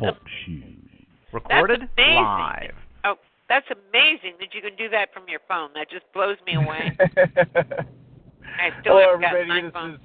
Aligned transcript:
Talk 0.00 0.16
show. 0.46 0.52
Recorded 1.32 1.80
That's 1.96 2.16
live. 2.16 2.74
Oh, 3.04 3.14
that's 3.48 3.66
amazing 3.70 4.34
that 4.40 4.52
you 4.54 4.60
can 4.60 4.74
do 4.76 4.88
that 4.88 5.12
from 5.14 5.24
your 5.28 5.40
phone. 5.48 5.70
That 5.74 5.88
just 5.90 6.04
blows 6.12 6.36
me 6.46 6.54
away. 6.56 6.96
I 6.98 8.70
still 8.80 8.98
Hello, 8.98 9.06
haven't 9.12 9.20
got 9.20 9.36
everybody. 9.36 9.46
my 9.48 9.60
This 9.62 9.72
phone. 9.72 9.90
is 9.94 10.00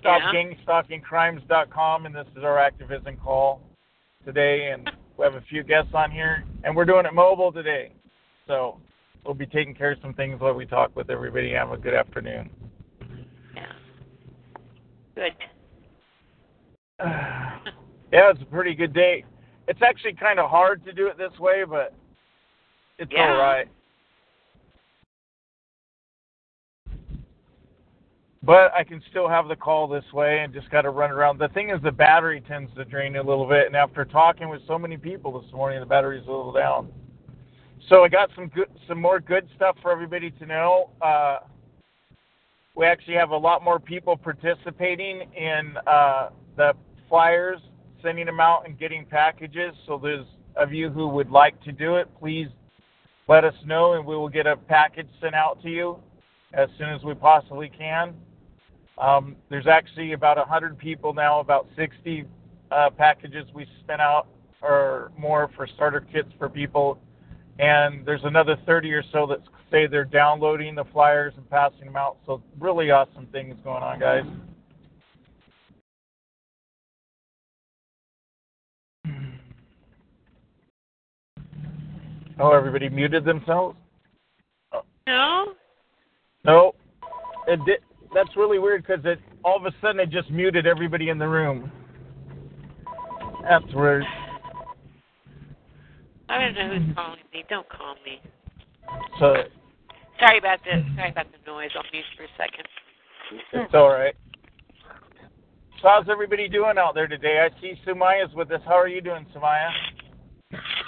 Stop 0.00 0.20
Yeah. 0.22 0.32
Gang 0.32 0.56
Stalking 0.62 1.00
Crimes.com, 1.00 2.06
and 2.06 2.14
this 2.14 2.26
is 2.36 2.44
our 2.44 2.58
activism 2.58 3.16
call 3.16 3.60
today. 4.24 4.70
And 4.72 4.90
we 5.16 5.24
have 5.24 5.34
a 5.34 5.40
few 5.48 5.62
guests 5.62 5.92
on 5.94 6.10
here, 6.10 6.44
and 6.64 6.76
we're 6.76 6.84
doing 6.84 7.06
it 7.06 7.14
mobile 7.14 7.50
today. 7.50 7.92
So 8.46 8.78
we'll 9.24 9.34
be 9.34 9.46
taking 9.46 9.74
care 9.74 9.92
of 9.92 9.98
some 10.02 10.12
things 10.14 10.38
while 10.40 10.52
we 10.54 10.66
talk 10.66 10.94
with 10.94 11.08
everybody. 11.10 11.52
Have 11.52 11.72
a 11.72 11.76
good 11.78 11.94
afternoon. 11.94 12.50
Yeah. 13.54 13.72
Good. 15.14 15.32
yeah, 18.12 18.30
it's 18.30 18.42
a 18.42 18.46
pretty 18.46 18.74
good 18.74 18.92
day. 18.92 19.24
It's 19.68 19.82
actually 19.82 20.14
kind 20.14 20.38
of 20.38 20.48
hard 20.48 20.84
to 20.84 20.92
do 20.92 21.08
it 21.08 21.18
this 21.18 21.36
way, 21.38 21.64
but 21.64 21.92
it's 22.98 23.12
Yeah. 23.12 23.32
all 23.32 23.38
right. 23.38 23.68
But 28.42 28.72
I 28.74 28.84
can 28.84 29.02
still 29.10 29.26
have 29.28 29.48
the 29.48 29.56
call 29.56 29.88
this 29.88 30.04
way 30.12 30.38
and 30.40 30.54
just 30.54 30.70
got 30.70 30.82
to 30.82 30.90
run 30.90 31.10
around. 31.10 31.38
The 31.38 31.48
thing 31.48 31.70
is, 31.70 31.82
the 31.82 31.90
battery 31.90 32.40
tends 32.40 32.72
to 32.74 32.84
drain 32.84 33.16
a 33.16 33.22
little 33.22 33.46
bit, 33.46 33.66
and 33.66 33.74
after 33.74 34.04
talking 34.04 34.48
with 34.48 34.64
so 34.68 34.78
many 34.78 34.96
people 34.96 35.40
this 35.40 35.50
morning, 35.52 35.80
the 35.80 35.86
battery's 35.86 36.26
a 36.28 36.30
little 36.30 36.52
down. 36.52 36.92
So 37.88 38.04
I 38.04 38.08
got 38.08 38.30
some 38.36 38.46
good, 38.48 38.68
some 38.86 39.00
more 39.00 39.18
good 39.18 39.48
stuff 39.56 39.76
for 39.82 39.90
everybody 39.90 40.30
to 40.30 40.46
know. 40.46 40.90
Uh, 41.02 41.38
we 42.76 42.86
actually 42.86 43.14
have 43.14 43.30
a 43.30 43.36
lot 43.36 43.64
more 43.64 43.80
people 43.80 44.16
participating 44.16 45.22
in 45.36 45.76
uh, 45.86 46.28
the 46.56 46.74
flyers, 47.08 47.60
sending 48.06 48.26
them 48.26 48.40
out 48.40 48.66
and 48.66 48.78
getting 48.78 49.04
packages. 49.04 49.74
So 49.86 49.98
those 49.98 50.24
of 50.54 50.72
you 50.72 50.90
who 50.90 51.08
would 51.08 51.30
like 51.30 51.60
to 51.64 51.72
do 51.72 51.96
it, 51.96 52.08
please 52.20 52.48
let 53.28 53.44
us 53.44 53.54
know, 53.64 53.94
and 53.94 54.06
we 54.06 54.14
will 54.14 54.28
get 54.28 54.46
a 54.46 54.56
package 54.56 55.08
sent 55.20 55.34
out 55.34 55.60
to 55.62 55.68
you 55.68 55.98
as 56.52 56.68
soon 56.78 56.90
as 56.90 57.02
we 57.02 57.14
possibly 57.14 57.68
can. 57.76 58.14
Um, 58.98 59.36
there's 59.50 59.66
actually 59.66 60.12
about 60.12 60.36
100 60.36 60.78
people 60.78 61.12
now, 61.12 61.40
about 61.40 61.66
60 61.76 62.24
uh, 62.70 62.90
packages 62.90 63.44
we 63.52 63.66
sent 63.86 64.00
out 64.00 64.28
or 64.62 65.10
more 65.18 65.50
for 65.56 65.66
starter 65.66 66.00
kits 66.00 66.28
for 66.38 66.48
people. 66.48 66.98
And 67.58 68.06
there's 68.06 68.24
another 68.24 68.56
30 68.66 68.92
or 68.92 69.02
so 69.12 69.26
that 69.26 69.40
say 69.70 69.86
they're 69.86 70.04
downloading 70.04 70.74
the 70.74 70.84
flyers 70.92 71.34
and 71.36 71.48
passing 71.50 71.86
them 71.86 71.96
out. 71.96 72.18
So 72.24 72.42
really 72.60 72.90
awesome 72.90 73.26
things 73.32 73.56
going 73.64 73.82
on, 73.82 73.98
guys. 73.98 74.24
Oh, 82.38 82.52
everybody 82.52 82.88
muted 82.88 83.24
themselves? 83.24 83.76
No? 85.06 85.54
No. 86.44 86.74
It 87.48 87.64
did, 87.64 87.78
that's 88.14 88.36
really 88.36 88.58
weird 88.58 88.84
because 88.86 89.04
it 89.04 89.20
all 89.44 89.56
of 89.56 89.64
a 89.64 89.72
sudden 89.80 90.00
it 90.00 90.10
just 90.10 90.30
muted 90.30 90.66
everybody 90.66 91.08
in 91.08 91.18
the 91.18 91.28
room. 91.28 91.70
That's 93.42 93.72
weird. 93.72 94.04
I 96.28 96.38
don't 96.38 96.54
know 96.54 96.78
who's 96.78 96.94
calling 96.94 97.20
me. 97.32 97.44
Don't 97.48 97.68
call 97.68 97.94
me. 98.04 98.20
So 99.20 99.44
Sorry 100.18 100.38
about 100.38 100.60
the 100.64 100.82
sorry 100.96 101.10
about 101.10 101.26
the 101.30 101.50
noise. 101.50 101.70
I'll 101.76 101.82
mute 101.92 102.04
for 102.16 102.24
a 102.24 102.28
second. 102.38 102.66
it's 103.52 103.74
all 103.74 103.90
right. 103.90 104.14
So 105.82 105.88
how's 105.88 106.08
everybody 106.08 106.48
doing 106.48 106.78
out 106.78 106.94
there 106.94 107.06
today? 107.06 107.46
I 107.46 107.60
see 107.60 107.74
Sumaya's 107.86 108.34
with 108.34 108.50
us. 108.50 108.62
How 108.64 108.78
are 108.78 108.88
you 108.88 109.02
doing, 109.02 109.26
Sumaya? 109.34 109.68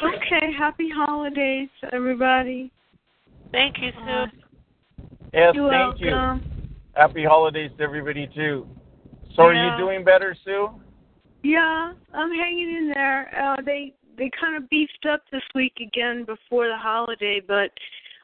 Okay, 0.03 0.53
happy 0.57 0.89
holidays, 0.95 1.69
everybody. 1.93 2.71
Thank 3.53 3.77
you, 3.81 3.91
Sue. 3.93 4.11
Uh, 4.11 4.27
Yes, 5.35 5.55
You're 5.55 5.71
thank 5.71 6.01
you. 6.01 6.41
Happy 6.95 7.25
holidays 7.25 7.71
to 7.77 7.85
everybody 7.85 8.27
too. 8.35 8.67
So 9.35 9.43
are 9.43 9.55
Yeah. 9.55 9.73
you 9.73 9.77
doing 9.77 10.05
better, 10.05 10.35
Sue? 10.45 10.71
Yeah, 11.43 11.93
I'm 12.13 12.33
hanging 12.33 12.77
in 12.77 12.89
there. 12.89 13.31
Uh, 13.39 13.61
they 13.63 13.95
they 14.17 14.31
kind 14.31 14.57
of 14.57 14.69
beefed 14.69 15.07
up 15.07 15.23
this 15.31 15.45
week 15.55 15.79
again 15.81 16.25
before 16.25 16.67
the 16.67 16.77
holiday, 16.77 17.41
but 17.41 17.71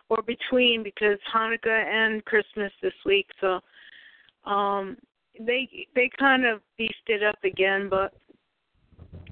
or 0.09 0.23
between 0.23 0.83
because 0.83 1.19
Hanukkah 1.33 1.85
and 1.85 2.25
Christmas 2.25 2.73
this 2.83 2.95
week. 3.05 3.29
So 3.41 3.61
um 4.45 4.97
they 5.39 5.69
they 5.95 6.09
kind 6.19 6.45
of 6.45 6.61
beefed 6.77 7.09
it 7.09 7.23
up 7.23 7.43
again, 7.45 7.89
but 7.89 8.15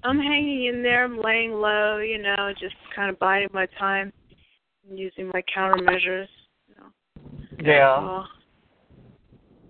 I'm 0.05 0.19
hanging 0.19 0.67
in 0.67 0.83
there. 0.83 1.05
I'm 1.05 1.21
laying 1.21 1.53
low, 1.53 1.99
you 1.99 2.19
know, 2.19 2.53
just 2.59 2.75
kind 2.95 3.11
of 3.11 3.19
biding 3.19 3.51
my 3.53 3.67
time, 3.79 4.13
and 4.89 4.99
using 4.99 5.29
my 5.29 5.43
countermeasures. 5.57 6.27
You 6.69 6.75
know. 6.79 7.65
Yeah. 7.65 7.95
Uh, 7.95 8.25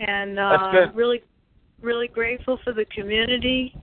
and 0.01 0.39
uh, 0.39 0.91
really, 0.95 1.23
really 1.83 2.09
grateful 2.09 2.59
for 2.65 2.73
the 2.73 2.87
community 2.95 3.75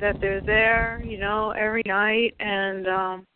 that 0.00 0.16
they're 0.20 0.42
there, 0.42 1.00
you 1.02 1.18
know, 1.18 1.52
every 1.52 1.82
night, 1.86 2.34
and 2.40 2.88
um, 2.88 3.26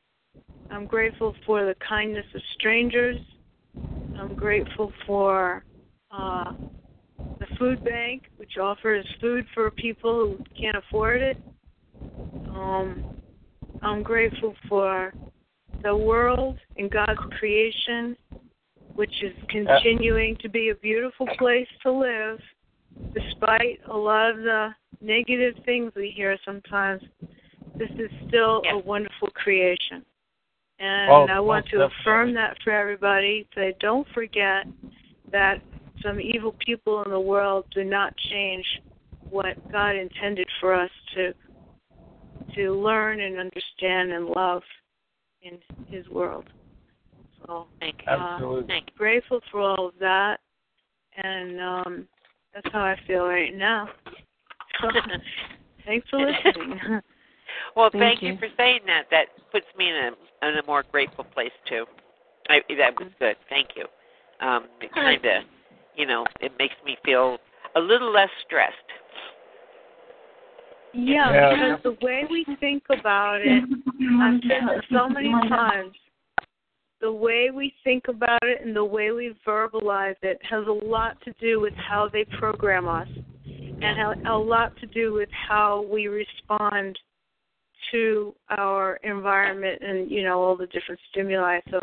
I'm 0.70 0.86
grateful 0.86 1.34
for 1.46 1.64
the 1.64 1.74
kindness 1.88 2.26
of 2.34 2.40
strangers. 2.58 3.18
I'm 4.18 4.34
grateful 4.34 4.92
for 5.06 5.64
uh, 6.10 6.52
the 7.38 7.46
food 7.58 7.82
bank, 7.84 8.24
which 8.36 8.58
offers 8.60 9.06
food 9.20 9.46
for 9.54 9.70
people 9.70 10.36
who 10.36 10.44
can't 10.60 10.76
afford 10.76 11.22
it. 11.22 11.36
Um, 12.54 13.04
I'm 13.82 14.02
grateful 14.02 14.54
for 14.68 15.12
the 15.82 15.96
world 15.96 16.56
and 16.76 16.90
God's 16.90 17.20
creation, 17.38 18.16
which 18.94 19.12
is 19.22 19.32
continuing 19.48 20.36
to 20.42 20.48
be 20.48 20.70
a 20.70 20.74
beautiful 20.74 21.26
place 21.38 21.68
to 21.82 21.92
live, 21.92 22.38
despite 23.14 23.80
a 23.90 23.96
lot 23.96 24.30
of 24.30 24.38
the 24.38 24.70
negative 25.00 25.54
things 25.64 25.92
we 25.94 26.10
hear 26.10 26.36
sometimes. 26.44 27.02
This 27.76 27.90
is 27.98 28.10
still 28.26 28.62
a 28.72 28.78
wonderful 28.78 29.28
creation. 29.34 30.04
And 30.80 31.10
Oh, 31.10 31.26
I 31.28 31.40
want 31.40 31.66
to 31.68 31.82
affirm 31.86 32.34
that 32.34 32.56
for 32.62 32.72
everybody. 32.72 33.46
That 33.54 33.78
don't 33.80 34.06
forget 34.14 34.66
that 35.30 35.60
some 36.02 36.20
evil 36.20 36.54
people 36.64 37.02
in 37.02 37.10
the 37.10 37.20
world 37.20 37.66
do 37.74 37.84
not 37.84 38.14
change 38.30 38.64
what 39.30 39.56
God 39.70 39.96
intended 39.96 40.46
for 40.60 40.74
us 40.74 40.90
to 41.14 41.34
to 42.58 42.72
learn 42.72 43.20
and 43.20 43.38
understand 43.38 44.10
and 44.12 44.26
love 44.26 44.62
in 45.42 45.58
His 45.86 46.08
world. 46.08 46.44
So 47.46 47.66
Thank 47.78 47.96
you. 48.06 48.12
Absolutely. 48.12 48.66
Thank 48.66 48.86
you. 48.88 48.98
grateful 48.98 49.40
for 49.50 49.60
all 49.60 49.88
of 49.88 49.94
that, 50.00 50.40
and 51.16 51.60
um, 51.60 52.08
that's 52.52 52.66
how 52.72 52.80
I 52.80 52.96
feel 53.06 53.26
right 53.26 53.54
now. 53.54 53.88
Thanks 55.86 56.08
for 56.10 56.18
listening. 56.44 57.00
Well, 57.74 57.90
Thank 57.90 58.20
thank, 58.20 58.22
you. 58.22 58.32
you. 58.32 58.38
for 58.38 58.48
saying 58.56 58.80
that. 58.86 59.04
That 59.10 59.26
puts 59.50 59.66
me 59.76 59.88
in 59.88 59.94
a 59.94 60.48
in 60.48 60.58
a 60.58 60.66
more 60.66 60.84
grateful 60.90 61.24
place 61.24 61.52
too. 61.68 61.86
I, 62.48 62.60
that 62.76 62.98
was 62.98 63.10
good. 63.18 63.36
Thank 63.48 63.68
you. 63.76 63.84
Um, 64.46 64.66
it 64.80 64.92
kind 64.92 65.24
of, 65.24 65.44
you 65.96 66.06
know, 66.06 66.24
it 66.40 66.52
makes 66.58 66.74
me 66.84 66.96
feel 67.04 67.38
a 67.74 67.80
little 67.80 68.12
less 68.12 68.30
stressed. 68.46 68.76
Yeah, 70.92 71.32
Yeah. 71.32 71.50
because 71.50 71.82
the 71.82 72.06
way 72.06 72.24
we 72.30 72.44
think 72.60 72.84
about 72.90 73.40
it, 73.42 73.62
I've 74.20 74.40
said 74.42 74.68
this 74.68 74.84
so 74.90 75.08
many 75.08 75.30
times. 75.48 75.94
The 77.00 77.12
way 77.12 77.50
we 77.50 77.74
think 77.84 78.08
about 78.08 78.42
it 78.42 78.60
and 78.62 78.74
the 78.74 78.84
way 78.84 79.12
we 79.12 79.34
verbalize 79.46 80.16
it 80.22 80.40
has 80.48 80.66
a 80.66 80.72
lot 80.72 81.20
to 81.22 81.32
do 81.40 81.60
with 81.60 81.74
how 81.74 82.08
they 82.08 82.24
program 82.24 82.88
us, 82.88 83.08
and 83.46 84.26
a 84.26 84.36
lot 84.36 84.76
to 84.78 84.86
do 84.86 85.12
with 85.12 85.28
how 85.30 85.82
we 85.82 86.08
respond 86.08 86.98
to 87.92 88.34
our 88.50 88.98
environment 89.04 89.80
and 89.82 90.10
you 90.10 90.24
know 90.24 90.42
all 90.42 90.56
the 90.56 90.66
different 90.66 91.00
stimuli. 91.10 91.60
So 91.70 91.80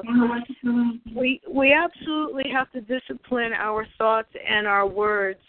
we 1.16 1.42
we 1.50 1.74
absolutely 1.74 2.50
have 2.52 2.72
to 2.74 2.82
discipline 2.82 3.54
our 3.54 3.88
thoughts 3.98 4.30
and 4.48 4.68
our 4.68 4.86
words 4.86 5.40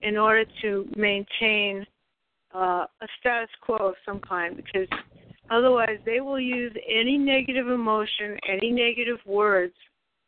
in 0.00 0.16
order 0.16 0.44
to 0.62 0.88
maintain 0.96 1.86
uh, 2.54 2.86
a 3.00 3.06
status 3.20 3.50
quo 3.60 3.76
of 3.76 3.94
some 4.04 4.20
kind 4.20 4.56
because 4.56 4.88
otherwise 5.50 5.98
they 6.04 6.20
will 6.20 6.40
use 6.40 6.72
any 6.88 7.16
negative 7.16 7.68
emotion, 7.68 8.36
any 8.48 8.70
negative 8.70 9.18
words. 9.26 9.74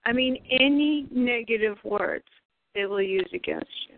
I 0.04 0.12
mean, 0.12 0.36
any 0.50 1.06
negative 1.10 1.76
words 1.84 2.24
they 2.74 2.86
will 2.86 3.02
use 3.02 3.28
against 3.34 3.70
you. 3.88 3.96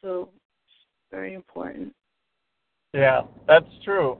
So 0.00 0.28
it's 0.32 0.74
very 1.10 1.34
important. 1.34 1.94
Yeah, 2.92 3.22
that's 3.46 3.66
true. 3.84 4.18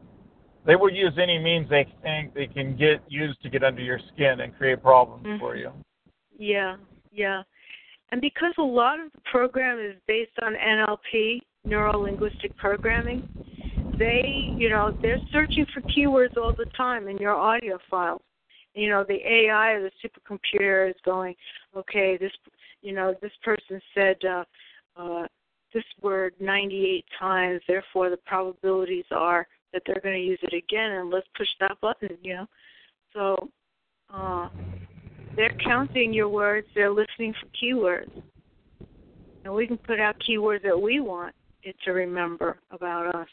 They 0.64 0.76
will 0.76 0.90
use 0.93 1.12
any 1.20 1.38
means 1.38 1.69
they 1.69 1.87
think 2.02 2.32
they 2.35 2.46
can 2.46 2.76
get 2.76 3.02
used 3.08 3.43
to 3.43 3.50
get 3.50 3.64
under 3.64 3.82
your 3.82 3.99
skin 4.14 4.40
and 4.40 4.56
create 4.56 4.81
problems 4.81 5.26
Mhm. 5.26 5.38
for 5.40 5.56
you. 5.56 5.73
Yeah, 6.38 6.76
yeah. 7.11 7.43
And 8.11 8.20
because 8.20 8.55
a 8.58 8.62
lot 8.62 9.00
of 9.00 9.11
the 9.12 9.20
program 9.23 9.78
is 9.78 9.96
based 10.06 10.38
on 10.43 10.55
NLP, 10.55 11.43
neuro 11.64 11.99
linguistic 11.99 12.56
programming, 12.56 13.29
they, 13.99 14.53
you 14.56 14.69
know, 14.69 14.97
they're 15.03 15.20
searching 15.31 15.67
for 15.73 15.81
keywords 15.82 16.37
all 16.37 16.53
the 16.53 16.67
time 16.76 17.09
in 17.09 17.19
your 17.19 17.35
audio 17.35 17.79
files. 17.91 18.23
You 18.75 18.88
know, 18.88 19.05
the 19.06 19.20
AI 19.26 19.73
or 19.73 19.82
the 19.82 19.91
supercomputer 20.03 20.88
is 20.88 20.97
going, 21.05 21.35
okay, 21.76 22.17
this, 22.17 22.32
you 22.81 22.93
know, 22.93 23.14
this 23.20 23.32
person 23.43 23.81
said 23.94 24.17
uh, 24.25 24.44
uh, 24.97 25.26
this 25.75 25.85
word 26.00 26.35
98 26.41 27.05
times, 27.19 27.61
therefore 27.69 28.11
the 28.11 28.17
probabilities 28.17 29.05
are 29.11 29.47
that 29.73 29.82
they're 29.87 30.00
going 30.03 30.17
to 30.17 30.26
use 30.26 30.38
it 30.43 30.55
again, 30.55 30.93
and 30.93 31.11
let's 31.11 31.26
push 31.37 31.49
that 31.61 31.79
button, 31.81 32.17
you 32.23 32.35
know. 32.35 32.47
So 33.12 33.49
uh, 34.12 34.49
they're 35.37 35.56
counting 35.64 36.12
your 36.12 36.29
words, 36.29 36.67
they're 36.75 36.91
listening 36.91 37.35
for 37.41 37.47
keywords. 37.49 38.11
And 39.44 39.55
we 39.55 39.67
can 39.67 39.79
put 39.79 39.99
out 39.99 40.17
keywords 40.26 40.62
that 40.62 40.81
we 40.81 41.00
want 41.00 41.35
it 41.62 41.76
to 41.85 41.93
remember 41.93 42.59
about 42.70 43.14
us. 43.14 43.29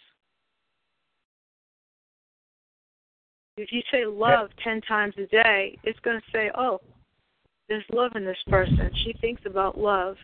If 3.58 3.72
you 3.72 3.82
say 3.92 4.06
love 4.06 4.50
ten 4.64 4.82
times 4.82 5.14
a 5.18 5.26
day, 5.28 5.78
it's 5.84 6.00
going 6.00 6.20
to 6.20 6.32
say, 6.32 6.50
"Oh, 6.56 6.80
there's 7.68 7.84
love 7.92 8.12
in 8.16 8.26
this 8.26 8.38
person. 8.48 8.90
She 9.04 9.14
thinks 9.20 9.42
about 9.46 9.78
love. 9.78 10.16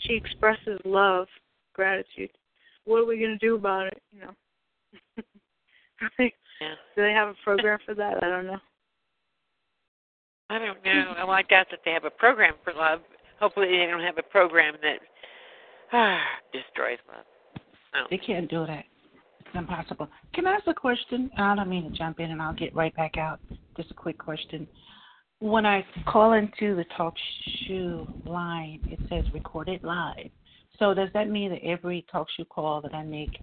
She 0.00 0.14
expresses 0.14 0.80
love, 0.84 1.28
gratitude. 1.72 2.30
What 2.84 2.98
are 2.98 3.06
we 3.06 3.18
going 3.18 3.38
to 3.38 3.46
do 3.46 3.54
about 3.54 3.86
it?" 3.86 4.02
You 4.12 4.20
know. 4.20 5.24
Yeah. 6.60 6.74
Do 6.94 7.02
they 7.02 7.12
have 7.12 7.28
a 7.28 7.34
program 7.42 7.78
for 7.84 7.94
that? 7.94 8.22
I 8.22 8.28
don't 8.28 8.46
know. 8.46 8.60
I 10.50 10.58
don't 10.58 10.84
know. 10.84 11.14
Well, 11.18 11.30
I 11.30 11.42
doubt 11.42 11.66
that 11.70 11.80
they 11.84 11.90
have 11.90 12.04
a 12.04 12.10
program 12.10 12.54
for 12.62 12.72
love. 12.72 13.00
Hopefully, 13.40 13.68
they 13.68 13.86
don't 13.86 14.02
have 14.02 14.18
a 14.18 14.22
program 14.22 14.74
that 14.82 14.98
ah, 15.92 16.20
destroys 16.52 16.98
love. 17.08 17.24
No. 17.94 18.06
They 18.10 18.18
can't 18.18 18.50
do 18.50 18.66
that. 18.66 18.84
It's 19.40 19.54
impossible. 19.54 20.08
Can 20.34 20.46
I 20.46 20.54
ask 20.54 20.66
a 20.66 20.74
question? 20.74 21.30
I 21.38 21.54
don't 21.54 21.68
mean 21.68 21.90
to 21.90 21.96
jump 21.96 22.20
in, 22.20 22.30
and 22.30 22.42
I'll 22.42 22.54
get 22.54 22.74
right 22.74 22.94
back 22.96 23.16
out. 23.16 23.40
Just 23.76 23.90
a 23.90 23.94
quick 23.94 24.18
question. 24.18 24.66
When 25.38 25.64
I 25.66 25.84
call 26.06 26.32
into 26.32 26.74
the 26.74 26.84
talk 26.96 27.14
show 27.68 28.06
line, 28.24 28.80
it 28.90 28.98
says 29.08 29.24
recorded 29.32 29.84
live. 29.84 30.30
So 30.78 30.92
does 30.92 31.08
that 31.14 31.30
mean 31.30 31.50
that 31.50 31.62
every 31.64 32.04
talk 32.10 32.26
show 32.36 32.44
call 32.44 32.80
that 32.82 32.94
I 32.94 33.04
make, 33.04 33.38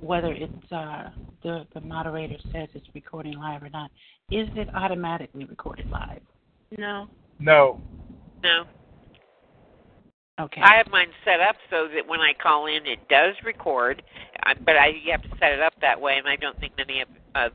whether 0.00 0.32
it's 0.32 0.72
uh, 0.72 1.10
the 1.42 1.66
the 1.74 1.80
moderator 1.80 2.36
says 2.52 2.68
it's 2.74 2.86
recording 2.94 3.34
live 3.34 3.62
or 3.62 3.70
not, 3.70 3.90
is 4.30 4.48
it 4.56 4.68
automatically 4.74 5.44
recorded 5.44 5.90
live? 5.90 6.22
No. 6.78 7.08
No. 7.38 7.80
No. 8.42 8.64
Okay. 10.42 10.60
I 10.60 10.76
have 10.76 10.88
mine 10.90 11.08
set 11.24 11.40
up 11.40 11.54
so 11.70 11.86
that 11.94 12.06
when 12.06 12.20
I 12.20 12.32
call 12.32 12.66
in, 12.66 12.84
it 12.84 13.08
does 13.08 13.36
record, 13.44 14.02
uh, 14.44 14.54
but 14.64 14.76
I 14.76 14.88
you 14.88 15.12
have 15.12 15.22
to 15.22 15.28
set 15.38 15.52
it 15.52 15.60
up 15.60 15.72
that 15.80 16.00
way, 16.00 16.18
and 16.18 16.26
I 16.26 16.34
don't 16.34 16.58
think 16.58 16.72
many 16.76 17.00
of, 17.00 17.08
of 17.36 17.52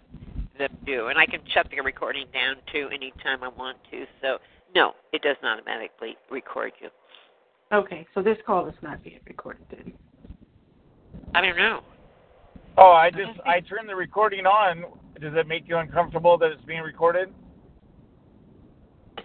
them 0.57 0.69
do. 0.86 1.07
And 1.07 1.19
I 1.19 1.25
can 1.25 1.42
shut 1.54 1.68
the 1.69 1.81
recording 1.81 2.28
down 2.34 2.56
too 2.72 2.88
anytime 2.94 3.44
I 3.44 3.50
want 3.50 3.78
to. 3.92 4.06
So 4.22 4.38
no, 4.74 4.94
it 5.12 5.22
does 5.22 5.36
not 5.44 5.60
automatically 5.60 6.16
record 6.31 6.72
you. 6.80 6.89
Okay. 7.74 8.07
So 8.16 8.22
this 8.22 8.38
call 8.45 8.68
is 8.68 8.75
not 8.81 9.04
being 9.04 9.19
recorded 9.28 9.66
then. 9.69 9.92
I 11.36 11.42
don't 11.42 11.57
know. 11.57 11.81
Oh, 12.78 12.92
I 12.92 13.10
just 13.10 13.39
I 13.45 13.60
turned 13.60 13.89
the 13.89 13.95
recording 13.95 14.45
on. 14.45 14.86
Does 15.19 15.34
it 15.36 15.48
make 15.48 15.68
you 15.68 15.78
uncomfortable 15.78 16.38
that 16.38 16.51
it's 16.51 16.63
being 16.63 16.84
recorded? 16.84 17.34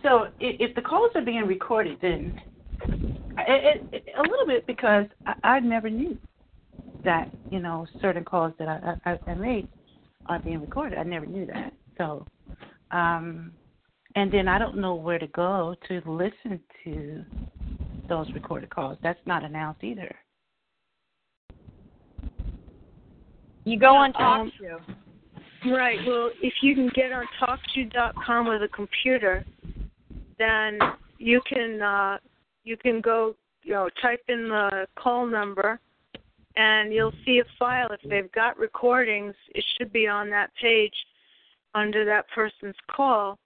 So 0.03 0.29
if 0.41 0.75
the 0.75 0.81
calls 0.81 1.12
are 1.14 1.23
being 1.23 1.47
recorded, 1.47 1.99
then 2.03 2.41
it, 3.38 3.87
it, 3.93 4.05
a 4.17 4.23
little 4.23 4.46
bit 4.46 4.67
because 4.67 5.06
I, 5.26 5.34
I 5.43 5.61
never 5.61 5.90
knew 5.90 6.17
that 7.05 7.31
you 7.50 7.61
know 7.61 7.87
certain 8.00 8.25
calls 8.25 8.52
that 8.58 8.69
I, 8.69 8.96
I, 9.11 9.19
I 9.31 9.34
made 9.34 9.69
are 10.26 10.38
being 10.38 10.61
recorded. 10.61 10.99
I 10.99 11.02
never 11.02 11.26
knew 11.26 11.46
that. 11.46 11.73
So, 11.99 12.26
um, 12.90 13.52
and 14.14 14.31
then 14.31 14.49
I 14.49 14.58
don't 14.58 14.79
know 14.79 14.94
where 14.94 15.19
to 15.19 15.26
go 15.29 15.75
to 15.88 16.02
listen 16.06 16.61
to 16.84 17.25
those 18.08 18.31
recorded 18.32 18.70
calls. 18.70 18.99
That's 19.02 19.20
not 19.26 19.44
announced 19.44 19.82
either. 19.82 20.14
You 23.64 23.78
go 23.78 23.94
on 23.94 24.12
Um, 24.17 24.50
TalkShoe. 24.61 24.96
Right. 25.73 25.99
Well, 26.06 26.31
if 26.43 26.55
you 26.62 26.75
can 26.75 26.90
get 26.94 27.12
on 27.12 27.25
TalkShoe.com 27.40 28.49
with 28.49 28.62
a 28.62 28.69
computer, 28.69 29.44
then 30.38 30.78
you 31.19 31.40
can 31.46 31.81
uh, 31.81 32.19
you 32.64 32.76
can 32.76 33.00
go 33.00 33.35
you 33.62 33.73
know 33.73 33.88
type 34.00 34.23
in 34.29 34.49
the 34.49 34.87
call 34.97 35.26
number, 35.26 35.79
and 36.56 36.93
you'll 36.93 37.14
see 37.25 37.41
a 37.41 37.44
file. 37.59 37.88
If 37.91 38.09
they've 38.09 38.32
got 38.32 38.59
recordings, 38.59 39.35
it 39.55 39.64
should 39.76 39.93
be 39.93 40.06
on 40.06 40.31
that 40.31 40.50
page 40.61 40.94
under 41.75 42.05
that 42.05 42.26
person's 42.35 42.76
call. 42.91 43.38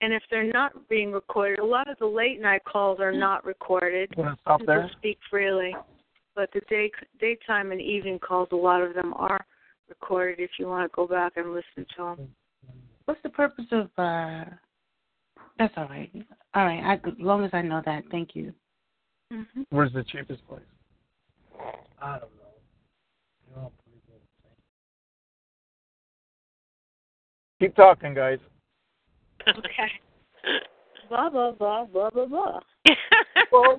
And 0.00 0.12
if 0.12 0.22
they're 0.30 0.52
not 0.52 0.88
being 0.88 1.12
recorded, 1.12 1.60
a 1.60 1.64
lot 1.64 1.88
of 1.88 1.96
the 1.98 2.06
late 2.06 2.40
night 2.40 2.62
calls 2.64 2.98
are 2.98 3.12
not 3.12 3.44
recorded. 3.44 4.12
Want 4.16 4.36
to 4.36 4.40
stop 4.42 4.60
People 4.60 4.74
there? 4.74 4.90
speak 4.98 5.18
freely, 5.30 5.76
but 6.34 6.50
the 6.52 6.60
day 6.68 6.90
daytime 7.20 7.70
and 7.70 7.80
evening 7.80 8.18
calls, 8.18 8.48
a 8.50 8.56
lot 8.56 8.82
of 8.82 8.94
them 8.94 9.14
are 9.14 9.44
recorded. 9.88 10.40
If 10.40 10.50
you 10.58 10.66
want 10.66 10.90
to 10.90 10.94
go 10.94 11.06
back 11.06 11.34
and 11.36 11.52
listen 11.52 11.86
to 11.96 12.02
them. 12.02 12.28
What's 13.04 13.22
the 13.22 13.28
purpose 13.28 13.66
of? 13.70 13.90
uh 13.96 14.44
That's 15.58 15.74
all 15.76 15.86
right. 15.88 16.10
All 16.54 16.64
right. 16.64 16.82
I, 16.82 16.94
as 16.94 17.14
long 17.18 17.44
as 17.44 17.50
I 17.52 17.62
know 17.62 17.80
that, 17.84 18.02
thank 18.10 18.34
you. 18.34 18.52
Mm-hmm. 19.32 19.62
Where's 19.70 19.92
the 19.92 20.04
cheapest 20.04 20.46
place? 20.46 20.60
I 22.00 22.18
don't 22.18 22.30
know. 23.56 23.70
Keep 27.60 27.76
talking, 27.76 28.12
guys. 28.14 28.38
Okay. 29.48 29.90
Blah 31.08 31.28
blah 31.28 31.52
blah 31.52 31.84
blah 31.84 32.10
blah 32.10 32.24
blah. 32.26 32.60
well, 33.52 33.78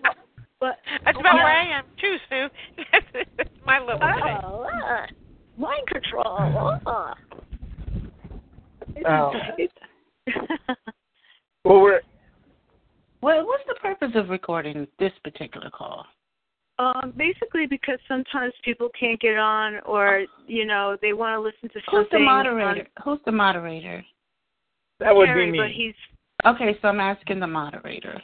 But 0.59 0.77
that's 1.03 1.17
about 1.19 1.33
where 1.33 1.47
I 1.47 1.79
am 1.79 1.85
too, 1.99 2.15
Sue. 2.29 2.47
that's 2.91 3.49
my 3.65 3.79
level 3.79 3.99
today. 3.99 4.37
oh, 4.43 4.63
uh, 4.63 5.07
mind 5.57 5.87
control. 5.87 6.79
Uh. 6.85 7.13
Oh. 9.05 9.31
Well, 11.65 11.81
we're 11.81 12.01
Well, 13.23 13.45
what's 13.45 13.63
the 13.67 13.75
purpose 13.75 14.11
of 14.15 14.27
recording 14.27 14.85
this 14.99 15.13
particular 15.23 15.69
call? 15.69 16.05
um, 16.79 17.13
basically, 17.15 17.67
because 17.67 17.99
sometimes 18.07 18.51
people 18.65 18.89
can't 18.99 19.19
get 19.21 19.37
on, 19.37 19.79
or 19.85 20.25
you 20.45 20.65
know, 20.65 20.97
they 21.01 21.13
want 21.13 21.37
to 21.37 21.39
listen 21.39 21.69
to 21.69 21.79
Who's 21.89 22.05
the 22.11 22.17
something. 22.17 22.25
moderator? 22.25 22.87
Who's 23.05 23.19
the 23.25 23.31
moderator? 23.31 24.03
that 24.99 25.15
would 25.15 25.27
Terry, 25.27 25.51
be 25.51 25.57
but 25.57 25.69
he's 25.69 25.93
Okay, 26.45 26.77
so 26.81 26.89
I'm 26.89 26.99
asking 26.99 27.39
the 27.39 27.47
moderator. 27.47 28.21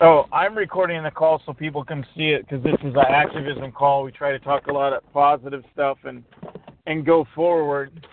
Oh, 0.00 0.24
I'm 0.32 0.56
recording 0.56 1.00
the 1.04 1.10
call 1.12 1.40
so 1.46 1.52
people 1.52 1.84
can 1.84 2.04
see 2.16 2.30
it 2.30 2.42
because 2.48 2.64
this 2.64 2.74
is 2.82 2.94
an 2.96 3.14
activism 3.14 3.70
call. 3.70 4.02
We 4.02 4.10
try 4.10 4.32
to 4.32 4.40
talk 4.40 4.66
a 4.66 4.72
lot 4.72 4.92
of 4.92 5.02
positive 5.12 5.62
stuff 5.72 5.98
and 6.02 6.24
and 6.86 7.06
go 7.06 7.24
forward. 7.36 8.04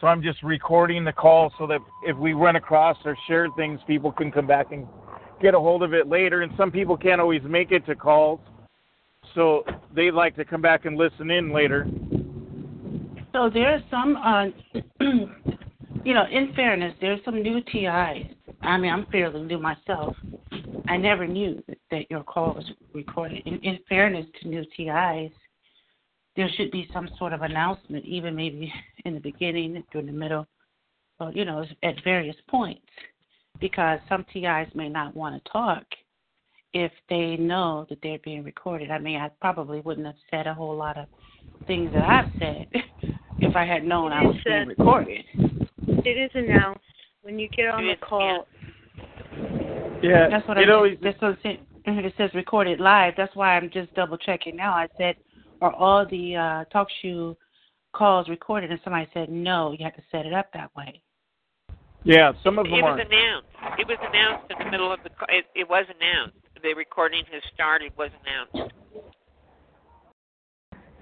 So 0.00 0.06
I'm 0.06 0.22
just 0.22 0.42
recording 0.42 1.04
the 1.04 1.12
call 1.12 1.52
so 1.58 1.66
that 1.66 1.80
if 2.04 2.16
we 2.16 2.32
run 2.32 2.56
across 2.56 2.96
or 3.04 3.16
share 3.26 3.48
things, 3.56 3.80
people 3.86 4.12
can 4.12 4.32
come 4.32 4.46
back 4.46 4.72
and 4.72 4.86
get 5.40 5.54
a 5.54 5.60
hold 5.60 5.82
of 5.82 5.94
it 5.94 6.08
later. 6.08 6.42
And 6.42 6.52
some 6.56 6.70
people 6.70 6.96
can't 6.96 7.20
always 7.20 7.42
make 7.44 7.72
it 7.72 7.84
to 7.86 7.94
calls, 7.94 8.40
so 9.34 9.64
they 9.94 10.10
like 10.10 10.36
to 10.36 10.44
come 10.44 10.62
back 10.62 10.84
and 10.84 10.96
listen 10.96 11.30
in 11.30 11.52
later. 11.52 11.86
So 13.32 13.50
there's 13.52 13.82
some, 13.90 14.16
uh, 14.16 14.46
you 16.04 16.14
know, 16.14 16.24
in 16.30 16.52
fairness, 16.54 16.94
there's 17.00 17.20
some 17.24 17.42
new 17.42 17.60
TIs. 17.62 18.34
I 18.62 18.78
mean, 18.78 18.90
I'm 18.90 19.06
fairly 19.12 19.42
new 19.42 19.58
myself. 19.58 20.16
I 20.88 20.96
never 20.96 21.26
knew 21.26 21.62
that, 21.68 21.78
that 21.90 22.10
your 22.10 22.22
call 22.22 22.54
was 22.54 22.64
recorded. 22.94 23.42
In, 23.46 23.58
in 23.58 23.78
fairness 23.88 24.26
to 24.40 24.48
new 24.48 24.64
TIs, 24.76 25.32
there 26.36 26.48
should 26.56 26.70
be 26.70 26.88
some 26.92 27.08
sort 27.18 27.32
of 27.32 27.42
announcement, 27.42 28.04
even 28.04 28.34
maybe 28.34 28.72
in 29.04 29.14
the 29.14 29.20
beginning, 29.20 29.82
during 29.92 30.06
the 30.06 30.12
middle, 30.12 30.46
or, 31.20 31.32
you 31.32 31.44
know, 31.44 31.64
at 31.82 31.94
various 32.04 32.36
points, 32.48 32.82
because 33.60 33.98
some 34.08 34.24
TIs 34.32 34.68
may 34.74 34.88
not 34.88 35.14
want 35.16 35.42
to 35.42 35.50
talk 35.50 35.84
if 36.72 36.92
they 37.08 37.36
know 37.36 37.86
that 37.88 37.98
they're 38.02 38.18
being 38.24 38.44
recorded. 38.44 38.90
I 38.90 38.98
mean, 38.98 39.16
I 39.16 39.30
probably 39.40 39.80
wouldn't 39.80 40.06
have 40.06 40.16
said 40.30 40.46
a 40.46 40.54
whole 40.54 40.76
lot 40.76 40.98
of 40.98 41.06
things 41.66 41.90
that 41.94 42.02
I've 42.02 42.30
said 42.38 42.66
if 43.40 43.56
I 43.56 43.64
had 43.64 43.84
known 43.84 44.12
I 44.12 44.22
was 44.22 44.36
being 44.44 44.66
recorded. 44.66 45.24
it 45.36 46.10
is 46.10 46.30
announced 46.34 46.80
when 47.22 47.38
you 47.38 47.48
get 47.48 47.68
on 47.68 47.84
It 47.84 47.98
the 48.00 48.06
call. 48.06 48.46
Yeah, 50.02 50.28
That's 50.28 50.46
what 50.46 50.58
it 50.58 50.68
I 50.68 50.72
always. 50.72 50.98
That's 51.02 51.20
what 51.20 51.32
it 51.32 51.38
said- 51.42 51.60
it 51.86 52.14
says 52.16 52.30
recorded 52.34 52.80
live. 52.80 53.14
That's 53.16 53.34
why 53.36 53.56
I'm 53.56 53.70
just 53.70 53.94
double 53.94 54.18
checking 54.18 54.56
now. 54.56 54.72
I 54.72 54.88
said, 54.98 55.16
are 55.60 55.72
all 55.72 56.04
the 56.04 56.36
uh, 56.36 56.64
talk 56.66 56.88
show 57.00 57.36
calls 57.94 58.28
recorded? 58.28 58.70
And 58.70 58.80
somebody 58.84 59.08
said, 59.14 59.30
no, 59.30 59.72
you 59.72 59.84
have 59.84 59.94
to 59.94 60.02
set 60.10 60.26
it 60.26 60.32
up 60.34 60.48
that 60.52 60.74
way. 60.76 61.00
Yeah, 62.04 62.32
some 62.44 62.58
of 62.58 62.66
them 62.66 62.74
It 62.74 62.82
was 62.82 62.98
are. 62.98 63.00
announced. 63.00 63.48
It 63.80 63.86
was 63.88 63.98
announced 64.08 64.50
in 64.50 64.58
the 64.64 64.70
middle 64.70 64.92
of 64.92 65.00
the. 65.02 65.10
ca- 65.10 65.26
It, 65.28 65.44
it 65.54 65.68
was 65.68 65.84
announced. 65.98 66.36
The 66.62 66.74
recording 66.74 67.22
has 67.32 67.42
started. 67.54 67.92
Was 67.98 68.10
announced. 68.24 68.72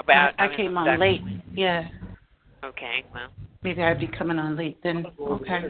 About. 0.00 0.34
I, 0.38 0.44
I 0.44 0.48
mean, 0.48 0.56
came 0.56 0.76
on 0.78 0.86
that- 0.86 0.98
late. 0.98 1.20
Yeah. 1.52 1.88
Okay, 2.64 3.04
well, 3.12 3.28
Maybe 3.62 3.82
I'd 3.82 4.00
be 4.00 4.06
coming 4.06 4.38
on 4.38 4.56
late 4.56 4.78
then. 4.82 5.06
Okay. 5.20 5.64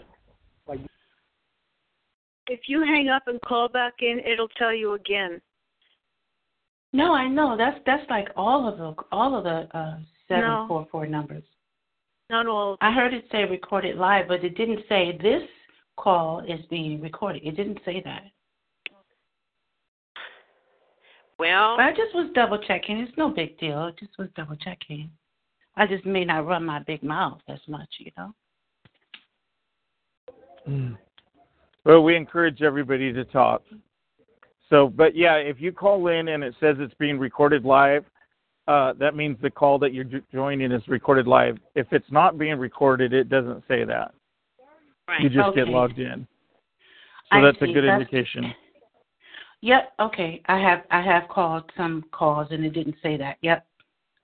If 2.47 2.61
you 2.69 2.83
hang 2.83 3.09
up 3.09 3.23
and 3.27 3.41
call 3.41 3.69
back 3.69 3.95
in, 4.01 4.21
it'll 4.21 4.49
tell 4.59 4.73
you 4.75 4.95
again. 4.95 5.41
No, 6.93 7.15
I 7.15 7.27
know. 7.27 7.57
That's 7.57 7.79
that's 7.87 8.09
like 8.11 8.29
all 8.37 8.69
of 8.69 8.79
the 8.79 8.95
all 9.11 9.37
of 9.37 9.45
the 9.45 9.77
uh 9.77 9.99
seven 10.29 10.69
four 10.69 10.87
four 10.93 11.07
numbers. 11.07 11.43
Not 12.31 12.47
all. 12.47 12.77
I 12.81 12.93
heard 12.93 13.13
it 13.13 13.25
say 13.31 13.45
recorded 13.45 13.97
live, 13.97 14.29
but 14.29 14.45
it 14.45 14.57
didn't 14.57 14.81
say 14.89 15.19
this 15.21 15.43
call 15.97 16.41
is 16.41 16.65
being 16.71 17.01
recorded. 17.01 17.43
It 17.45 17.57
didn't 17.57 17.81
say 17.85 18.03
that. 18.05 18.25
well, 21.39 21.77
But 21.77 21.85
I 21.85 21.91
just 21.91 22.15
was 22.15 22.31
double 22.35 22.59
checking. 22.59 22.99
It's 22.99 23.17
no 23.17 23.29
big 23.29 23.59
deal. 23.59 23.87
It 23.87 23.99
just 23.99 24.17
was 24.19 24.29
double 24.37 24.57
checking. 24.57 25.11
I 25.77 25.87
just 25.87 26.07
may 26.07 26.25
not 26.25 26.47
run 26.47 26.65
my 26.65 26.81
big 26.81 27.03
mouth 27.03 27.41
as 27.49 27.59
much, 27.69 27.89
you 27.99 28.11
know. 28.17 28.35
Mm. 30.69 30.97
Well, 31.85 32.03
we 32.03 32.17
encourage 32.17 32.63
everybody 32.63 33.13
to 33.13 33.25
talk. 33.25 33.63
So, 34.71 34.89
but 34.89 35.15
yeah, 35.15 35.35
if 35.35 35.61
you 35.61 35.73
call 35.73 36.09
in 36.09 36.29
and 36.29 36.43
it 36.43 36.55
says 36.59 36.77
it's 36.79 36.95
being 36.95 37.19
recorded 37.19 37.65
live, 37.65 38.05
uh, 38.67 38.93
that 38.95 39.15
means 39.15 39.37
the 39.43 39.51
call 39.51 39.79
that 39.79 39.93
you're 39.93 40.07
joining 40.33 40.73
is 40.73 40.87
recorded 40.89 41.27
live. 41.27 41.59
If 41.75 41.87
it's 41.93 42.11
not 42.11 42.39
being 42.39 42.59
recorded, 42.59 43.13
it 43.13 43.29
doesn't 43.29 43.63
say 43.69 43.85
that. 43.85 44.15
right. 45.07 45.21
You 45.21 45.29
just 45.29 45.55
get 45.55 45.69
logged 45.69 45.99
in. 45.99 46.27
So 47.33 47.39
I 47.39 47.41
that's 47.43 47.59
a 47.63 47.67
good 47.67 47.85
That's- 47.85 48.01
indication. 48.01 48.55
Yep. 49.61 49.93
Okay. 49.99 50.43
I 50.45 50.59
have 50.59 50.83
I 50.91 51.01
have 51.01 51.27
called 51.31 51.73
some 51.75 52.05
calls 52.13 52.49
and 52.51 52.67
it 52.67 52.75
didn't 52.75 52.97
say 53.03 53.17
that. 53.17 53.39
Yep. 53.41 53.67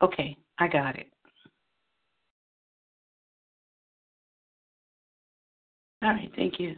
Okay. 0.02 0.37
I 0.59 0.68
got 0.68 0.99
it. 0.99 1.06
All 6.02 6.11
right. 6.11 6.30
Thank 6.37 6.61
you. 6.61 6.76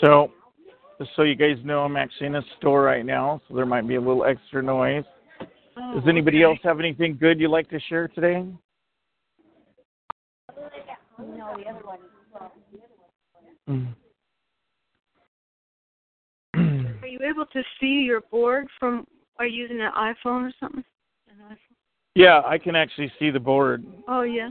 So, 0.00 0.32
just 0.98 1.10
so 1.14 1.22
you 1.22 1.36
guys 1.36 1.56
know, 1.64 1.80
I'm 1.80 1.96
actually 1.96 2.26
in 2.26 2.34
a 2.36 2.42
store 2.58 2.82
right 2.82 3.04
now, 3.06 3.40
so 3.48 3.54
there 3.54 3.66
might 3.66 3.86
be 3.86 3.94
a 3.94 4.00
little 4.00 4.24
extra 4.24 4.62
noise. 4.62 5.04
Oh, 5.76 5.94
Does 5.94 6.08
anybody 6.08 6.42
else 6.42 6.58
have 6.64 6.80
anything 6.80 7.16
good 7.18 7.38
you'd 7.38 7.50
like 7.50 7.70
to 7.70 7.78
share 7.88 8.08
today? 8.08 8.44
Mm. 13.68 13.94
Are 17.02 17.06
you 17.06 17.20
able 17.22 17.46
to 17.46 17.62
see 17.80 18.02
your 18.04 18.22
board 18.22 18.66
from? 18.80 19.06
Are 19.38 19.46
you 19.46 19.62
using 19.62 19.80
an 19.80 19.92
iPhone 19.96 20.48
or 20.48 20.52
something? 20.58 20.84
An 21.28 21.36
iPhone? 21.50 21.76
yeah, 22.14 22.42
I 22.44 22.58
can 22.58 22.74
actually 22.74 23.12
see 23.18 23.30
the 23.30 23.38
board. 23.38 23.84
Oh 24.08 24.22
yeah. 24.22 24.50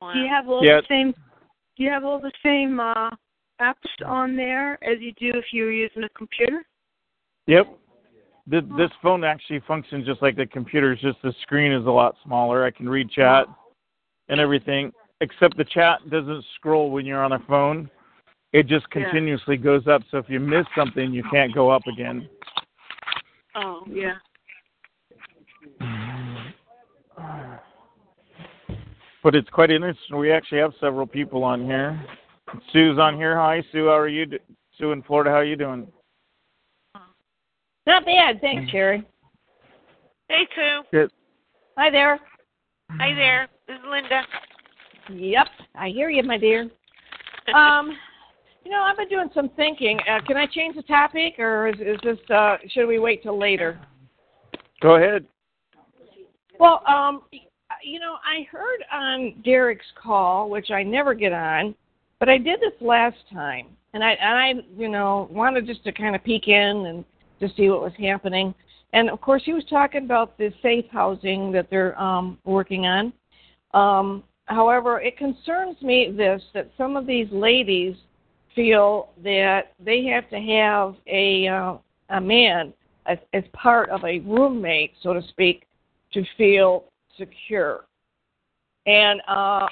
Wow. 0.00 0.12
Do 0.12 0.18
you 0.20 0.28
have 0.28 0.48
all 0.48 0.64
Yeah. 0.64 0.80
the 0.80 0.86
same? 0.88 1.12
Do 1.76 1.82
you 1.84 1.90
have 1.90 2.04
all 2.04 2.20
the 2.20 2.32
same 2.42 2.80
uh, 2.80 3.10
apps 3.60 3.74
on 4.04 4.36
there 4.36 4.74
as 4.84 5.00
you 5.00 5.12
do 5.12 5.36
if 5.36 5.46
you 5.52 5.64
were 5.64 5.72
using 5.72 6.04
a 6.04 6.08
computer? 6.10 6.62
Yep. 7.46 7.78
This, 8.48 8.62
this 8.76 8.90
phone 9.02 9.24
actually 9.24 9.60
functions 9.66 10.06
just 10.06 10.22
like 10.22 10.36
the 10.36 10.46
computer. 10.46 10.92
It's 10.92 11.02
just 11.02 11.18
the 11.22 11.34
screen 11.42 11.72
is 11.72 11.86
a 11.86 11.90
lot 11.90 12.14
smaller. 12.24 12.64
I 12.64 12.70
can 12.70 12.88
read 12.88 13.10
chat 13.10 13.46
and 14.28 14.38
everything, 14.38 14.92
except 15.20 15.56
the 15.56 15.64
chat 15.64 15.98
doesn't 16.10 16.44
scroll 16.54 16.90
when 16.90 17.04
you're 17.04 17.24
on 17.24 17.32
a 17.32 17.40
phone. 17.40 17.90
It 18.52 18.68
just 18.68 18.86
Yeah. 18.94 19.02
continuously 19.02 19.56
goes 19.56 19.88
up. 19.88 20.02
So 20.10 20.18
if 20.18 20.30
you 20.30 20.38
miss 20.38 20.66
something, 20.76 21.12
you 21.12 21.24
can't 21.24 21.52
go 21.52 21.70
up 21.70 21.86
again. 21.86 22.28
Oh 23.56 23.82
yeah. 23.88 24.18
But 29.22 29.34
it's 29.34 29.50
quite 29.50 29.72
interesting. 29.72 30.16
We 30.16 30.30
actually 30.30 30.58
have 30.58 30.72
several 30.78 31.06
people 31.06 31.42
on 31.42 31.64
here. 31.64 32.00
Sue's 32.72 32.98
on 32.98 33.16
here. 33.16 33.36
Hi, 33.36 33.62
Sue. 33.72 33.86
How 33.86 33.98
are 33.98 34.08
you? 34.08 34.26
do- 34.26 34.38
Sue 34.78 34.92
in 34.92 35.02
Florida. 35.02 35.30
How 35.30 35.36
are 35.36 35.44
you 35.44 35.56
doing? 35.56 35.86
Not 37.86 38.04
bad, 38.04 38.40
thanks, 38.40 38.70
Sherry. 38.70 39.04
Hey, 40.28 40.46
Sue. 40.54 40.82
Good. 40.90 41.10
Hi 41.78 41.90
there. 41.90 42.18
Hi 42.92 43.14
there. 43.14 43.48
This 43.68 43.76
is 43.76 43.82
Linda. 43.88 44.22
Yep, 45.10 45.46
I 45.74 45.88
hear 45.88 46.10
you, 46.10 46.22
my 46.22 46.38
dear. 46.38 46.70
Um, 47.54 47.96
you 48.64 48.72
know, 48.72 48.82
I've 48.82 48.96
been 48.96 49.08
doing 49.08 49.28
some 49.32 49.50
thinking. 49.50 50.00
Uh, 50.10 50.18
can 50.26 50.36
I 50.36 50.46
change 50.46 50.74
the 50.74 50.82
topic, 50.82 51.38
or 51.38 51.68
is, 51.68 51.76
is 51.78 51.96
this? 52.02 52.18
Uh, 52.28 52.56
should 52.70 52.88
we 52.88 52.98
wait 52.98 53.22
till 53.22 53.38
later? 53.38 53.78
Go 54.82 54.96
ahead. 54.96 55.24
Well, 56.58 56.82
um, 56.88 57.22
you 57.84 58.00
know, 58.00 58.16
I 58.24 58.48
heard 58.50 58.82
on 58.92 59.40
Derek's 59.44 59.86
call, 59.94 60.50
which 60.50 60.72
I 60.72 60.82
never 60.82 61.14
get 61.14 61.32
on, 61.32 61.76
but 62.18 62.28
I 62.28 62.38
did 62.38 62.60
this 62.60 62.80
last 62.80 63.18
time, 63.32 63.66
and 63.92 64.02
I, 64.02 64.12
and 64.12 64.60
I, 64.60 64.62
you 64.76 64.88
know, 64.88 65.28
wanted 65.30 65.66
just 65.66 65.84
to 65.84 65.92
kind 65.92 66.14
of 66.14 66.24
peek 66.24 66.48
in 66.48 66.86
and 66.86 67.04
to 67.40 67.48
see 67.56 67.68
what 67.68 67.82
was 67.82 67.92
happening. 67.98 68.54
And 68.92 69.10
of 69.10 69.20
course, 69.20 69.42
he 69.44 69.52
was 69.52 69.64
talking 69.68 70.04
about 70.04 70.38
the 70.38 70.52
safe 70.62 70.86
housing 70.90 71.52
that 71.52 71.68
they're 71.70 71.98
um, 72.00 72.38
working 72.44 72.86
on. 72.86 73.12
Um, 73.74 74.24
however, 74.46 75.00
it 75.00 75.18
concerns 75.18 75.80
me 75.82 76.12
this 76.16 76.42
that 76.54 76.70
some 76.78 76.96
of 76.96 77.06
these 77.06 77.28
ladies 77.30 77.94
feel 78.54 79.10
that 79.22 79.74
they 79.84 80.04
have 80.06 80.30
to 80.30 80.40
have 80.40 80.94
a 81.06 81.48
uh, 81.48 81.76
a 82.10 82.20
man 82.20 82.72
as, 83.06 83.18
as 83.32 83.44
part 83.52 83.90
of 83.90 84.04
a 84.04 84.20
roommate, 84.20 84.92
so 85.02 85.12
to 85.12 85.22
speak, 85.28 85.66
to 86.12 86.24
feel 86.36 86.84
secure. 87.18 87.84
And 88.86 89.20
uh, 89.28 89.66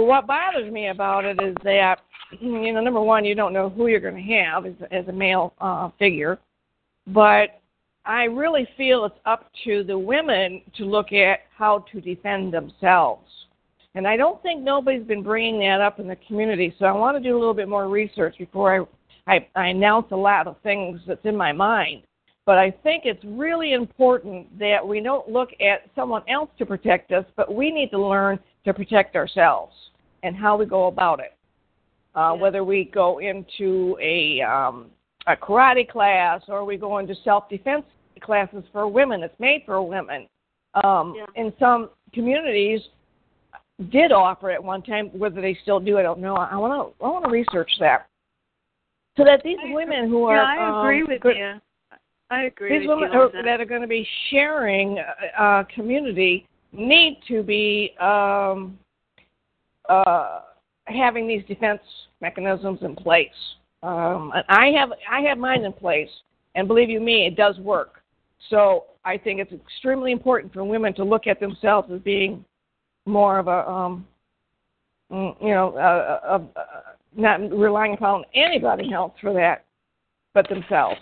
what 0.00 0.26
bothers 0.26 0.72
me 0.72 0.88
about 0.88 1.24
it 1.24 1.40
is 1.42 1.54
that, 1.62 2.00
you 2.40 2.72
know, 2.72 2.80
number 2.80 3.00
one, 3.00 3.24
you 3.24 3.34
don't 3.34 3.52
know 3.52 3.68
who 3.68 3.86
you're 3.86 4.00
going 4.00 4.16
to 4.16 4.34
have 4.34 4.66
as, 4.66 4.74
as 4.90 5.06
a 5.08 5.12
male 5.12 5.54
uh, 5.60 5.90
figure, 5.98 6.38
but 7.06 7.60
I 8.04 8.24
really 8.24 8.66
feel 8.76 9.04
it's 9.04 9.14
up 9.24 9.50
to 9.64 9.84
the 9.84 9.98
women 9.98 10.62
to 10.76 10.84
look 10.84 11.12
at 11.12 11.40
how 11.56 11.84
to 11.92 12.00
defend 12.00 12.52
themselves. 12.52 13.28
And 13.94 14.06
I 14.06 14.16
don't 14.16 14.42
think 14.42 14.62
nobody's 14.62 15.06
been 15.06 15.22
bringing 15.22 15.60
that 15.60 15.80
up 15.80 16.00
in 16.00 16.08
the 16.08 16.16
community, 16.26 16.74
so 16.78 16.86
I 16.86 16.92
want 16.92 17.16
to 17.16 17.22
do 17.22 17.36
a 17.36 17.38
little 17.38 17.54
bit 17.54 17.68
more 17.68 17.88
research 17.88 18.36
before 18.38 18.88
I, 19.26 19.32
I, 19.32 19.48
I 19.54 19.68
announce 19.68 20.06
a 20.10 20.16
lot 20.16 20.48
of 20.48 20.56
things 20.62 21.00
that's 21.06 21.24
in 21.24 21.36
my 21.36 21.52
mind. 21.52 22.02
But 22.46 22.58
I 22.58 22.72
think 22.82 23.04
it's 23.06 23.24
really 23.24 23.72
important 23.72 24.58
that 24.58 24.86
we 24.86 25.00
don't 25.00 25.28
look 25.30 25.50
at 25.60 25.88
someone 25.94 26.22
else 26.28 26.50
to 26.58 26.66
protect 26.66 27.12
us, 27.12 27.24
but 27.36 27.54
we 27.54 27.70
need 27.70 27.90
to 27.90 27.98
learn 27.98 28.38
to 28.64 28.74
protect 28.74 29.16
ourselves 29.16 29.74
and 30.22 30.34
how 30.36 30.56
we 30.56 30.66
go 30.66 30.86
about 30.86 31.20
it. 31.20 31.34
Uh, 32.14 32.32
Whether 32.34 32.64
we 32.64 32.84
go 32.94 33.18
into 33.18 33.96
a 34.00 34.40
um, 34.42 34.86
a 35.26 35.34
karate 35.36 35.88
class 35.88 36.42
or 36.48 36.64
we 36.64 36.76
go 36.76 36.98
into 36.98 37.14
self 37.24 37.48
defense 37.48 37.84
classes 38.22 38.62
for 38.72 38.86
women. 38.88 39.22
It's 39.22 39.38
made 39.40 39.62
for 39.66 39.82
women. 39.82 40.26
Um, 40.82 41.14
Yeah. 41.16 41.26
In 41.34 41.52
some 41.58 41.90
communities, 42.12 42.80
did 43.90 44.12
offer 44.12 44.50
it 44.50 44.62
one 44.62 44.82
time. 44.82 45.08
Whether 45.18 45.40
they 45.40 45.58
still 45.62 45.80
do, 45.80 45.98
I 45.98 46.02
don't 46.02 46.20
know. 46.20 46.36
I 46.36 46.56
want 46.56 46.72
to 46.98 47.04
I 47.04 47.08
want 47.08 47.24
to 47.24 47.30
research 47.30 47.70
that 47.80 48.06
so 49.16 49.24
that 49.24 49.42
these 49.42 49.58
I 49.60 49.64
agree- 49.64 49.74
women 49.74 50.08
who 50.08 50.24
are 50.24 50.36
yeah, 50.36 50.44
I 50.62 50.80
agree 50.80 51.02
um, 51.02 51.08
with 51.08 51.20
good- 51.20 51.36
you. 51.36 51.54
I 52.30 52.44
agree 52.44 52.78
these 52.78 52.88
with 52.88 52.96
women 52.96 53.12
you 53.12 53.20
are, 53.20 53.28
that. 53.32 53.44
that 53.44 53.60
are 53.60 53.64
going 53.66 53.82
to 53.82 53.86
be 53.88 54.06
sharing 54.30 54.98
uh, 54.98 55.42
uh, 55.42 55.64
community 55.74 56.46
need 56.76 57.20
to 57.28 57.42
be 57.42 57.94
um, 58.00 58.78
uh, 59.88 60.40
having 60.86 61.26
these 61.26 61.44
defense 61.46 61.80
mechanisms 62.20 62.80
in 62.82 62.94
place. 62.94 63.28
Um, 63.82 64.32
and 64.34 64.44
I 64.48 64.68
have 64.78 64.90
I 65.10 65.20
have 65.22 65.38
mine 65.38 65.64
in 65.64 65.72
place, 65.72 66.08
and 66.54 66.66
believe 66.66 66.88
you 66.88 67.00
me, 67.00 67.26
it 67.26 67.36
does 67.36 67.58
work. 67.58 68.02
So 68.50 68.84
I 69.04 69.18
think 69.18 69.40
it's 69.40 69.52
extremely 69.52 70.12
important 70.12 70.52
for 70.52 70.64
women 70.64 70.94
to 70.94 71.04
look 71.04 71.26
at 71.26 71.40
themselves 71.40 71.90
as 71.92 72.00
being 72.00 72.44
more 73.06 73.38
of 73.38 73.48
a 73.48 73.68
um, 73.68 74.06
mm, 75.12 75.34
you 75.42 75.50
know 75.50 75.74
uh, 75.76 76.20
uh, 76.26 76.58
uh, 76.58 76.62
not 77.16 77.40
relying 77.50 77.94
upon 77.94 78.24
anybody 78.34 78.92
else 78.92 79.12
for 79.20 79.32
that, 79.34 79.64
but 80.32 80.48
themselves. 80.48 81.00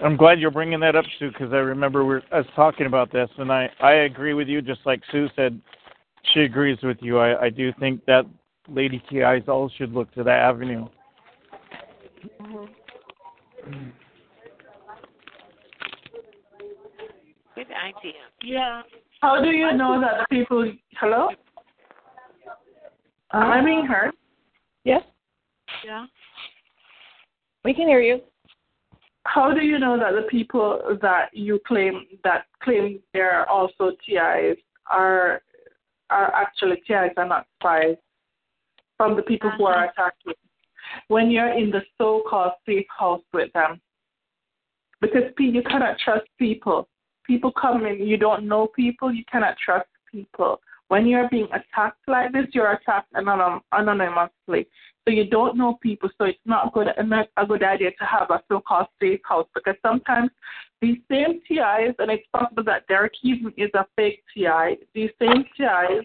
I'm 0.00 0.16
glad 0.16 0.40
you're 0.40 0.50
bringing 0.50 0.80
that 0.80 0.96
up, 0.96 1.04
Sue, 1.18 1.28
because 1.30 1.52
I 1.52 1.56
remember 1.56 2.04
we 2.04 2.14
are 2.14 2.22
us 2.32 2.46
talking 2.56 2.86
about 2.86 3.12
this, 3.12 3.28
and 3.38 3.52
I 3.52 3.68
I 3.80 3.92
agree 3.92 4.32
with 4.32 4.48
you. 4.48 4.62
Just 4.62 4.80
like 4.86 5.02
Sue 5.10 5.28
said, 5.36 5.60
she 6.32 6.40
agrees 6.40 6.78
with 6.82 6.96
you. 7.00 7.18
I 7.18 7.44
I 7.44 7.50
do 7.50 7.72
think 7.78 8.04
that 8.06 8.24
Lady 8.68 9.02
TIs 9.10 9.48
all 9.48 9.70
should 9.76 9.92
look 9.92 10.12
to 10.14 10.22
that 10.24 10.38
avenue. 10.38 10.88
Mm-hmm. 12.40 12.64
Good 17.54 17.66
idea. 17.66 18.12
Yeah. 18.42 18.82
How 19.20 19.40
do 19.42 19.50
you 19.50 19.72
know 19.76 20.00
that 20.00 20.26
the 20.30 20.36
people? 20.36 20.72
Hello, 20.98 21.28
am 23.32 23.50
I 23.50 23.64
being 23.64 23.86
heard? 23.86 24.12
Yes, 24.84 25.02
Yeah. 25.84 26.06
we 27.64 27.72
can 27.74 27.86
hear 27.86 28.00
you. 28.00 28.20
How 29.24 29.52
do 29.52 29.60
you 29.60 29.78
know 29.78 29.98
that 29.98 30.12
the 30.14 30.26
people 30.28 30.98
that 31.00 31.28
you 31.32 31.60
claim 31.66 32.06
that 32.24 32.46
claim 32.62 33.00
they're 33.12 33.48
also 33.48 33.92
TIs 34.04 34.56
are 34.90 35.42
are 36.10 36.34
actually 36.34 36.82
TIs 36.86 37.12
and 37.16 37.28
not 37.28 37.46
spies 37.58 37.96
from 38.96 39.16
the 39.16 39.22
people 39.22 39.50
who 39.56 39.64
are 39.64 39.86
uh-huh. 39.86 39.92
attacking? 39.92 40.34
When 41.08 41.30
you're 41.30 41.56
in 41.56 41.70
the 41.70 41.82
so-called 41.96 42.52
safe 42.66 42.86
house 42.98 43.22
with 43.32 43.52
them, 43.52 43.80
because 45.00 45.22
you 45.38 45.62
cannot 45.62 45.98
trust 45.98 46.26
people. 46.38 46.88
People 47.26 47.52
come 47.52 47.86
in, 47.86 48.06
you 48.06 48.16
don't 48.16 48.46
know 48.46 48.68
people, 48.74 49.12
you 49.12 49.24
cannot 49.30 49.56
trust 49.64 49.88
people. 50.10 50.60
When 50.88 51.06
you're 51.06 51.28
being 51.28 51.48
attacked 51.52 52.00
like 52.08 52.32
this, 52.32 52.46
you're 52.52 52.72
attacked 52.72 53.12
anonym, 53.14 53.60
anonymously. 53.72 54.66
So 55.04 55.12
you 55.12 55.24
don't 55.24 55.56
know 55.56 55.78
people, 55.82 56.08
so 56.16 56.26
it's 56.26 56.38
not 56.46 56.72
good 56.72 56.86
a 56.88 57.46
good 57.46 57.62
idea 57.64 57.90
to 57.90 58.04
have 58.04 58.30
a 58.30 58.40
so-called 58.48 58.86
safe 59.00 59.20
house 59.24 59.48
because 59.52 59.74
sometimes 59.82 60.30
these 60.80 60.98
same 61.10 61.40
TIs, 61.48 61.94
and 61.98 62.10
it's 62.10 62.26
possible 62.32 62.62
that 62.64 62.86
Derek 62.86 63.12
even 63.24 63.52
is 63.56 63.70
a 63.74 63.84
fake 63.96 64.22
TI. 64.32 64.78
These 64.94 65.10
same 65.20 65.44
TIs, 65.56 66.04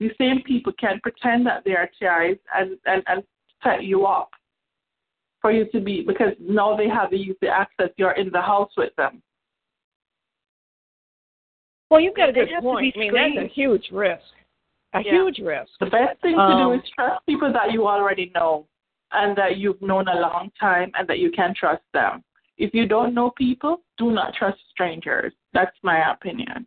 these 0.00 0.10
same 0.18 0.42
people 0.42 0.72
can 0.80 0.98
pretend 1.04 1.46
that 1.46 1.62
they 1.64 1.76
are 1.76 1.88
TIs 2.00 2.38
and 2.54 2.76
and 2.86 3.02
and 3.06 3.22
set 3.62 3.84
you 3.84 4.06
up 4.06 4.30
for 5.40 5.52
you 5.52 5.66
to 5.66 5.80
be 5.80 6.02
because 6.02 6.32
now 6.40 6.76
they 6.76 6.88
have 6.88 7.12
the 7.12 7.36
the 7.40 7.48
access. 7.48 7.90
You're 7.96 8.12
in 8.12 8.30
the 8.32 8.42
house 8.42 8.72
with 8.76 8.94
them. 8.96 9.22
Well, 11.90 12.00
you've 12.00 12.16
got 12.16 12.30
a 12.30 12.32
good 12.32 12.48
point. 12.60 12.92
I 12.96 12.98
mean, 12.98 13.14
that's 13.14 13.46
a 13.46 13.54
huge 13.54 13.90
risk 13.92 14.24
a 14.94 15.00
yeah. 15.04 15.12
huge 15.12 15.38
risk. 15.38 15.70
The 15.80 15.86
best 15.86 16.20
thing 16.20 16.38
um, 16.38 16.50
to 16.50 16.56
do 16.56 16.70
um, 16.70 16.74
is 16.74 16.80
trust 16.94 17.24
people 17.26 17.52
that 17.52 17.72
you 17.72 17.86
already 17.86 18.30
know 18.34 18.66
and 19.12 19.36
that 19.36 19.58
you've 19.58 19.80
known 19.80 20.08
a 20.08 20.14
long 20.14 20.50
time 20.58 20.90
and 20.98 21.06
that 21.08 21.18
you 21.18 21.30
can 21.30 21.54
trust 21.54 21.82
them. 21.92 22.22
If 22.58 22.74
you 22.74 22.86
don't 22.86 23.14
know 23.14 23.30
people, 23.36 23.82
do 23.98 24.10
not 24.10 24.34
trust 24.34 24.58
strangers. 24.70 25.32
That's 25.52 25.76
my 25.82 26.12
opinion. 26.12 26.66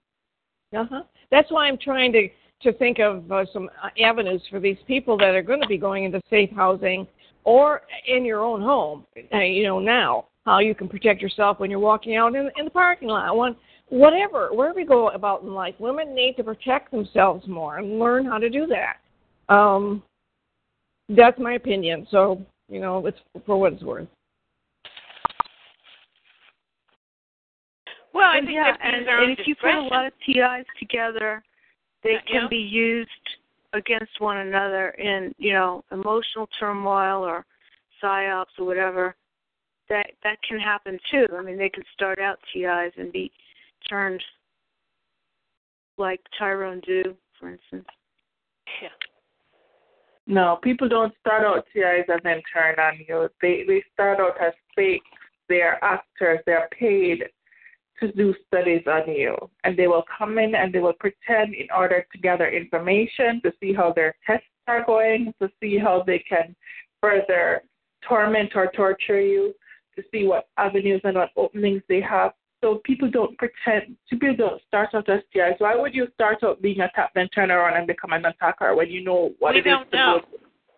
Uh-huh. 0.76 1.04
That's 1.32 1.52
why 1.52 1.68
I'm 1.68 1.78
trying 1.78 2.12
to 2.14 2.30
to 2.62 2.74
think 2.74 3.00
of 3.00 3.30
uh, 3.32 3.46
some 3.52 3.70
avenues 4.02 4.42
for 4.50 4.60
these 4.60 4.78
people 4.88 5.18
that 5.18 5.36
are 5.36 5.42
going 5.42 5.62
to 5.62 5.68
be 5.68 5.78
going 5.78 6.06
into 6.06 6.22
safe 6.30 6.50
housing 6.56 7.06
or 7.44 7.82
in 8.08 8.26
your 8.26 8.42
own 8.42 8.62
home. 8.62 9.06
Uh, 9.34 9.40
you 9.40 9.64
know 9.64 9.80
now 9.80 10.26
how 10.46 10.60
you 10.60 10.74
can 10.74 10.88
protect 10.88 11.22
yourself 11.22 11.60
when 11.60 11.70
you're 11.70 11.80
walking 11.80 12.16
out 12.16 12.34
in, 12.36 12.50
in 12.58 12.66
the 12.66 12.72
parking 12.72 13.10
lot. 13.10 13.36
One 13.36 13.56
whatever, 13.90 14.50
wherever 14.52 14.76
we 14.76 14.86
go 14.86 15.10
about 15.10 15.44
in 15.44 15.54
life, 15.54 15.76
women 15.80 16.16
need 16.16 16.36
to 16.38 16.44
protect 16.44 16.92
themselves 16.92 17.48
more 17.48 17.78
and 17.78 18.00
learn 18.00 18.26
how 18.26 18.38
to 18.38 18.50
do 18.50 18.68
that. 18.68 19.54
Um, 19.54 20.04
that's 21.10 21.40
my 21.40 21.54
opinion. 21.54 22.08
So, 22.10 22.42
you 22.68 22.80
know, 22.80 23.06
it's 23.06 23.20
for 23.46 23.60
what 23.60 23.74
it's 23.74 23.84
worth. 23.84 24.08
Well, 28.14 28.30
I 28.32 28.40
think 28.40 28.52
yeah, 28.54 28.74
and, 28.82 29.06
and 29.08 29.38
if 29.38 29.46
you 29.46 29.56
put 29.56 29.76
a 29.76 29.82
lot 29.82 30.06
of 30.06 30.14
TIs 30.26 30.66
together, 30.80 31.44
they 32.02 32.16
can 32.32 32.48
be 32.50 32.56
used 32.56 33.10
against 33.74 34.20
one 34.20 34.38
another 34.38 34.92
in, 34.92 35.36
you 35.38 35.52
know, 35.52 35.84
emotional 35.92 36.48
turmoil 36.58 37.24
or 37.24 37.46
psyops 38.02 38.58
or 38.58 38.66
whatever. 38.66 39.16
That 39.90 40.08
that 40.24 40.38
can 40.48 40.60
happen 40.60 40.98
too. 41.12 41.28
I 41.38 41.42
mean, 41.42 41.58
they 41.58 41.70
can 41.70 41.84
start 41.94 42.20
out 42.20 42.40
TIs 42.54 42.94
and 42.98 43.12
be 43.12 43.32
turned 43.90 44.22
like 45.98 46.22
Tyrone 46.38 46.82
do, 46.86 47.16
for 47.40 47.50
instance. 47.50 47.88
Yeah. 48.82 48.90
No, 50.28 50.58
people 50.64 50.90
don't 50.90 51.14
start 51.20 51.44
out 51.44 51.66
TIs 51.72 52.06
and 52.08 52.22
then 52.24 52.42
turn 52.52 52.80
on 52.80 53.00
you. 53.08 53.30
They 53.42 53.64
they 53.68 53.84
start 53.94 54.20
out 54.20 54.42
as 54.42 54.54
fake. 54.76 55.04
They 55.48 55.62
are 55.62 55.78
actors. 55.84 56.40
They 56.46 56.54
are 56.54 56.68
paid 56.78 57.24
to 58.00 58.12
do 58.12 58.34
studies 58.48 58.82
on 58.88 59.10
you, 59.14 59.36
and 59.64 59.78
they 59.78 59.88
will 59.88 60.04
come 60.18 60.38
in 60.38 60.56
and 60.56 60.74
they 60.74 60.80
will 60.80 60.94
pretend 61.00 61.54
in 61.54 61.68
order 61.76 62.06
to 62.12 62.18
gather 62.18 62.50
information 62.50 63.40
to 63.44 63.54
see 63.62 63.74
how 63.74 63.94
their 63.94 64.16
tests 64.26 64.48
are 64.68 64.84
going, 64.84 65.34
to 65.42 65.50
see 65.62 65.78
how 65.78 66.04
they 66.06 66.20
can 66.28 66.56
further 67.00 67.62
torment 68.08 68.52
or 68.56 68.72
torture 68.76 69.22
you, 69.22 69.54
to 69.96 70.04
see 70.12 70.26
what 70.26 70.50
avenues 70.58 71.02
and 71.04 71.16
what 71.16 71.30
openings 71.38 71.82
they 71.88 72.02
have 72.02 72.34
so 72.66 72.82
people 72.84 73.12
don't 73.12 73.38
pretend, 73.38 73.96
people 74.10 74.36
don't 74.36 74.60
start 74.68 74.90
out 74.96 75.08
as 75.08 75.20
TIs. 75.32 75.54
Why 75.60 75.76
would 75.76 75.94
you 75.94 76.08
start 76.16 76.44
out 76.44 76.64
being 76.64 76.80
attacked, 76.80 77.14
then 77.14 77.30
turn 77.30 77.52
around 77.52 77.78
and 77.78 77.86
become 77.86 78.12
an 78.12 78.26
attacker 78.26 78.76
when 78.76 78.90
you 78.90 79.04
know 79.04 79.34
what 79.38 79.56
it 79.56 79.60
is? 79.60 79.66
we 79.66 79.72
it 79.72 79.74
don't 79.76 79.88
is 79.88 79.94
know. 79.94 80.22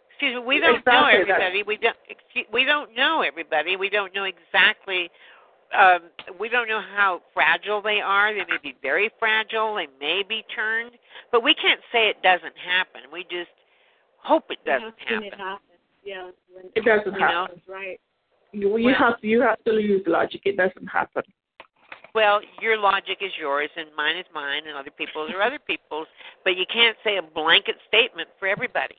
Excuse 0.10 0.36
me, 0.36 0.42
we 0.46 0.60
don't 0.60 0.80
exactly 0.80 0.92
know 0.92 1.08
everybody. 1.08 1.60
That. 1.62 1.68
We 1.68 1.78
don't. 1.78 1.96
Excuse, 2.10 2.46
we 2.52 2.66
don't 2.66 2.94
know 2.94 3.22
everybody. 3.22 3.78
We 3.78 3.90
don't 3.90 4.14
know 4.14 4.26
exactly. 4.26 5.10
Um, 5.78 6.10
we 6.38 6.50
don't 6.50 6.68
know 6.68 6.82
how 6.96 7.22
fragile 7.34 7.82
they 7.82 8.02
are. 8.04 8.34
They 8.34 8.40
may 8.40 8.60
be 8.62 8.76
very 8.82 9.10
fragile. 9.18 9.76
They 9.76 9.88
may 10.02 10.24
be 10.28 10.44
turned, 10.54 10.92
but 11.32 11.42
we 11.42 11.54
can't 11.54 11.80
say 11.94 12.10
it 12.10 12.22
doesn't 12.22 12.58
happen. 12.58 13.02
We 13.14 13.24
just 13.24 13.56
hope 14.18 14.46
it 14.50 14.60
doesn't 14.66 14.96
happen. 15.08 15.24
It 15.24 15.36
happens. 15.36 15.80
Yeah, 16.04 16.32
it 16.76 16.84
doesn't 16.84 17.14
happen. 17.14 17.62
Know? 17.66 17.74
Right. 17.74 18.00
You, 18.52 18.78
you 18.78 18.86
well, 18.88 18.96
have 18.96 19.22
to, 19.22 19.28
you 19.28 19.42
have 19.42 19.64
to 19.64 19.72
use 19.74 20.04
logic. 20.06 20.42
It 20.46 20.58
doesn't 20.58 20.88
happen. 20.88 21.24
Well, 22.18 22.42
your 22.64 22.80
logic 22.80 23.20
is 23.22 23.32
yours, 23.40 23.70
and 23.78 23.90
mine 23.96 24.18
is 24.18 24.26
mine, 24.34 24.64
and 24.68 24.76
other 24.76 24.90
people's 24.90 25.30
are 25.36 25.42
other 25.44 25.60
people's. 25.60 26.08
But 26.44 26.58
you 26.58 26.66
can't 26.74 26.98
say 27.04 27.18
a 27.18 27.22
blanket 27.22 27.76
statement 27.88 28.28
for 28.40 28.48
everybody. 28.48 28.96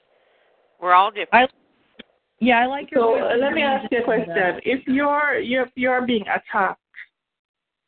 We're 0.81 0.93
all 0.93 1.11
different. 1.11 1.51
I, 1.51 2.05
yeah, 2.39 2.61
I 2.61 2.67
like 2.67 2.93
your. 2.93 3.19
So 3.19 3.29
uh, 3.29 3.37
let 3.37 3.55
me 3.55 3.63
ask 3.63 3.91
you 3.91 4.03
a 4.03 4.05
question: 4.05 4.61
If 4.65 4.87
you're 4.87 5.35
if 5.35 5.69
you're 5.75 6.07
being 6.07 6.27
attacked, 6.29 6.79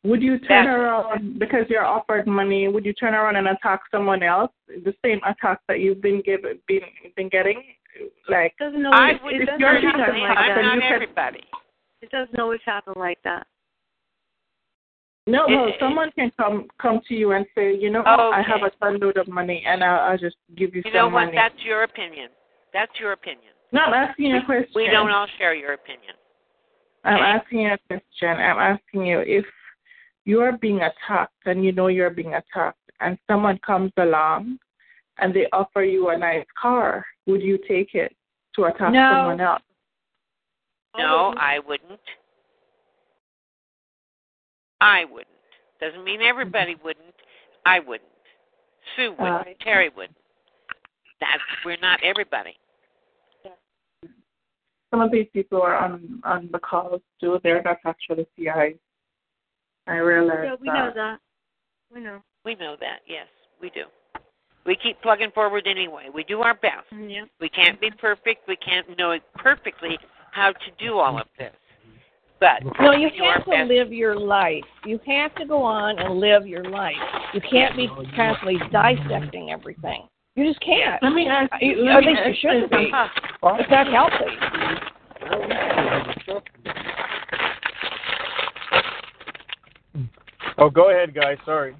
would 0.02 0.20
you 0.20 0.40
turn 0.40 0.66
around 0.66 1.38
because 1.38 1.66
you're 1.68 1.86
offered 1.86 2.26
money? 2.26 2.66
Would 2.66 2.84
you 2.84 2.92
turn 2.92 3.14
around 3.14 3.36
and 3.36 3.46
attack 3.46 3.82
someone 3.92 4.24
else? 4.24 4.50
The 4.66 4.92
same 5.04 5.20
attack 5.24 5.60
that 5.68 5.78
you've 5.78 6.02
been 6.02 6.22
given, 6.22 6.58
been 6.66 6.80
been 7.14 7.28
getting, 7.28 7.62
like 8.28 8.56
doesn't 8.58 8.84
always, 8.84 9.20
I 9.20 9.24
would, 9.24 9.34
it 9.34 9.46
doesn't 9.46 9.62
always 9.62 9.84
happen 9.84 10.20
like 10.22 10.38
that. 10.38 10.58
I'm 10.58 10.80
Not 10.80 10.92
everybody. 10.92 11.44
It 12.02 12.10
doesn't 12.10 12.40
always 12.40 12.60
happen 12.66 12.94
like 12.96 13.22
that. 13.22 13.46
No, 15.30 15.46
no. 15.46 15.70
Someone 15.78 16.10
can 16.12 16.32
come 16.36 16.66
come 16.80 17.00
to 17.08 17.14
you 17.14 17.32
and 17.32 17.46
say, 17.54 17.74
you 17.74 17.90
know, 17.90 18.00
okay. 18.00 18.10
I 18.10 18.42
have 18.42 18.62
a 18.62 18.70
ton 18.78 18.98
load 19.00 19.16
of 19.16 19.28
money, 19.28 19.62
and 19.66 19.84
I'll, 19.84 20.10
I'll 20.10 20.18
just 20.18 20.36
give 20.56 20.74
you, 20.74 20.82
some. 20.82 20.90
you 20.92 20.98
know 20.98 21.06
what? 21.06 21.26
money. 21.26 21.32
That's 21.34 21.62
your 21.64 21.84
opinion. 21.84 22.28
That's 22.72 22.92
your 22.98 23.12
opinion. 23.12 23.52
No, 23.72 23.82
I'm 23.82 23.94
asking 23.94 24.26
you 24.26 24.38
a 24.38 24.44
question. 24.44 24.72
We 24.74 24.88
don't 24.88 25.10
all 25.10 25.28
share 25.38 25.54
your 25.54 25.74
opinion. 25.74 26.14
I'm 27.04 27.14
okay. 27.14 27.22
asking 27.22 27.60
you 27.60 27.72
a 27.72 27.78
question. 27.86 28.28
I'm 28.28 28.58
asking 28.58 29.06
you 29.06 29.20
if 29.20 29.44
you 30.24 30.40
are 30.40 30.58
being 30.58 30.80
attacked 30.80 31.46
and 31.46 31.64
you 31.64 31.72
know 31.72 31.86
you're 31.86 32.10
being 32.10 32.34
attacked, 32.34 32.78
and 33.00 33.16
someone 33.28 33.58
comes 33.64 33.92
along 33.98 34.58
and 35.18 35.32
they 35.32 35.46
offer 35.52 35.84
you 35.84 36.08
a 36.08 36.18
nice 36.18 36.46
car, 36.60 37.04
would 37.26 37.42
you 37.42 37.58
take 37.68 37.94
it 37.94 38.14
to 38.56 38.64
attack 38.64 38.92
no. 38.92 39.12
someone 39.14 39.40
else? 39.40 39.62
No, 40.96 41.34
I 41.38 41.60
wouldn't. 41.66 42.00
I 44.80 45.04
wouldn't. 45.04 45.28
Doesn't 45.80 46.04
mean 46.04 46.20
everybody 46.22 46.74
mm-hmm. 46.74 46.84
wouldn't. 46.84 47.14
I 47.66 47.80
wouldn't. 47.80 48.08
Sue 48.96 49.10
wouldn't. 49.18 49.48
Uh, 49.48 49.64
Terry 49.64 49.90
wouldn't. 49.94 50.16
That's 51.20 51.42
we're 51.64 51.76
not 51.78 52.00
everybody. 52.02 52.56
Some 54.90 55.02
of 55.02 55.12
these 55.12 55.26
people 55.32 55.62
are 55.62 55.76
on 55.76 56.20
on 56.24 56.48
the 56.52 56.58
calls 56.58 57.00
too. 57.20 57.38
They're 57.42 57.62
not 57.62 57.78
actually 57.86 58.26
TIs. 58.36 58.76
I 59.86 59.96
realize. 59.96 60.38
Yeah, 60.44 60.54
we 60.60 60.68
that. 60.68 60.74
know 60.74 60.92
that. 60.94 61.18
We 61.94 62.00
know. 62.00 62.22
We 62.44 62.54
know 62.56 62.76
that. 62.80 63.00
Yes, 63.06 63.26
we 63.60 63.70
do. 63.70 63.84
We 64.66 64.76
keep 64.76 65.00
plugging 65.00 65.30
forward 65.30 65.66
anyway. 65.66 66.08
We 66.12 66.24
do 66.24 66.40
our 66.40 66.54
best. 66.54 66.90
Mm, 66.92 67.12
yeah. 67.12 67.24
We 67.40 67.48
can't 67.48 67.80
be 67.80 67.90
perfect. 67.90 68.46
We 68.48 68.56
can't 68.56 68.86
know 68.98 69.16
perfectly 69.36 69.98
how 70.32 70.52
to 70.52 70.70
do 70.78 70.98
all 70.98 71.18
of 71.18 71.26
this. 71.38 71.54
But 72.40 72.62
no, 72.80 72.92
you 72.92 73.10
have 73.22 73.44
to 73.44 73.64
live 73.64 73.92
your 73.92 74.18
life. 74.18 74.64
You 74.86 74.98
have 75.06 75.34
to 75.34 75.44
go 75.44 75.62
on 75.62 75.98
and 75.98 76.18
live 76.18 76.46
your 76.46 76.64
life. 76.64 76.96
You 77.34 77.40
can't 77.42 77.76
be 77.76 77.86
constantly 78.16 78.56
dissecting 78.72 79.50
everything. 79.50 80.08
You 80.36 80.48
just 80.48 80.60
can't. 80.64 81.02
Let 81.02 81.12
me 81.12 81.28
ask 81.28 81.52
you. 81.60 81.86
At 81.88 82.02
least 82.02 82.20
you 82.26 82.34
shouldn't 82.40 82.70
be. 82.70 82.90
It's 82.92 83.70
not 83.70 83.86
healthy. 83.92 84.24
Oh, 90.56 90.70
go 90.70 90.90
ahead, 90.90 91.14
guys. 91.14 91.36
Sorry. 91.44 91.76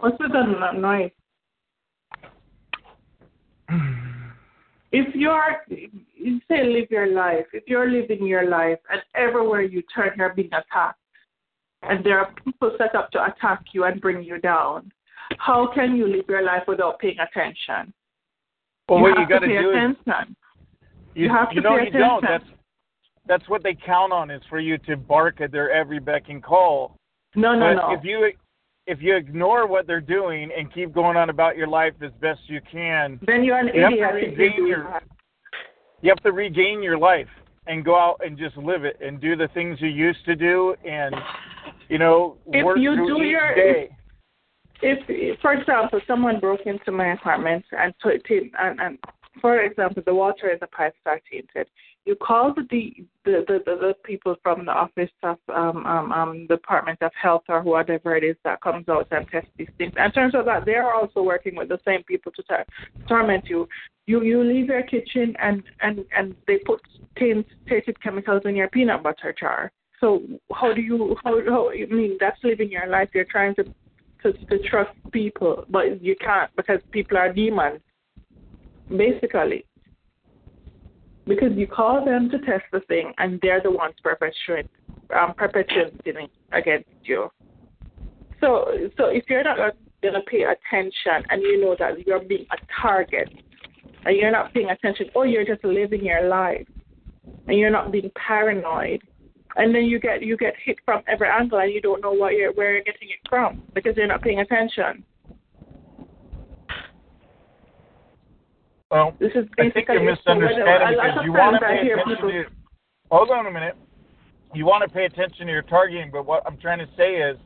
What's 0.00 0.18
with 0.18 0.32
that 0.32 0.74
noise? 0.76 1.10
if 4.92 5.14
you're 5.14 5.62
you 6.24 6.40
say 6.48 6.64
live 6.64 6.90
your 6.90 7.12
life, 7.12 7.46
if 7.52 7.64
you're 7.66 7.90
living 7.90 8.26
your 8.26 8.48
life 8.48 8.78
and 8.90 9.00
everywhere 9.14 9.62
you 9.62 9.82
turn 9.94 10.12
you're 10.16 10.34
being 10.34 10.48
attacked 10.48 10.98
and 11.82 12.04
there 12.04 12.18
are 12.18 12.32
people 12.44 12.74
set 12.78 12.94
up 12.94 13.10
to 13.12 13.24
attack 13.24 13.62
you 13.72 13.84
and 13.84 14.00
bring 14.00 14.22
you 14.22 14.38
down, 14.40 14.90
how 15.38 15.70
can 15.74 15.96
you 15.96 16.06
live 16.06 16.24
your 16.28 16.42
life 16.42 16.62
without 16.68 16.98
paying 16.98 17.16
attention? 17.18 17.92
Well, 18.88 18.98
you 18.98 19.04
what 19.04 19.18
you 19.18 19.28
got 19.28 19.40
to 19.40 19.48
do 19.48 19.70
attention. 19.70 19.96
is 19.96 20.36
you, 21.14 21.24
you 21.24 21.30
have 21.30 21.50
to 21.50 21.54
you 21.56 21.60
know 21.62 21.70
pay 21.70 21.84
you 21.84 21.88
attention. 21.88 22.00
don't. 22.00 22.22
That's 22.22 22.44
that's 23.26 23.48
what 23.48 23.62
they 23.62 23.74
count 23.74 24.12
on 24.12 24.30
is 24.30 24.42
for 24.48 24.58
you 24.58 24.78
to 24.78 24.96
bark 24.96 25.40
at 25.40 25.52
their 25.52 25.70
every 25.70 26.00
beck 26.00 26.24
and 26.28 26.42
call. 26.42 26.96
No, 27.34 27.54
no, 27.54 27.74
but 27.74 27.88
no. 27.88 27.94
if 27.94 28.04
you 28.04 28.32
if 28.86 29.00
you 29.00 29.16
ignore 29.16 29.66
what 29.66 29.86
they're 29.86 30.00
doing 30.00 30.50
and 30.56 30.72
keep 30.72 30.92
going 30.92 31.16
on 31.16 31.30
about 31.30 31.56
your 31.56 31.68
life 31.68 31.94
as 32.02 32.10
best 32.20 32.40
you 32.46 32.60
can, 32.70 33.20
then 33.26 33.44
you're 33.44 33.58
an 33.58 33.70
you 33.74 33.82
have 33.82 33.92
idiot. 33.92 34.10
to 34.10 34.32
if 34.32 34.38
you 34.38 34.44
regain 34.44 34.56
do 34.56 34.68
your 34.68 34.84
that. 34.84 35.04
You 36.02 36.10
have 36.10 36.22
to 36.22 36.32
regain 36.32 36.82
your 36.82 36.98
life 36.98 37.28
and 37.66 37.84
go 37.84 37.96
out 37.96 38.20
and 38.24 38.36
just 38.36 38.56
live 38.56 38.84
it 38.84 38.98
and 39.00 39.20
do 39.20 39.36
the 39.36 39.48
things 39.54 39.78
you 39.80 39.88
used 39.88 40.24
to 40.26 40.34
do 40.36 40.74
and 40.84 41.14
you 41.88 41.98
know 41.98 42.36
If 42.52 42.64
work 42.64 42.78
you 42.78 42.96
do 42.96 43.22
each 43.22 43.30
your- 43.30 43.54
day. 43.54 43.96
if, 44.82 45.40
for 45.40 45.52
example, 45.54 46.00
someone 46.06 46.40
broke 46.40 46.66
into 46.66 46.90
my 46.90 47.12
apartment 47.12 47.64
and 47.72 47.94
put 48.00 48.20
and, 48.58 48.80
and 48.80 48.98
for 49.40 49.60
example, 49.62 50.02
the 50.04 50.14
water 50.14 50.50
in 50.50 50.58
the 50.60 50.66
pipe 50.66 50.94
started 51.00 51.22
tainted, 51.30 51.68
you 52.04 52.16
call 52.16 52.52
the 52.54 52.64
the, 53.24 53.44
the 53.46 53.62
the 53.64 53.94
people 54.04 54.34
from 54.42 54.64
the 54.66 54.72
office 54.72 55.10
of 55.22 55.38
um 55.48 55.86
um 55.86 56.12
um 56.12 56.46
Department 56.48 56.98
of 57.00 57.12
Health 57.20 57.44
or 57.48 57.62
whatever 57.62 58.16
it 58.16 58.24
is 58.24 58.36
that 58.44 58.60
comes 58.60 58.88
out 58.88 59.06
and 59.10 59.26
tests 59.28 59.50
these 59.56 59.68
things. 59.78 59.92
And 59.96 60.12
turns 60.12 60.34
out 60.34 60.46
that 60.46 60.64
they 60.64 60.74
are 60.74 60.94
also 60.94 61.22
working 61.22 61.54
with 61.54 61.68
the 61.68 61.78
same 61.84 62.02
people 62.04 62.32
to 62.32 62.42
tor- 62.42 62.66
torment 63.08 63.46
you. 63.48 63.68
You 64.06 64.22
you 64.22 64.42
leave 64.42 64.66
your 64.66 64.82
kitchen 64.82 65.36
and 65.40 65.62
and 65.80 66.04
and 66.16 66.34
they 66.46 66.58
put 66.58 66.80
taint, 67.18 67.46
tainted 67.68 68.00
chemicals 68.02 68.42
in 68.44 68.56
your 68.56 68.68
peanut 68.68 69.02
butter 69.02 69.34
jar. 69.38 69.70
So 70.00 70.22
how 70.52 70.72
do 70.72 70.80
you 70.80 71.16
how 71.22 71.40
how 71.48 71.70
I 71.70 71.86
mean 71.86 72.16
that's 72.18 72.42
living 72.42 72.70
your 72.70 72.88
life. 72.88 73.10
You're 73.14 73.24
trying 73.24 73.54
to 73.56 73.64
to, 74.22 74.32
to 74.32 74.58
trust 74.68 74.90
people, 75.12 75.64
but 75.68 76.02
you 76.02 76.16
can't 76.16 76.50
because 76.56 76.80
people 76.90 77.16
are 77.16 77.32
demons, 77.32 77.80
basically. 78.88 79.64
Because 81.26 81.52
you 81.54 81.66
call 81.66 82.04
them 82.04 82.30
to 82.30 82.38
test 82.40 82.64
the 82.72 82.80
thing, 82.80 83.12
and 83.18 83.38
they're 83.42 83.62
the 83.62 83.70
ones 83.70 83.94
perpetuating 84.02 84.68
um, 85.16 85.34
perpetuating 85.36 86.28
against 86.52 86.88
you. 87.04 87.30
So, 88.40 88.66
so 88.96 89.06
if 89.06 89.24
you're 89.28 89.44
not 89.44 89.74
going 90.02 90.14
to 90.14 90.20
pay 90.22 90.42
attention, 90.42 91.24
and 91.30 91.42
you 91.42 91.60
know 91.60 91.76
that 91.78 92.06
you're 92.06 92.20
being 92.20 92.46
a 92.50 92.56
target, 92.80 93.28
and 94.04 94.16
you're 94.16 94.32
not 94.32 94.52
paying 94.52 94.70
attention, 94.70 95.10
or 95.14 95.26
you're 95.26 95.44
just 95.44 95.62
living 95.64 96.04
your 96.04 96.28
life, 96.28 96.66
and 97.46 97.58
you're 97.58 97.70
not 97.70 97.92
being 97.92 98.10
paranoid, 98.16 99.02
and 99.56 99.74
then 99.74 99.84
you 99.84 100.00
get 100.00 100.22
you 100.22 100.36
get 100.36 100.54
hit 100.64 100.78
from 100.84 101.02
every 101.06 101.28
angle 101.28 101.58
and 101.58 101.72
you 101.72 101.80
don't 101.80 102.00
know 102.00 102.12
what 102.12 102.32
you're 102.32 102.52
where 102.52 102.72
you're 102.72 102.84
getting 102.84 103.08
it 103.10 103.28
from 103.28 103.62
because 103.74 103.96
you're 103.96 104.06
not 104.06 104.22
paying 104.22 104.40
attention. 104.40 105.04
Well, 108.92 109.14
This 109.18 109.32
is 109.34 109.46
I 109.58 109.70
think 109.70 109.88
you're 109.88 110.02
misunderstanding 110.02 110.98
because 111.00 111.24
you 111.24 111.32
want 111.32 111.54
to 111.54 111.66
pay 111.66 111.90
attention 111.90 112.28
to. 112.28 112.44
Hold 113.10 113.30
on 113.30 113.46
a 113.46 113.50
minute. 113.50 113.74
You 114.54 114.66
want 114.66 114.86
to 114.86 114.94
pay 114.94 115.06
attention 115.06 115.46
to 115.46 115.52
your 115.52 115.62
targeting, 115.62 116.10
but 116.12 116.26
what 116.26 116.42
I'm 116.46 116.58
trying 116.58 116.78
to 116.80 116.88
say 116.94 117.14
is, 117.14 117.38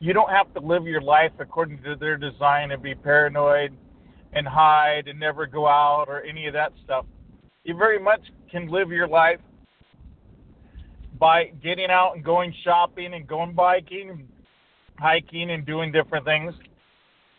you 0.00 0.14
don't 0.14 0.30
have 0.30 0.52
to 0.54 0.60
live 0.60 0.86
your 0.86 1.02
life 1.02 1.32
according 1.38 1.82
to 1.82 1.96
their 1.96 2.16
design 2.16 2.70
and 2.70 2.82
be 2.82 2.94
paranoid 2.94 3.76
and 4.32 4.48
hide 4.48 5.06
and 5.06 5.20
never 5.20 5.46
go 5.46 5.66
out 5.66 6.06
or 6.08 6.22
any 6.22 6.46
of 6.46 6.54
that 6.54 6.72
stuff. 6.82 7.04
You 7.64 7.76
very 7.76 7.98
much 7.98 8.20
can 8.50 8.68
live 8.68 8.90
your 8.90 9.06
life 9.06 9.40
by 11.18 11.52
getting 11.62 11.90
out 11.90 12.14
and 12.14 12.24
going 12.24 12.54
shopping 12.64 13.12
and 13.12 13.26
going 13.26 13.52
biking 13.52 14.08
and 14.08 14.28
hiking 14.98 15.50
and 15.50 15.66
doing 15.66 15.92
different 15.92 16.24
things. 16.24 16.54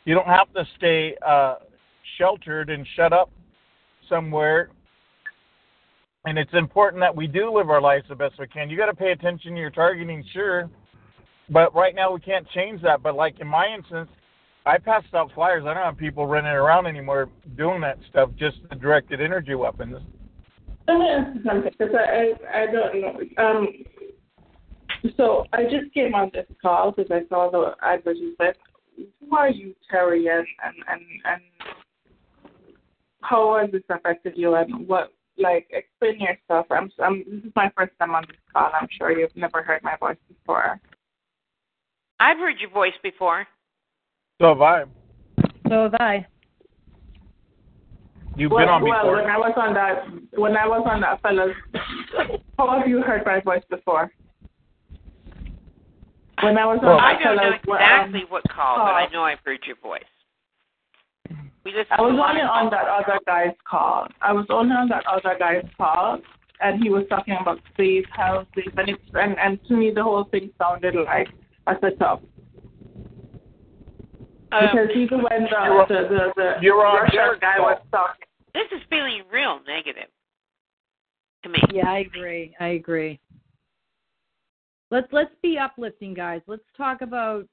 You 0.06 0.14
don't 0.14 0.28
have 0.28 0.54
to 0.54 0.64
stay 0.78 1.16
uh, 1.26 1.56
sheltered 2.20 2.70
and 2.70 2.86
shut 2.96 3.14
up 3.14 3.32
somewhere. 4.10 4.70
And 6.26 6.38
it's 6.38 6.54
important 6.54 7.02
that 7.02 7.16
we 7.16 7.28
do 7.28 7.56
live 7.56 7.70
our 7.70 7.82
lives 7.82 8.06
the 8.10 8.16
best 8.16 8.36
we 8.40 8.48
can. 8.48 8.70
You 8.70 8.78
got 8.78 8.88
to 8.88 8.96
pay 8.96 9.12
attention 9.12 9.54
to 9.54 9.60
your 9.60 9.70
targeting, 9.70 10.24
sure, 10.34 10.70
but 11.50 11.74
right 11.74 11.96
now 11.96 12.14
we 12.14 12.20
can't 12.20 12.48
change 12.50 12.82
that. 12.82 13.02
But 13.02 13.16
like 13.16 13.40
in 13.40 13.48
my 13.48 13.68
instance, 13.74 14.10
I 14.66 14.78
passed 14.78 15.14
out 15.14 15.32
flyers. 15.34 15.64
I 15.66 15.74
don't 15.74 15.84
have 15.84 15.98
people 15.98 16.28
running 16.28 16.52
around 16.52 16.86
anymore 16.88 17.30
doing 17.56 17.80
that 17.82 17.98
stuff. 18.10 18.30
Just 18.38 18.58
the 18.70 18.76
directed 18.76 19.22
energy 19.22 19.56
weapons. 19.56 19.96
Let 20.88 20.98
me 20.98 21.10
ask 21.10 21.36
you 21.36 21.44
something 21.46 21.72
because 21.78 21.96
I, 21.96 22.34
I 22.54 22.64
I 22.64 22.66
don't 22.66 23.02
know. 23.02 23.44
Um, 23.44 23.68
so 25.16 25.46
I 25.54 25.64
just 25.64 25.94
came 25.94 26.14
on 26.14 26.32
this 26.34 26.46
call 26.62 26.92
because 26.92 27.12
I 27.12 27.28
saw 27.30 27.50
the 27.50 27.76
advertisement. 27.86 28.58
Who 28.98 29.36
are 29.36 29.50
you, 29.50 29.74
Terry, 29.90 30.28
and 30.28 30.46
and 30.64 30.76
and, 30.90 31.02
and 31.26 31.42
how 33.22 33.58
has 33.60 33.72
this 33.72 33.84
affected 33.90 34.34
you, 34.36 34.56
and 34.56 34.88
what 34.88 35.14
like 35.38 35.68
explain 35.72 36.20
yourself? 36.20 36.68
I'm 36.72 36.92
I'm 37.04 37.24
this 37.30 37.44
is 37.44 37.52
my 37.56 37.72
first 37.76 37.94
time 38.00 38.16
on 38.16 38.24
this 38.28 38.38
call. 38.52 38.72
I'm 38.80 38.88
sure 38.98 39.18
you've 39.18 39.36
never 39.36 39.62
heard 39.62 39.84
my 39.84 39.96
voice 39.98 40.18
before. 40.28 40.80
I've 42.20 42.38
heard 42.38 42.60
your 42.60 42.70
voice 42.72 42.94
before. 43.04 43.48
So 44.42 44.50
have 44.50 44.62
I. 44.62 44.84
So 45.68 45.84
have 45.84 45.94
I. 45.96 46.26
You've 48.38 48.52
well, 48.52 48.62
been 48.62 48.70
on 48.70 48.84
well, 48.84 49.02
before. 49.02 49.16
when 49.16 49.26
I 49.26 49.38
was 49.38 49.54
on 49.58 49.74
that 49.74 50.40
when 50.40 50.56
I 50.56 50.68
was 50.68 50.86
on 50.90 51.02
that 51.02 51.22
fellas, 51.22 51.56
how 52.58 52.80
have 52.80 52.88
you 52.88 53.02
heard 53.02 53.24
my 53.26 53.40
voice 53.40 53.64
before? 53.70 54.12
When 56.44 56.56
I 56.56 56.66
was 56.68 56.78
on 56.84 56.86
Well, 56.86 57.00
I 57.00 57.14
don't 57.14 57.36
know 57.36 57.42
fellas, 57.42 57.60
well, 57.66 57.80
exactly 57.80 58.22
um, 58.22 58.28
what 58.30 58.44
call, 58.50 58.78
but 58.78 58.94
I 58.94 59.08
know 59.12 59.24
I've 59.24 59.40
heard 59.44 59.62
your 59.66 59.78
voice. 59.78 60.04
We 61.64 61.72
listen 61.72 61.88
I 61.92 62.02
was 62.02 62.16
a 62.16 62.30
only 62.30 62.42
on 62.42 62.70
that 62.72 62.88
other 62.88 63.20
guy's 63.26 63.56
call. 63.70 64.08
I 64.22 64.32
was 64.34 64.46
only 64.50 64.74
on 64.76 64.88
that 64.90 65.06
other 65.06 65.36
guy's 65.38 65.66
call, 65.78 66.20
and 66.62 66.82
he 66.82 66.90
was 66.90 67.04
talking 67.10 67.36
about 67.40 67.60
safe 67.76 68.06
houses, 68.12 68.72
and 68.78 68.90
it's 68.90 69.04
and 69.14 69.38
and 69.40 69.60
to 69.68 69.76
me 69.76 69.92
the 69.94 70.04
whole 70.04 70.26
thing 70.32 70.50
sounded 70.58 70.96
like 70.96 71.28
a 71.68 71.74
setup 71.82 72.22
Um, 74.52 74.62
because 74.62 74.90
even 74.96 75.20
when 75.24 75.44
the 75.44 75.50
You're 75.66 75.86
the 75.88 76.08
the, 76.10 76.32
the 76.36 76.54
you're 76.62 76.78
Russian 76.82 77.40
guy 77.42 77.60
was 77.60 77.82
talking, 77.92 78.26
this 78.54 78.68
is 78.72 78.82
feeling 78.90 79.24
real 79.32 79.60
negative 79.68 80.10
to 81.44 81.50
me. 81.50 81.60
Yeah, 81.74 81.90
I 81.90 82.00
agree. 82.00 82.56
I 82.60 82.68
agree. 82.68 83.20
Let's 84.90 85.08
let's 85.12 85.36
be 85.44 85.58
uplifting, 85.58 86.14
guys. 86.14 86.42
Let's 86.48 86.64
talk 86.78 87.02
about 87.02 87.46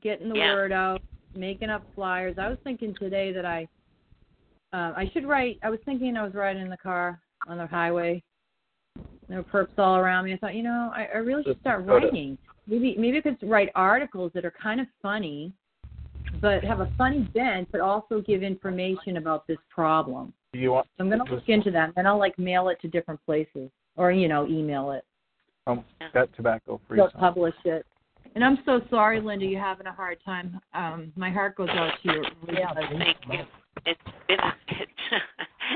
getting 0.00 0.30
the 0.30 0.36
Yeah. 0.36 0.54
word 0.54 0.72
out, 0.72 1.02
making 1.34 1.70
up 1.70 1.82
flyers. 1.94 2.36
I 2.38 2.48
was 2.48 2.58
thinking 2.64 2.94
today 2.98 3.32
that 3.32 3.44
I 3.44 3.68
uh, 4.72 4.92
I 4.96 5.10
should 5.12 5.26
write. 5.26 5.58
I 5.62 5.70
was 5.70 5.78
thinking 5.84 6.16
I 6.16 6.24
was 6.24 6.34
riding 6.34 6.62
in 6.62 6.68
the 6.68 6.76
car 6.76 7.20
on 7.46 7.58
the 7.58 7.66
highway. 7.66 8.22
There 9.28 9.38
were 9.38 9.44
perps 9.44 9.78
all 9.78 9.96
around 9.96 10.24
me. 10.24 10.34
I 10.34 10.36
thought, 10.36 10.54
you 10.54 10.62
know, 10.62 10.90
I, 10.94 11.08
I 11.14 11.18
really 11.18 11.42
should 11.44 11.60
start 11.60 11.86
writing. 11.86 12.36
Maybe 12.66 12.94
maybe 12.98 13.18
I 13.18 13.20
could 13.20 13.38
write 13.42 13.70
articles 13.74 14.30
that 14.34 14.44
are 14.44 14.52
kind 14.62 14.80
of 14.80 14.86
funny, 15.00 15.52
but 16.40 16.62
have 16.64 16.80
a 16.80 16.92
funny 16.98 17.28
bent, 17.34 17.68
but 17.72 17.80
also 17.80 18.20
give 18.20 18.42
information 18.42 19.16
about 19.16 19.46
this 19.46 19.58
problem. 19.70 20.32
Do 20.52 20.58
you 20.58 20.72
want 20.72 20.86
So 20.96 21.04
I'm 21.04 21.10
gonna 21.10 21.24
look 21.24 21.48
into 21.48 21.70
that, 21.70 21.84
and 21.84 21.94
then 21.94 22.06
I'll 22.06 22.18
like 22.18 22.38
mail 22.38 22.68
it 22.68 22.80
to 22.82 22.88
different 22.88 23.24
places, 23.24 23.70
or 23.96 24.12
you 24.12 24.28
know, 24.28 24.46
email 24.46 24.90
it. 24.90 25.04
um, 25.66 25.84
that 26.14 26.34
tobacco 26.34 26.80
free? 26.88 26.96
They'll 26.96 27.10
publish 27.10 27.54
it. 27.64 27.86
And 28.34 28.44
I'm 28.44 28.58
so 28.64 28.80
sorry, 28.90 29.20
Linda, 29.20 29.44
you're 29.46 29.60
having 29.60 29.86
a 29.86 29.92
hard 29.92 30.18
time. 30.24 30.60
Um, 30.74 31.12
my 31.16 31.30
heart 31.30 31.56
goes 31.56 31.68
out 31.70 31.92
to 32.02 32.12
you. 32.12 32.24
Yeah, 32.52 32.72
thank 32.74 33.16
you. 33.30 33.40
It's 33.86 34.00
been 34.28 34.38
it's, 34.68 34.92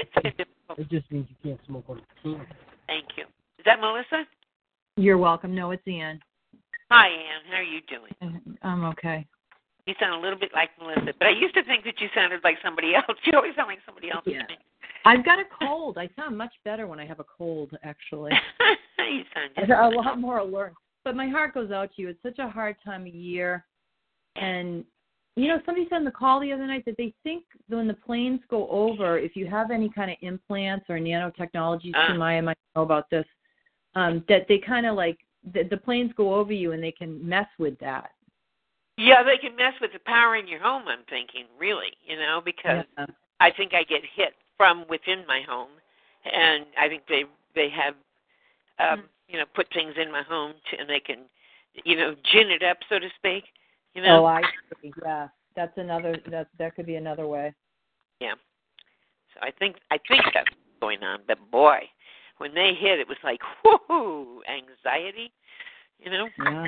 it's 0.01 0.23
been 0.23 0.33
difficult. 0.37 0.79
It 0.79 0.89
just 0.91 1.11
means 1.11 1.27
you 1.29 1.51
can't 1.51 1.61
smoke 1.67 1.85
on 1.89 1.97
the 1.97 2.23
team. 2.23 2.47
Thank 2.87 3.07
you. 3.17 3.25
Is 3.59 3.65
that 3.65 3.81
Melissa? 3.81 4.25
You're 4.97 5.19
welcome. 5.19 5.55
No, 5.55 5.71
it's 5.71 5.87
Ian. 5.87 6.21
Hi, 6.91 7.09
Ann. 7.09 7.41
How 7.51 7.57
are 7.57 7.63
you 7.63 7.81
doing? 7.89 8.59
I'm 8.63 8.85
okay. 8.85 9.27
You 9.87 9.95
sound 9.99 10.15
a 10.15 10.23
little 10.23 10.39
bit 10.39 10.51
like 10.55 10.71
Melissa, 10.79 11.13
but 11.19 11.27
I 11.27 11.31
used 11.31 11.55
to 11.55 11.65
think 11.65 11.85
that 11.85 12.01
you 12.01 12.09
sounded 12.15 12.41
like 12.45 12.57
somebody 12.63 12.95
else. 12.97 13.17
You 13.25 13.33
always 13.35 13.55
sound 13.57 13.69
like 13.69 13.81
somebody 13.87 14.11
else. 14.11 14.23
Yeah. 14.27 14.43
I've 15.05 15.25
got 15.25 15.39
a 15.39 15.45
cold. 15.61 15.99
I 15.99 16.09
sound 16.15 16.39
much 16.39 16.53
better 16.65 16.87
when 16.87 17.01
I 17.01 17.07
have 17.07 17.19
a 17.19 17.25
cold, 17.25 17.77
actually. 17.83 18.31
you 18.99 19.23
sound 19.35 19.51
just 19.57 19.71
a 19.71 19.89
lot 19.89 20.21
more 20.21 20.39
alert. 20.39 20.75
But 21.05 21.17
my 21.17 21.29
heart 21.29 21.55
goes 21.55 21.71
out 21.71 21.91
to 21.95 22.03
you. 22.03 22.09
It's 22.09 22.23
such 22.23 22.39
a 22.39 22.49
hard 22.49 22.77
time 22.85 23.03
of 23.03 23.15
year. 23.15 23.65
And, 24.37 24.85
you 25.37 25.49
know, 25.49 25.61
somebody 25.67 25.87
said 25.89 25.97
on 25.97 26.05
the 26.05 26.11
call 26.11 26.41
the 26.41 26.53
other 26.53 26.67
night 26.67 26.85
that 26.87 26.97
they 26.97 27.13
think 27.23 27.45
when 27.69 27.89
the 27.89 27.95
planes 27.95 28.41
go 28.49 28.69
over, 28.69 29.19
if 29.19 29.35
you 29.35 29.47
have 29.47 29.71
any 29.71 29.89
kind 29.89 30.11
of 30.11 30.17
implants 30.21 30.87
or 30.89 30.99
nanotechnologies, 30.99 31.93
Ah. 31.95 32.15
Maya 32.15 32.43
might 32.43 32.59
know 32.77 32.83
about 32.83 33.11
this, 33.11 33.27
um, 33.95 34.25
that 34.29 34.47
they 34.49 34.59
kind 34.59 34.87
of 34.87 34.95
like, 34.95 35.19
the, 35.53 35.65
the 35.65 35.77
planes 35.77 36.13
go 36.17 36.35
over 36.35 36.53
you 36.53 36.73
and 36.73 36.83
they 36.83 36.93
can 36.93 37.27
mess 37.29 37.49
with 37.59 37.79
that. 37.81 38.13
Yeah, 38.97 39.23
they 39.23 39.39
can 39.39 39.57
mess 39.57 39.75
with 39.81 39.93
the 39.93 39.99
power 40.01 40.37
in 40.37 40.47
your 40.47 40.61
home, 40.61 40.87
I'm 40.87 41.03
thinking, 41.09 41.47
really, 41.59 41.93
you 42.07 42.17
know, 42.17 42.41
because 42.45 42.85
Yeah. 42.97 43.07
I 43.41 43.51
think 43.51 43.75
I 43.75 43.83
get 43.83 44.03
hit 44.15 44.35
from 44.57 44.87
within 44.89 45.27
my 45.27 45.41
home 45.49 45.71
and 46.25 46.67
I 46.79 46.89
think 46.89 47.03
they 47.09 47.25
they 47.55 47.69
have 47.71 47.95
um, 48.79 49.05
you 49.33 49.39
know, 49.39 49.47
put 49.55 49.67
things 49.73 49.95
in 50.01 50.13
my 50.13 50.23
home 50.23 50.53
to, 50.71 50.79
and 50.79 50.89
they 50.89 51.01
can 51.01 51.25
you 51.85 51.97
know, 51.97 52.15
gin 52.31 52.51
it 52.51 52.63
up 52.63 52.79
so 52.89 52.99
to 52.99 53.09
speak. 53.17 53.45
You 53.95 54.03
know? 54.03 54.23
Oh, 54.23 54.27
I 54.27 54.43
see. 54.81 54.93
Yeah, 55.03 55.29
that's 55.57 55.77
another. 55.77 56.17
That 56.31 56.49
that 56.59 56.75
could 56.75 56.87
be 56.87 56.97
another 56.97 57.27
way. 57.27 57.55
Yeah. 58.21 58.35
So 59.35 59.41
I 59.43 59.51
think 59.51 59.77
I 59.91 59.99
think 60.09 60.23
that's 60.33 60.49
going 60.81 61.03
on. 61.03 61.21
But 61.27 61.39
boy, 61.51 61.79
when 62.39 62.55
they 62.55 62.73
hit, 62.79 62.99
it 63.01 63.09
was 63.09 63.19
like 63.25 63.41
whoo 63.65 64.43
anxiety. 64.49 65.33
You 65.99 66.11
know, 66.11 66.29
Yeah. 66.39 66.67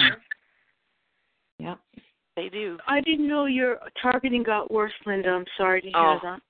Yep. 1.59 1.79
they 2.37 2.49
do. 2.49 2.79
I 2.87 3.01
didn't 3.01 3.29
know 3.29 3.47
your 3.47 3.79
targeting 4.01 4.43
got 4.43 4.71
worse, 4.71 4.93
Linda. 5.07 5.31
I'm 5.31 5.47
sorry 5.57 5.81
to 5.83 5.89
hear 5.89 5.97
Oh. 5.97 6.19
that. 6.23 6.41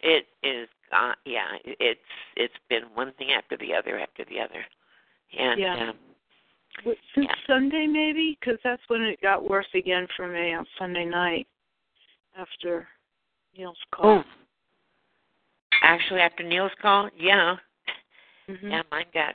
It 0.00 0.26
is. 0.42 0.68
Uh, 0.92 1.12
yeah, 1.24 1.46
it's 1.64 2.00
it's 2.36 2.54
been 2.68 2.82
one 2.94 3.12
thing 3.12 3.30
after 3.32 3.56
the 3.56 3.72
other 3.74 3.98
after 4.00 4.24
the 4.24 4.40
other, 4.40 4.64
and 5.38 5.60
Yeah. 5.60 5.90
um, 5.90 5.98
Since 7.14 7.26
Yeah. 7.28 7.34
Sunday, 7.46 7.86
maybe, 7.86 8.38
because 8.40 8.58
that's 8.62 8.82
when 8.88 9.02
it 9.02 9.20
got 9.20 9.46
worse 9.46 9.66
again 9.74 10.06
for 10.16 10.26
me 10.28 10.54
on 10.54 10.66
Sunday 10.78 11.04
night 11.04 11.46
after 12.36 12.88
Neil's 13.56 13.78
call. 13.90 14.18
oh, 14.18 14.24
actually 15.82 16.20
after 16.20 16.42
Neil's 16.42 16.72
call, 16.80 17.10
yeah, 17.16 17.56
Mhm. 18.48 18.70
yeah, 18.70 18.82
mine 18.90 19.06
got 19.12 19.34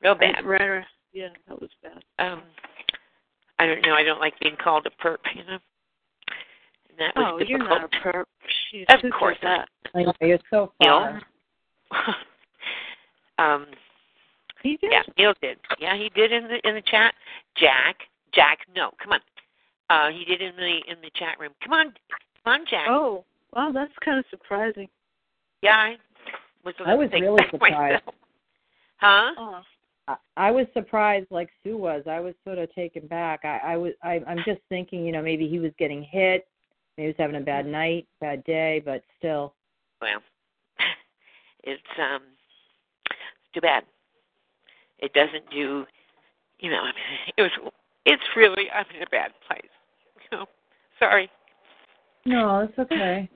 real 0.00 0.14
bad. 0.14 0.44
Right, 0.44 0.60
right. 0.60 0.86
Yeah, 1.12 1.34
that 1.48 1.60
was 1.60 1.70
bad. 1.82 2.02
um 2.18 2.42
I 3.58 3.66
don't 3.66 3.80
know, 3.82 3.94
I 3.94 4.02
don't 4.02 4.20
like 4.20 4.38
being 4.40 4.56
called 4.56 4.86
a 4.86 4.90
perp, 4.90 5.18
you 5.34 5.42
know. 5.44 5.58
And 6.90 6.98
that 6.98 7.16
was 7.16 7.24
Oh, 7.42 7.44
you're 7.44 7.58
not 7.58 7.84
a 7.84 7.88
perp. 7.88 8.26
Jeez, 8.72 8.86
Of 9.04 9.10
course 9.12 9.38
not. 9.42 9.68
I 9.94 10.02
know, 10.02 10.12
you're 10.20 10.38
so 10.50 10.72
Neil. 10.80 11.20
far. 11.90 12.16
um 13.38 13.66
He 14.66 14.76
did. 14.78 14.90
yeah, 14.90 15.02
Neil 15.16 15.34
did. 15.40 15.58
Yeah, 15.78 15.96
he 15.96 16.08
did 16.08 16.32
in 16.32 16.48
the 16.48 16.58
in 16.68 16.74
the 16.74 16.82
chat. 16.82 17.14
Jack, 17.56 17.98
Jack, 18.34 18.58
no, 18.74 18.90
come 19.02 19.12
on. 19.12 19.20
Uh 19.88 20.10
he 20.10 20.24
did 20.24 20.42
in 20.42 20.56
the 20.56 20.80
in 20.90 21.00
the 21.02 21.10
chat 21.14 21.38
room. 21.38 21.52
Come 21.62 21.72
on. 21.72 21.94
Come 22.44 22.52
on, 22.52 22.60
Jack. 22.68 22.86
Oh, 22.88 23.24
wow, 23.54 23.70
that's 23.72 23.92
kind 24.04 24.18
of 24.18 24.24
surprising. 24.28 24.88
Yeah, 25.62 25.76
I 25.76 25.96
was 26.64 26.74
I 26.84 26.94
was 26.94 27.08
really 27.12 27.44
surprised. 27.50 27.72
myself. 28.04 28.14
Huh? 28.96 29.30
Oh, 29.38 29.60
I- 30.08 30.16
I 30.36 30.50
was 30.50 30.66
surprised, 30.74 31.26
like 31.30 31.48
Sue 31.62 31.76
was. 31.76 32.02
I 32.08 32.18
was 32.18 32.34
sort 32.44 32.58
of 32.58 32.72
taken 32.74 33.06
back. 33.06 33.44
I, 33.44 33.58
I 33.72 33.76
was. 33.76 33.92
I, 34.02 34.20
I'm 34.26 34.38
just 34.44 34.60
thinking, 34.68 35.06
you 35.06 35.12
know, 35.12 35.22
maybe 35.22 35.46
he 35.48 35.60
was 35.60 35.72
getting 35.78 36.02
hit. 36.02 36.46
Maybe 36.96 37.06
he 37.06 37.08
was 37.08 37.16
having 37.18 37.36
a 37.36 37.40
bad 37.44 37.66
night, 37.66 38.06
bad 38.20 38.42
day, 38.44 38.82
but 38.84 39.02
still. 39.18 39.54
Well, 40.02 40.20
it's 41.64 41.82
um 42.00 42.22
it's 43.10 43.52
too 43.54 43.60
bad. 43.60 43.84
It 44.98 45.12
doesn't 45.12 45.50
do 45.50 45.86
you 46.58 46.70
know, 46.70 46.80
I 46.80 46.86
mean, 46.86 47.34
it 47.36 47.42
was 47.42 47.72
it's 48.04 48.22
really 48.36 48.70
I'm 48.74 48.86
in 48.94 49.02
a 49.02 49.10
bad 49.10 49.32
place. 49.46 49.62
You 50.32 50.38
know. 50.38 50.46
Sorry. 50.98 51.30
No, 52.24 52.60
it's 52.60 52.78
okay. 52.78 53.28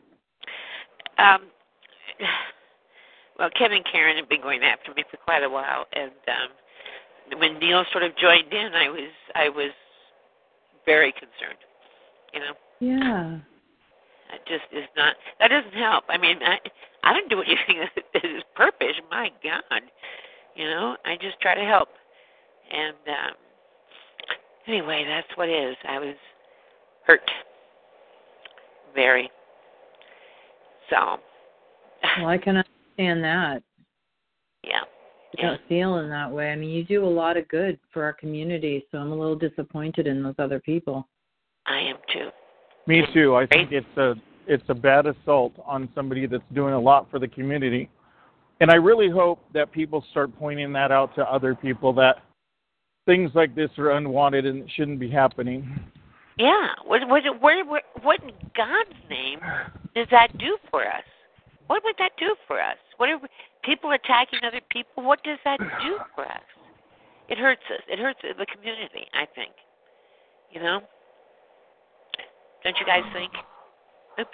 Um 1.19 1.43
well, 3.39 3.51
Kevin 3.57 3.83
Karen 3.91 4.17
have 4.17 4.29
been 4.29 4.43
going 4.43 4.63
after 4.63 4.93
me 4.95 5.05
for 5.11 5.17
quite 5.19 5.43
a 5.45 5.49
while 5.49 5.87
and 5.93 6.11
um 6.29 7.39
when 7.39 7.59
Neil 7.59 7.85
sort 7.93 8.03
of 8.05 8.17
joined 8.17 8.53
in 8.53 8.75
I 8.75 8.89
was 8.89 9.11
I 9.35 9.49
was 9.49 9.71
very 10.87 11.13
concerned. 11.13 11.59
You 12.33 12.41
know. 12.41 12.55
Yeah. 12.81 13.39
That 14.31 14.47
just 14.47 14.65
is 14.73 14.89
not. 14.97 15.17
That 15.41 15.49
doesn't 15.49 15.75
help. 15.75 16.05
I 16.09 16.17
mean, 16.17 16.39
I 16.43 16.59
I 17.03 17.13
don't 17.13 17.29
do 17.29 17.43
anything 17.43 17.85
that 18.15 18.25
is 18.25 18.43
purpose. 18.55 18.95
My 19.11 19.31
God, 19.43 19.63
you 20.55 20.65
know, 20.65 20.97
I 21.05 21.17
just 21.21 21.41
try 21.41 21.55
to 21.55 21.65
help. 21.65 21.89
And 22.71 22.97
um 23.09 23.35
anyway, 24.67 25.05
that's 25.07 25.37
what 25.37 25.49
it 25.49 25.71
is. 25.71 25.77
I 25.89 25.99
was 25.99 26.15
hurt, 27.07 27.21
very. 28.95 29.31
So, 30.91 31.19
Well, 32.19 32.29
I 32.29 32.39
can 32.39 32.57
understand 32.57 33.23
that. 33.25 33.63
yeah, 34.65 34.81
You 35.37 35.49
don't 35.49 35.61
feel 35.69 35.99
in 35.99 36.11
that 36.11 36.31
way. 36.31 36.51
I 36.51 36.57
mean, 36.57 36.71
you 36.71 36.85
do 36.85 37.05
a 37.05 37.07
lot 37.07 37.37
of 37.37 37.47
good 37.49 37.79
for 37.93 38.03
our 38.03 38.13
community, 38.13 38.85
so 38.91 38.99
I'm 38.99 39.13
a 39.13 39.15
little 39.15 39.37
disappointed 39.37 40.07
in 40.07 40.23
those 40.23 40.35
other 40.39 40.59
people. 40.59 41.07
I 41.67 41.79
am 41.79 41.97
too. 42.13 42.31
Me 42.87 43.05
too. 43.15 43.37
I 43.37 43.47
think 43.47 43.71
it's 43.73 43.97
a 43.97 44.15
it's 44.47 44.65
a 44.69 44.75
bad 44.75 45.07
assault 45.07 45.53
on 45.65 45.89
somebody 45.95 46.27
that's 46.27 46.43
doing 46.55 46.75
a 46.75 46.81
lot 46.81 47.09
for 47.11 47.21
the 47.21 47.29
community. 47.29 47.89
And 48.61 48.71
I 48.71 48.75
really 48.75 49.09
hope 49.11 49.41
that 49.55 49.73
people 49.73 50.05
start 50.11 50.37
pointing 50.39 50.73
that 50.75 50.93
out 50.93 51.15
to 51.15 51.23
other 51.23 51.55
people 51.55 51.93
that 51.95 52.17
things 53.07 53.31
like 53.35 53.55
this 53.55 53.71
are 53.79 53.93
unwanted 53.93 54.45
and 54.47 54.71
shouldn't 54.73 55.01
be 55.01 55.11
happening. 55.11 55.81
Yeah. 56.39 56.69
What 56.85 57.07
what 57.09 57.23
what 57.41 57.67
what, 57.67 57.83
what 58.03 58.23
in 58.23 58.31
God's 58.57 58.99
name 59.09 59.41
does 59.95 60.07
that 60.11 60.37
do 60.39 60.59
for 60.71 60.83
us? 60.87 61.05
What 61.69 61.83
would 61.85 61.95
that 61.99 62.13
do 62.19 62.35
for 62.47 62.61
us? 62.61 62.77
What 62.99 63.09
are 63.09 63.19
we, 63.19 63.29
people 63.65 63.93
attacking 63.93 64.41
other 64.47 64.61
people? 64.71 65.05
What 65.05 65.23
does 65.25 65.39
that 65.45 65.59
do 65.59 65.97
for 66.15 66.25
us? 66.27 66.43
It 67.29 67.39
hurts 67.39 67.63
us. 67.71 67.81
It 67.89 67.99
hurts 67.99 68.21
the 68.23 68.47
community. 68.47 69.07
I 69.15 69.25
think. 69.35 69.53
You 70.53 70.61
know. 70.63 70.81
Don't 72.65 72.77
you 72.79 72.85
guys 72.85 73.05
think? 73.15 73.33
Oops. 74.21 74.29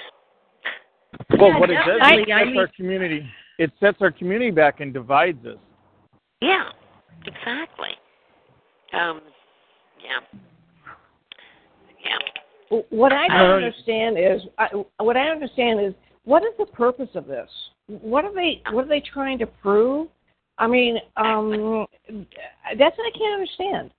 Well, 1.39 1.51
Yeah, 1.51 1.59
what 1.61 1.71
it 1.71 1.75
does 1.75 1.87
is 1.87 2.03
it 2.03 2.03
I 2.33 2.39
sets 2.39 2.47
mean- 2.49 2.59
our 2.59 2.69
community 2.77 3.27
it 3.59 3.73
sets 3.81 3.99
our 4.01 4.11
community 4.11 4.51
back 4.51 4.81
and 4.81 4.93
divides 4.93 5.45
us. 5.47 5.59
Yeah. 6.41 6.65
Exactly. 7.27 7.91
Um. 8.93 9.21
Yeah. 10.03 10.39
Yeah. 12.05 12.81
What 12.91 13.13
I 13.13 13.27
Uh, 13.27 13.39
don't 13.39 13.65
understand 13.65 14.19
is, 14.19 14.43
I, 14.59 14.69
what 14.99 15.17
I 15.17 15.29
understand 15.29 15.81
is, 15.81 15.95
what 16.25 16.43
is 16.43 16.53
the 16.59 16.67
purpose 16.67 17.09
of 17.15 17.27
this? 17.27 17.51
What 17.87 18.25
are 18.25 18.35
they? 18.35 18.63
What 18.71 18.85
are 18.85 18.89
they 18.89 19.01
trying 19.01 19.39
to 19.39 19.47
prove? 19.47 20.09
I 20.59 20.67
mean, 20.67 20.99
um, 21.17 21.87
that's 22.09 22.97
what 22.97 23.07
I 23.07 23.19
can't 23.19 23.35
understand. 23.35 23.91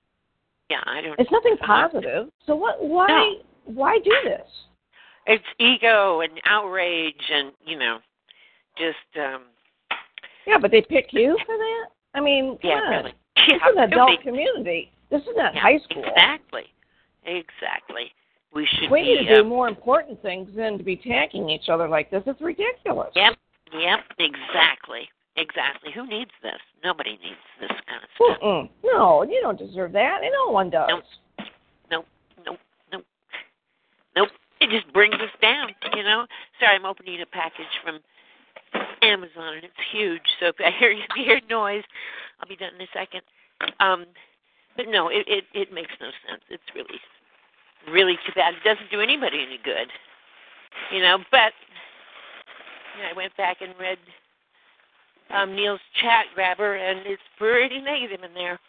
Yeah. 0.70 0.82
I 0.86 1.02
don't. 1.02 1.20
It's 1.20 1.32
nothing 1.32 1.58
positive. 1.58 2.30
So 2.46 2.56
what? 2.56 2.84
Why? 2.84 3.08
No. 3.08 3.74
Why 3.74 4.00
do 4.04 4.14
this? 4.24 4.48
It's 5.26 5.44
ego 5.60 6.22
and 6.22 6.32
outrage 6.46 7.16
and 7.34 7.52
you 7.66 7.78
know, 7.78 8.00
just 8.78 9.24
um. 9.24 9.44
Yeah, 10.46 10.58
but 10.62 10.72
they 10.72 10.82
pick 10.82 11.08
you 11.12 11.38
for 11.46 11.58
that. 11.58 11.86
I 12.14 12.22
mean, 12.22 12.58
Yeah. 12.64 12.80
Really. 12.90 13.14
This 13.36 13.46
Yeah. 13.50 13.56
is 13.56 13.62
an 13.78 13.84
adult 13.92 14.10
really. 14.10 14.24
community. 14.24 14.92
This 15.10 15.22
is 15.22 15.36
not 15.36 15.54
Yeah, 15.56 15.62
high 15.62 15.78
school. 15.80 16.04
Exactly. 16.04 16.66
Exactly. 17.26 18.14
We 18.54 18.66
should 18.66 18.90
We 18.90 19.02
be. 19.02 19.08
need 19.08 19.28
to 19.28 19.36
do 19.36 19.42
um, 19.42 19.48
more 19.50 19.68
important 19.68 20.22
things 20.22 20.50
than 20.56 20.78
to 20.78 20.84
be 20.84 20.94
attacking 20.94 21.50
each 21.50 21.70
other 21.70 21.88
like 21.88 22.10
this. 22.10 22.24
It's 22.26 22.42
ridiculous. 22.42 23.12
Yep. 23.16 23.36
Yep. 23.74 24.00
Exactly. 24.20 25.10
Exactly. 25.36 25.92
Who 25.92 26.08
needs 26.08 26.32
this? 26.42 26.60
Nobody 26.84 27.12
needs 27.22 27.44
this 27.60 27.70
kind 27.88 28.02
of 28.02 28.10
stuff. 28.16 28.42
Mm-mm. 28.42 28.70
No, 28.84 29.24
you 29.24 29.40
don't 29.42 29.60
deserve 29.60 29.92
that. 29.92 30.22
And 30.24 30.32
no 30.34 30.52
one 30.52 30.70
does. 30.70 30.90
Nope. 30.90 31.04
Nope. 31.92 32.06
Nope. 32.46 32.60
Nope. 32.92 33.06
Nope. 34.16 34.30
It 34.62 34.70
just 34.72 34.92
brings 34.94 35.14
us 35.16 35.30
down. 35.42 35.70
You 35.96 36.04
know. 36.04 36.26
Sorry, 36.60 36.76
I'm 36.76 36.86
opening 36.86 37.22
a 37.22 37.26
package 37.28 37.68
from 37.84 38.00
Amazon 39.02 39.56
and 39.56 39.64
it's 39.64 39.74
huge. 39.92 40.22
So 40.40 40.48
if 40.48 40.56
I 40.60 40.72
hear 40.78 40.92
you 40.92 41.04
hear 41.16 41.40
noise, 41.50 41.84
I'll 42.40 42.50
be 42.50 42.56
done 42.56 42.72
in 42.76 42.82
a 42.82 42.88
second. 42.94 43.22
Um, 43.80 44.06
but 44.76 44.88
no, 44.90 45.10
it 45.10 45.26
it 45.28 45.46
it 45.54 45.74
makes 45.74 45.92
no 46.00 46.08
sense. 46.28 46.42
It's 46.50 46.64
really 46.76 47.00
really 47.92 48.16
too 48.26 48.34
bad. 48.36 48.54
It 48.54 48.64
doesn't 48.64 48.92
do 48.92 49.02
anybody 49.02 49.40
any 49.46 49.60
good. 49.64 49.88
You 50.92 51.02
know, 51.02 51.18
but 51.32 51.54
you 52.96 53.04
know, 53.04 53.10
I 53.10 53.14
went 53.14 53.36
back 53.38 53.58
and 53.62 53.74
read 53.80 53.98
um 55.30 55.56
Neil's 55.56 55.80
chat 56.02 56.26
grabber 56.36 56.76
and 56.76 57.02
it's 57.06 57.22
pretty 57.38 57.82
negative 57.82 58.24
in 58.24 58.34
there. 58.34 58.60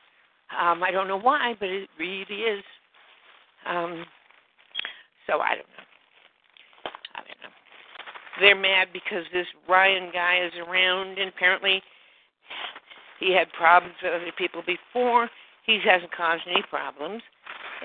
Um, 0.59 0.83
I 0.83 0.91
don't 0.91 1.09
know 1.09 1.21
why, 1.21 1.55
but 1.61 1.69
it 1.69 1.89
really 1.99 2.43
is. 2.43 2.65
Um 3.67 4.05
so 5.27 5.41
I 5.41 5.51
don't 5.57 5.69
know. 5.77 5.78
I 8.39 8.43
don't 8.43 8.63
know. 8.63 8.63
They're 8.63 8.63
mad 8.63 8.89
because 8.93 9.25
this 9.33 9.47
Ryan 9.69 10.11
guy 10.13 10.47
is 10.47 10.53
around 10.67 11.19
and 11.19 11.29
apparently 11.29 11.83
he 13.21 13.33
had 13.35 13.53
problems 13.53 13.97
with 14.03 14.13
other 14.13 14.33
people 14.37 14.63
before. 14.67 15.29
He 15.65 15.81
hasn't 15.85 16.13
caused 16.13 16.43
any 16.47 16.63
problems. 16.63 17.23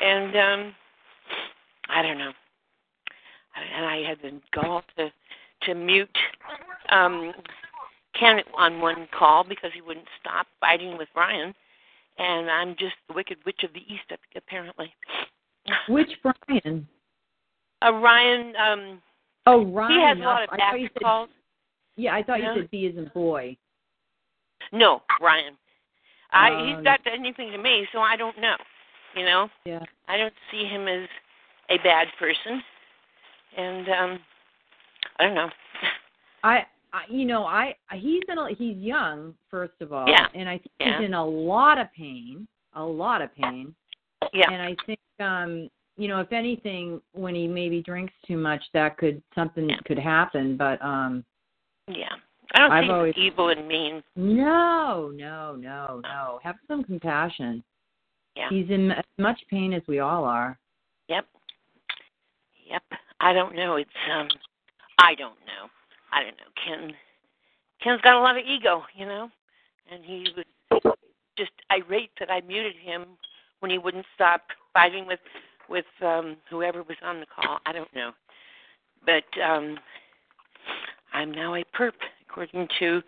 And 0.02 0.36
um 0.36 0.76
I 1.90 2.02
don't 2.02 2.18
know. 2.18 2.32
And 3.76 3.86
I 3.86 4.04
had 4.08 4.18
the 4.22 4.40
gall 4.54 4.84
to 4.98 5.12
to 5.64 5.76
mute 5.76 6.18
um 6.90 7.34
Ken 8.20 8.40
on 8.56 8.80
one 8.80 9.08
call 9.18 9.44
because 9.44 9.72
he 9.74 9.82
wouldn't 9.82 10.08
stop 10.20 10.48
fighting 10.60 10.98
with 10.98 11.10
Ryan. 11.16 11.54
And 12.20 12.50
I'm 12.50 12.76
just 12.78 12.96
the 13.08 13.16
wicked 13.16 13.38
witch 13.46 13.64
of 13.64 13.74
the 13.74 13.80
east 13.80 14.12
apparently. 14.36 14.94
Which 15.90 16.12
Brian? 16.22 16.88
Uh, 17.84 17.94
Ryan, 17.94 18.54
um, 18.56 19.02
Oh, 19.46 19.66
Ryan. 19.66 19.92
he 19.92 20.02
has 20.06 20.18
a 20.18 20.22
lot 20.22 20.44
of 20.44 20.58
back 20.58 20.76
said, 20.80 21.02
calls. 21.02 21.30
Yeah, 21.96 22.16
I 22.16 22.24
thought 22.24 22.40
Yeah. 22.42 22.54
you 22.54 22.62
said 22.62 22.72
B 22.72 22.88
as 22.88 22.96
in 22.96 23.10
boy. 23.14 23.58
No, 24.72 25.04
Ryan. 25.22 25.58
I 26.32 26.50
Um, 26.52 26.68
he's 26.68 26.84
not 26.84 27.04
done 27.04 27.16
anything 27.20 27.52
to 27.52 27.58
me, 27.58 27.88
so 27.92 28.00
I 28.00 28.16
don't 28.16 28.38
know. 28.40 28.58
You 29.16 29.26
know, 29.26 29.50
Yeah. 29.66 29.86
I 30.08 30.18
don't 30.18 30.34
see 30.50 30.66
him 30.66 30.88
as 30.88 31.08
a 31.70 31.78
bad 31.80 32.08
person, 32.18 32.64
and 33.56 33.90
um, 33.90 34.20
I 35.20 35.26
don't 35.26 35.36
know. 35.36 35.52
I 36.44 36.66
I, 36.94 37.06
you 37.10 37.26
know, 37.26 37.46
I 37.46 37.76
he's 37.94 38.24
in 38.28 38.38
a, 38.38 38.50
he's 38.54 38.78
young 38.78 39.36
first 39.50 39.74
of 39.82 39.94
all, 39.94 40.08
Yeah. 40.08 40.28
and 40.34 40.48
I 40.50 40.58
think 40.58 40.72
Yeah. 40.80 40.98
he's 40.98 41.06
in 41.06 41.14
a 41.14 41.26
lot 41.26 41.78
of 41.78 41.92
pain, 41.94 42.48
a 42.74 42.84
lot 42.84 43.22
of 43.22 43.34
pain. 43.36 43.76
Yeah. 44.32 44.52
And 44.52 44.62
I 44.62 44.76
think 44.86 45.00
um 45.20 45.70
you 45.96 46.08
know, 46.08 46.20
if 46.20 46.32
anything, 46.32 47.00
when 47.14 47.36
he 47.36 47.48
maybe 47.48 47.82
drinks 47.82 48.14
too 48.26 48.38
much, 48.38 48.64
that 48.74 48.98
could 48.98 49.22
something 49.36 49.70
Yeah. 49.70 49.78
could 49.86 50.00
happen. 50.00 50.58
But 50.58 50.82
um 50.82 51.24
Yeah. 51.88 52.16
I 52.56 52.60
don't 52.60 52.72
I've 52.72 52.82
think 52.84 52.92
always- 52.94 53.16
he's 53.16 53.26
evil 53.26 53.50
and 53.50 53.68
mean. 53.68 54.04
no, 54.16 55.12
no, 55.14 55.56
no, 55.56 56.02
no. 56.04 56.40
Have 56.44 56.58
some 56.68 56.84
compassion. 56.84 57.64
Yeah. 58.36 58.50
He's 58.50 58.70
in 58.70 58.92
as 58.92 59.06
much 59.18 59.40
pain 59.50 59.74
as 59.74 59.84
we 59.88 60.00
all 60.00 60.24
are. 60.26 60.58
Yep. 61.08 61.28
Yep. 62.66 62.84
I 63.20 63.34
don't 63.34 63.56
know. 63.56 63.76
It's 63.76 63.90
um 64.12 64.28
I 65.00 65.16
don't 65.16 65.40
know. 65.46 65.70
I 66.12 66.24
don't 66.24 66.38
know. 66.38 66.52
Ken 66.64 66.94
Ken's 67.82 68.02
got 68.02 68.16
a 68.16 68.20
lot 68.20 68.38
of 68.38 68.46
ego, 68.46 68.86
you 68.96 69.06
know? 69.06 69.30
And 69.92 70.04
he 70.06 70.26
was 70.36 70.96
just 71.38 71.52
irate 71.72 72.12
that 72.20 72.32
I 72.32 72.42
muted 72.42 72.76
him 72.78 73.06
when 73.60 73.70
he 73.72 73.78
wouldn't 73.78 74.06
stop 74.16 74.42
fighting 74.74 75.06
with 75.06 75.20
with 75.74 75.86
um 76.06 76.38
whoever 76.50 76.84
was 76.84 76.96
on 77.04 77.20
the 77.20 77.26
call. 77.26 77.58
I 77.66 77.74
don't 77.74 77.94
know. 77.94 78.12
But 79.06 79.26
um 79.42 79.78
I'm 81.12 81.32
now 81.32 81.56
a 81.56 81.64
perp 81.78 81.94
according 82.30 82.68
to 82.80 83.02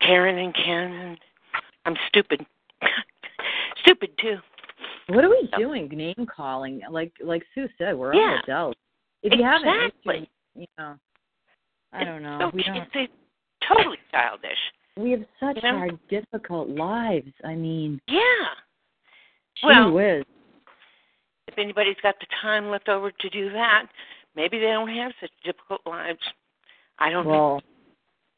Karen 0.00 0.38
and 0.38 0.54
Ken 0.54 0.92
and 0.92 1.18
I'm 1.86 1.96
stupid. 2.08 2.46
stupid 3.82 4.10
too. 4.20 4.36
What 5.08 5.24
are 5.24 5.30
we 5.30 5.50
doing? 5.56 5.88
Name 5.88 6.26
calling, 6.34 6.82
like 6.90 7.12
like 7.24 7.42
Sue 7.54 7.68
said, 7.78 7.96
we're 7.96 8.14
all 8.14 8.20
Yeah. 8.20 8.38
adults. 8.44 8.78
If 9.22 9.32
you 9.36 9.42
have 9.42 9.62
an 9.62 9.68
Exactly. 9.68 10.16
issue, 10.16 10.26
you 10.54 10.66
know, 10.78 10.94
I 11.92 12.04
don't 12.04 12.22
know. 12.22 12.38
So 12.40 12.50
we 12.54 12.62
don't. 12.62 12.86
it's 12.94 13.12
totally 13.66 13.98
childish. 14.10 14.58
We 14.96 15.12
have 15.12 15.24
such 15.40 15.56
You 15.62 15.72
know? 15.72 15.78
hard, 15.78 15.98
difficult 16.08 16.68
lives. 16.68 17.32
I 17.44 17.54
mean, 17.54 18.00
Yeah. 18.06 18.20
gee 19.56 19.66
Well, 19.66 19.92
whiz. 19.92 20.24
If 21.50 21.58
anybody's 21.58 21.96
got 22.02 22.14
the 22.20 22.26
time 22.40 22.68
left 22.70 22.88
over 22.88 23.10
to 23.10 23.30
do 23.30 23.50
that, 23.52 23.86
maybe 24.36 24.58
they 24.58 24.66
don't 24.66 24.88
have 24.88 25.12
such 25.20 25.30
difficult 25.44 25.80
lives. 25.86 26.18
I 26.98 27.10
don't 27.10 27.24
know. 27.24 27.30
Well, 27.30 27.62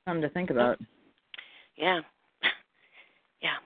something 0.07 0.23
to 0.23 0.31
think 0.31 0.51
about. 0.51 0.79
Yeah. 1.77 2.01
Yeah. 3.43 3.57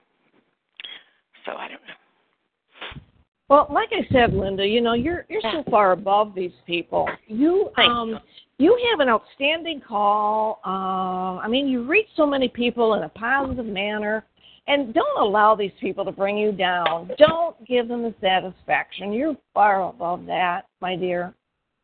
So 1.45 1.51
I 1.51 1.67
don't 1.67 1.81
know. 1.81 3.01
Well, 3.47 3.67
like 3.69 3.89
I 3.91 4.11
said, 4.11 4.33
Linda, 4.33 4.65
you 4.65 4.81
know, 4.81 4.93
you're 4.93 5.27
you're 5.29 5.39
so 5.53 5.63
far 5.69 5.91
above 5.91 6.33
these 6.33 6.51
people. 6.65 7.07
You 7.27 7.69
Thank 7.75 7.91
um 7.91 8.19
you 8.57 8.75
have 8.89 9.01
an 9.01 9.07
outstanding 9.07 9.79
call. 9.87 10.61
Um 10.65 11.37
I 11.37 11.47
mean, 11.47 11.67
you 11.67 11.83
reach 11.83 12.07
so 12.15 12.25
many 12.25 12.47
people 12.47 12.95
in 12.95 13.03
a 13.03 13.09
positive 13.09 13.67
manner 13.67 14.25
and 14.67 14.93
don't 14.93 15.21
allow 15.21 15.55
these 15.55 15.71
people 15.79 16.03
to 16.05 16.11
bring 16.11 16.37
you 16.37 16.51
down. 16.51 17.11
Don't 17.17 17.55
give 17.65 17.87
them 17.87 18.03
the 18.03 18.13
satisfaction. 18.21 19.13
You're 19.13 19.35
far 19.53 19.89
above 19.89 20.25
that, 20.25 20.65
my 20.81 20.95
dear. 20.95 21.33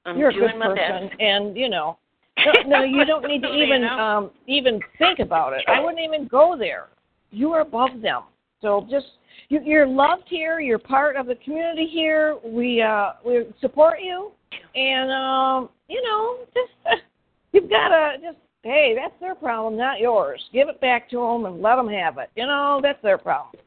I'm 0.06 0.18
you're 0.18 0.30
a 0.30 0.34
good 0.34 0.52
person 0.60 1.08
best. 1.08 1.22
and 1.22 1.56
you 1.56 1.70
know 1.70 1.98
no, 2.66 2.80
no, 2.80 2.84
you 2.84 3.06
don't 3.06 3.26
need 3.26 3.42
to 3.42 3.54
even 3.54 3.84
um 3.86 4.32
even 4.48 4.80
think 4.98 5.20
about 5.20 5.54
it. 5.54 5.64
I 5.68 5.80
wouldn't 5.80 6.04
even 6.04 6.28
go 6.28 6.56
there. 6.58 6.88
You 7.32 7.52
are 7.54 7.62
above 7.62 8.02
them. 8.02 8.24
So 8.62 8.88
just 8.90 9.06
you, 9.50 9.62
you're 9.64 9.88
loved 9.88 10.24
here. 10.28 10.60
You're 10.60 10.80
part 10.80 11.16
of 11.16 11.28
the 11.28 11.36
community 11.36 11.88
here. 11.88 12.38
We 12.44 12.82
uh 12.82 13.12
we 13.26 13.46
support 13.62 14.00
you, 14.02 14.32
and 14.76 15.12
um 15.12 15.70
you 15.88 16.02
know 16.02 16.40
just 16.54 17.02
you've 17.54 17.70
got 17.70 17.90
to 17.90 18.18
just 18.22 18.38
hey 18.64 18.96
that's 19.00 19.14
their 19.20 19.36
problem, 19.36 19.78
not 19.78 20.00
yours. 20.00 20.42
Give 20.52 20.70
it 20.70 20.82
back 20.82 21.10
to 21.12 21.18
them 21.18 21.46
and 21.46 21.62
let 21.62 21.76
them 21.76 21.88
have 21.88 22.18
it. 22.18 22.30
You 22.36 22.48
know 22.48 22.80
that's 22.82 23.02
their 23.02 23.18
problem. 23.18 23.62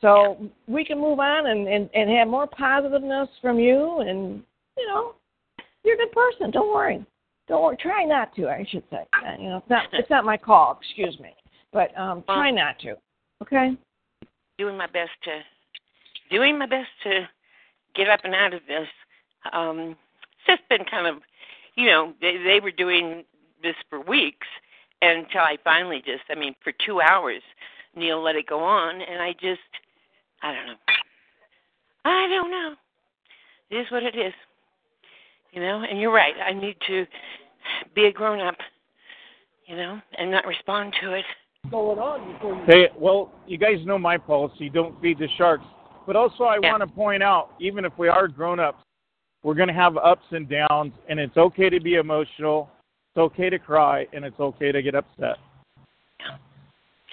So 0.00 0.50
we 0.68 0.84
can 0.84 0.98
move 1.00 1.20
on 1.20 1.46
and 1.46 1.66
and 1.68 1.90
and 1.94 2.10
have 2.10 2.28
more 2.28 2.46
positiveness 2.46 3.28
from 3.40 3.58
you, 3.58 4.00
and 4.00 4.42
you 4.76 4.86
know 4.86 5.14
you're 5.84 5.94
a 5.94 5.98
good 5.98 6.12
person. 6.12 6.50
Don't 6.50 6.72
worry. 6.72 7.04
Don't 7.48 7.62
worry. 7.62 7.76
Try 7.76 8.04
not 8.04 8.34
to. 8.36 8.48
I 8.48 8.66
should 8.68 8.84
say. 8.90 9.04
Uh, 9.14 9.36
you 9.38 9.48
know, 9.48 9.58
it's 9.58 9.70
not 9.70 9.86
it's 9.92 10.10
not 10.10 10.24
my 10.24 10.36
call. 10.36 10.78
Excuse 10.80 11.18
me. 11.20 11.34
But 11.72 11.96
um, 11.98 12.24
try 12.26 12.50
not 12.50 12.78
to. 12.80 12.96
Okay. 13.42 13.76
doing 14.58 14.76
my 14.76 14.86
best 14.86 15.10
to 15.24 15.40
doing 16.30 16.58
my 16.58 16.66
best 16.66 16.88
to 17.04 17.28
get 17.94 18.08
up 18.08 18.20
and 18.24 18.34
out 18.34 18.54
of 18.54 18.60
this. 18.66 18.88
Um 19.52 19.96
it's 20.48 20.58
just 20.58 20.68
been 20.68 20.84
kind 20.90 21.06
of 21.06 21.22
you 21.76 21.86
know, 21.86 22.14
they 22.20 22.38
they 22.38 22.60
were 22.60 22.70
doing 22.70 23.24
this 23.66 23.76
for 23.90 24.00
weeks 24.00 24.46
until 25.02 25.40
I 25.40 25.56
finally 25.64 26.02
just 26.04 26.22
I 26.30 26.34
mean, 26.34 26.54
for 26.62 26.72
two 26.84 27.00
hours 27.00 27.42
Neil 27.94 28.22
let 28.22 28.36
it 28.36 28.46
go 28.46 28.60
on 28.60 29.00
and 29.00 29.20
I 29.20 29.32
just 29.32 29.60
I 30.42 30.54
don't 30.54 30.66
know. 30.66 30.74
I 32.04 32.28
don't 32.28 32.50
know. 32.50 32.74
It 33.70 33.76
is 33.76 33.90
what 33.90 34.02
it 34.02 34.14
is. 34.14 34.32
You 35.52 35.60
know, 35.60 35.84
and 35.88 36.00
you're 36.00 36.12
right. 36.12 36.34
I 36.44 36.52
need 36.52 36.76
to 36.86 37.06
be 37.94 38.04
a 38.06 38.12
grown 38.12 38.40
up, 38.40 38.56
you 39.66 39.76
know, 39.76 40.00
and 40.18 40.30
not 40.30 40.46
respond 40.46 40.94
to 41.00 41.14
it. 41.14 41.24
Going 41.70 41.98
on 41.98 42.32
before 42.32 42.54
you. 42.54 42.62
Hey, 42.66 42.88
well, 42.96 43.32
you 43.46 43.56
guys 43.58 43.78
know 43.84 43.98
my 43.98 44.18
policy: 44.18 44.68
don't 44.68 45.00
feed 45.00 45.18
the 45.18 45.28
sharks. 45.36 45.64
But 46.06 46.14
also, 46.14 46.44
I 46.44 46.58
Yeah. 46.62 46.70
want 46.70 46.82
to 46.82 46.86
point 46.86 47.22
out, 47.22 47.54
even 47.58 47.84
if 47.84 47.92
we 47.98 48.06
are 48.08 48.28
grown-ups, 48.28 48.82
we're 49.42 49.54
going 49.54 49.68
to 49.68 49.74
have 49.74 49.96
ups 49.96 50.26
and 50.30 50.48
downs, 50.48 50.92
and 51.08 51.18
it's 51.18 51.36
okay 51.36 51.68
to 51.70 51.80
be 51.80 51.94
emotional. 51.94 52.70
It's 53.16 53.32
okay 53.32 53.48
to 53.48 53.58
cry, 53.58 54.06
and 54.12 54.26
it's 54.26 54.38
okay 54.38 54.72
to 54.72 54.82
get 54.82 54.94
upset. 54.94 55.38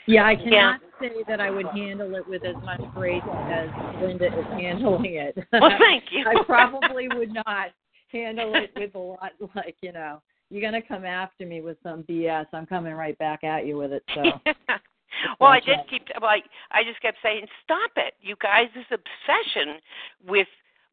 Yeah, 0.05 0.25
I 0.25 0.35
cannot 0.35 0.81
say 0.99 1.11
that 1.29 1.39
I 1.39 1.49
would 1.49 1.67
handle 1.67 2.13
it 2.15 2.27
with 2.27 2.43
as 2.43 2.57
much 2.65 2.81
grace 2.93 3.23
as 3.23 3.69
Linda 4.01 4.27
is 4.27 4.45
handling 4.47 5.15
it. 5.15 5.37
Well, 5.53 5.71
thank 5.79 6.03
you. 6.11 6.25
I 6.27 6.43
probably 6.43 7.07
would 7.07 7.33
not 7.33 7.69
handle 8.11 8.53
it 8.53 8.71
with 8.75 8.95
a 8.95 8.99
lot 8.99 9.31
like 9.55 9.77
you 9.81 9.93
know. 9.93 10.21
You're 10.49 10.61
gonna 10.61 10.81
come 10.81 11.05
after 11.05 11.45
me 11.45 11.61
with 11.61 11.77
some 11.81 12.03
BS. 12.03 12.47
I'm 12.51 12.65
coming 12.65 12.93
right 12.95 13.17
back 13.17 13.45
at 13.45 13.65
you 13.65 13.77
with 13.77 13.93
it. 13.93 14.03
So 14.13 14.23
well, 15.39 15.51
I 15.51 15.61
That's 15.65 15.89
did 15.89 15.89
keep. 15.89 16.09
Well, 16.19 16.31
I, 16.31 16.41
I 16.77 16.83
just 16.83 17.01
kept 17.01 17.19
saying, 17.23 17.45
"Stop 17.63 17.91
it, 17.95 18.15
you 18.19 18.35
guys! 18.41 18.65
This 18.75 18.83
obsession 18.91 19.79
with 20.27 20.49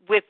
with 0.09 0.25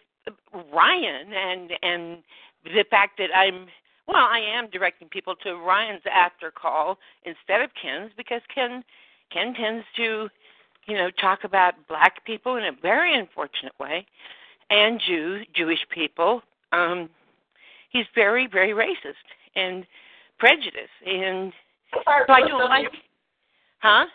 Ryan 0.72 1.34
and 1.34 1.70
and 1.82 2.22
the 2.64 2.84
fact 2.90 3.18
that 3.18 3.28
I'm 3.36 3.66
well, 4.12 4.28
I 4.30 4.40
am 4.40 4.68
directing 4.70 5.08
people 5.08 5.34
to 5.44 5.56
Ryan's 5.56 6.02
after 6.12 6.50
call 6.50 6.98
instead 7.24 7.60
of 7.62 7.70
Ken's 7.80 8.10
because 8.16 8.42
Ken 8.54 8.82
Ken 9.32 9.54
tends 9.54 9.84
to, 9.96 10.28
you 10.86 10.94
know, 10.94 11.10
talk 11.20 11.44
about 11.44 11.74
black 11.88 12.24
people 12.24 12.56
in 12.56 12.64
a 12.64 12.72
very 12.82 13.16
unfortunate 13.16 13.78
way, 13.78 14.06
and 14.70 15.00
Jew 15.06 15.42
Jewish 15.54 15.86
people. 15.90 16.42
Um, 16.72 17.08
he's 17.90 18.06
very 18.14 18.46
very 18.46 18.70
racist 18.72 19.14
and 19.56 19.86
prejudiced 20.38 20.88
and 21.06 21.52
so 21.92 22.00
I 22.06 22.40
don't 22.46 22.68
like 22.68 22.86
huh? 23.80 24.06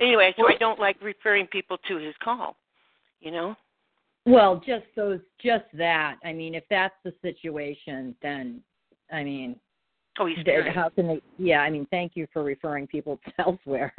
Anyway, 0.00 0.34
so 0.38 0.46
I 0.46 0.56
don't 0.58 0.78
like 0.78 0.96
referring 1.02 1.46
people 1.46 1.78
to 1.88 1.96
his 1.96 2.14
call. 2.22 2.56
You 3.20 3.30
know? 3.30 3.56
Well, 4.26 4.62
just 4.66 4.84
those, 4.94 5.20
just 5.42 5.64
that. 5.74 6.16
I 6.24 6.32
mean, 6.32 6.54
if 6.54 6.64
that's 6.68 6.94
the 7.04 7.14
situation, 7.22 8.14
then 8.22 8.60
I 9.12 9.22
mean, 9.24 9.56
Oh, 10.18 10.26
he's 10.26 10.38
very 10.44 10.72
how 10.72 10.88
can 10.88 11.08
they? 11.08 11.20
Yeah, 11.38 11.60
I 11.60 11.70
mean, 11.70 11.86
thank 11.90 12.12
you 12.14 12.26
for 12.32 12.42
referring 12.42 12.86
people 12.86 13.20
elsewhere. 13.38 13.92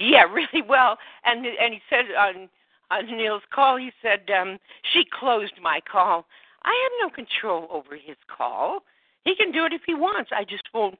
Yeah, 0.00 0.22
really 0.24 0.66
well. 0.66 0.98
And 1.24 1.46
and 1.46 1.74
he 1.74 1.80
said 1.88 2.06
on 2.18 2.48
on 2.90 3.16
Neil's 3.16 3.42
call, 3.52 3.76
he 3.76 3.90
said 4.02 4.28
um 4.30 4.58
she 4.92 5.02
closed 5.18 5.54
my 5.62 5.80
call. 5.90 6.26
I 6.64 6.88
have 7.00 7.10
no 7.10 7.14
control 7.14 7.68
over 7.70 7.94
his 7.94 8.16
call. 8.34 8.80
He 9.24 9.36
can 9.36 9.52
do 9.52 9.64
it 9.64 9.72
if 9.72 9.82
he 9.86 9.94
wants. 9.94 10.30
I 10.34 10.44
just 10.44 10.64
won't 10.74 10.98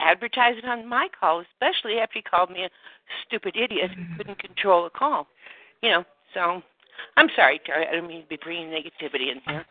advertise 0.00 0.54
it 0.58 0.64
on 0.64 0.88
my 0.88 1.08
call, 1.18 1.42
especially 1.52 1.98
after 1.98 2.18
he 2.18 2.22
called 2.22 2.50
me 2.50 2.64
a 2.64 2.70
stupid 3.26 3.56
idiot 3.56 3.90
who 3.92 4.16
couldn't 4.16 4.38
control 4.38 4.86
a 4.86 4.90
call. 4.90 5.26
You 5.82 5.90
know, 5.90 6.04
so 6.34 6.62
I'm 7.16 7.28
sorry, 7.36 7.60
Terry. 7.64 7.86
I 7.86 7.92
don't 7.92 8.06
mean 8.08 8.22
to 8.22 8.28
be 8.28 8.38
bringing 8.42 8.68
negativity 8.68 9.30
in 9.32 9.40
here. 9.46 9.64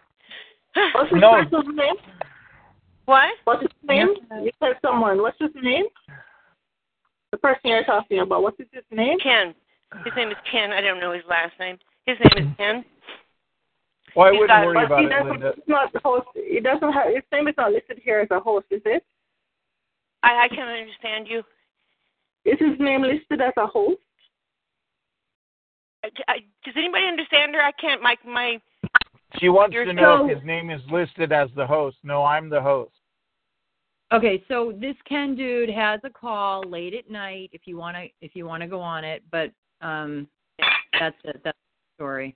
What's 0.93 1.11
his 1.11 1.19
No. 1.21 1.31
person's 1.33 1.75
name? 1.75 1.95
what? 3.05 3.33
What's 3.43 3.61
his 3.61 3.71
name? 3.83 4.09
You 4.41 4.51
said 4.59 4.73
someone. 4.81 5.21
What's 5.21 5.39
his 5.39 5.51
name? 5.61 5.85
The 7.31 7.37
person 7.37 7.61
you're 7.65 7.83
talking 7.83 8.19
about. 8.19 8.43
What's 8.43 8.57
his 8.57 8.67
name? 8.91 9.19
Ken. 9.19 9.53
His 10.03 10.13
name 10.15 10.29
is 10.29 10.37
Ken. 10.49 10.71
I 10.71 10.81
don't 10.81 10.99
know 10.99 11.11
his 11.11 11.23
last 11.29 11.53
name. 11.59 11.77
His 12.05 12.17
name 12.19 12.47
is 12.47 12.57
Ken. 12.57 12.85
Well, 14.15 14.27
I 14.27 14.31
He's 14.31 14.39
wouldn't 14.41 14.65
worry 14.65 14.85
about 14.85 14.99
he 14.99 15.05
it, 15.05 15.09
doesn't. 15.09 15.29
Linda. 15.31 15.53
It's 15.57 15.67
not 15.67 15.91
the 15.93 15.99
host. 16.03 16.27
He 16.35 16.59
doesn't 16.59 16.91
have. 16.93 17.07
His 17.13 17.23
name 17.31 17.47
is 17.47 17.55
not 17.57 17.71
listed 17.71 17.99
here 18.03 18.19
as 18.19 18.27
a 18.31 18.39
host, 18.39 18.67
is 18.71 18.81
it? 18.85 19.03
I, 20.21 20.43
I 20.45 20.47
can't 20.47 20.69
understand 20.69 21.27
you. 21.27 21.43
Is 22.45 22.59
his 22.59 22.79
name 22.79 23.01
listed 23.01 23.41
as 23.41 23.53
a 23.57 23.65
host? 23.65 23.99
I, 26.03 26.09
I, 26.27 26.37
does 26.65 26.73
anybody 26.77 27.05
understand 27.05 27.55
her? 27.55 27.61
I 27.61 27.71
can't. 27.73 28.01
My 28.01 28.15
my. 28.25 28.59
She 29.39 29.49
wants 29.49 29.73
You're 29.73 29.85
to 29.85 29.93
know 29.93 30.19
so- 30.19 30.29
if 30.29 30.37
his 30.37 30.45
name 30.45 30.69
is 30.69 30.81
listed 30.91 31.31
as 31.31 31.49
the 31.55 31.65
host. 31.65 31.97
No, 32.03 32.23
I'm 32.23 32.49
the 32.49 32.61
host. 32.61 32.91
Okay, 34.11 34.43
so 34.47 34.73
this 34.79 34.95
Ken 35.09 35.35
dude 35.35 35.69
has 35.69 35.99
a 36.03 36.09
call 36.09 36.63
late 36.69 36.93
at 36.93 37.09
night 37.09 37.49
if 37.51 37.61
you 37.65 37.77
want 37.77 37.97
to 37.97 38.07
if 38.21 38.35
you 38.35 38.45
want 38.45 38.61
to 38.61 38.67
go 38.67 38.79
on 38.79 39.03
it, 39.03 39.23
but 39.31 39.51
um 39.81 40.27
that's 40.99 41.15
it. 41.23 41.41
That's 41.43 41.57
the 41.57 41.95
story. 41.95 42.35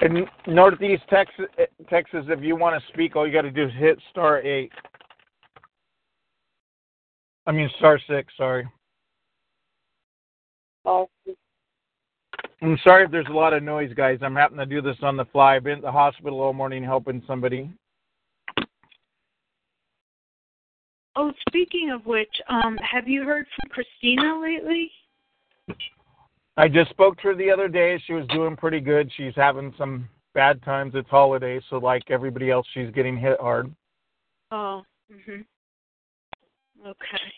In 0.00 0.26
Northeast 0.46 1.02
Texas, 1.10 1.44
Texas, 1.90 2.24
if 2.28 2.42
you 2.42 2.56
want 2.56 2.80
to 2.80 2.92
speak, 2.92 3.16
all 3.16 3.26
you 3.26 3.34
got 3.34 3.42
to 3.42 3.50
do 3.50 3.64
is 3.64 3.72
hit 3.76 3.98
star 4.10 4.40
eight. 4.40 4.72
I 7.46 7.52
mean 7.52 7.68
star 7.76 8.00
six. 8.08 8.32
Sorry. 8.38 8.66
Oh, 10.86 11.10
I'm 12.62 12.78
sorry 12.84 13.04
if 13.04 13.10
there's 13.10 13.26
a 13.28 13.32
lot 13.32 13.54
of 13.54 13.62
noise, 13.62 13.92
guys. 13.94 14.18
I'm 14.22 14.36
having 14.36 14.58
to 14.58 14.66
do 14.66 14.82
this 14.82 14.96
on 15.02 15.16
the 15.16 15.24
fly. 15.26 15.56
I've 15.56 15.64
been 15.64 15.78
at 15.78 15.82
the 15.82 15.92
hospital 15.92 16.40
all 16.40 16.52
morning 16.52 16.84
helping 16.84 17.22
somebody. 17.26 17.70
Oh, 21.16 21.32
speaking 21.48 21.90
of 21.90 22.04
which, 22.06 22.28
um, 22.48 22.76
have 22.78 23.08
you 23.08 23.24
heard 23.24 23.46
from 23.56 23.70
Christina 23.70 24.40
lately? 24.40 24.90
I 26.56 26.68
just 26.68 26.90
spoke 26.90 27.16
to 27.16 27.28
her 27.28 27.34
the 27.34 27.50
other 27.50 27.68
day. 27.68 28.00
She 28.06 28.12
was 28.12 28.26
doing 28.28 28.56
pretty 28.56 28.80
good. 28.80 29.10
She's 29.16 29.34
having 29.34 29.74
some 29.78 30.08
bad 30.34 30.62
times. 30.62 30.92
It's 30.94 31.08
holidays, 31.08 31.62
so 31.70 31.78
like 31.78 32.02
everybody 32.10 32.50
else, 32.50 32.66
she's 32.74 32.90
getting 32.90 33.16
hit 33.16 33.40
hard. 33.40 33.74
Oh. 34.50 34.84
Mhm. 35.10 35.44
Okay. 36.86 37.32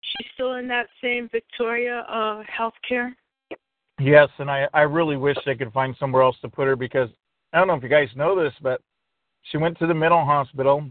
She's 0.00 0.28
still 0.32 0.54
in 0.54 0.66
that 0.68 0.88
same 1.02 1.28
Victoria 1.28 2.00
uh 2.08 2.42
healthcare. 2.44 3.14
Yes, 3.98 4.28
and 4.38 4.50
I 4.50 4.68
I 4.74 4.82
really 4.82 5.16
wish 5.16 5.36
they 5.46 5.54
could 5.54 5.72
find 5.72 5.96
somewhere 5.98 6.22
else 6.22 6.36
to 6.42 6.48
put 6.48 6.66
her 6.66 6.76
because 6.76 7.08
I 7.52 7.58
don't 7.58 7.66
know 7.66 7.74
if 7.74 7.82
you 7.82 7.88
guys 7.88 8.08
know 8.14 8.40
this, 8.40 8.52
but 8.60 8.80
she 9.42 9.56
went 9.56 9.78
to 9.78 9.86
the 9.86 9.94
mental 9.94 10.24
hospital. 10.24 10.88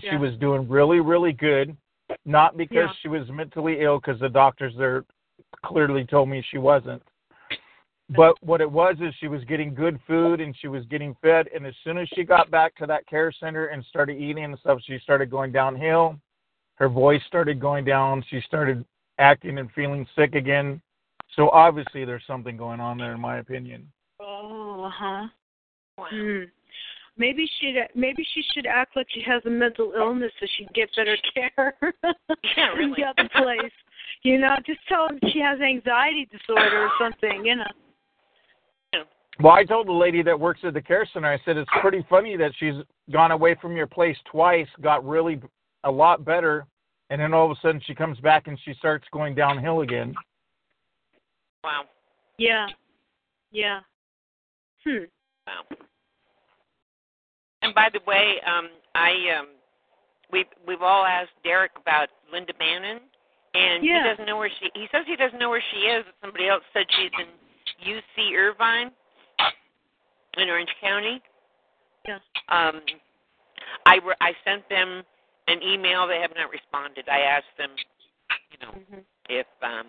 She 0.00 0.16
was 0.16 0.34
doing 0.36 0.68
really 0.68 1.00
really 1.00 1.32
good, 1.32 1.76
not 2.24 2.56
because 2.56 2.88
Yeah. 2.90 2.92
she 3.00 3.08
was 3.08 3.28
mentally 3.30 3.80
ill, 3.80 3.98
because 3.98 4.20
the 4.20 4.28
doctors 4.28 4.74
there 4.76 5.04
clearly 5.64 6.04
told 6.04 6.28
me 6.28 6.42
she 6.50 6.58
wasn't. 6.58 7.02
But 8.10 8.42
what 8.42 8.60
it 8.60 8.70
was 8.70 8.96
is 9.00 9.14
she 9.16 9.28
was 9.28 9.44
getting 9.44 9.74
good 9.74 10.00
food 10.06 10.40
and 10.40 10.56
she 10.56 10.68
was 10.68 10.84
getting 10.86 11.14
fed, 11.16 11.48
and 11.54 11.66
as 11.66 11.74
soon 11.84 11.98
as 11.98 12.08
she 12.14 12.24
got 12.24 12.50
back 12.50 12.74
to 12.76 12.86
that 12.86 13.06
care 13.06 13.30
center 13.32 13.66
and 13.66 13.84
started 13.84 14.16
eating 14.18 14.44
and 14.44 14.58
stuff, 14.58 14.80
she 14.82 14.98
started 15.00 15.30
going 15.30 15.52
downhill. 15.52 16.18
Her 16.76 16.88
voice 16.88 17.22
started 17.26 17.60
going 17.60 17.84
down. 17.84 18.22
She 18.28 18.40
started 18.42 18.84
acting 19.18 19.58
and 19.58 19.70
feeling 19.72 20.06
sick 20.16 20.34
again. 20.34 20.80
So 21.36 21.50
obviously 21.50 22.04
there's 22.04 22.22
something 22.26 22.56
going 22.56 22.80
on 22.80 22.98
there, 22.98 23.14
in 23.14 23.20
my 23.20 23.38
opinion. 23.38 23.90
Oh, 24.20 24.84
uh 24.86 24.90
huh. 24.90 25.26
Wow. 25.96 26.06
Hmm. 26.10 26.42
Maybe 27.16 27.48
she 27.60 27.76
maybe 27.96 28.24
she 28.32 28.42
should 28.54 28.66
act 28.66 28.94
like 28.94 29.08
she 29.10 29.22
has 29.26 29.42
a 29.44 29.50
mental 29.50 29.92
illness 29.96 30.30
so 30.38 30.46
she'd 30.56 30.72
get 30.72 30.88
better 30.94 31.16
care. 31.34 31.76
Yeah, 32.56 32.72
in 32.72 32.78
really. 32.78 33.02
the 33.02 33.04
other 33.04 33.28
place. 33.36 33.72
You 34.22 34.38
know, 34.38 34.56
just 34.64 34.78
tell 34.88 35.08
her 35.08 35.18
she 35.32 35.40
has 35.40 35.60
anxiety 35.60 36.28
disorder 36.30 36.84
or 36.84 36.90
something. 37.00 37.44
You 37.44 37.56
know. 37.56 37.64
Well, 39.40 39.52
I 39.52 39.64
told 39.64 39.86
the 39.86 39.92
lady 39.92 40.22
that 40.22 40.38
works 40.38 40.60
at 40.64 40.74
the 40.74 40.82
care 40.82 41.08
center, 41.12 41.32
I 41.32 41.38
said 41.44 41.56
it's 41.56 41.70
pretty 41.80 42.04
funny 42.10 42.36
that 42.36 42.50
she's 42.58 42.74
gone 43.12 43.30
away 43.30 43.56
from 43.62 43.76
your 43.76 43.86
place 43.86 44.16
twice, 44.30 44.66
got 44.80 45.06
really 45.06 45.40
a 45.84 45.90
lot 45.90 46.24
better, 46.24 46.66
and 47.10 47.20
then 47.20 47.32
all 47.32 47.48
of 47.48 47.56
a 47.56 47.60
sudden 47.60 47.80
she 47.86 47.94
comes 47.94 48.18
back 48.18 48.48
and 48.48 48.58
she 48.64 48.74
starts 48.74 49.06
going 49.12 49.36
downhill 49.36 49.82
again. 49.82 50.12
Wow. 51.64 51.82
Yeah. 52.38 52.66
Yeah. 53.50 53.80
Hmm. 54.84 55.04
Wow. 55.46 55.76
And 57.62 57.74
by 57.74 57.88
the 57.92 58.00
way, 58.06 58.36
um, 58.46 58.68
I 58.94 59.10
um, 59.38 59.48
we've 60.30 60.46
we've 60.66 60.82
all 60.82 61.04
asked 61.04 61.32
Derek 61.42 61.72
about 61.80 62.08
Linda 62.32 62.52
Bannon, 62.58 63.00
and 63.54 63.84
Yeah. 63.84 64.02
he 64.02 64.08
doesn't 64.10 64.26
know 64.26 64.36
where 64.36 64.50
she. 64.60 64.70
He 64.74 64.86
says 64.92 65.04
he 65.06 65.16
doesn't 65.16 65.38
know 65.38 65.50
where 65.50 65.62
she 65.72 65.78
is. 65.78 66.04
Somebody 66.20 66.48
else 66.48 66.62
said 66.72 66.86
she's 66.90 67.10
in 67.18 67.26
UC 67.94 68.36
Irvine, 68.36 68.90
in 70.36 70.48
Orange 70.48 70.70
County. 70.80 71.20
Yeah. 72.06 72.18
Um, 72.48 72.80
I 73.86 73.96
re- 73.96 74.16
I 74.20 74.32
sent 74.44 74.68
them 74.68 75.02
an 75.48 75.62
email. 75.62 76.06
They 76.06 76.20
have 76.20 76.32
not 76.36 76.50
responded. 76.50 77.08
I 77.08 77.20
asked 77.20 77.56
them, 77.58 77.70
you 78.52 78.58
know, 78.64 78.72
Mhm. 78.72 79.04
if 79.28 79.46
um 79.62 79.88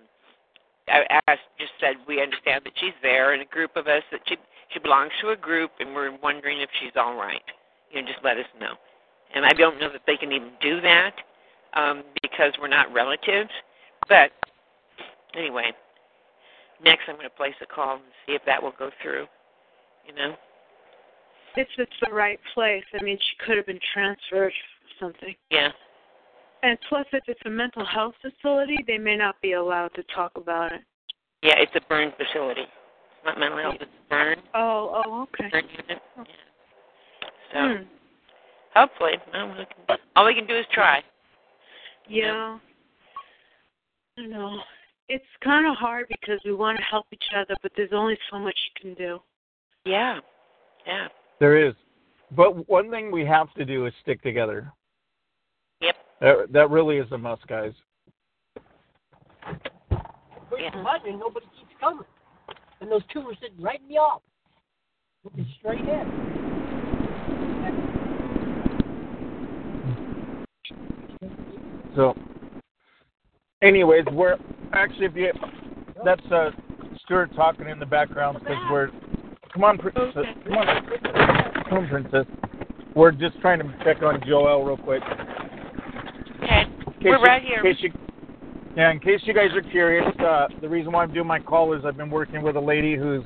I 0.90 1.20
asked 1.28 1.42
just 1.60 1.72
said 1.80 1.96
we 2.08 2.22
understand 2.22 2.64
that 2.66 2.74
she's 2.76 2.94
there 3.02 3.34
and 3.34 3.42
a 3.42 3.46
group 3.46 3.76
of 3.76 3.88
us 3.88 4.04
that 4.12 4.22
she 4.28 4.36
she 4.74 4.80
belongs 4.80 5.12
to 5.22 5.30
a 5.30 5.36
group 5.36 5.72
and 5.80 5.94
we're 5.94 6.16
wondering 6.18 6.62
if 6.62 6.70
she's 6.80 6.92
all 6.96 7.16
right. 7.16 7.42
You 7.92 8.02
know, 8.02 8.08
just 8.08 8.24
let 8.24 8.38
us 8.38 8.46
know. 8.60 8.74
And 9.34 9.46
I 9.46 9.54
don't 9.54 9.80
know 9.80 9.92
that 9.92 10.02
they 10.08 10.18
can 10.18 10.32
even 10.32 10.52
do 10.62 10.82
that 10.82 11.14
um 11.74 12.04
because 12.22 12.54
we're 12.60 12.68
not 12.68 12.92
relatives. 12.94 13.52
But 14.08 14.32
anyway, 15.36 15.72
next 16.84 17.04
I'm 17.08 17.16
going 17.16 17.30
to 17.30 17.36
place 17.36 17.56
a 17.62 17.66
call 17.66 17.96
and 17.96 18.04
see 18.26 18.34
if 18.34 18.42
that 18.46 18.62
will 18.62 18.74
go 18.78 18.90
through. 19.02 19.28
You 20.08 20.16
know. 20.16 20.36
If 21.56 21.68
it's 21.78 21.92
the 22.06 22.14
right 22.14 22.40
place, 22.54 22.84
I 23.00 23.04
mean, 23.04 23.18
she 23.18 23.46
could 23.46 23.58
have 23.58 23.66
been 23.66 23.80
transferred 23.94 24.48
or 24.48 24.52
something. 25.00 25.36
Yeah. 25.50 25.70
And 26.62 26.78
plus, 26.90 27.06
if 27.14 27.24
it's 27.28 27.40
a 27.46 27.50
mental 27.50 27.86
health 27.86 28.16
facility, 28.22 28.78
they 28.86 28.98
may 28.98 29.16
not 29.16 29.40
be 29.42 29.54
allowed 29.54 29.94
to 29.96 30.04
talk 30.16 30.32
about 30.36 30.74
it. 30.74 30.82
Yeah, 31.42 31.54
it's 31.58 31.72
a 31.76 31.82
burn 31.88 32.12
facility. 32.18 32.62
It's 32.62 33.26
not 33.26 33.40
mental 33.40 33.60
health, 33.60 33.76
it's 33.80 33.92
a 33.92 34.10
burn 34.10 34.38
Oh, 34.54 35.04
oh, 35.06 35.22
okay. 35.24 35.50
burn 35.50 35.64
unit. 35.72 36.02
Yeah. 36.18 36.24
So 37.54 37.60
Hmm. 37.60 37.84
hopefully, 38.76 39.14
well, 39.34 39.48
we 39.50 39.66
can, 39.66 39.98
all 40.16 40.26
we 40.26 40.36
can 40.36 40.46
do 40.46 40.58
is 40.58 40.66
try. 40.74 41.02
Yeah. 42.08 42.60
I 44.18 44.26
know. 44.26 44.60
It's 45.08 45.26
kind 45.44 45.66
of 45.66 45.76
hard 45.76 46.08
because 46.10 46.40
we 46.44 46.54
want 46.54 46.78
to 46.78 46.84
help 46.84 47.06
each 47.12 47.24
other, 47.36 47.56
but 47.64 47.72
there's 47.76 47.94
only 47.94 48.18
so 48.30 48.38
much 48.38 48.56
you 48.76 48.82
can 48.82 48.94
do. 49.06 49.20
Yeah. 49.86 50.20
Yeah. 50.86 51.08
There 51.40 51.58
is. 51.66 51.74
But 52.36 52.68
one 52.70 52.92
thing 52.92 53.12
we 53.12 53.26
have 53.26 53.52
to 53.54 53.66
do 53.66 53.86
is 53.86 53.94
stick 54.02 54.22
together. 54.22 54.72
That, 56.22 56.52
that 56.52 56.70
really 56.70 56.98
is 56.98 57.12
a 57.12 57.18
must, 57.18 57.48
guys. 57.48 57.74
Push 60.50 60.62
Yeah. 60.62 60.76
the 60.76 60.84
button 60.84 61.12
and 61.12 61.20
nobody 61.20 61.46
keeps 61.58 61.72
coming. 61.80 62.06
And 62.82 62.92
those 62.92 63.04
two 63.12 63.22
were 63.22 63.36
sitting 63.42 63.62
right 63.62 63.80
in 63.82 63.88
the 63.88 63.98
office. 63.98 64.24
Looking 65.24 65.48
straight 65.60 65.82
in. 65.82 66.30
So, 71.96 72.16
anyways, 73.62 74.06
we're 74.12 74.38
actually 74.74 75.08
if 75.08 75.16
you 75.16 75.34
that's 76.06 76.26
uh 76.32 76.52
Stuart 77.04 77.34
talking 77.36 77.68
in 77.68 77.80
the 77.80 77.86
background 77.86 78.38
because 78.40 78.58
we're 78.72 78.90
come 79.52 79.64
on, 79.64 79.78
princess, 79.78 80.06
come 80.14 80.54
on, 80.54 80.86
come 81.68 81.78
on, 81.80 81.88
princess. 81.90 82.26
We're 82.96 83.12
just 83.12 83.40
trying 83.42 83.60
to 83.60 83.76
check 83.84 84.02
on 84.02 84.22
Joel 84.26 84.64
real 84.64 84.78
quick. 84.78 85.04
Okay. 87.00 87.08
In 87.10 87.12
case 87.12 87.12
We're 87.12 87.18
you- 87.18 87.24
right 87.24 87.42
here. 87.44 87.60
In 87.60 87.74
case 87.74 87.84
you, 87.84 87.92
yeah, 88.76 88.92
in 88.92 89.00
case 89.00 89.22
you 89.24 89.34
guys 89.34 89.50
are 89.56 89.62
curious, 89.62 90.06
uh, 90.20 90.48
the 90.62 90.70
reason 90.70 90.92
why 90.92 91.04
I'm 91.04 91.14
doing 91.14 91.28
my 91.28 91.40
call 91.40 91.74
is 91.74 91.84
I've 91.86 91.98
been 91.98 92.10
working 92.10 92.42
with 92.42 92.56
a 92.56 92.60
lady 92.62 92.96
who's 92.96 93.24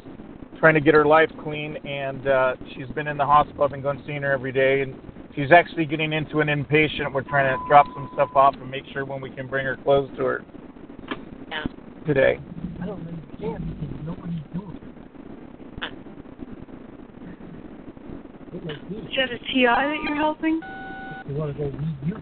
trying 0.59 0.75
to 0.75 0.79
get 0.79 0.93
her 0.93 1.05
life 1.05 1.29
clean, 1.43 1.75
and 1.85 2.27
uh, 2.27 2.55
she's 2.73 2.87
been 2.95 3.07
in 3.07 3.17
the 3.17 3.25
hospital. 3.25 3.63
I've 3.63 3.71
been 3.71 3.81
going 3.81 4.01
seeing 4.05 4.21
her 4.21 4.31
every 4.31 4.51
day, 4.51 4.81
and 4.81 4.95
she's 5.35 5.51
actually 5.51 5.85
getting 5.85 6.13
into 6.13 6.39
an 6.39 6.47
inpatient. 6.47 7.11
We're 7.13 7.23
trying 7.23 7.57
to 7.57 7.63
drop 7.67 7.85
some 7.93 8.09
stuff 8.13 8.29
off 8.35 8.55
and 8.55 8.69
make 8.69 8.83
sure 8.93 9.05
when 9.05 9.21
we 9.21 9.29
can 9.29 9.47
bring 9.47 9.65
her 9.65 9.75
clothes 9.77 10.09
to 10.17 10.23
her 10.23 10.43
Yeah. 11.51 11.65
today. 12.05 12.39
I 12.81 12.85
don't 12.85 12.99
understand 13.07 13.79
because 13.79 14.05
nobody's 14.05 14.43
doing 14.53 14.77
it. 14.77 15.93
It 18.55 18.65
might 18.65 18.89
be. 18.89 18.95
Is 18.97 19.15
that 19.17 19.31
a 19.31 19.37
TI 19.51 19.65
that 19.65 19.97
you're 20.07 20.15
helping? 20.15 20.59
They 21.27 21.33
want 21.33 21.57
to 21.57 21.63
go 21.63 21.65
read 21.69 21.95
you. 22.05 22.17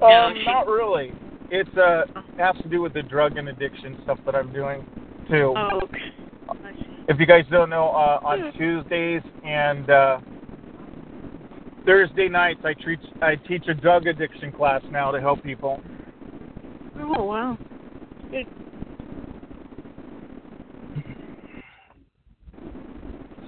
No, 0.00 0.06
um, 0.06 0.34
she- 0.36 0.44
not 0.44 0.66
really. 0.66 1.12
It's 1.50 1.76
uh 1.76 2.02
has 2.38 2.56
to 2.62 2.68
do 2.68 2.82
with 2.82 2.92
the 2.92 3.02
drug 3.02 3.36
and 3.36 3.48
addiction 3.48 3.96
stuff 4.02 4.18
that 4.26 4.34
I'm 4.34 4.52
doing 4.52 4.84
too. 5.28 5.54
Oh, 5.56 5.80
okay. 5.84 6.00
If 7.08 7.20
you 7.20 7.26
guys 7.26 7.44
don't 7.50 7.70
know, 7.70 7.88
uh, 7.90 8.18
on 8.24 8.52
Tuesdays 8.56 9.22
and 9.44 9.88
uh, 9.88 10.18
Thursday 11.84 12.28
nights, 12.28 12.60
I 12.64 12.74
treat 12.74 12.98
I 13.22 13.36
teach 13.36 13.68
a 13.68 13.74
drug 13.74 14.06
addiction 14.06 14.52
class 14.52 14.82
now 14.90 15.12
to 15.12 15.20
help 15.20 15.42
people. 15.42 15.80
Oh, 16.98 17.24
wow. 17.24 17.58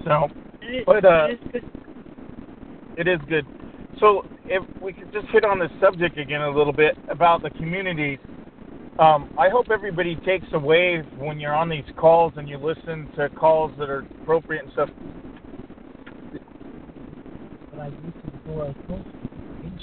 So 0.05 0.27
It, 0.61 0.85
But, 0.85 1.05
uh, 1.05 1.27
it 2.95 3.07
is 3.07 3.19
good. 3.27 3.45
So 3.99 4.25
if 4.45 4.63
we 4.81 4.93
could 4.93 5.11
just 5.11 5.27
hit 5.27 5.43
on 5.43 5.59
this 5.59 5.71
subject 5.81 6.17
again 6.17 6.41
a 6.41 6.49
little 6.49 6.73
bit 6.73 6.97
about 7.09 7.41
the 7.41 7.49
communities. 7.51 8.19
Um, 8.97 9.33
I 9.37 9.47
hope 9.47 9.67
everybody 9.71 10.15
takes 10.25 10.47
away 10.51 11.03
when 11.17 11.39
you're 11.39 11.55
on 11.55 11.69
these 11.69 11.85
calls 11.95 12.33
and 12.35 12.49
you 12.49 12.57
listen 12.57 13.09
to 13.15 13.29
calls 13.29 13.71
that 13.79 13.89
are 13.89 14.05
appropriate 14.21 14.63
and 14.63 14.73
stuff. 14.73 14.89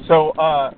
So 0.06 0.30
uh, 0.32 0.72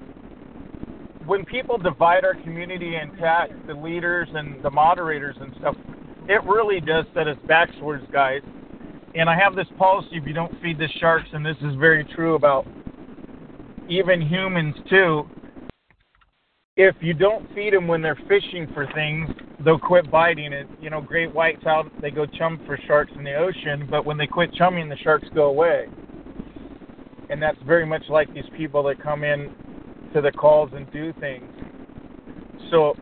when 1.26 1.44
people 1.44 1.78
divide 1.78 2.24
our 2.24 2.34
community 2.34 2.94
and 2.94 3.12
attack 3.14 3.50
the 3.66 3.74
leaders 3.74 4.28
and 4.32 4.62
the 4.62 4.70
moderators 4.70 5.36
and 5.40 5.52
stuff, 5.58 5.74
it 6.28 6.42
really 6.44 6.80
does 6.80 7.06
set 7.14 7.26
us 7.26 7.36
backwards, 7.48 8.04
guys. 8.12 8.42
And 9.14 9.28
I 9.28 9.36
have 9.36 9.56
this 9.56 9.66
policy: 9.76 10.10
if 10.12 10.26
you 10.26 10.32
don't 10.32 10.52
feed 10.62 10.78
the 10.78 10.88
sharks, 11.00 11.28
and 11.32 11.44
this 11.44 11.56
is 11.62 11.74
very 11.76 12.04
true 12.04 12.34
about 12.34 12.66
even 13.88 14.20
humans 14.20 14.74
too. 14.88 15.28
If 16.76 16.94
you 17.00 17.12
don't 17.12 17.52
feed 17.54 17.72
them 17.72 17.88
when 17.88 18.02
they're 18.02 18.20
fishing 18.28 18.68
for 18.72 18.86
things, 18.94 19.28
they'll 19.64 19.78
quit 19.78 20.10
biting 20.10 20.52
it. 20.52 20.68
You 20.80 20.90
know, 20.90 21.00
great 21.00 21.34
whites 21.34 21.66
out, 21.66 21.90
they 22.00 22.10
go 22.10 22.24
chum 22.24 22.60
for 22.66 22.78
sharks 22.86 23.10
in 23.16 23.24
the 23.24 23.34
ocean, 23.34 23.88
but 23.90 24.06
when 24.06 24.16
they 24.16 24.26
quit 24.26 24.52
chumming, 24.54 24.88
the 24.88 24.96
sharks 24.98 25.26
go 25.34 25.46
away. 25.46 25.86
And 27.30 27.42
that's 27.42 27.58
very 27.66 27.84
much 27.84 28.02
like 28.08 28.32
these 28.32 28.48
people 28.56 28.84
that 28.84 29.02
come 29.02 29.24
in 29.24 29.52
to 30.14 30.20
the 30.20 30.30
calls 30.30 30.70
and 30.74 30.90
do 30.92 31.12
things. 31.20 31.50
So 32.70 32.94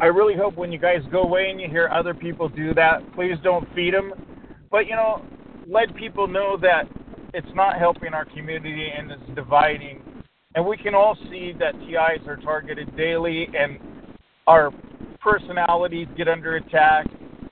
I 0.00 0.06
really 0.06 0.36
hope 0.36 0.56
when 0.56 0.70
you 0.70 0.78
guys 0.78 1.00
go 1.10 1.22
away 1.22 1.50
and 1.50 1.60
you 1.60 1.68
hear 1.68 1.88
other 1.88 2.12
people 2.12 2.48
do 2.48 2.74
that, 2.74 3.00
please 3.14 3.36
don't 3.42 3.66
feed 3.74 3.94
them. 3.94 4.12
But, 4.70 4.86
you 4.86 4.96
know, 4.96 5.24
let 5.66 5.94
people 5.94 6.26
know 6.26 6.56
that 6.60 6.84
it's 7.34 7.54
not 7.54 7.78
helping 7.78 8.12
our 8.14 8.24
community 8.24 8.88
and 8.96 9.10
it's 9.10 9.22
dividing. 9.34 10.02
And 10.54 10.66
we 10.66 10.76
can 10.76 10.94
all 10.94 11.16
see 11.30 11.52
that 11.58 11.72
TIs 11.80 12.26
are 12.26 12.36
targeted 12.36 12.94
daily 12.96 13.48
and 13.58 13.78
our 14.46 14.70
personalities 15.20 16.08
get 16.16 16.28
under 16.28 16.56
attack. 16.56 17.06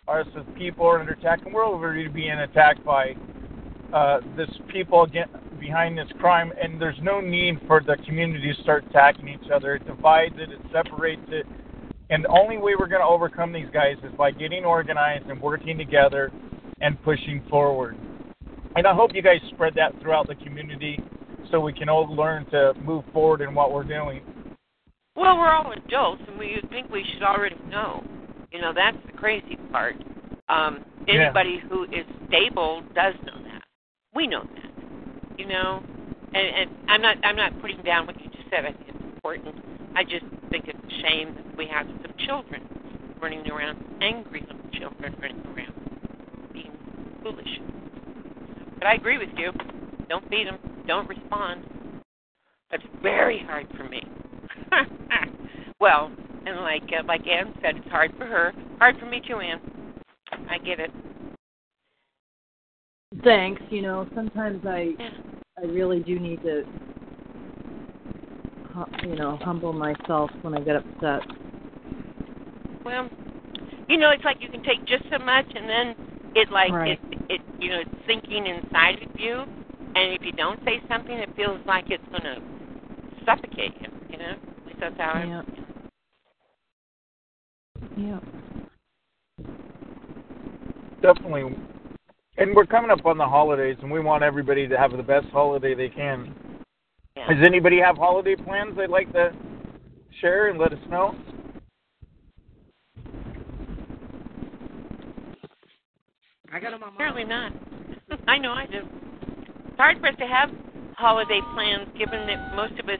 Us 0.08 0.26
as 0.36 0.44
people 0.56 0.86
are 0.86 0.98
under 0.98 1.12
attack, 1.12 1.40
and 1.44 1.54
we're 1.54 1.64
already 1.64 2.08
being 2.08 2.32
attacked 2.32 2.84
by 2.84 3.14
uh, 3.94 4.18
this 4.36 4.48
people 4.72 5.04
again, 5.04 5.28
behind 5.60 5.96
this 5.96 6.08
crime. 6.18 6.52
And 6.60 6.82
there's 6.82 6.98
no 7.00 7.20
need 7.20 7.60
for 7.68 7.80
the 7.80 7.96
community 8.04 8.52
to 8.52 8.62
start 8.62 8.84
attacking 8.90 9.28
each 9.28 9.50
other. 9.54 9.76
It 9.76 9.86
divides 9.86 10.34
it, 10.36 10.50
it 10.50 10.60
separates 10.72 11.22
it. 11.28 11.46
And 12.10 12.24
the 12.24 12.28
only 12.28 12.58
way 12.58 12.72
we're 12.76 12.88
going 12.88 13.02
to 13.02 13.06
overcome 13.06 13.52
these 13.52 13.68
guys 13.72 13.96
is 14.02 14.12
by 14.18 14.32
getting 14.32 14.64
organized 14.64 15.26
and 15.30 15.40
working 15.40 15.78
together 15.78 16.32
and 16.80 17.00
pushing 17.04 17.42
forward. 17.48 17.96
And 18.76 18.86
I 18.86 18.94
hope 18.94 19.10
you 19.14 19.22
guys 19.22 19.40
spread 19.52 19.74
that 19.76 20.00
throughout 20.00 20.28
the 20.28 20.36
community 20.36 20.98
so 21.50 21.60
we 21.60 21.72
can 21.72 21.88
all 21.88 22.06
learn 22.14 22.46
to 22.50 22.74
move 22.84 23.04
forward 23.12 23.40
in 23.40 23.54
what 23.54 23.72
we're 23.72 23.84
doing. 23.84 24.22
Well, 25.16 25.36
we're 25.36 25.52
all 25.52 25.72
adults, 25.72 26.22
and 26.28 26.38
we 26.38 26.60
think 26.70 26.90
we 26.90 27.04
should 27.12 27.22
already 27.22 27.56
know. 27.68 28.04
You 28.52 28.60
know, 28.60 28.72
that's 28.74 28.96
the 29.06 29.12
crazy 29.12 29.56
part. 29.72 29.96
Um, 30.48 30.84
anybody 31.08 31.60
yeah. 31.62 31.68
who 31.68 31.84
is 31.84 32.06
stable 32.28 32.82
does 32.94 33.14
know 33.26 33.42
that. 33.44 33.62
We 34.14 34.26
know 34.26 34.44
that. 34.44 35.38
You 35.38 35.46
know, 35.46 35.82
and, 36.34 36.46
and 36.56 36.70
I'm 36.88 37.02
not 37.02 37.16
I'm 37.24 37.36
not 37.36 37.60
putting 37.60 37.82
down 37.82 38.06
what 38.06 38.20
you 38.20 38.30
just 38.30 38.48
said. 38.50 38.64
I 38.64 38.72
think 38.72 38.88
it's 38.88 39.04
important. 39.14 39.56
I 39.96 40.04
just 40.04 40.24
think 40.50 40.66
it's 40.68 40.78
a 40.78 41.02
shame 41.02 41.34
that 41.34 41.56
we 41.56 41.66
have 41.66 41.86
some 41.86 42.14
children 42.26 42.62
running 43.20 43.48
around, 43.50 43.82
angry 44.00 44.40
little 44.40 44.70
children 44.78 45.14
running 45.20 45.44
around, 45.46 45.74
being 46.52 46.72
foolish. 47.22 47.60
But 48.80 48.88
I 48.88 48.94
agree 48.94 49.18
with 49.18 49.28
you. 49.36 49.52
Don't 50.08 50.28
feed 50.28 50.48
them. 50.48 50.58
Don't 50.88 51.08
respond. 51.08 51.64
That's 52.70 52.82
very 53.02 53.38
hard 53.46 53.68
for 53.76 53.84
me. 53.84 54.02
well, 55.80 56.10
and 56.46 56.56
like 56.60 56.82
uh, 56.84 57.04
like 57.06 57.20
Ann 57.26 57.54
said, 57.62 57.76
it's 57.76 57.88
hard 57.88 58.12
for 58.16 58.26
her. 58.26 58.52
Hard 58.78 58.98
for 58.98 59.06
me 59.06 59.20
too, 59.26 59.38
Ann. 59.38 59.60
I 60.48 60.58
get 60.58 60.80
it. 60.80 60.90
Thanks. 63.22 63.60
You 63.70 63.82
know, 63.82 64.08
sometimes 64.14 64.64
I 64.66 64.94
Yeah. 64.98 65.10
I 65.62 65.66
really 65.66 66.00
do 66.00 66.18
need 66.18 66.42
to 66.42 66.64
you 69.02 69.16
know, 69.16 69.38
humble 69.42 69.72
myself 69.72 70.30
when 70.42 70.54
I 70.54 70.60
get 70.60 70.76
upset. 70.76 71.20
Well, 72.84 73.08
you 73.88 73.98
know, 73.98 74.10
it's 74.10 74.24
like 74.24 74.38
you 74.40 74.48
can 74.48 74.62
take 74.62 74.84
just 74.86 75.04
so 75.10 75.18
much, 75.22 75.46
and 75.54 75.68
then 75.68 76.09
it 76.34 76.50
like 76.50 76.72
Right. 76.72 76.92
it 76.92 77.00
it 77.28 77.40
you 77.58 77.70
know 77.70 77.80
it's 77.80 78.06
sinking 78.06 78.46
inside 78.46 79.02
of 79.02 79.18
you, 79.18 79.44
and 79.94 80.12
if 80.12 80.22
you 80.22 80.32
don't 80.32 80.60
say 80.64 80.80
something, 80.88 81.16
it 81.16 81.34
feels 81.36 81.60
like 81.66 81.90
it's 81.90 82.06
going 82.10 82.22
to 82.22 82.40
suffocate 83.24 83.74
you. 83.80 83.88
You 84.10 84.18
know, 84.18 84.30
at 84.30 84.66
least 84.66 84.80
that's 84.80 84.96
how 84.98 85.12
I. 85.12 85.24
Yeah. 85.24 85.42
Yeah. 87.96 88.18
Definitely. 91.02 91.56
And 92.36 92.54
we're 92.54 92.66
coming 92.66 92.90
up 92.90 93.04
on 93.04 93.18
the 93.18 93.26
holidays, 93.26 93.76
and 93.82 93.90
we 93.90 94.00
want 94.00 94.22
everybody 94.22 94.66
to 94.68 94.78
have 94.78 94.92
the 94.92 95.02
best 95.02 95.26
holiday 95.28 95.74
they 95.74 95.88
can. 95.88 96.34
Yeah. 97.16 97.28
Does 97.34 97.44
anybody 97.44 97.78
have 97.78 97.96
holiday 97.96 98.36
plans 98.36 98.76
they'd 98.76 98.88
like 98.88 99.12
to 99.12 99.32
share 100.20 100.48
and 100.48 100.58
let 100.58 100.72
us 100.72 100.78
know? 100.88 101.14
I 106.53 106.61
got 106.61 106.70
them 106.72 106.82
on 106.82 106.88
my 106.90 106.94
Apparently 106.94 107.24
not. 107.24 107.53
I 108.28 108.38
know 108.38 108.53
I 108.53 108.66
do. 108.66 108.80
It's 109.68 109.76
hard 109.76 110.01
for 110.01 110.09
us 110.09 110.14
to 110.18 110.26
have 110.26 110.51
holiday 110.96 111.40
plans 111.55 111.88
given 111.96 112.26
that 112.26 112.55
most 112.55 112.78
of 112.78 112.88
us 112.88 112.98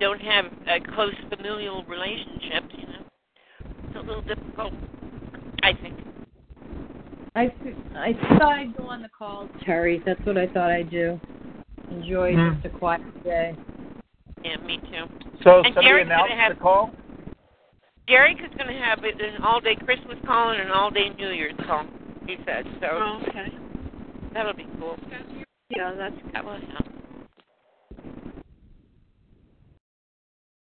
don't 0.00 0.20
have 0.20 0.46
a 0.68 0.80
close 0.94 1.14
familial 1.28 1.84
relationships, 1.84 2.72
you 2.76 2.86
know. 2.86 3.04
It's 3.88 3.96
a 3.96 4.00
little 4.00 4.22
difficult, 4.22 4.72
I 5.62 5.72
think. 5.74 5.94
I 7.34 7.52
I 7.94 8.12
thought 8.38 8.58
I'd 8.58 8.76
go 8.76 8.84
on 8.84 9.02
the 9.02 9.08
calls, 9.16 9.50
Terry. 9.64 10.02
That's 10.04 10.20
what 10.24 10.36
I 10.38 10.46
thought 10.48 10.70
I'd 10.70 10.90
do. 10.90 11.20
Enjoy 11.90 12.34
Hmm. 12.34 12.54
just 12.54 12.66
a 12.66 12.78
quiet 12.78 13.24
day. 13.24 13.56
Yeah, 14.44 14.56
me 14.58 14.78
too. 14.90 15.06
So 15.44 15.58
And 15.58 15.66
somebody 15.74 15.86
Derek's 15.88 16.08
gonna 16.08 16.24
announced 16.24 16.32
have- 16.34 16.54
the 16.56 16.60
call? 16.62 16.90
Derek 18.08 18.38
is 18.38 18.56
going 18.56 18.74
to 18.74 18.82
have 18.82 19.04
it 19.04 19.20
an 19.20 19.42
all-day 19.42 19.76
Christmas 19.84 20.16
call 20.26 20.50
and 20.50 20.62
an 20.62 20.70
all-day 20.70 21.10
New 21.18 21.28
Year's 21.28 21.54
call. 21.66 21.84
He 22.26 22.36
said 22.46 22.64
so. 22.80 22.86
Oh, 22.90 23.20
okay. 23.28 23.52
That'll 24.32 24.54
be 24.54 24.66
cool. 24.80 24.96
Yeah, 25.68 25.94
that's 25.94 26.14
That 26.32 26.44
will 26.44 26.52
help. 26.52 26.86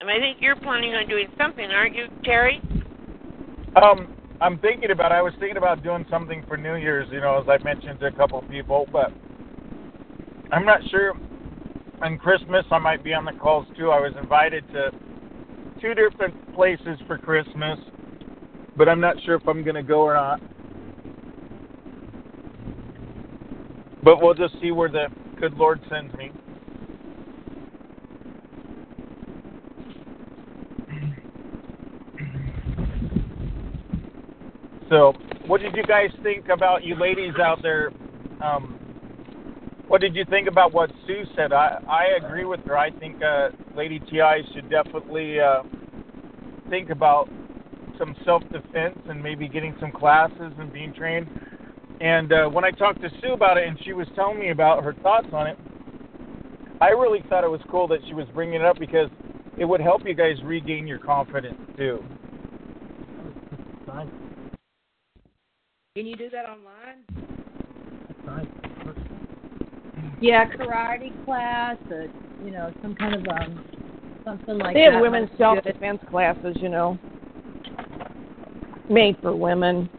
And 0.02 0.10
I 0.10 0.18
think 0.18 0.38
you're 0.40 0.56
planning 0.56 0.96
on 0.96 1.08
doing 1.08 1.28
something, 1.38 1.66
aren't 1.66 1.94
you, 1.94 2.08
Terry? 2.24 2.62
Um, 3.76 4.16
I'm 4.42 4.58
thinking 4.60 4.92
about. 4.92 5.12
I 5.12 5.22
was 5.22 5.34
thinking 5.40 5.58
about 5.58 5.84
doing 5.84 6.06
something 6.10 6.44
for 6.48 6.58
New 6.58 6.76
Year's. 6.76 7.08
You 7.12 7.20
know, 7.20 7.42
as 7.42 7.48
I 7.50 7.62
mentioned 7.64 8.00
to 8.00 8.08
a 8.08 8.12
couple 8.12 8.40
of 8.40 8.50
people, 8.50 8.88
but 8.92 9.12
I'm 10.52 10.66
not 10.66 10.80
sure. 10.90 11.14
On 12.02 12.18
Christmas, 12.18 12.66
I 12.72 12.80
might 12.80 13.04
be 13.04 13.14
on 13.14 13.26
the 13.26 13.34
calls 13.34 13.68
too. 13.78 13.92
I 13.92 14.00
was 14.00 14.14
invited 14.20 14.64
to 14.72 14.92
two 15.82 15.94
different 15.94 16.36
places 16.54 17.00
for 17.08 17.18
Christmas, 17.18 17.80
but 18.78 18.90
I'm 18.90 19.00
not 19.00 19.16
sure 19.26 19.36
if 19.36 19.48
I'm 19.48 19.64
going 19.64 19.76
to 19.76 19.84
go 19.84 20.02
or 20.02 20.14
not. 20.14 20.42
But 24.04 24.22
we'll 24.22 24.34
just 24.34 24.54
see 24.62 24.72
where 24.72 24.90
the 24.90 25.08
good 25.40 25.54
Lord 25.56 25.82
sends 25.90 26.14
me. 26.16 26.32
So, 34.90 35.14
what 35.46 35.62
did 35.62 35.76
you 35.76 35.84
guys 35.84 36.10
think 36.24 36.50
about 36.50 36.84
you 36.84 36.96
ladies 36.96 37.34
out 37.40 37.62
there? 37.62 37.92
Um, 38.44 38.79
what 39.90 40.02
did 40.02 40.16
you 40.16 40.24
think 40.30 40.48
about 40.48 40.72
what 40.72 40.92
Sue 41.06 41.24
said? 41.36 41.52
I 41.52 41.82
I 41.90 42.24
agree 42.24 42.46
with 42.46 42.62
her. 42.62 42.78
I 42.78 42.92
think 42.92 43.22
uh, 43.22 43.50
Lady 43.76 44.00
TI 44.10 44.46
should 44.54 44.70
definitely 44.70 45.40
uh, 45.40 45.64
think 46.70 46.92
about 46.92 47.28
some 47.98 48.16
self-defense 48.24 48.98
and 49.10 49.22
maybe 49.22 49.50
getting 49.50 49.76
some 49.80 49.92
classes 49.92 50.54
and 50.60 50.72
being 50.72 50.94
trained. 50.94 51.28
And 52.00 52.32
uh, 52.32 52.48
when 52.48 52.64
I 52.64 52.72
talked 52.72 53.02
to 53.02 53.10
Sue 53.20 53.34
about 53.34 53.58
it, 53.58 53.68
and 53.68 53.78
she 53.84 53.94
was 53.94 54.08
telling 54.16 54.40
me 54.40 54.52
about 54.52 54.84
her 54.84 54.94
thoughts 55.02 55.28
on 55.34 55.48
it, 55.48 55.58
I 56.80 56.90
really 56.90 57.24
thought 57.28 57.44
it 57.44 57.50
was 57.50 57.60
cool 57.70 57.88
that 57.90 58.00
she 58.08 58.14
was 58.14 58.26
bringing 58.34 58.62
it 58.62 58.66
up 58.66 58.78
because 58.80 59.10
it 59.58 59.66
would 59.66 59.82
help 59.82 60.06
you 60.06 60.14
guys 60.14 60.36
regain 60.44 60.88
your 60.88 61.00
confidence 61.00 61.60
too. 61.76 62.04
Fine. 63.86 64.10
Can 65.96 66.06
you 66.06 66.16
do 66.16 66.30
that 66.30 66.46
online? 66.46 67.04
Fine. 70.10 70.18
Yeah, 70.20 70.46
karate 70.60 71.12
class, 71.26 71.78
or 71.90 72.08
you 72.44 72.52
know, 72.52 72.72
some 72.82 72.96
kind 72.96 73.16
of 73.16 73.26
um, 73.28 73.64
something 74.24 74.58
like 74.58 74.74
they 74.74 74.82
that. 74.82 74.90
They 74.90 74.94
have 74.94 75.02
women's 75.02 75.30
self 75.38 75.64
defense 75.64 76.00
classes, 76.10 76.56
you 76.60 76.70
know, 76.70 76.98
made 78.90 79.18
for 79.22 79.36
women. 79.36 79.90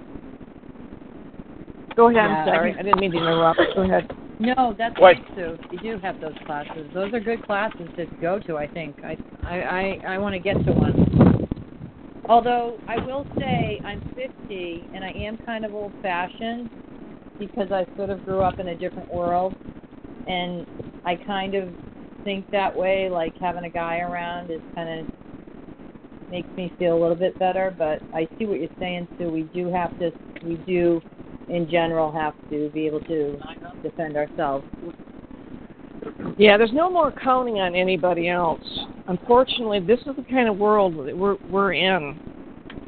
Go 1.96 2.08
ahead. 2.08 2.16
Yeah, 2.16 2.36
I'm 2.36 2.48
sorry. 2.48 2.74
I 2.74 2.80
I 2.80 2.82
didn't 2.82 3.00
mean 3.00 3.12
to 3.12 3.18
interrupt. 3.18 3.60
Go 3.74 3.82
ahead. 3.82 4.10
No, 4.38 4.74
that's 4.78 4.98
What? 4.98 5.16
right, 5.16 5.22
Sue. 5.34 5.58
You 5.70 5.78
do 5.80 5.98
have 5.98 6.18
those 6.20 6.34
classes. 6.46 6.88
Those 6.94 7.12
are 7.12 7.20
good 7.20 7.42
classes 7.44 7.88
to 7.96 8.06
go 8.22 8.38
to. 8.46 8.56
I 8.56 8.66
think. 8.68 8.96
I 9.04 9.16
I 9.44 9.56
I, 9.60 10.00
I 10.14 10.18
want 10.18 10.34
to 10.34 10.38
get 10.38 10.54
to 10.64 10.72
one. 10.72 11.46
Although 12.30 12.78
I 12.86 13.04
will 13.04 13.26
say 13.40 13.80
I'm 13.84 14.00
50 14.14 14.84
and 14.94 15.04
I 15.04 15.10
am 15.10 15.36
kind 15.44 15.64
of 15.64 15.74
old-fashioned 15.74 16.70
because 17.40 17.72
I 17.72 17.84
sort 17.96 18.08
of 18.08 18.24
grew 18.24 18.40
up 18.40 18.60
in 18.60 18.68
a 18.68 18.76
different 18.76 19.12
world. 19.12 19.52
And 20.26 20.66
I 21.04 21.16
kind 21.16 21.54
of 21.54 21.68
think 22.24 22.44
that 22.52 22.76
way. 22.76 23.08
Like 23.10 23.34
having 23.40 23.64
a 23.64 23.70
guy 23.70 23.98
around 23.98 24.50
is 24.50 24.60
kind 24.74 25.00
of 25.00 25.06
makes 26.30 26.48
me 26.56 26.72
feel 26.78 26.96
a 26.96 27.00
little 27.00 27.16
bit 27.16 27.38
better. 27.38 27.74
But 27.76 28.02
I 28.12 28.28
see 28.38 28.46
what 28.46 28.60
you're 28.60 28.68
saying, 28.78 29.08
Sue. 29.18 29.30
We 29.30 29.42
do 29.54 29.72
have 29.72 29.96
to. 29.98 30.12
We 30.44 30.56
do, 30.66 31.00
in 31.48 31.68
general, 31.68 32.10
have 32.12 32.34
to 32.50 32.70
be 32.70 32.86
able 32.86 33.00
to 33.00 33.38
defend 33.82 34.16
ourselves. 34.16 34.64
Yeah, 36.38 36.56
there's 36.56 36.72
no 36.72 36.90
more 36.90 37.12
counting 37.12 37.58
on 37.58 37.74
anybody 37.74 38.28
else. 38.28 38.60
Unfortunately, 39.08 39.80
this 39.80 40.00
is 40.06 40.16
the 40.16 40.24
kind 40.30 40.48
of 40.48 40.56
world 40.56 41.06
that 41.06 41.16
we're 41.16 41.36
we're 41.50 41.74
in, 41.74 42.18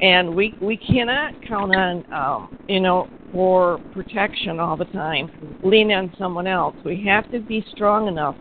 and 0.01 0.35
we 0.35 0.55
we 0.61 0.77
cannot 0.77 1.33
count 1.47 1.75
on 1.75 2.03
um, 2.11 2.57
you 2.67 2.79
know 2.79 3.07
for 3.33 3.79
protection 3.91 4.59
all 4.59 4.77
the 4.77 4.85
time. 4.85 5.29
Lean 5.63 5.91
on 5.91 6.13
someone 6.17 6.47
else. 6.47 6.75
We 6.85 7.03
have 7.05 7.29
to 7.31 7.39
be 7.39 7.65
strong 7.73 8.07
enough 8.07 8.35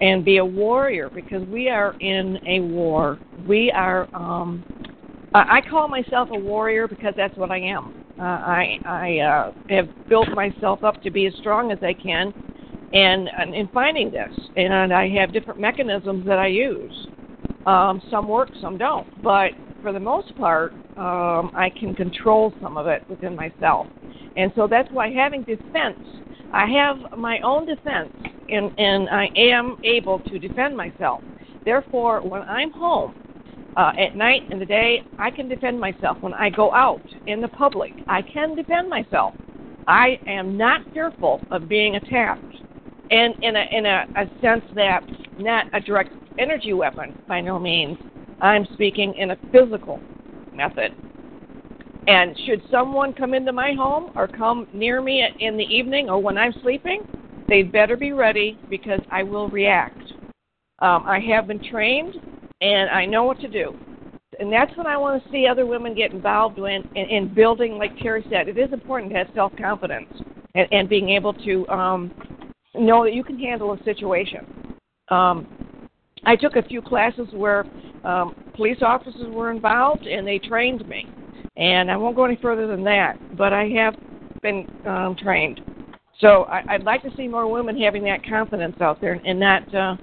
and 0.00 0.24
be 0.24 0.38
a 0.38 0.44
warrior 0.44 1.10
because 1.14 1.46
we 1.48 1.68
are 1.68 1.94
in 2.00 2.38
a 2.46 2.60
war. 2.60 3.18
We 3.46 3.70
are. 3.70 4.08
Um, 4.14 4.64
I 5.34 5.62
call 5.70 5.88
myself 5.88 6.28
a 6.30 6.38
warrior 6.38 6.88
because 6.88 7.14
that's 7.16 7.36
what 7.36 7.50
I 7.50 7.58
am. 7.58 7.94
Uh, 8.18 8.22
I 8.22 8.78
I 8.84 9.18
uh, 9.18 9.52
have 9.68 9.88
built 10.08 10.28
myself 10.34 10.82
up 10.82 11.02
to 11.02 11.10
be 11.10 11.26
as 11.26 11.34
strong 11.36 11.70
as 11.70 11.78
I 11.82 11.94
can, 11.94 12.34
and, 12.92 13.30
and 13.38 13.54
in 13.54 13.68
finding 13.68 14.10
this, 14.10 14.32
and 14.56 14.92
I 14.92 15.08
have 15.08 15.32
different 15.32 15.60
mechanisms 15.60 16.26
that 16.26 16.38
I 16.38 16.48
use. 16.48 16.92
Um, 17.64 18.02
some 18.10 18.28
work, 18.28 18.50
some 18.60 18.76
don't, 18.76 19.06
but 19.22 19.52
for 19.82 19.92
the 19.92 20.00
most 20.00 20.34
part, 20.36 20.72
um, 20.96 21.50
I 21.54 21.72
can 21.78 21.94
control 21.94 22.54
some 22.62 22.76
of 22.76 22.86
it 22.86 23.02
within 23.08 23.36
myself, 23.36 23.86
and 24.36 24.52
so 24.54 24.66
that's 24.66 24.90
why 24.92 25.10
having 25.10 25.42
defense. 25.42 25.98
I 26.52 26.66
have 26.66 27.18
my 27.18 27.40
own 27.40 27.66
defense, 27.66 28.10
and, 28.50 28.70
and 28.78 29.08
I 29.08 29.30
am 29.36 29.76
able 29.84 30.18
to 30.20 30.38
defend 30.38 30.76
myself. 30.76 31.22
Therefore, 31.64 32.20
when 32.20 32.42
I'm 32.42 32.70
home, 32.72 33.14
uh, 33.76 33.92
at 33.98 34.16
night 34.16 34.42
and 34.50 34.60
the 34.60 34.66
day, 34.66 35.02
I 35.18 35.30
can 35.30 35.48
defend 35.48 35.80
myself. 35.80 36.18
When 36.20 36.34
I 36.34 36.50
go 36.50 36.72
out 36.74 37.00
in 37.26 37.40
the 37.40 37.48
public, 37.48 37.92
I 38.08 38.22
can 38.22 38.54
defend 38.54 38.90
myself. 38.90 39.34
I 39.86 40.20
am 40.26 40.56
not 40.56 40.82
fearful 40.92 41.40
of 41.50 41.68
being 41.68 41.96
attacked, 41.96 42.42
and 43.12 43.34
in 43.42 43.56
a 43.56 43.64
in 43.70 43.86
a, 43.86 44.06
a 44.16 44.26
sense 44.40 44.64
that 44.74 45.02
not 45.38 45.66
a 45.74 45.80
direct 45.80 46.10
energy 46.38 46.72
weapon 46.72 47.14
by 47.28 47.40
no 47.40 47.58
means. 47.58 47.98
I'm 48.40 48.66
speaking 48.74 49.14
in 49.14 49.30
a 49.30 49.36
physical 49.52 50.00
method. 50.52 50.92
And 52.08 52.36
should 52.46 52.62
someone 52.70 53.12
come 53.12 53.32
into 53.34 53.52
my 53.52 53.74
home 53.74 54.10
or 54.16 54.26
come 54.26 54.66
near 54.72 55.00
me 55.00 55.24
in 55.38 55.56
the 55.56 55.64
evening 55.64 56.10
or 56.10 56.20
when 56.20 56.36
I'm 56.36 56.52
sleeping, 56.62 57.02
they'd 57.48 57.70
better 57.70 57.96
be 57.96 58.12
ready 58.12 58.58
because 58.68 58.98
I 59.10 59.22
will 59.22 59.48
react. 59.48 60.00
Um, 60.80 61.04
I 61.06 61.20
have 61.30 61.46
been 61.46 61.62
trained 61.70 62.16
and 62.60 62.90
I 62.90 63.06
know 63.06 63.22
what 63.22 63.38
to 63.40 63.48
do. 63.48 63.76
And 64.40 64.52
that's 64.52 64.76
what 64.76 64.86
I 64.86 64.96
want 64.96 65.22
to 65.22 65.30
see 65.30 65.46
other 65.46 65.66
women 65.66 65.94
get 65.94 66.10
involved 66.10 66.58
in, 66.58 66.88
in, 66.96 67.06
in 67.06 67.32
building, 67.32 67.78
like 67.78 67.96
Terry 67.98 68.26
said, 68.30 68.48
it 68.48 68.58
is 68.58 68.72
important 68.72 69.12
to 69.12 69.18
have 69.18 69.28
self 69.34 69.52
confidence 69.56 70.08
and, 70.56 70.66
and 70.72 70.88
being 70.88 71.10
able 71.10 71.34
to 71.34 71.68
um, 71.68 72.10
know 72.74 73.04
that 73.04 73.14
you 73.14 73.24
can 73.24 73.38
handle 73.38 73.72
a 73.72 73.82
situation. 73.84 74.46
Um, 75.08 75.46
I 76.24 76.36
took 76.36 76.56
a 76.56 76.62
few 76.62 76.80
classes 76.80 77.28
where 77.32 77.64
um, 78.04 78.34
police 78.54 78.78
officers 78.82 79.28
were 79.28 79.50
involved 79.50 80.06
and 80.06 80.26
they 80.26 80.38
trained 80.38 80.88
me. 80.88 81.08
And 81.56 81.90
I 81.90 81.96
won't 81.96 82.16
go 82.16 82.24
any 82.24 82.38
further 82.40 82.66
than 82.66 82.82
that, 82.84 83.16
but 83.36 83.52
I 83.52 83.68
have 83.68 83.94
been 84.40 84.66
um, 84.86 85.16
trained. 85.20 85.60
So 86.20 86.44
I, 86.44 86.62
I'd 86.68 86.84
like 86.84 87.02
to 87.02 87.10
see 87.16 87.28
more 87.28 87.50
women 87.50 87.78
having 87.78 88.04
that 88.04 88.24
confidence 88.26 88.76
out 88.80 89.00
there 89.00 89.20
and 89.24 89.38
not 89.38 89.74
uh, 89.74 89.96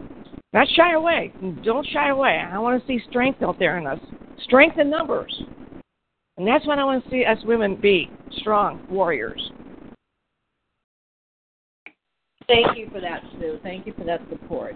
not 0.53 0.67
shy 0.75 0.93
away. 0.93 1.33
Don't 1.63 1.87
shy 1.87 2.09
away. 2.09 2.39
I 2.39 2.57
want 2.59 2.81
to 2.81 2.87
see 2.87 2.99
strength 3.09 3.41
out 3.41 3.57
there 3.59 3.77
in 3.77 3.87
us, 3.87 3.99
strength 4.43 4.77
in 4.77 4.89
numbers, 4.89 5.43
and 6.37 6.47
that's 6.47 6.65
what 6.65 6.79
I 6.79 6.83
want 6.83 7.03
to 7.03 7.09
see 7.09 7.25
us 7.25 7.37
women 7.45 7.75
be: 7.79 8.09
strong 8.39 8.85
warriors. 8.89 9.51
Thank 12.49 12.75
you 12.75 12.89
for 12.91 12.99
that, 12.99 13.21
Sue. 13.39 13.59
Thank 13.61 13.85
you 13.85 13.93
for 13.95 14.03
that 14.05 14.21
support. 14.27 14.75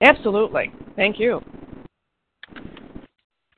Absolutely. 0.00 0.72
Thank 0.96 1.20
you. 1.20 1.40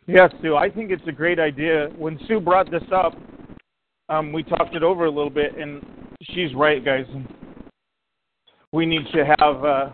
Yes, 0.07 0.31
Sue. 0.43 0.57
I 0.57 0.69
think 0.69 0.91
it's 0.91 1.03
a 1.09 1.13
great 1.13 1.41
idea. 1.41 1.89
When 1.97 2.21
Sue 2.29 2.39
brought 2.39 2.71
this 2.71 2.83
up, 2.95 3.15
um, 4.11 4.31
we 4.31 4.43
talked 4.43 4.77
it 4.77 4.83
over 4.83 5.07
a 5.07 5.11
little 5.11 5.31
bit, 5.31 5.57
and 5.57 5.83
she's 6.23 6.55
right, 6.55 6.85
guys. 6.85 7.07
We 8.73 8.85
need 8.85 9.07
to 9.15 9.35
have 9.39 9.65
uh, 9.65 9.91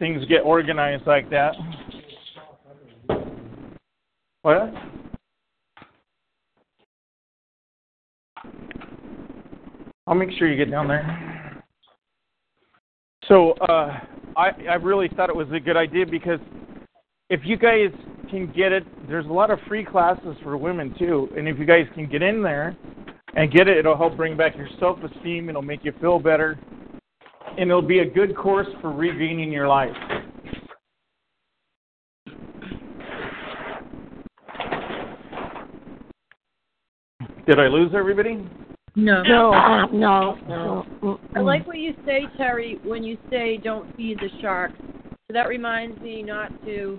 things 0.00 0.24
get 0.26 0.40
organized 0.40 1.06
like 1.06 1.30
that. 1.30 1.54
What? 4.42 4.74
I'll 10.08 10.16
make 10.16 10.30
sure 10.36 10.48
you 10.48 10.56
get 10.56 10.68
down 10.68 10.88
there. 10.88 11.41
So 13.28 13.52
uh, 13.52 14.00
I 14.36 14.50
I 14.68 14.74
really 14.74 15.08
thought 15.08 15.30
it 15.30 15.36
was 15.36 15.48
a 15.52 15.60
good 15.60 15.76
idea 15.76 16.06
because 16.06 16.40
if 17.30 17.40
you 17.44 17.56
guys 17.56 17.90
can 18.30 18.52
get 18.52 18.72
it, 18.72 18.84
there's 19.08 19.26
a 19.26 19.32
lot 19.32 19.50
of 19.50 19.58
free 19.68 19.84
classes 19.84 20.36
for 20.42 20.56
women 20.56 20.94
too, 20.98 21.28
and 21.36 21.48
if 21.48 21.58
you 21.58 21.64
guys 21.64 21.86
can 21.94 22.08
get 22.08 22.22
in 22.22 22.42
there 22.42 22.76
and 23.34 23.50
get 23.52 23.68
it, 23.68 23.78
it'll 23.78 23.96
help 23.96 24.16
bring 24.16 24.36
back 24.36 24.56
your 24.56 24.68
self-esteem. 24.78 25.48
It'll 25.48 25.62
make 25.62 25.84
you 25.84 25.92
feel 26.00 26.18
better, 26.18 26.58
and 27.58 27.70
it'll 27.70 27.80
be 27.80 28.00
a 28.00 28.04
good 28.04 28.36
course 28.36 28.66
for 28.80 28.92
regaining 28.92 29.52
your 29.52 29.68
life. 29.68 29.94
Did 37.46 37.58
I 37.58 37.66
lose 37.66 37.92
everybody? 37.94 38.46
No. 38.94 39.22
No, 39.22 39.86
no, 39.92 40.38
no. 40.48 41.20
I 41.34 41.40
like 41.40 41.66
what 41.66 41.78
you 41.78 41.94
say, 42.04 42.26
Terry, 42.36 42.78
when 42.84 43.02
you 43.02 43.16
say 43.30 43.56
don't 43.56 43.94
feed 43.96 44.18
the 44.18 44.28
sharks. 44.40 44.78
So 44.80 45.32
that 45.32 45.48
reminds 45.48 45.98
me 46.00 46.22
not 46.22 46.50
to 46.66 46.98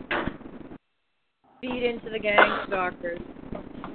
feed 1.61 1.83
into 1.83 2.09
the 2.09 2.19
gang 2.19 2.63
stalkers 2.67 3.21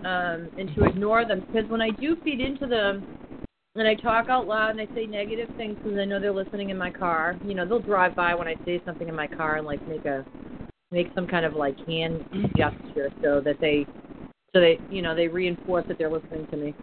um, 0.04 0.48
and 0.56 0.70
to 0.76 0.84
ignore 0.84 1.26
them. 1.26 1.44
Because 1.52 1.68
when 1.68 1.82
I 1.82 1.90
do 1.90 2.16
feed 2.22 2.40
into 2.40 2.66
them 2.66 3.04
and 3.74 3.88
I 3.88 3.94
talk 3.94 4.28
out 4.28 4.46
loud 4.46 4.70
and 4.70 4.80
I 4.80 4.94
say 4.94 5.06
negative 5.06 5.48
things 5.56 5.76
because 5.82 5.98
I 5.98 6.04
know 6.04 6.20
they're 6.20 6.32
listening 6.32 6.70
in 6.70 6.78
my 6.78 6.90
car, 6.90 7.36
you 7.44 7.54
know, 7.54 7.66
they'll 7.66 7.80
drive 7.80 8.14
by 8.14 8.34
when 8.34 8.46
I 8.46 8.54
say 8.64 8.80
something 8.84 9.08
in 9.08 9.14
my 9.14 9.26
car 9.26 9.56
and 9.56 9.66
like 9.66 9.86
make 9.88 10.04
a 10.04 10.24
make 10.90 11.08
some 11.14 11.26
kind 11.26 11.44
of 11.44 11.54
like 11.54 11.76
hand 11.86 12.24
gesture 12.56 13.10
so 13.22 13.40
that 13.40 13.56
they 13.60 13.86
so 14.54 14.60
they 14.60 14.78
you 14.90 15.02
know 15.02 15.14
they 15.14 15.28
reinforce 15.28 15.84
that 15.88 15.98
they're 15.98 16.10
listening 16.10 16.46
to 16.50 16.56
me. 16.56 16.74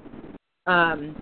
Um, 0.68 1.16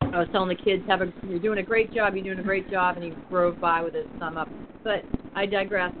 I 0.00 0.20
was 0.20 0.28
telling 0.32 0.48
the 0.48 0.62
kids, 0.62 0.82
"Have 0.88 1.02
a 1.02 1.12
you're 1.28 1.38
doing 1.38 1.58
a 1.58 1.62
great 1.62 1.92
job. 1.92 2.14
You're 2.14 2.24
doing 2.24 2.38
a 2.38 2.42
great 2.42 2.70
job," 2.70 2.96
and 2.96 3.04
he 3.04 3.10
drove 3.30 3.60
by 3.60 3.82
with 3.82 3.94
his 3.94 4.06
thumb 4.18 4.36
up. 4.36 4.48
But 4.82 5.04
I 5.34 5.46
digress. 5.46 5.92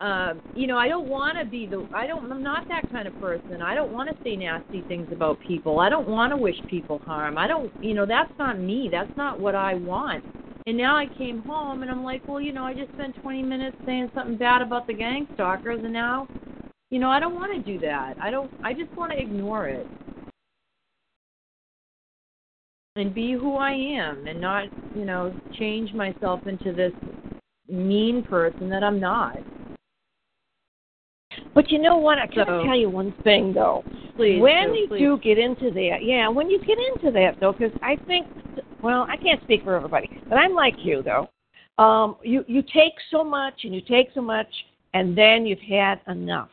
Um, 0.00 0.40
you 0.56 0.66
know, 0.66 0.76
I 0.76 0.88
don't 0.88 1.08
want 1.08 1.38
to 1.38 1.44
be 1.44 1.66
the. 1.66 1.88
I 1.94 2.06
don't. 2.06 2.30
I'm 2.30 2.42
not 2.42 2.66
that 2.68 2.90
kind 2.90 3.06
of 3.06 3.18
person. 3.20 3.62
I 3.62 3.74
don't 3.74 3.92
want 3.92 4.10
to 4.10 4.24
say 4.24 4.36
nasty 4.36 4.82
things 4.88 5.06
about 5.12 5.38
people. 5.46 5.78
I 5.78 5.88
don't 5.88 6.08
want 6.08 6.32
to 6.32 6.36
wish 6.36 6.56
people 6.68 6.98
harm. 6.98 7.38
I 7.38 7.46
don't. 7.46 7.72
You 7.82 7.94
know, 7.94 8.04
that's 8.04 8.32
not 8.38 8.58
me. 8.58 8.88
That's 8.90 9.16
not 9.16 9.38
what 9.38 9.54
I 9.54 9.74
want. 9.74 10.24
And 10.66 10.76
now 10.76 10.96
I 10.96 11.06
came 11.18 11.42
home 11.42 11.82
and 11.82 11.90
I'm 11.90 12.04
like, 12.04 12.26
well, 12.28 12.40
you 12.40 12.52
know, 12.52 12.64
I 12.64 12.72
just 12.72 12.92
spent 12.92 13.20
20 13.20 13.42
minutes 13.42 13.76
saying 13.84 14.12
something 14.14 14.36
bad 14.36 14.62
about 14.62 14.86
the 14.86 14.94
gang 14.94 15.26
stalkers, 15.34 15.80
and 15.82 15.92
now, 15.92 16.28
you 16.90 17.00
know, 17.00 17.10
I 17.10 17.18
don't 17.18 17.34
want 17.34 17.52
to 17.54 17.72
do 17.72 17.80
that. 17.80 18.14
I 18.20 18.30
don't. 18.30 18.50
I 18.62 18.72
just 18.72 18.92
want 18.96 19.12
to 19.12 19.18
ignore 19.18 19.68
it 19.68 19.86
and 22.96 23.14
be 23.14 23.32
who 23.32 23.56
I 23.56 23.72
am 23.72 24.26
and 24.26 24.40
not, 24.40 24.64
you 24.94 25.04
know, 25.04 25.34
change 25.58 25.92
myself 25.92 26.46
into 26.46 26.72
this 26.72 26.92
mean 27.68 28.22
person 28.22 28.68
that 28.68 28.84
I'm 28.84 29.00
not. 29.00 29.38
But 31.54 31.70
you 31.70 31.78
know 31.78 31.96
what? 31.96 32.18
I 32.18 32.26
gotta 32.26 32.60
So- 32.60 32.64
tell 32.64 32.76
you 32.76 32.90
one 32.90 33.12
thing 33.24 33.52
though. 33.54 33.84
Please, 34.16 34.40
when 34.40 34.68
Sue, 34.74 34.76
you 34.78 34.88
please. 34.88 34.98
do 34.98 35.18
get 35.18 35.38
into 35.38 35.70
that, 35.70 36.02
yeah, 36.02 36.28
when 36.28 36.50
you 36.50 36.58
get 36.58 36.78
into 36.78 37.10
that 37.12 37.40
though, 37.40 37.52
because 37.52 37.72
I 37.82 37.96
think, 38.06 38.26
well, 38.82 39.06
I 39.08 39.16
can't 39.16 39.42
speak 39.42 39.64
for 39.64 39.74
everybody, 39.74 40.10
but 40.28 40.36
I'm 40.36 40.52
like 40.54 40.74
you 40.84 41.02
though. 41.02 41.28
Um, 41.82 42.16
you 42.22 42.44
you 42.46 42.60
take 42.62 42.92
so 43.10 43.24
much 43.24 43.64
and 43.64 43.74
you 43.74 43.80
take 43.80 44.10
so 44.14 44.20
much, 44.20 44.48
and 44.92 45.16
then 45.16 45.46
you've 45.46 45.60
had 45.60 46.00
enough. 46.08 46.50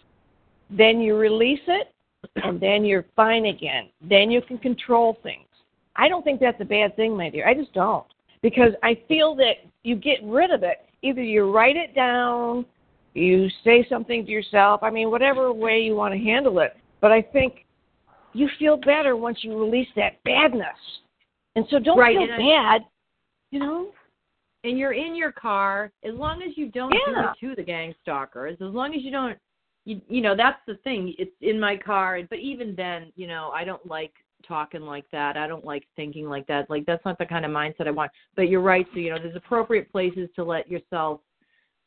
Then 0.69 1.01
you 1.01 1.17
release 1.17 1.59
it, 1.67 1.93
and 2.37 2.57
then 2.61 2.85
you're 2.85 3.05
fine 3.17 3.45
again. 3.47 3.89
Then 3.99 4.31
you 4.31 4.41
can 4.41 4.57
control 4.57 5.17
things. 5.21 5.48
I 5.95 6.07
don't 6.07 6.23
think 6.23 6.39
that's 6.39 6.59
a 6.61 6.65
bad 6.65 6.95
thing, 6.95 7.15
my 7.15 7.29
dear. 7.29 7.47
I 7.47 7.53
just 7.53 7.73
don't 7.73 8.05
because 8.41 8.71
I 8.83 8.97
feel 9.07 9.35
that 9.35 9.55
you 9.83 9.95
get 9.95 10.19
rid 10.23 10.51
of 10.51 10.63
it. 10.63 10.85
Either 11.01 11.21
you 11.21 11.51
write 11.51 11.75
it 11.77 11.93
down, 11.95 12.65
you 13.13 13.49
say 13.63 13.85
something 13.89 14.25
to 14.25 14.31
yourself. 14.31 14.81
I 14.83 14.89
mean, 14.89 15.09
whatever 15.11 15.51
way 15.51 15.79
you 15.81 15.95
want 15.95 16.13
to 16.13 16.19
handle 16.19 16.59
it. 16.59 16.75
But 17.01 17.11
I 17.11 17.21
think 17.21 17.65
you 18.33 18.49
feel 18.59 18.77
better 18.77 19.15
once 19.15 19.39
you 19.41 19.57
release 19.59 19.87
that 19.95 20.21
badness. 20.23 20.67
And 21.55 21.65
so 21.69 21.79
don't 21.79 21.97
Right, 21.97 22.15
feel 22.15 22.23
and 22.23 22.33
I- 22.33 22.37
bad, 22.37 22.85
you 23.51 23.59
know? 23.59 23.87
and 24.65 24.77
you're 24.77 24.91
in 24.93 25.15
your 25.15 25.31
car, 25.31 25.91
as 26.03 26.13
long 26.15 26.43
as 26.43 26.57
you 26.57 26.67
don't 26.67 26.93
Yeah. 26.93 27.33
do 27.39 27.47
it 27.49 27.49
to 27.49 27.55
the 27.55 27.63
gang 27.63 27.95
stalkers, 28.01 28.61
as 28.61 28.73
long 28.73 28.93
as 28.93 29.01
you 29.03 29.09
don't, 29.11 29.37
you 29.85 30.01
you 30.09 30.21
know, 30.21 30.35
that's 30.35 30.63
the 30.65 30.75
thing. 30.83 31.15
It's 31.17 31.31
in 31.41 31.59
my 31.59 31.77
car, 31.77 32.21
but 32.29 32.39
even 32.39 32.75
then, 32.75 33.11
you 33.15 33.25
know, 33.25 33.51
I 33.51 33.63
don't 33.63 33.85
like 33.87 34.13
talking 34.47 34.81
like 34.81 35.05
that. 35.11 35.37
I 35.37 35.47
don't 35.47 35.65
like 35.65 35.85
thinking 35.95 36.27
like 36.27 36.47
that. 36.47 36.69
Like 36.69 36.85
that's 36.85 37.03
not 37.05 37.17
the 37.17 37.25
kind 37.25 37.45
of 37.45 37.51
mindset 37.51 37.87
I 37.87 37.91
want. 37.91 38.11
But 38.35 38.43
you're 38.49 38.61
right. 38.61 38.87
So 38.93 38.99
you 38.99 39.11
know, 39.11 39.19
there's 39.19 39.35
appropriate 39.35 39.91
places 39.91 40.29
to 40.35 40.43
let 40.43 40.69
yourself 40.69 41.21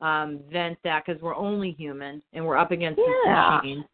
um 0.00 0.40
vent 0.50 0.78
that 0.84 1.04
because 1.06 1.20
we're 1.22 1.36
only 1.36 1.72
human 1.72 2.22
and 2.32 2.44
we're 2.44 2.56
up 2.56 2.70
against 2.70 2.96
this 2.96 3.06
Yeah. 3.26 3.58
machine. 3.62 3.84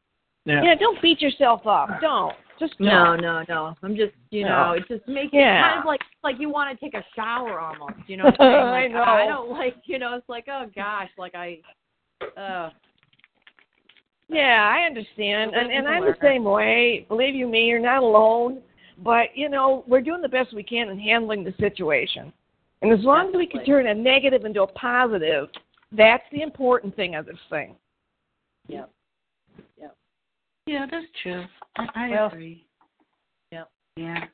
Yeah. 0.44 0.62
Yeah, 0.62 0.74
don't 0.76 1.00
beat 1.02 1.20
yourself 1.20 1.66
up. 1.66 2.00
Don't. 2.00 2.34
Just 2.58 2.78
don't. 2.78 2.86
No, 2.88 3.16
no, 3.16 3.44
no. 3.48 3.74
I'm 3.82 3.94
just, 3.94 4.14
you 4.30 4.44
No. 4.44 4.48
know, 4.48 4.72
it's 4.72 4.88
just 4.88 5.06
making 5.06 5.40
Yeah. 5.40 5.58
it 5.58 5.68
kind 5.68 5.78
of 5.80 5.84
like 5.84 6.00
like 6.24 6.38
you 6.38 6.48
want 6.48 6.76
to 6.76 6.84
take 6.84 6.94
a 6.94 7.04
shower 7.14 7.60
almost. 7.60 7.98
You 8.06 8.16
know 8.16 8.24
what 8.24 8.40
I'm 8.40 8.52
saying? 8.52 8.94
I 8.94 8.98
know. 8.98 9.02
I 9.02 9.26
don't 9.26 9.50
like, 9.50 9.76
you 9.84 9.98
know, 9.98 10.16
it's 10.16 10.28
like, 10.28 10.46
oh 10.50 10.66
gosh, 10.74 11.10
like 11.18 11.34
I, 11.34 11.60
uh, 12.36 12.70
Yeah, 14.28 14.70
I 14.74 14.84
understand, 14.86 15.54
and 15.54 15.70
and 15.72 15.88
I'm 15.88 16.04
the 16.04 16.16
same 16.22 16.44
way. 16.44 17.06
Believe 17.08 17.34
you 17.34 17.46
me, 17.48 17.64
you're 17.66 17.78
not 17.80 18.02
alone. 18.02 18.60
But 19.02 19.28
you 19.34 19.48
know, 19.48 19.84
we're 19.86 20.00
doing 20.02 20.20
the 20.20 20.28
best 20.28 20.52
we 20.52 20.62
can 20.62 20.88
in 20.88 20.98
handling 20.98 21.44
the 21.44 21.54
situation, 21.58 22.32
and 22.82 22.92
as 22.92 23.04
long 23.04 23.28
as 23.28 23.34
we 23.36 23.46
can 23.46 23.64
turn 23.64 23.86
a 23.86 23.94
negative 23.94 24.44
into 24.44 24.62
a 24.62 24.66
positive, 24.66 25.48
that's 25.92 26.24
the 26.32 26.42
important 26.42 26.94
thing 26.96 27.14
of 27.14 27.24
this 27.24 27.38
thing. 27.48 27.74
yep, 28.66 28.90
Yeah, 29.80 29.88
Yeah, 30.66 30.86
that's 30.90 31.06
true. 31.22 31.44
I, 31.76 31.86
I 31.94 32.10
Well- 32.10 32.26
agree. 32.26 32.66
Yep. 33.52 33.70
Yeah. 33.96 34.24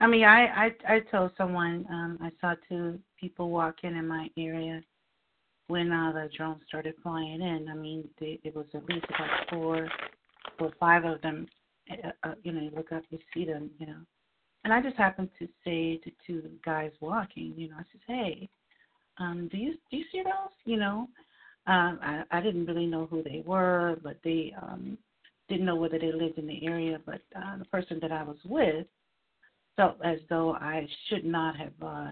I 0.00 0.06
mean, 0.06 0.24
I 0.24 0.66
I 0.66 0.74
I 0.88 1.00
told 1.10 1.32
someone 1.36 1.84
um 1.90 2.18
I 2.20 2.30
saw 2.40 2.54
two 2.68 3.00
people 3.18 3.50
walking 3.50 3.96
in 3.96 4.06
my 4.06 4.28
area 4.36 4.82
when 5.72 5.90
uh, 5.90 6.12
the 6.12 6.28
drone 6.36 6.60
started 6.68 6.94
flying 7.02 7.40
in. 7.40 7.66
I 7.70 7.74
mean, 7.74 8.06
they, 8.20 8.38
it 8.44 8.54
was 8.54 8.66
at 8.74 8.84
least 8.84 9.06
about 9.08 9.48
four 9.48 9.88
or 10.60 10.70
five 10.78 11.04
of 11.04 11.22
them. 11.22 11.46
Uh, 11.90 12.10
uh, 12.24 12.34
you 12.42 12.52
know, 12.52 12.60
you 12.60 12.70
look 12.76 12.92
up, 12.92 13.02
you 13.08 13.18
see 13.32 13.46
them. 13.46 13.70
You 13.78 13.86
know, 13.86 14.00
and 14.64 14.72
I 14.72 14.82
just 14.82 14.96
happened 14.96 15.30
to 15.38 15.48
say 15.64 15.96
to 16.04 16.10
two 16.26 16.50
guys 16.62 16.90
walking. 17.00 17.54
You 17.56 17.70
know, 17.70 17.76
I 17.78 17.84
said, 17.90 18.00
hey, 18.06 18.50
um, 19.18 19.48
do 19.50 19.56
you 19.56 19.72
do 19.90 19.96
you 19.96 20.04
see 20.12 20.22
those? 20.22 20.52
You 20.66 20.76
know, 20.76 21.08
um, 21.66 21.98
I 22.02 22.22
I 22.30 22.40
didn't 22.42 22.66
really 22.66 22.86
know 22.86 23.06
who 23.06 23.22
they 23.22 23.42
were, 23.46 23.96
but 24.02 24.18
they 24.22 24.54
um 24.60 24.98
didn't 25.48 25.66
know 25.66 25.76
whether 25.76 25.98
they 25.98 26.12
lived 26.12 26.38
in 26.38 26.46
the 26.46 26.64
area, 26.66 26.98
but 27.06 27.22
uh, 27.34 27.56
the 27.58 27.64
person 27.66 27.98
that 28.02 28.12
I 28.12 28.22
was 28.22 28.36
with 28.44 28.86
felt 29.76 29.96
as 30.04 30.18
though 30.28 30.52
I 30.52 30.86
should 31.08 31.24
not 31.24 31.56
have 31.56 31.72
uh, 31.82 32.10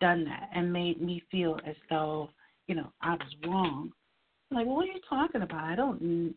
done 0.00 0.24
that 0.26 0.50
and 0.54 0.72
made 0.72 1.00
me 1.00 1.22
feel 1.30 1.58
as 1.66 1.76
though, 1.90 2.30
you 2.68 2.76
know, 2.76 2.92
I 3.02 3.12
was 3.12 3.34
wrong. 3.44 3.90
I'm 4.50 4.56
like, 4.56 4.66
well, 4.66 4.76
what 4.76 4.88
are 4.88 4.92
you 4.92 5.00
talking 5.08 5.42
about? 5.42 5.64
I 5.64 5.74
don't 5.74 6.34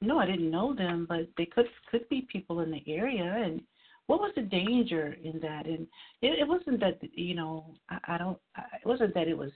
no, 0.00 0.18
I 0.18 0.26
didn't 0.26 0.50
know 0.50 0.74
them, 0.74 1.06
but 1.08 1.28
they 1.36 1.46
could 1.46 1.66
could 1.90 2.08
be 2.08 2.26
people 2.30 2.60
in 2.60 2.70
the 2.70 2.82
area, 2.86 3.24
and 3.24 3.60
what 4.06 4.20
was 4.20 4.32
the 4.36 4.42
danger 4.42 5.16
in 5.22 5.40
that? 5.40 5.66
And 5.66 5.86
it, 6.22 6.38
it 6.40 6.48
wasn't 6.48 6.80
that 6.80 6.98
you 7.12 7.34
know, 7.34 7.74
I, 7.88 7.98
I 8.08 8.18
don't. 8.18 8.38
I, 8.56 8.62
it 8.82 8.86
wasn't 8.86 9.14
that 9.14 9.28
it 9.28 9.36
was. 9.36 9.50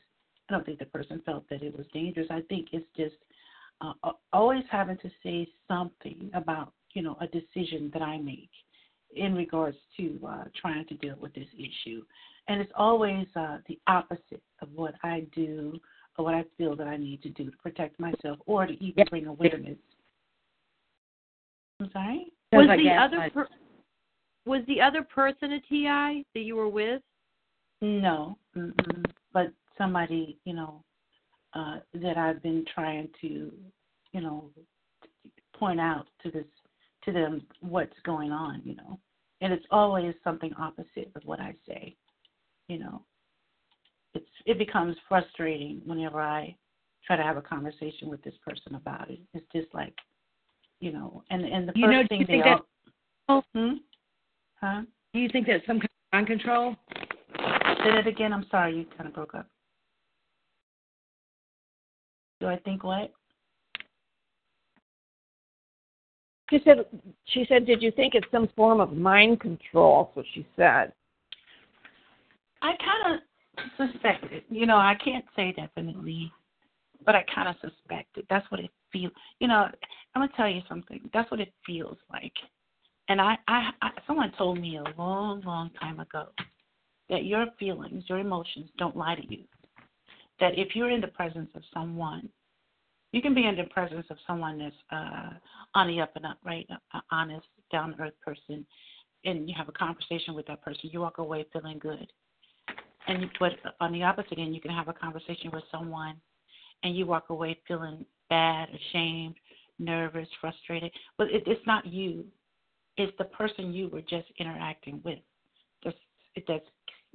I 0.48 0.54
don't 0.54 0.66
think 0.66 0.78
the 0.78 0.86
person 0.86 1.22
felt 1.24 1.48
that 1.50 1.62
it 1.62 1.76
was 1.76 1.86
dangerous. 1.92 2.26
I 2.30 2.40
think 2.48 2.68
it's 2.72 2.86
just 2.96 3.16
uh, 3.80 3.92
always 4.32 4.64
having 4.70 4.96
to 4.98 5.10
say 5.22 5.46
something 5.68 6.30
about 6.34 6.72
you 6.92 7.02
know 7.02 7.16
a 7.20 7.26
decision 7.26 7.90
that 7.92 8.02
I 8.02 8.18
make 8.18 8.50
in 9.14 9.34
regards 9.34 9.76
to 9.96 10.18
uh, 10.26 10.44
trying 10.60 10.86
to 10.86 10.94
deal 10.94 11.16
with 11.20 11.34
this 11.34 11.48
issue, 11.54 12.02
and 12.48 12.60
it's 12.60 12.72
always 12.76 13.26
uh, 13.36 13.58
the 13.68 13.78
opposite 13.86 14.42
of 14.62 14.68
what 14.74 14.94
I 15.02 15.26
do 15.34 15.78
what 16.22 16.34
I 16.34 16.44
feel 16.56 16.76
that 16.76 16.86
I 16.86 16.96
need 16.96 17.22
to 17.22 17.30
do 17.30 17.50
to 17.50 17.56
protect 17.58 17.98
myself 17.98 18.38
or 18.46 18.66
to 18.66 18.72
even 18.84 19.04
bring 19.10 19.26
awareness. 19.26 19.78
I'm 21.80 21.90
sorry. 21.92 22.32
was 22.52 22.68
the 22.68 22.90
other 22.90 23.30
per- 23.32 23.48
was 24.46 24.62
the 24.66 24.80
other 24.80 25.02
person 25.02 25.52
a 25.52 25.60
TI 25.60 26.24
that 26.34 26.40
you 26.40 26.56
were 26.56 26.68
with? 26.68 27.02
No, 27.80 28.36
mm-mm. 28.56 29.04
but 29.32 29.52
somebody 29.78 30.38
you 30.44 30.54
know 30.54 30.82
uh, 31.54 31.78
that 31.94 32.16
I've 32.16 32.42
been 32.42 32.64
trying 32.74 33.08
to 33.20 33.52
you 34.12 34.20
know 34.20 34.50
point 35.54 35.80
out 35.80 36.06
to 36.22 36.30
this 36.30 36.46
to 37.04 37.12
them 37.12 37.42
what's 37.60 37.96
going 38.04 38.30
on, 38.30 38.60
you 38.64 38.76
know, 38.76 38.98
and 39.40 39.52
it's 39.52 39.64
always 39.70 40.14
something 40.22 40.52
opposite 40.58 41.10
of 41.14 41.22
what 41.24 41.40
I 41.40 41.54
say, 41.66 41.96
you 42.68 42.78
know. 42.78 43.02
It's 44.14 44.26
it 44.46 44.58
becomes 44.58 44.96
frustrating 45.08 45.80
whenever 45.84 46.20
I 46.20 46.56
try 47.06 47.16
to 47.16 47.22
have 47.22 47.36
a 47.36 47.42
conversation 47.42 48.08
with 48.08 48.22
this 48.22 48.34
person 48.46 48.74
about 48.74 49.10
it. 49.10 49.20
It's 49.34 49.46
just 49.52 49.72
like, 49.74 49.94
you 50.80 50.92
know, 50.92 51.22
and 51.30 51.44
and 51.44 51.68
the 51.68 51.72
You 51.74 51.86
first 51.86 51.92
know, 51.92 52.02
do 52.02 52.08
thing 52.08 52.20
you 52.20 52.26
they 52.26 52.42
think 52.42 52.46
all, 53.28 53.44
hmm? 53.54 53.74
huh? 54.60 54.82
Do 55.12 55.20
you 55.20 55.28
think 55.28 55.46
that's 55.46 55.66
some 55.66 55.78
kind 55.78 55.84
of 55.84 56.12
mind 56.12 56.26
control? 56.26 56.76
Say 57.38 57.90
that 57.94 58.06
again. 58.06 58.32
I'm 58.32 58.46
sorry, 58.50 58.76
you 58.76 58.86
kind 58.96 59.08
of 59.08 59.14
broke 59.14 59.34
up. 59.34 59.46
Do 62.40 62.46
I 62.46 62.56
think 62.58 62.84
what? 62.84 63.12
She 66.50 66.58
said, 66.64 66.78
she 67.26 67.44
said, 67.48 67.64
did 67.64 67.80
you 67.80 67.92
think 67.92 68.14
it's 68.16 68.26
some 68.32 68.48
form 68.56 68.80
of 68.80 68.92
mind 68.92 69.40
control? 69.40 70.04
That's 70.04 70.16
what 70.16 70.26
she 70.34 70.44
said. 70.56 70.92
I 72.60 72.72
kind 72.76 73.14
of 73.14 73.20
suspected. 73.76 74.44
You 74.50 74.66
know, 74.66 74.76
I 74.76 74.96
can't 75.02 75.24
say 75.36 75.52
definitely, 75.52 76.32
but 77.04 77.14
I 77.14 77.24
kind 77.34 77.48
of 77.48 77.56
suspected. 77.60 78.26
That's 78.28 78.48
what 78.50 78.60
it 78.60 78.70
feels. 78.92 79.12
You 79.38 79.48
know, 79.48 79.68
I'm 80.14 80.22
gonna 80.22 80.32
tell 80.36 80.48
you 80.48 80.62
something. 80.68 81.00
That's 81.12 81.30
what 81.30 81.40
it 81.40 81.52
feels 81.66 81.96
like. 82.10 82.32
And 83.08 83.20
I, 83.20 83.36
I, 83.48 83.70
I, 83.82 83.90
someone 84.06 84.32
told 84.38 84.60
me 84.60 84.78
a 84.78 85.00
long, 85.00 85.42
long 85.42 85.70
time 85.80 85.98
ago 85.98 86.26
that 87.08 87.24
your 87.24 87.46
feelings, 87.58 88.04
your 88.08 88.18
emotions, 88.18 88.70
don't 88.78 88.96
lie 88.96 89.16
to 89.16 89.26
you. 89.28 89.44
That 90.38 90.56
if 90.58 90.76
you're 90.76 90.90
in 90.90 91.00
the 91.00 91.08
presence 91.08 91.50
of 91.54 91.62
someone, 91.74 92.28
you 93.12 93.20
can 93.20 93.34
be 93.34 93.46
in 93.46 93.56
the 93.56 93.64
presence 93.64 94.06
of 94.10 94.16
someone 94.26 94.58
that's 94.58 94.74
uh, 94.92 95.30
on 95.74 95.88
the 95.88 96.00
up 96.00 96.12
and 96.14 96.24
up, 96.24 96.38
right? 96.44 96.66
A 96.94 97.02
honest, 97.10 97.46
down 97.72 97.96
to 97.96 98.02
earth 98.04 98.14
person, 98.24 98.64
and 99.24 99.48
you 99.48 99.54
have 99.56 99.68
a 99.68 99.72
conversation 99.72 100.34
with 100.34 100.46
that 100.46 100.62
person. 100.62 100.90
You 100.92 101.00
walk 101.00 101.18
away 101.18 101.44
feeling 101.52 101.78
good. 101.78 102.10
And 103.06 103.28
but 103.38 103.52
on 103.80 103.92
the 103.92 104.02
opposite 104.02 104.38
end, 104.38 104.54
you 104.54 104.60
can 104.60 104.70
have 104.70 104.88
a 104.88 104.92
conversation 104.92 105.50
with 105.52 105.64
someone, 105.70 106.16
and 106.82 106.96
you 106.96 107.06
walk 107.06 107.30
away 107.30 107.58
feeling 107.66 108.04
bad, 108.28 108.68
ashamed, 108.68 109.36
nervous, 109.78 110.28
frustrated. 110.40 110.92
But 111.18 111.28
it, 111.30 111.42
it's 111.46 111.66
not 111.66 111.86
you; 111.86 112.24
it's 112.96 113.16
the 113.18 113.24
person 113.24 113.72
you 113.72 113.88
were 113.88 114.02
just 114.02 114.26
interacting 114.38 115.00
with. 115.04 115.18
That's 115.84 115.96
that's 116.46 116.66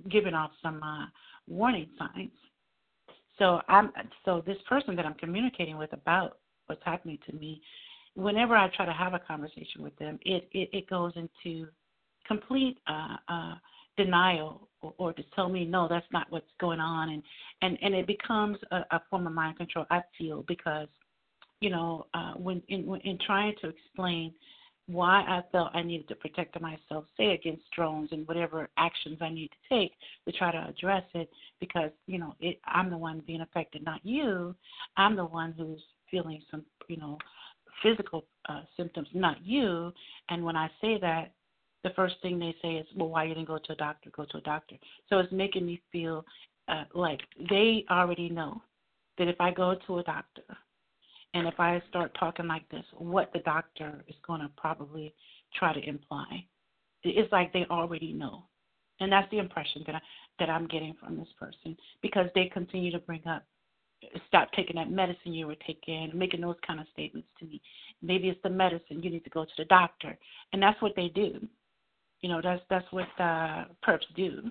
giving 0.10 0.34
off 0.34 0.52
some 0.62 0.82
uh, 0.84 1.06
warning 1.48 1.88
signs. 1.98 2.32
So 3.38 3.62
I'm 3.68 3.92
so 4.24 4.44
this 4.46 4.58
person 4.68 4.96
that 4.96 5.06
I'm 5.06 5.14
communicating 5.16 5.78
with 5.78 5.94
about 5.94 6.40
what's 6.68 6.84
happening 6.84 7.20
to 7.30 7.36
me. 7.36 7.62
Whenever 8.16 8.56
I 8.56 8.70
try 8.76 8.86
to 8.86 8.94
have 8.94 9.14
a 9.14 9.20
conversation 9.20 9.82
with 9.82 9.96
them, 9.98 10.20
it 10.24 10.48
it, 10.52 10.70
it 10.72 10.90
goes 10.90 11.14
into 11.16 11.68
complete 12.28 12.78
uh, 12.88 13.18
uh, 13.28 13.56
denial 13.98 14.68
or, 14.98 15.14
to 15.14 15.24
tell 15.36 15.50
me 15.50 15.66
no, 15.66 15.88
that's 15.88 16.06
not 16.12 16.28
what's 16.30 16.52
going 16.60 16.80
on, 16.80 17.10
and 17.10 17.24
and 17.62 17.78
and 17.82 17.96
it 17.96 18.08
becomes 18.08 18.58
a, 18.72 18.78
a 18.92 19.02
form 19.10 19.28
of 19.28 19.34
mind 19.34 19.58
control. 19.58 19.86
I 19.90 20.02
feel 20.18 20.44
because 20.48 20.88
you 21.62 21.70
know 21.70 22.08
uh, 22.14 22.34
when 22.34 22.62
in 22.68 23.00
in 23.04 23.18
trying 23.26 23.54
to 23.62 23.70
explain 23.70 24.34
why 24.88 25.22
I 25.22 25.42
felt 25.52 25.72
I 25.74 25.82
needed 25.82 26.08
to 26.10 26.16
protect 26.16 26.60
myself, 26.62 27.06
say 27.18 27.32
against 27.32 27.64
drones 27.76 28.10
and 28.12 28.28
whatever 28.28 28.70
actions 28.78 29.18
I 29.20 29.30
need 29.30 29.50
to 29.50 29.76
take 29.76 29.94
to 30.28 30.32
try 30.32 30.52
to 30.52 30.68
address 30.68 31.04
it, 31.16 31.30
because 31.60 31.90
you 32.06 32.20
know 32.20 32.36
it, 32.40 32.60
I'm 32.66 32.90
the 32.90 32.98
one 32.98 33.24
being 33.26 33.42
affected, 33.42 33.84
not 33.84 34.06
you. 34.06 34.56
I'm 34.98 35.16
the 35.16 35.26
one 35.26 35.54
who's 35.58 35.82
feeling 36.12 36.42
some, 36.52 36.64
you 36.88 36.98
know, 36.98 37.18
physical 37.84 38.26
uh, 38.48 38.62
symptoms, 38.78 39.08
not 39.14 39.44
you. 39.44 39.92
And 40.30 40.44
when 40.44 40.56
I 40.56 40.70
say 40.82 40.98
that, 41.02 41.32
the 41.86 41.92
first 41.96 42.16
thing 42.22 42.40
they 42.40 42.56
say 42.62 42.74
is, 42.76 42.88
"Well, 42.96 43.10
why 43.10 43.24
you 43.26 43.36
didn't 43.36 43.48
go 43.48 43.60
to 43.60 43.74
a 43.74 43.76
doctor? 43.76 44.10
Go 44.10 44.26
to 44.26 44.38
a 44.38 44.42
doctor." 44.42 44.76
So 45.08 45.20
it's 45.20 45.32
making 45.32 45.66
me 45.66 45.82
feel 45.92 46.26
uh, 46.68 46.86
like 46.94 47.22
they 47.50 47.86
already 47.92 48.28
know 48.28 48.62
that 49.18 49.28
if 49.28 49.40
I 49.40 49.52
go 49.52 49.76
to 49.88 50.00
a 50.00 50.04
doctor 50.04 50.44
and 51.36 51.48
if 51.48 51.60
I 51.60 51.82
start 51.90 52.16
talking 52.20 52.48
like 52.48 52.68
this, 52.70 52.84
what 52.98 53.32
the 53.34 53.40
doctor 53.40 54.04
is 54.08 54.16
going 54.26 54.42
to 54.42 54.50
probably 54.58 55.14
try 55.54 55.74
to 55.74 55.88
imply. 55.88 56.46
It's 57.04 57.32
like 57.32 57.54
they 57.54 57.66
already 57.70 58.14
know, 58.14 58.46
and 59.00 59.12
that's 59.12 59.30
the 59.30 59.38
impression 59.38 59.84
that 59.86 59.96
I 59.96 60.02
that 60.40 60.50
I'm 60.50 60.68
getting 60.68 60.96
from 61.00 61.18
this 61.18 61.28
person 61.40 61.78
because 62.02 62.28
they 62.36 62.50
continue 62.52 62.92
to 62.92 63.00
bring 63.00 63.26
up, 63.28 63.44
stop 64.28 64.52
taking 64.54 64.76
that 64.76 64.90
medicine 64.90 65.34
you 65.34 65.48
were 65.48 65.56
taking, 65.68 66.12
making 66.14 66.42
those 66.42 66.58
kind 66.66 66.80
of 66.80 66.88
statements 66.92 67.28
to 67.40 67.46
me. 67.46 67.62
Maybe 68.02 68.28
it's 68.30 68.42
the 68.44 68.50
medicine 68.50 69.02
you 69.02 69.10
need 69.10 69.24
to 69.24 69.30
go 69.30 69.46
to 69.46 69.52
the 69.58 69.66
doctor, 69.66 70.18
and 70.52 70.62
that's 70.62 70.82
what 70.82 70.94
they 70.96 71.10
do. 71.10 71.48
You 72.22 72.30
know, 72.30 72.42
that's 72.42 72.62
that's 72.70 72.86
what 72.92 73.08
uh, 73.20 73.66
perps 73.86 74.06
do. 74.16 74.50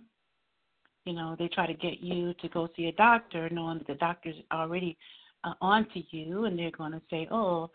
You 1.05 1.13
know, 1.13 1.37
they 1.39 1.49
try 1.49 1.67
to 1.67 1.75
get 1.75 2.01
you 2.01 2.33
to 2.35 2.49
go 2.49 2.69
see 2.77 2.87
a 2.87 2.93
doctor, 2.93 3.49
knowing 3.51 3.79
that 3.79 3.87
the 3.87 3.95
doctor's 3.95 4.37
already 4.53 4.97
uh, 5.45 5.53
on 5.61 5.87
to 5.93 6.03
you, 6.17 6.45
and 6.45 6.59
they're 6.59 6.71
going 6.71 6.93
to 6.93 7.03
say, 7.11 7.29
"Oh, 7.31 7.71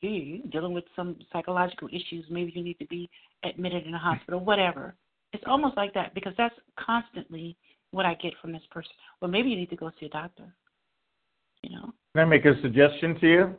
you, 0.00 0.10
you're 0.10 0.46
dealing 0.50 0.74
with 0.74 0.84
some 0.94 1.16
psychological 1.32 1.88
issues. 1.88 2.24
Maybe 2.30 2.52
you 2.54 2.62
need 2.62 2.78
to 2.78 2.86
be 2.86 3.08
admitted 3.44 3.86
in 3.86 3.94
a 3.94 3.98
hospital, 3.98 4.40
whatever." 4.40 4.94
It's 5.32 5.44
almost 5.46 5.76
like 5.76 5.92
that 5.94 6.14
because 6.14 6.32
that's 6.36 6.54
constantly 6.78 7.56
what 7.90 8.06
I 8.06 8.14
get 8.14 8.32
from 8.40 8.52
this 8.52 8.62
person. 8.70 8.92
Well, 9.20 9.30
maybe 9.30 9.48
you 9.48 9.56
need 9.56 9.70
to 9.70 9.76
go 9.76 9.90
see 9.98 10.06
a 10.06 10.10
doctor. 10.10 10.54
You 11.62 11.76
know. 11.76 11.92
Can 12.14 12.22
I 12.22 12.24
make 12.24 12.44
a 12.44 12.60
suggestion 12.62 13.18
to 13.20 13.26
you? 13.26 13.54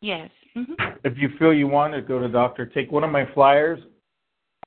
Yes. 0.00 0.30
Mm-hmm. 0.56 0.72
If 1.04 1.16
you 1.16 1.30
feel 1.38 1.52
you 1.52 1.68
want 1.68 1.94
to 1.94 2.00
go 2.00 2.18
to 2.20 2.26
the 2.26 2.32
doctor, 2.32 2.66
take 2.66 2.90
one 2.90 3.04
of 3.04 3.10
my 3.10 3.26
flyers 3.34 3.80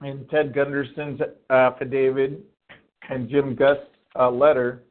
and 0.05 0.29
Ted 0.29 0.53
Gunderson's 0.53 1.21
affidavit 1.49 2.39
and 3.09 3.29
Jim 3.29 3.55
Guest's 3.55 3.85
uh, 4.19 4.29
letter 4.29 4.83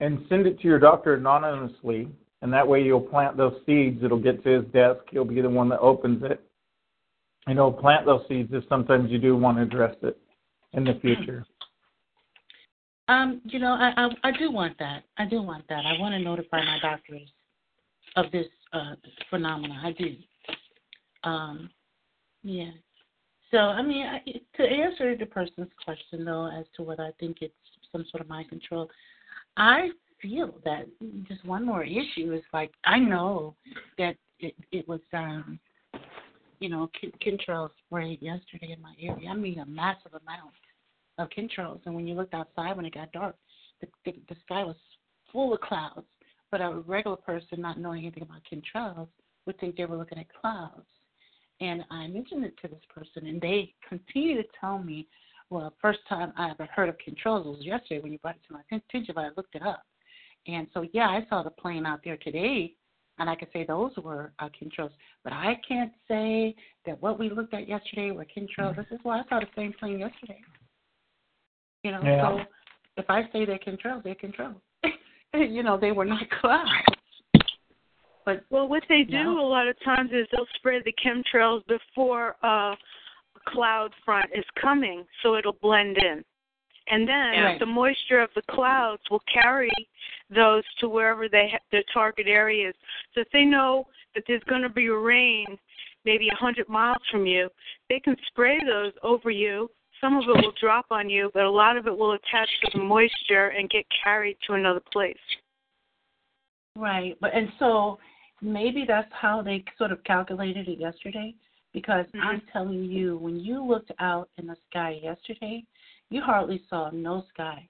and 0.00 0.24
send 0.28 0.46
it 0.46 0.60
to 0.60 0.64
your 0.68 0.78
doctor 0.78 1.14
anonymously. 1.14 2.08
And 2.42 2.52
that 2.52 2.66
way 2.66 2.82
you'll 2.82 3.00
plant 3.00 3.36
those 3.36 3.54
seeds. 3.64 4.02
It'll 4.04 4.20
get 4.20 4.42
to 4.44 4.60
his 4.60 4.64
desk. 4.72 5.00
He'll 5.10 5.24
be 5.24 5.40
the 5.40 5.48
one 5.48 5.68
that 5.70 5.80
opens 5.80 6.22
it. 6.22 6.40
And 7.46 7.56
he'll 7.56 7.72
plant 7.72 8.04
those 8.04 8.22
seeds 8.28 8.50
if 8.52 8.64
sometimes 8.68 9.10
you 9.10 9.18
do 9.18 9.36
want 9.36 9.56
to 9.56 9.62
address 9.62 9.96
it 10.02 10.18
in 10.72 10.84
the 10.84 10.98
future. 11.00 11.44
Um, 13.08 13.40
you 13.44 13.60
know, 13.60 13.68
I, 13.68 13.92
I 13.96 14.08
I 14.24 14.32
do 14.36 14.50
want 14.50 14.76
that. 14.80 15.04
I 15.16 15.26
do 15.26 15.40
want 15.40 15.64
that. 15.68 15.86
I 15.86 15.96
want 16.00 16.12
to 16.14 16.18
notify 16.18 16.58
my 16.64 16.78
doctors 16.82 17.30
of 18.16 18.32
this 18.32 18.46
uh 18.72 18.96
phenomena. 19.30 19.80
I 19.80 19.92
do. 19.92 20.16
Um, 21.22 21.70
yeah. 22.42 22.70
So 23.50 23.58
I 23.58 23.82
mean, 23.82 24.06
I, 24.06 24.20
to 24.56 24.62
answer 24.62 25.16
the 25.16 25.26
person's 25.26 25.70
question 25.84 26.24
though, 26.24 26.48
as 26.48 26.66
to 26.76 26.82
whether 26.82 27.04
I 27.04 27.12
think 27.20 27.38
it's 27.40 27.54
some 27.92 28.04
sort 28.10 28.20
of 28.20 28.28
mind 28.28 28.48
control, 28.48 28.88
I 29.56 29.90
feel 30.20 30.54
that 30.64 30.86
just 31.28 31.44
one 31.44 31.64
more 31.64 31.84
issue 31.84 32.32
is 32.32 32.42
like 32.52 32.72
I 32.84 32.98
know 32.98 33.54
that 33.98 34.16
it 34.40 34.54
it 34.72 34.88
was 34.88 35.00
um 35.12 35.58
you 36.58 36.68
know 36.68 36.90
chemtrails 37.24 37.70
sprayed 37.86 38.20
yesterday 38.22 38.72
in 38.72 38.82
my 38.82 38.94
area. 39.00 39.28
I 39.28 39.34
mean 39.34 39.60
a 39.60 39.66
massive 39.66 40.12
amount 40.12 40.54
of 41.18 41.28
chemtrails, 41.30 41.80
and 41.86 41.94
when 41.94 42.06
you 42.06 42.14
looked 42.14 42.34
outside 42.34 42.76
when 42.76 42.86
it 42.86 42.94
got 42.94 43.12
dark, 43.12 43.36
the 43.80 43.86
the, 44.04 44.12
the 44.28 44.36
sky 44.44 44.64
was 44.64 44.76
full 45.32 45.54
of 45.54 45.60
clouds. 45.60 46.06
But 46.50 46.60
a 46.60 46.82
regular 46.86 47.16
person 47.16 47.60
not 47.60 47.78
knowing 47.78 48.02
anything 48.02 48.22
about 48.22 48.42
chemtrails 48.50 49.08
would 49.46 49.58
think 49.58 49.76
they 49.76 49.84
were 49.84 49.96
looking 49.96 50.18
at 50.18 50.26
clouds. 50.40 50.86
And 51.60 51.84
I 51.90 52.06
mentioned 52.06 52.44
it 52.44 52.54
to 52.62 52.68
this 52.68 52.82
person, 52.94 53.26
and 53.26 53.40
they 53.40 53.72
continue 53.88 54.36
to 54.36 54.48
tell 54.60 54.78
me, 54.78 55.06
well, 55.48 55.72
first 55.80 56.00
time 56.08 56.32
I 56.36 56.50
ever 56.50 56.66
heard 56.74 56.88
of 56.88 56.96
contrails 56.96 57.46
was 57.46 57.58
yesterday 57.60 58.00
when 58.02 58.12
you 58.12 58.18
brought 58.18 58.34
it 58.36 58.42
to 58.48 58.52
my 58.54 58.60
attention, 58.70 59.14
but 59.14 59.24
I 59.24 59.28
looked 59.36 59.54
it 59.54 59.62
up. 59.62 59.82
And 60.46 60.66
so, 60.74 60.84
yeah, 60.92 61.08
I 61.08 61.26
saw 61.28 61.42
the 61.42 61.50
plane 61.50 61.86
out 61.86 62.00
there 62.04 62.16
today, 62.18 62.74
and 63.18 63.30
I 63.30 63.36
could 63.36 63.48
say 63.52 63.64
those 63.64 63.92
were 63.96 64.32
uh, 64.38 64.48
chemtrails. 64.48 64.90
But 65.24 65.32
I 65.32 65.58
can't 65.66 65.92
say 66.08 66.54
that 66.84 67.00
what 67.00 67.18
we 67.18 67.30
looked 67.30 67.54
at 67.54 67.68
yesterday 67.68 68.10
were 68.10 68.26
chemtrails. 68.26 68.76
This 68.76 68.86
is 68.90 68.98
why 69.02 69.20
I 69.20 69.22
saw 69.28 69.40
the 69.40 69.46
same 69.56 69.72
plane 69.78 70.00
yesterday. 70.00 70.40
You 71.84 71.92
know, 71.92 72.02
Yeah. 72.02 72.22
so 72.22 72.40
if 72.96 73.08
I 73.08 73.22
say 73.32 73.44
they're 73.44 73.58
chemtrails, 73.58 74.02
they're 74.02 74.14
chemtrails. 74.14 74.60
you 75.34 75.62
know, 75.62 75.78
they 75.78 75.92
were 75.92 76.04
not 76.04 76.28
clouds. 76.40 76.95
But 78.26 78.44
Well, 78.50 78.68
what 78.68 78.82
they 78.88 79.04
do 79.04 79.22
No. 79.22 79.40
a 79.40 79.48
lot 79.48 79.68
of 79.68 79.78
times 79.80 80.10
is 80.12 80.26
they'll 80.32 80.48
spray 80.56 80.82
the 80.82 80.92
chemtrails 80.92 81.64
before 81.66 82.36
uh, 82.42 82.74
a 82.74 83.40
cloud 83.46 83.94
front 84.04 84.30
is 84.34 84.44
coming, 84.60 85.06
so 85.22 85.36
it'll 85.36 85.52
blend 85.62 85.96
in. 85.96 86.24
And 86.88 87.08
then 87.08 87.42
Right. 87.42 87.58
the 87.58 87.66
moisture 87.66 88.20
of 88.20 88.34
the 88.34 88.42
clouds 88.42 89.02
will 89.10 89.22
carry 89.32 89.70
those 90.28 90.64
to 90.80 90.88
wherever 90.88 91.28
they 91.28 91.48
ha- 91.50 91.58
their 91.70 91.84
target 91.84 92.26
area 92.26 92.70
is. 92.70 92.74
So 93.14 93.20
if 93.20 93.30
they 93.30 93.44
know 93.44 93.88
that 94.14 94.24
there's 94.26 94.44
going 94.44 94.62
to 94.62 94.68
be 94.68 94.88
rain 94.88 95.58
maybe 96.04 96.28
a 96.28 96.34
100 96.34 96.68
miles 96.68 97.02
from 97.10 97.26
you, 97.26 97.48
they 97.88 97.98
can 98.00 98.16
spray 98.26 98.58
those 98.64 98.92
over 99.02 99.30
you. 99.30 99.70
Some 100.00 100.16
of 100.16 100.28
it 100.28 100.44
will 100.44 100.52
drop 100.60 100.86
on 100.90 101.08
you, 101.10 101.30
but 101.32 101.44
a 101.44 101.50
lot 101.50 101.76
of 101.76 101.86
it 101.86 101.96
will 101.96 102.12
attach 102.12 102.48
to 102.64 102.78
the 102.78 102.84
moisture 102.84 103.48
and 103.48 103.68
get 103.70 103.84
carried 104.04 104.36
to 104.46 104.54
another 104.54 104.82
place. 104.92 105.16
Right, 106.76 107.16
but 107.20 107.34
and 107.34 107.48
so 107.58 107.98
maybe 108.40 108.84
that's 108.86 109.12
how 109.12 109.42
they 109.42 109.64
sort 109.78 109.92
of 109.92 110.02
calculated 110.04 110.68
it 110.68 110.78
yesterday. 110.78 111.34
Because 111.72 112.06
I'm 112.22 112.40
telling 112.54 112.84
you, 112.84 113.18
when 113.18 113.38
you 113.38 113.62
looked 113.62 113.92
out 113.98 114.30
in 114.38 114.46
the 114.46 114.56
sky 114.70 114.98
yesterday, 115.02 115.62
you 116.08 116.22
hardly 116.22 116.62
saw 116.70 116.88
no 116.90 117.24
sky. 117.34 117.68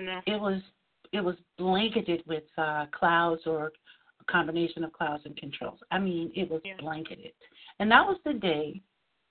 Know? 0.00 0.20
It 0.26 0.40
was 0.40 0.60
it 1.12 1.20
was 1.20 1.36
blanketed 1.58 2.22
with 2.26 2.44
uh, 2.58 2.86
clouds 2.92 3.42
or 3.46 3.72
a 4.20 4.32
combination 4.32 4.84
of 4.84 4.92
clouds 4.92 5.24
and 5.24 5.36
contrails. 5.36 5.78
I 5.90 5.98
mean, 5.98 6.30
it 6.36 6.50
was 6.50 6.60
Yeah. 6.64 6.76
blanketed, 6.78 7.32
and 7.80 7.90
that 7.90 8.06
was 8.06 8.18
the 8.24 8.34
day, 8.34 8.80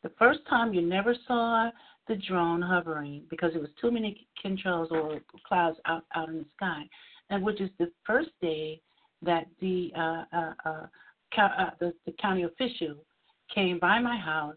the 0.03 0.09
first 0.17 0.39
time 0.49 0.73
you 0.73 0.81
never 0.81 1.15
saw 1.27 1.69
the 2.07 2.15
drone 2.15 2.61
hovering 2.61 3.23
because 3.29 3.55
it 3.55 3.61
was 3.61 3.69
too 3.79 3.91
many 3.91 4.27
chemtrails 4.43 4.91
or 4.91 5.21
clouds 5.47 5.79
out 5.85 6.05
out 6.15 6.29
in 6.29 6.39
the 6.39 6.45
sky, 6.57 6.89
and 7.29 7.43
which 7.43 7.61
is 7.61 7.69
the 7.77 7.91
first 8.05 8.31
day 8.41 8.81
that 9.21 9.47
the 9.59 9.91
uh, 9.97 10.23
uh, 10.33 10.53
uh, 10.65 10.85
uh, 11.37 11.69
the, 11.79 11.93
the 12.05 12.11
county 12.13 12.43
official 12.43 12.95
came 13.53 13.79
by 13.79 13.99
my 13.99 14.17
house 14.17 14.55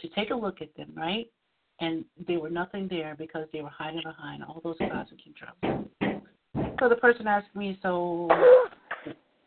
to 0.00 0.08
take 0.10 0.30
a 0.30 0.34
look 0.34 0.60
at 0.60 0.74
them, 0.76 0.90
right? 0.94 1.26
And 1.80 2.04
there 2.26 2.40
were 2.40 2.50
nothing 2.50 2.88
there 2.88 3.14
because 3.18 3.46
they 3.52 3.62
were 3.62 3.70
hiding 3.70 4.02
behind 4.04 4.44
all 4.44 4.60
those 4.62 4.76
clouds 4.76 5.10
and 5.10 5.20
chemtrails. 5.20 6.20
So 6.78 6.88
the 6.88 6.96
person 6.96 7.26
asked 7.26 7.54
me, 7.54 7.78
so, 7.82 8.28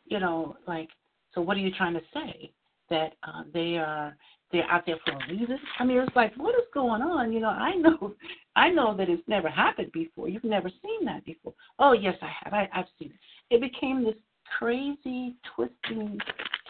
you 0.05 0.19
know, 0.19 0.57
like, 0.67 0.89
so 1.33 1.41
what 1.41 1.57
are 1.57 1.61
you 1.61 1.71
trying 1.71 1.93
to 1.93 2.01
say? 2.13 2.51
That 2.89 3.13
uh, 3.23 3.43
they 3.53 3.77
are 3.77 4.15
they're 4.53 4.69
out 4.69 4.85
there 4.85 4.97
for 5.03 5.13
a 5.13 5.27
reason? 5.29 5.57
I 5.79 5.83
mean, 5.83 5.97
it's 5.97 6.15
like, 6.15 6.33
what 6.35 6.53
is 6.55 6.65
going 6.73 7.01
on? 7.01 7.33
You 7.33 7.39
know, 7.39 7.49
I 7.49 7.73
know, 7.73 8.13
I 8.55 8.69
know 8.69 8.95
that 8.95 9.09
it's 9.09 9.27
never 9.27 9.49
happened 9.49 9.91
before. 9.91 10.29
You've 10.29 10.43
never 10.43 10.69
seen 10.69 11.05
that 11.05 11.25
before. 11.25 11.53
Oh 11.79 11.93
yes, 11.93 12.15
I 12.21 12.31
have. 12.43 12.53
I, 12.53 12.69
I've 12.73 12.85
seen 12.99 13.09
it. 13.09 13.55
It 13.55 13.61
became 13.61 14.03
this 14.03 14.13
crazy, 14.57 15.35
twisting, 15.55 16.17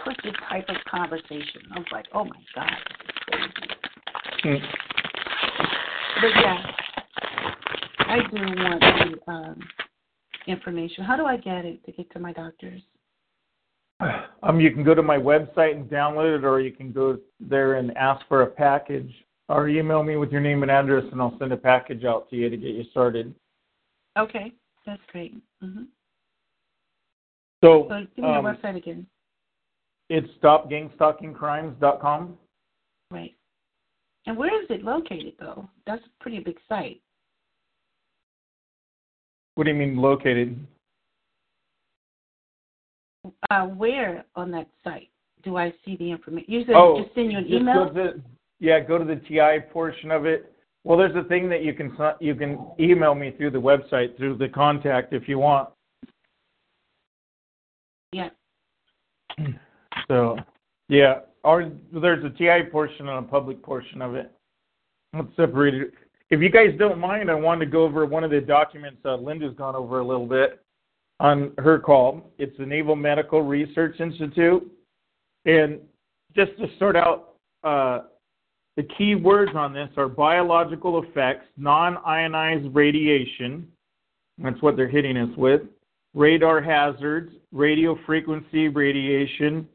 twisted 0.03 0.35
type 0.49 0.65
of 0.69 0.75
conversation. 0.89 1.61
I 1.73 1.79
was 1.79 1.87
like, 1.91 2.05
oh 2.13 2.25
my 2.25 2.39
god, 2.55 2.71
this 3.31 3.39
is 3.39 3.51
crazy. 4.41 4.57
Hmm. 4.59 4.65
But 6.21 6.31
yeah, 6.41 6.71
I 7.99 8.17
do 8.31 8.41
want 8.41 8.79
the 8.79 9.31
um, 9.31 9.59
information. 10.47 11.03
How 11.03 11.15
do 11.17 11.25
I 11.25 11.37
get 11.37 11.65
it 11.65 11.83
to 11.85 11.91
get 11.91 12.11
to 12.13 12.19
my 12.19 12.33
doctors? 12.33 12.81
Um, 14.43 14.59
you 14.59 14.71
can 14.71 14.83
go 14.83 14.93
to 14.93 15.01
my 15.01 15.15
website 15.15 15.77
and 15.77 15.89
download 15.89 16.37
it, 16.37 16.43
or 16.43 16.59
you 16.59 16.73
can 16.73 16.91
go 16.91 17.17
there 17.39 17.75
and 17.75 17.95
ask 17.95 18.27
for 18.27 18.41
a 18.41 18.45
package, 18.45 19.09
or 19.47 19.69
email 19.69 20.03
me 20.03 20.17
with 20.17 20.33
your 20.33 20.41
name 20.41 20.63
and 20.63 20.69
address, 20.69 21.05
and 21.13 21.21
I'll 21.21 21.37
send 21.39 21.53
a 21.53 21.57
package 21.57 22.03
out 22.03 22.29
to 22.29 22.35
you 22.35 22.49
to 22.49 22.57
get 22.57 22.71
you 22.71 22.83
started. 22.91 23.33
Okay, 24.19 24.51
that's 24.85 25.01
great. 25.13 25.35
hmm 25.61 25.83
So, 27.63 27.87
So 27.87 28.05
give 28.15 28.25
me 28.25 28.29
um, 28.29 28.43
your 28.43 28.53
website 28.53 28.75
again. 28.75 29.07
it's 30.09 30.27
stopgangstalkingcrimes.com. 30.43 32.37
Right. 33.09 33.33
And 34.25 34.37
where 34.37 34.61
is 34.61 34.69
it 34.69 34.83
located 34.83 35.33
though? 35.39 35.67
That's 35.87 36.01
a 36.03 36.09
pretty 36.21 36.39
big 36.39 36.57
site. 36.67 36.99
What 39.55 39.63
do 39.63 39.69
you 39.69 39.77
mean 39.77 39.95
located? 39.97 40.59
Uh, 43.49 43.67
where 43.67 44.25
on 44.35 44.51
that 44.51 44.67
site 44.83 45.07
do 45.43 45.55
I 45.55 45.73
see 45.85 45.95
the 45.95 46.11
information? 46.11 46.51
You 46.51 46.65
said 46.65 46.75
Oh, 46.75 47.01
just 47.01 47.15
send 47.15 47.31
you 47.31 47.37
an 47.37 47.45
Just 47.45 47.61
email. 47.61 47.85
go 47.85 47.93
to, 47.93 48.21
yeah, 48.59 48.81
go 48.81 48.97
to 48.97 49.05
the 49.05 49.21
TI 49.27 49.59
portion 49.71 50.11
of 50.11 50.25
it. 50.25 50.53
Well, 50.83 50.97
there's 50.97 51.15
a 51.15 51.23
thing 51.29 51.47
that 51.47 51.63
you 51.63 51.73
can 51.73 51.95
you 52.19 52.35
can 52.35 52.59
email 52.77 53.15
me 53.15 53.31
through 53.37 53.51
the 53.51 53.61
website 53.61 54.17
through 54.17 54.37
the 54.37 54.49
contact 54.49 55.13
if 55.13 55.29
you 55.29 55.39
want. 55.39 55.69
Yeah. 58.13 58.29
So, 60.07 60.37
yeah, 60.89 61.19
or 61.43 61.71
there's 61.91 62.23
a 62.23 62.29
TI 62.29 62.69
portion 62.71 63.07
and 63.09 63.19
a 63.19 63.27
public 63.27 63.61
portion 63.61 64.01
of 64.01 64.15
it. 64.15 64.31
Let's 65.13 65.35
separate 65.35 65.75
it. 65.75 65.93
If 66.29 66.41
you 66.41 66.49
guys 66.49 66.69
don't 66.79 66.99
mind, 66.99 67.29
I 67.29 67.35
wanted 67.35 67.65
to 67.65 67.71
go 67.71 67.83
over 67.83 68.05
one 68.05 68.23
of 68.23 68.31
the 68.31 68.41
documents 68.41 68.99
uh, 69.05 69.15
Linda's 69.15 69.55
gone 69.55 69.75
over 69.75 69.99
a 69.99 70.05
little 70.05 70.25
bit 70.25 70.63
on 71.19 71.53
her 71.59 71.79
call. 71.79 72.31
It's 72.37 72.57
the 72.57 72.65
Naval 72.65 72.95
Medical 72.95 73.41
Research 73.41 73.99
Institute. 73.99 74.69
And 75.45 75.79
just 76.35 76.57
to 76.57 76.67
start 76.75 76.95
out, 76.95 77.35
uh, 77.63 78.01
the 78.75 78.83
key 78.97 79.13
words 79.13 79.51
on 79.55 79.73
this 79.73 79.89
are 79.97 80.07
biological 80.07 81.03
effects, 81.03 81.45
non 81.57 81.97
ionized 82.05 82.73
radiation. 82.73 83.67
That's 84.39 84.61
what 84.61 84.75
they're 84.75 84.87
hitting 84.87 85.17
us 85.17 85.29
with. 85.37 85.61
Radar 86.15 86.61
hazards, 86.61 87.33
radio 87.53 87.97
frequency 88.05 88.67
radiation, 88.67 89.67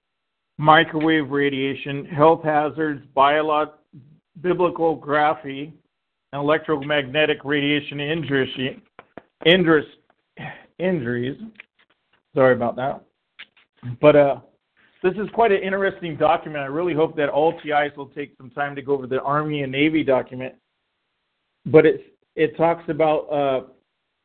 microwave 0.58 1.30
radiation, 1.30 2.04
health 2.04 2.42
hazards, 2.42 3.02
biolog- 3.16 3.72
bibliography, 4.42 5.72
and 6.32 6.42
electromagnetic 6.42 7.38
radiation 7.44 8.00
injury. 8.00 8.82
injuries. 9.46 9.86
Injuries. 10.78 11.40
Sorry 12.34 12.54
about 12.54 12.76
that. 12.76 13.02
But 14.00 14.16
uh, 14.16 14.36
this 15.02 15.14
is 15.14 15.28
quite 15.32 15.52
an 15.52 15.62
interesting 15.62 16.16
document. 16.16 16.62
I 16.62 16.66
really 16.66 16.94
hope 16.94 17.16
that 17.16 17.28
all 17.28 17.52
TIs 17.60 17.96
will 17.96 18.08
take 18.08 18.36
some 18.36 18.50
time 18.50 18.74
to 18.74 18.82
go 18.82 18.94
over 18.94 19.06
the 19.06 19.20
Army 19.22 19.62
and 19.62 19.72
Navy 19.72 20.02
document. 20.02 20.54
But 21.66 21.86
it 21.86 22.14
it 22.34 22.56
talks 22.56 22.88
about 22.88 23.20
uh, 23.32 23.60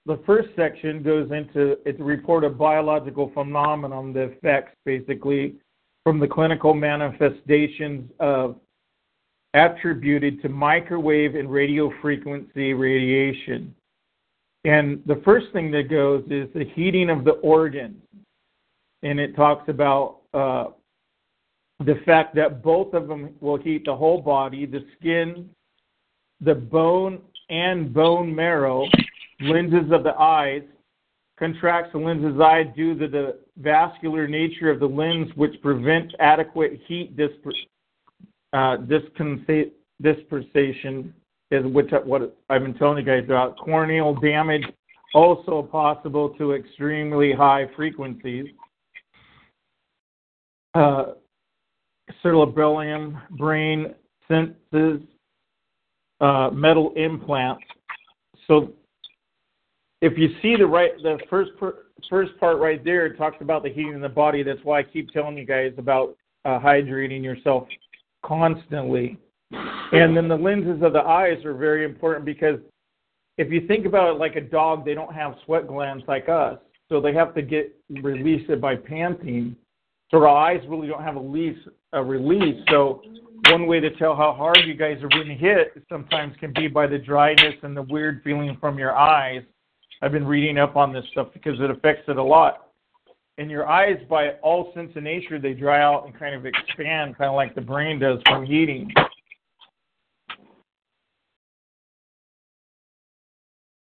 the 0.05 0.19
first 0.25 0.49
section 0.55 1.01
goes 1.01 1.31
into 1.31 1.77
it's 1.85 1.99
a 1.99 2.03
report 2.03 2.43
of 2.43 2.57
biological 2.57 3.31
phenomenon, 3.33 4.13
the 4.13 4.31
effects 4.31 4.75
basically 4.85 5.55
from 6.03 6.19
the 6.19 6.27
clinical 6.27 6.73
manifestations 6.73 8.09
of 8.19 8.57
attributed 9.53 10.41
to 10.41 10.49
microwave 10.49 11.35
and 11.35 11.49
radio 11.51 11.91
frequency 12.01 12.73
radiation. 12.73 13.73
And 14.65 15.01
the 15.05 15.21
first 15.23 15.47
thing 15.53 15.71
that 15.71 15.89
goes 15.89 16.23
is 16.29 16.47
the 16.53 16.65
heating 16.73 17.09
of 17.09 17.23
the 17.23 17.33
organs. 17.33 18.01
And 19.03 19.19
it 19.19 19.35
talks 19.35 19.67
about 19.69 20.21
uh, 20.33 20.67
the 21.85 21.95
fact 22.05 22.35
that 22.35 22.63
both 22.63 22.93
of 22.93 23.07
them 23.07 23.35
will 23.41 23.57
heat 23.57 23.85
the 23.85 23.95
whole 23.95 24.21
body, 24.21 24.65
the 24.65 24.85
skin, 24.97 25.49
the 26.41 26.55
bone 26.55 27.21
and 27.49 27.93
bone 27.93 28.33
marrow, 28.33 28.87
lenses 29.43 29.91
of 29.91 30.03
the 30.03 30.13
eyes, 30.19 30.61
contracts 31.37 31.91
the 31.93 31.99
lens's 31.99 32.39
eye 32.39 32.63
due 32.63 32.97
to 32.97 33.07
the 33.07 33.39
vascular 33.57 34.27
nature 34.27 34.69
of 34.69 34.79
the 34.79 34.85
lens, 34.85 35.29
which 35.35 35.53
prevents 35.61 36.13
adequate 36.19 36.79
heat 36.87 37.15
disp- 37.17 37.47
uh, 38.53 38.77
is 41.51 41.65
which 41.65 41.89
what 42.05 42.35
I've 42.49 42.61
been 42.61 42.73
telling 42.75 42.97
you 42.97 43.03
guys 43.03 43.23
about. 43.25 43.57
Corneal 43.57 44.15
damage 44.15 44.63
also 45.13 45.61
possible 45.61 46.29
to 46.31 46.53
extremely 46.53 47.31
high 47.31 47.67
frequencies. 47.75 48.47
Uh, 50.73 51.13
cerebellum, 52.21 53.19
brain, 53.37 53.93
senses, 54.27 55.01
uh, 56.19 56.49
metal 56.51 56.93
implants. 56.95 57.63
So 58.47 58.73
if 60.03 60.17
you 60.17 60.35
see 60.41 60.57
the 60.57 60.67
right, 60.67 60.91
the 61.01 61.17
first 61.29 61.51
per, 61.57 61.85
first 62.09 62.37
part 62.37 62.59
right 62.59 62.83
there, 62.83 63.05
it 63.05 63.17
talks 63.17 63.37
about 63.39 63.63
the 63.63 63.69
heating 63.69 63.95
of 63.95 64.01
the 64.01 64.09
body. 64.09 64.43
That's 64.43 64.59
why 64.63 64.79
I 64.79 64.83
keep 64.83 65.09
telling 65.11 65.37
you 65.37 65.45
guys 65.45 65.71
about 65.77 66.17
uh, 66.43 66.59
hydrating 66.59 67.23
yourself 67.23 67.69
constantly. 68.23 69.17
And 69.51 70.17
then 70.17 70.27
the 70.27 70.35
lenses 70.35 70.83
of 70.83 70.91
the 70.91 70.99
eyes 70.99 71.45
are 71.45 71.53
very 71.53 71.85
important 71.85 72.25
because 72.25 72.59
if 73.37 73.49
you 73.49 73.65
think 73.65 73.85
about 73.85 74.13
it 74.13 74.19
like 74.19 74.35
a 74.35 74.41
dog, 74.41 74.83
they 74.83 74.93
don't 74.93 75.13
have 75.13 75.35
sweat 75.45 75.67
glands 75.67 76.03
like 76.05 76.27
us, 76.27 76.59
so 76.89 76.99
they 76.99 77.13
have 77.13 77.33
to 77.35 77.41
get 77.41 77.73
released 77.89 78.49
it 78.49 78.59
by 78.59 78.75
panting. 78.75 79.55
So 80.11 80.17
our 80.17 80.27
eyes 80.27 80.61
really 80.67 80.89
don't 80.89 81.03
have 81.03 81.15
a 81.15 81.21
release. 81.21 81.57
A 81.93 82.03
release. 82.03 82.61
So 82.69 83.03
one 83.49 83.67
way 83.67 83.79
to 83.79 83.89
tell 83.95 84.15
how 84.15 84.33
hard 84.33 84.59
you 84.65 84.73
guys 84.73 84.97
are 85.01 85.09
being 85.09 85.37
hit 85.37 85.81
sometimes 85.87 86.35
can 86.41 86.51
be 86.53 86.67
by 86.67 86.87
the 86.87 86.97
dryness 86.97 87.55
and 87.61 87.77
the 87.77 87.83
weird 87.83 88.21
feeling 88.23 88.57
from 88.59 88.77
your 88.77 88.95
eyes. 88.95 89.43
I've 90.03 90.11
been 90.11 90.27
reading 90.27 90.57
up 90.57 90.75
on 90.75 90.91
this 90.91 91.05
stuff 91.13 91.29
because 91.33 91.57
it 91.61 91.71
affects 91.71 92.03
it 92.09 92.17
a 92.17 92.23
lot. 92.23 92.67
And 93.37 93.49
your 93.49 93.69
eyes, 93.69 93.95
by 94.09 94.31
all 94.43 94.73
sense 94.75 94.91
of 94.97 95.03
nature, 95.03 95.39
they 95.39 95.53
dry 95.53 95.81
out 95.81 96.05
and 96.05 96.13
kind 96.13 96.35
of 96.35 96.45
expand, 96.45 97.17
kind 97.17 97.29
of 97.29 97.35
like 97.35 97.55
the 97.55 97.61
brain 97.61 97.99
does 97.99 98.19
from 98.27 98.45
heating. 98.45 98.91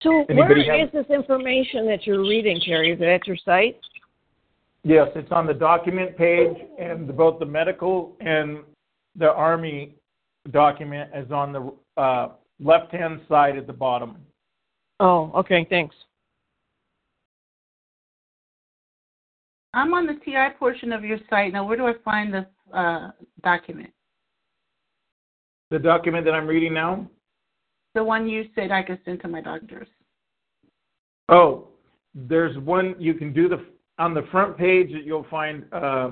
So 0.04 0.26
Anybody 0.30 0.68
where 0.68 0.78
have- 0.78 0.90
is 0.90 0.94
this 0.94 1.10
information 1.10 1.88
that 1.88 2.06
you're 2.06 2.22
reading, 2.22 2.60
Terry? 2.60 2.92
Is 2.92 3.02
it 3.02 3.08
at 3.08 3.26
your 3.26 3.38
site? 3.38 3.80
Yes, 4.84 5.10
it's 5.16 5.32
on 5.32 5.48
the 5.48 5.56
document 5.56 6.16
page, 6.16 6.56
and 6.78 7.18
both 7.18 7.40
the 7.40 7.46
medical 7.48 8.16
and 8.20 8.60
the 9.16 9.32
Army 9.34 9.96
document 10.52 11.10
is 11.16 11.32
on 11.32 11.52
the 11.52 11.74
uh, 12.00 12.30
left-hand 12.60 13.22
side 13.28 13.58
at 13.58 13.66
the 13.66 13.74
bottom. 13.74 14.18
Oh, 15.00 15.32
okay, 15.36 15.66
thanks. 15.70 15.96
I'm 19.74 19.94
on 19.94 20.08
the 20.08 20.16
TI 20.24 20.58
portion 20.58 20.94
of 20.94 21.04
your 21.04 21.20
site. 21.30 21.52
Now, 21.52 21.68
where 21.68 21.76
do 21.76 21.86
I 21.86 21.94
find 22.04 22.34
this 22.34 22.46
uh, 22.74 23.10
document? 23.44 23.92
The 25.70 25.80
document 25.80 26.24
that 26.26 26.32
I'm 26.32 26.48
reading 26.48 26.74
now? 26.74 27.06
The 27.94 28.04
one 28.04 28.28
you 28.28 28.46
said 28.56 28.72
I 28.72 28.84
could 28.84 29.00
send 29.04 29.22
to 29.22 29.28
my 29.28 29.42
doctors. 29.42 29.88
Oh, 31.28 31.68
there's 32.14 32.58
one 32.60 32.96
you 33.00 33.14
can 33.14 33.34
do 33.34 33.50
the 33.50 33.66
on 33.98 34.14
the 34.14 34.24
front 34.32 34.58
page 34.58 34.92
that 34.92 35.06
you'll 35.06 35.26
find 35.30 35.66
uh, 35.72 36.12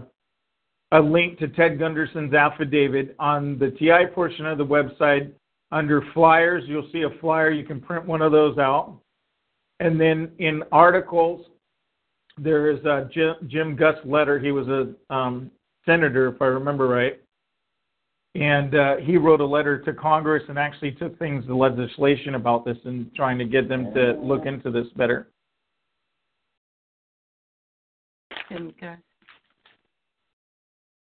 a 0.94 1.00
link 1.00 1.38
to 1.40 1.48
Ted 1.50 1.78
Gunderson's 1.78 2.34
affidavit 2.34 3.16
on 3.20 3.60
the 3.60 3.72
TI 3.72 4.08
portion 4.14 4.46
of 4.46 4.58
the 4.58 4.66
website. 4.66 5.32
Under 5.74 6.04
flyers, 6.14 6.64
you'll 6.68 6.88
see 6.92 7.02
a 7.02 7.20
flyer. 7.20 7.50
You 7.50 7.66
can 7.66 7.82
print 7.82 8.06
one 8.06 8.22
of 8.22 8.32
those 8.32 8.60
out. 8.60 8.96
And 9.80 10.00
then 10.00 10.32
in 10.38 10.62
articles, 10.72 11.48
there 12.38 12.70
is 12.70 12.78
a 12.86 13.10
Jim, 13.12 13.34
Jim 13.48 13.76
Guest 13.76 14.06
letter. 14.06 14.38
He 14.38 14.52
was 14.52 14.68
a 14.68 14.94
um, 15.12 15.50
senator, 15.84 16.28
if 16.28 16.40
I 16.44 16.46
remember 16.46 16.88
right. 16.88 17.20
And 18.36 18.76
uh, 18.76 18.98
he 18.98 19.18
wrote 19.18 19.42
a 19.42 19.46
letter 19.46 19.80
to 19.80 19.94
Congress 19.94 20.44
and 20.48 20.60
actually 20.60 20.92
took 20.92 21.18
things 21.18 21.44
to 21.48 21.56
legislation 21.56 22.36
about 22.36 22.66
this 22.66 22.78
and 22.86 23.12
trying 23.16 23.40
to 23.40 23.46
get 23.46 23.68
them 23.68 23.92
to 23.96 24.14
look 24.22 24.46
into 24.46 24.70
this 24.70 24.88
better. 24.96 25.30
Jim 28.48 28.72
Guest. 28.80 29.02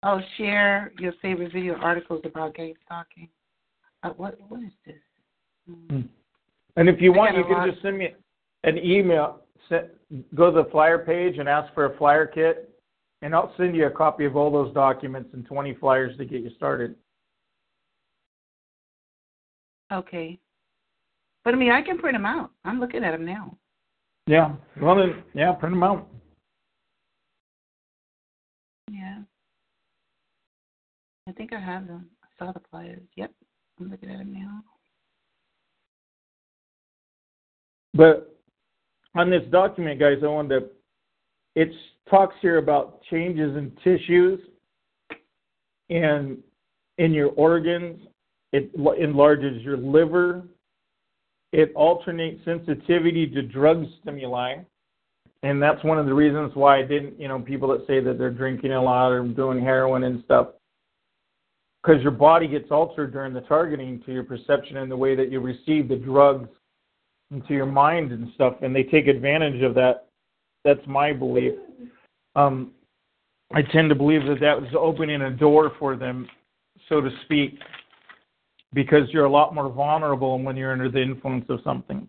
Oh, 0.03 0.21
share 0.37 0.93
your 0.97 1.11
favorite 1.21 1.51
video 1.51 1.75
articles 1.75 2.21
about 2.23 2.55
gang 2.55 2.73
stalking. 2.85 3.27
Uh, 4.03 4.09
what 4.11 4.37
what 4.47 4.61
is 4.63 4.71
this? 4.85 4.95
Mm. 5.69 6.07
And 6.75 6.89
if 6.89 7.01
you 7.01 7.13
I 7.13 7.17
want, 7.17 7.37
you 7.37 7.43
can 7.43 7.53
lot. 7.53 7.69
just 7.69 7.81
send 7.81 7.97
me 7.97 8.09
an 8.63 8.77
email. 8.77 9.41
Set, 9.69 9.93
go 10.35 10.51
to 10.51 10.63
the 10.63 10.69
flyer 10.69 10.99
page 10.99 11.37
and 11.37 11.47
ask 11.47 11.73
for 11.73 11.85
a 11.85 11.97
flyer 11.97 12.25
kit, 12.25 12.73
and 13.21 13.35
I'll 13.35 13.53
send 13.57 13.75
you 13.75 13.85
a 13.85 13.91
copy 13.91 14.25
of 14.25 14.35
all 14.35 14.51
those 14.51 14.73
documents 14.73 15.29
and 15.33 15.45
20 15.45 15.75
flyers 15.75 16.17
to 16.17 16.25
get 16.25 16.41
you 16.41 16.49
started. 16.55 16.95
Okay. 19.91 20.39
But 21.43 21.53
I 21.53 21.57
mean, 21.57 21.71
I 21.71 21.81
can 21.81 21.97
print 21.97 22.15
them 22.15 22.25
out. 22.25 22.51
I'm 22.63 22.79
looking 22.79 23.03
at 23.03 23.11
them 23.11 23.25
now. 23.25 23.57
Yeah. 24.27 24.53
Well, 24.81 24.95
then, 24.95 25.23
yeah, 25.33 25.51
print 25.53 25.73
them 25.73 25.83
out. 25.83 26.07
Yeah. 28.89 29.19
I 31.27 31.31
think 31.31 31.53
I 31.53 31.59
have 31.59 31.87
them. 31.87 32.07
I 32.23 32.27
saw 32.37 32.51
the 32.51 32.61
flyers. 32.69 33.01
Yep. 33.15 33.31
I'm 33.81 33.89
looking 33.89 34.11
at 34.11 34.19
them 34.19 34.33
now. 34.33 34.63
But 37.93 38.37
on 39.15 39.29
this 39.29 39.43
document, 39.51 39.99
guys, 39.99 40.17
I 40.23 40.27
wanted 40.27 40.59
to. 40.59 40.65
It 41.55 41.69
talks 42.09 42.35
here 42.41 42.57
about 42.57 43.01
changes 43.09 43.57
in 43.57 43.71
tissues 43.83 44.39
and 45.89 46.37
in 46.97 47.11
your 47.11 47.29
organs. 47.31 47.99
It 48.53 48.71
enlarges 48.99 49.61
your 49.63 49.77
liver. 49.77 50.43
It 51.51 51.73
alternates 51.75 52.43
sensitivity 52.45 53.27
to 53.27 53.41
drug 53.41 53.85
stimuli. 54.01 54.57
And 55.43 55.61
that's 55.61 55.83
one 55.83 55.97
of 55.97 56.05
the 56.05 56.13
reasons 56.13 56.51
why 56.53 56.77
I 56.79 56.83
didn't, 56.83 57.19
you 57.19 57.27
know, 57.27 57.39
people 57.39 57.67
that 57.69 57.85
say 57.87 57.99
that 57.99 58.17
they're 58.17 58.29
drinking 58.29 58.71
a 58.73 58.81
lot 58.81 59.09
or 59.09 59.27
doing 59.27 59.59
heroin 59.59 60.03
and 60.03 60.23
stuff. 60.23 60.49
Because 61.83 62.01
your 62.03 62.11
body 62.11 62.47
gets 62.47 62.69
altered 62.69 63.11
during 63.11 63.33
the 63.33 63.41
targeting 63.41 64.01
to 64.05 64.13
your 64.13 64.23
perception 64.23 64.77
and 64.77 64.91
the 64.91 64.97
way 64.97 65.15
that 65.15 65.31
you 65.31 65.39
receive 65.39 65.87
the 65.87 65.95
drugs 65.95 66.47
into 67.31 67.53
your 67.53 67.65
mind 67.65 68.11
and 68.11 68.31
stuff, 68.35 68.55
and 68.61 68.75
they 68.75 68.83
take 68.83 69.07
advantage 69.07 69.63
of 69.63 69.73
that. 69.75 70.07
That's 70.63 70.85
my 70.85 71.11
belief. 71.13 71.53
Um, 72.35 72.71
I 73.53 73.61
tend 73.61 73.89
to 73.89 73.95
believe 73.95 74.25
that 74.27 74.39
that 74.41 74.61
was 74.61 74.69
opening 74.77 75.21
a 75.23 75.31
door 75.31 75.71
for 75.79 75.95
them, 75.95 76.27
so 76.87 77.01
to 77.01 77.09
speak, 77.25 77.57
because 78.73 79.09
you're 79.09 79.25
a 79.25 79.31
lot 79.31 79.55
more 79.55 79.69
vulnerable 79.69 80.41
when 80.41 80.55
you're 80.55 80.71
under 80.71 80.89
the 80.89 81.01
influence 81.01 81.45
of 81.49 81.59
something. 81.63 82.07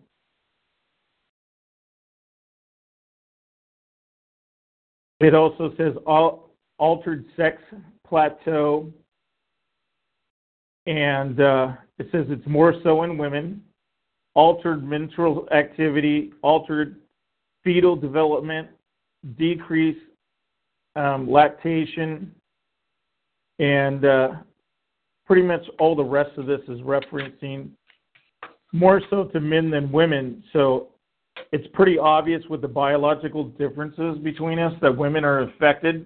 It 5.19 5.33
also 5.33 5.73
says 5.77 5.93
al- 6.07 6.49
altered 6.77 7.25
sex 7.35 7.61
plateau, 8.05 8.91
and 10.85 11.39
uh, 11.39 11.73
it 11.99 12.07
says 12.11 12.25
it's 12.29 12.47
more 12.47 12.73
so 12.83 13.03
in 13.03 13.17
women 13.17 13.61
altered 14.35 14.83
menstrual 14.83 15.47
activity, 15.51 16.31
altered 16.41 16.97
fetal 17.63 17.95
development, 17.95 18.67
decreased 19.37 19.99
um, 20.95 21.29
lactation, 21.29 22.33
and 23.59 24.05
uh, 24.05 24.29
pretty 25.25 25.41
much 25.41 25.61
all 25.79 25.95
the 25.95 26.03
rest 26.03 26.37
of 26.37 26.45
this 26.45 26.61
is 26.67 26.79
referencing 26.81 27.69
more 28.73 29.01
so 29.09 29.25
to 29.25 29.39
men 29.39 29.69
than 29.69 29.91
women. 29.91 30.43
So 30.51 30.89
it's 31.51 31.67
pretty 31.73 31.97
obvious 31.97 32.43
with 32.49 32.61
the 32.61 32.67
biological 32.67 33.45
differences 33.45 34.17
between 34.23 34.59
us 34.59 34.73
that 34.81 34.95
women 34.95 35.23
are 35.23 35.41
affected 35.41 36.05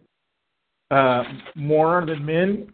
uh, 0.91 1.23
more 1.55 2.05
than 2.05 2.25
men, 2.25 2.71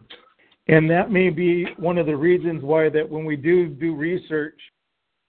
and 0.68 0.88
that 0.90 1.10
may 1.10 1.30
be 1.30 1.66
one 1.76 1.98
of 1.98 2.06
the 2.06 2.16
reasons 2.16 2.62
why 2.62 2.88
that 2.88 3.08
when 3.08 3.24
we 3.24 3.36
do 3.36 3.68
do 3.68 3.94
research, 3.94 4.58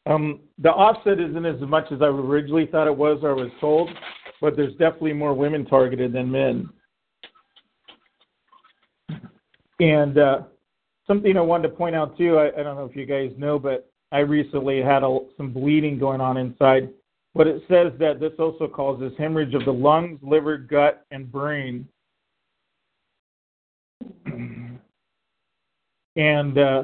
um, 0.06 0.40
the 0.60 0.70
offset 0.70 1.20
isn't 1.20 1.46
as 1.46 1.60
much 1.62 1.92
as 1.92 2.02
I 2.02 2.06
originally 2.06 2.68
thought 2.68 2.88
it 2.88 2.96
was 2.96 3.20
or 3.24 3.36
was 3.36 3.52
told, 3.60 3.90
but 4.40 4.56
there's 4.56 4.74
definitely 4.74 5.14
more 5.14 5.34
women 5.34 5.66
targeted 5.66 6.14
than 6.14 6.32
men. 6.32 6.70
And 9.80 10.18
uh, 10.18 10.42
something 11.06 11.36
I 11.36 11.42
wanted 11.42 11.70
to 11.70 11.76
point 11.76 11.96
out 11.96 12.18
too, 12.18 12.38
I, 12.38 12.48
I 12.60 12.64
don't 12.64 12.78
know 12.78 12.86
if 12.86 12.96
you 12.96 13.06
guys 13.06 13.32
know, 13.38 13.60
but 13.60 13.92
I 14.12 14.20
recently 14.20 14.82
had 14.82 15.04
a, 15.04 15.20
some 15.36 15.52
bleeding 15.52 16.00
going 16.00 16.22
on 16.22 16.38
inside. 16.38 16.90
But 17.34 17.48
it 17.48 17.64
says 17.68 17.92
that 18.00 18.22
this 18.22 18.32
also 18.40 18.68
causes 18.68 19.12
hemorrhage 19.18 19.54
of 19.54 19.66
the 19.66 19.74
lungs, 19.74 20.20
liver, 20.22 20.58
gut, 20.58 21.06
and 21.12 21.30
brain. 21.30 21.86
and 26.16 26.58
uh, 26.58 26.84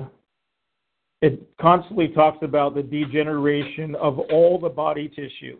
it 1.22 1.42
constantly 1.60 2.10
talks 2.10 2.40
about 2.42 2.76
the 2.76 2.84
degeneration 2.84 3.96
of 3.96 4.20
all 4.20 4.60
the 4.60 4.70
body 4.70 5.08
tissue. 5.08 5.58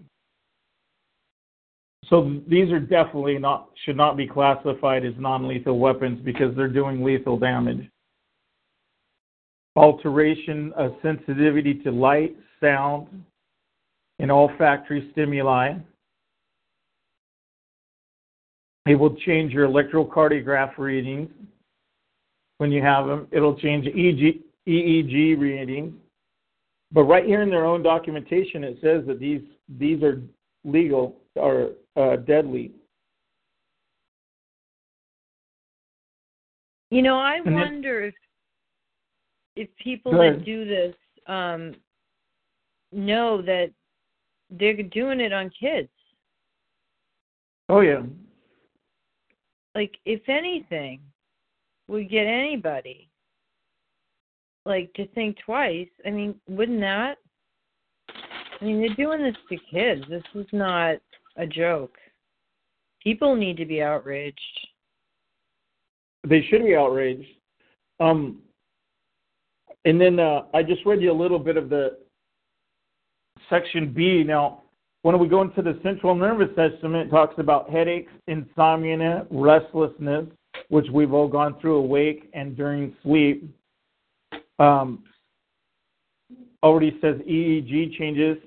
So 2.10 2.42
these 2.48 2.72
are 2.72 2.80
definitely 2.80 3.38
not 3.38 3.70
should 3.86 3.96
not 3.96 4.18
be 4.18 4.28
classified 4.28 5.06
as 5.06 5.14
non-lethal 5.18 5.78
weapons 5.78 6.20
because 6.24 6.56
they're 6.56 6.68
doing 6.68 7.04
lethal 7.04 7.38
damage. 7.38 7.88
Alteration 9.76 10.74
of 10.76 10.96
sensitivity 11.02 11.76
to 11.76 11.92
light, 11.92 12.36
sound, 12.60 13.08
and 14.20 14.30
olfactory 14.30 15.10
stimuli. 15.14 15.76
It 18.88 18.96
will 18.96 19.16
change 19.16 19.54
your 19.54 19.68
electrocardiograph 19.68 20.78
readings 20.78 21.30
when 22.62 22.72
you 22.72 22.80
have 22.84 23.08
them. 23.08 23.28
It'll 23.32 23.56
change 23.58 23.88
EEG, 23.88 24.40
EEG 24.68 25.40
readings. 25.40 25.96
But 26.92 27.06
right 27.06 27.26
here 27.26 27.42
in 27.42 27.50
their 27.50 27.66
own 27.66 27.82
documentation, 27.82 28.64
it 28.64 28.78
says 28.84 29.04
that 29.08 29.20
these 29.20 29.42
these 29.80 30.04
are 30.04 30.22
legal 30.64 31.16
or 31.34 31.72
uh, 31.96 32.18
deadly. 32.18 32.72
You 36.92 37.02
know, 37.02 37.18
I 37.18 37.40
And 37.44 37.56
wonder 37.56 38.06
if 38.06 38.14
if 39.56 39.68
people 39.84 40.12
that 40.12 40.46
do 40.46 40.64
this 40.64 40.94
um 41.26 41.74
know 42.92 43.42
that 43.42 43.72
they're 44.52 44.84
doing 44.84 45.20
it 45.20 45.34
on 45.34 45.50
kids. 45.60 45.90
Oh 47.70 47.80
yeah, 47.80 48.04
Like 49.74 49.98
if 50.06 50.22
anything 50.30 51.00
would 51.92 52.10
get 52.10 52.26
anybody 52.26 53.10
like 54.66 54.94
to 54.94 55.06
think 55.10 55.38
twice. 55.46 55.90
I 56.06 56.10
mean, 56.10 56.36
wouldn't 56.48 56.80
that? 56.80 57.18
I 58.10 58.64
mean, 58.66 58.80
they're 58.80 58.96
doing 58.96 59.22
this 59.22 59.36
to 59.50 59.58
kids. 59.70 60.04
This 60.10 60.24
is 60.34 60.48
not 60.54 60.96
a 61.36 61.46
joke. 61.46 61.96
People 63.04 63.36
need 63.36 63.58
to 63.58 63.66
be 63.66 63.82
outraged. 63.82 64.40
they 66.28 66.46
should 66.50 66.64
be 66.64 66.76
outraged. 66.76 67.28
Um, 68.00 68.42
and 69.84 70.00
then 70.00 70.20
uh, 70.20 70.44
I 70.54 70.64
just 70.64 70.86
read 70.86 71.02
you 71.02 71.12
a 71.12 71.22
little 71.22 71.40
bit 71.40 71.58
of 71.58 71.70
the 71.70 71.98
section 73.50 73.92
B. 73.92 74.24
Now, 74.24 74.62
when 75.02 75.18
we 75.20 75.28
go 75.28 75.42
into 75.42 75.64
the 75.64 75.80
central 75.84 76.16
nervous 76.16 76.50
system, 76.56 76.96
it 76.96 77.10
talks 77.10 77.36
about 77.40 77.70
headaches, 77.70 78.12
insomnia, 78.28 79.26
restlessness, 79.32 80.28
which 80.70 80.88
we've 80.92 81.14
all 81.14 81.28
gone 81.28 81.60
through 81.60 81.78
awake 81.78 82.30
and 82.34 82.56
during 82.56 82.96
sleep. 83.04 83.50
Um, 84.60 85.04
already 86.64 86.98
says 87.02 87.16
EEG 87.28 87.98
changes, 87.98 88.38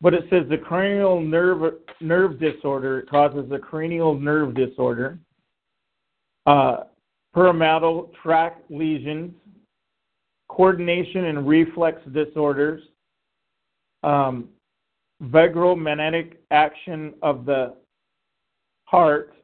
but 0.00 0.14
it 0.14 0.24
says 0.30 0.44
the 0.48 0.58
cranial 0.58 1.20
nerve 1.20 1.74
nerve 2.00 2.38
disorder 2.38 3.02
causes 3.10 3.50
a 3.50 3.58
cranial 3.58 4.18
nerve 4.18 4.54
disorder. 4.54 5.18
Uh, 6.46 6.84
pyramidal 7.34 8.10
tract 8.22 8.70
lesions, 8.70 9.32
coordination 10.48 11.24
and 11.24 11.46
reflex 11.46 12.00
disorders, 12.12 12.82
um, 14.02 14.48
vagomimetic 15.22 16.34
action 16.50 17.14
of 17.22 17.44
the 17.44 17.74
heart, 18.84 19.34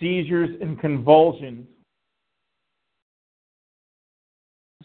seizures 0.00 0.50
and 0.60 0.80
convulsions. 0.80 1.66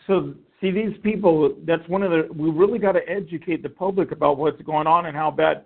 So, 0.05 0.35
see, 0.61 0.71
these 0.71 0.95
people, 1.03 1.55
that's 1.65 1.87
one 1.89 2.03
of 2.03 2.11
the, 2.11 2.31
we 2.33 2.49
really 2.49 2.79
got 2.79 2.93
to 2.93 3.09
educate 3.09 3.63
the 3.63 3.69
public 3.69 4.11
about 4.11 4.37
what's 4.37 4.61
going 4.61 4.87
on 4.87 5.07
and 5.07 5.15
how 5.15 5.31
bad, 5.31 5.65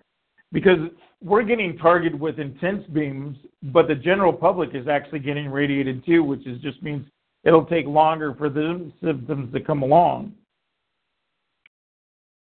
because 0.51 0.79
we're 1.21 1.43
getting 1.43 1.77
targeted 1.77 2.19
with 2.19 2.39
intense 2.39 2.83
beams, 2.87 3.37
but 3.63 3.87
the 3.87 3.95
general 3.95 4.33
public 4.33 4.71
is 4.73 4.87
actually 4.87 5.19
getting 5.19 5.49
radiated 5.49 6.03
too, 6.05 6.23
which 6.23 6.47
is 6.47 6.59
just 6.61 6.81
means 6.81 7.05
it'll 7.43 7.65
take 7.65 7.85
longer 7.85 8.33
for 8.33 8.49
the 8.49 8.91
symptoms 9.03 9.53
to 9.53 9.59
come 9.59 9.83
along. 9.83 10.33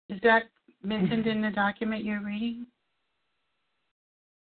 Is 0.08 0.20
that 0.22 0.44
mentioned 0.82 1.26
in 1.26 1.42
the 1.42 1.50
document 1.50 2.04
you're 2.04 2.24
reading? 2.24 2.66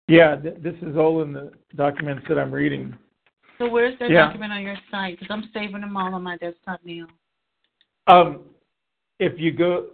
Yeah, 0.08 0.36
th- 0.36 0.56
this 0.60 0.74
is 0.82 0.96
all 0.96 1.22
in 1.22 1.32
the 1.32 1.52
documents 1.76 2.24
that 2.28 2.38
I'm 2.38 2.52
reading. 2.52 2.96
So 3.58 3.68
where's 3.68 3.98
that 3.98 4.10
Yeah. 4.10 4.26
document 4.26 4.52
on 4.52 4.62
your 4.62 4.76
site? 4.90 5.18
Because 5.18 5.32
I'm 5.32 5.48
saving 5.52 5.80
them 5.80 5.96
all 5.96 6.14
on 6.14 6.22
my 6.22 6.36
desktop 6.36 6.80
now. 6.84 7.06
Um, 8.08 8.44
if 9.20 9.38
you 9.38 9.52
go, 9.52 9.90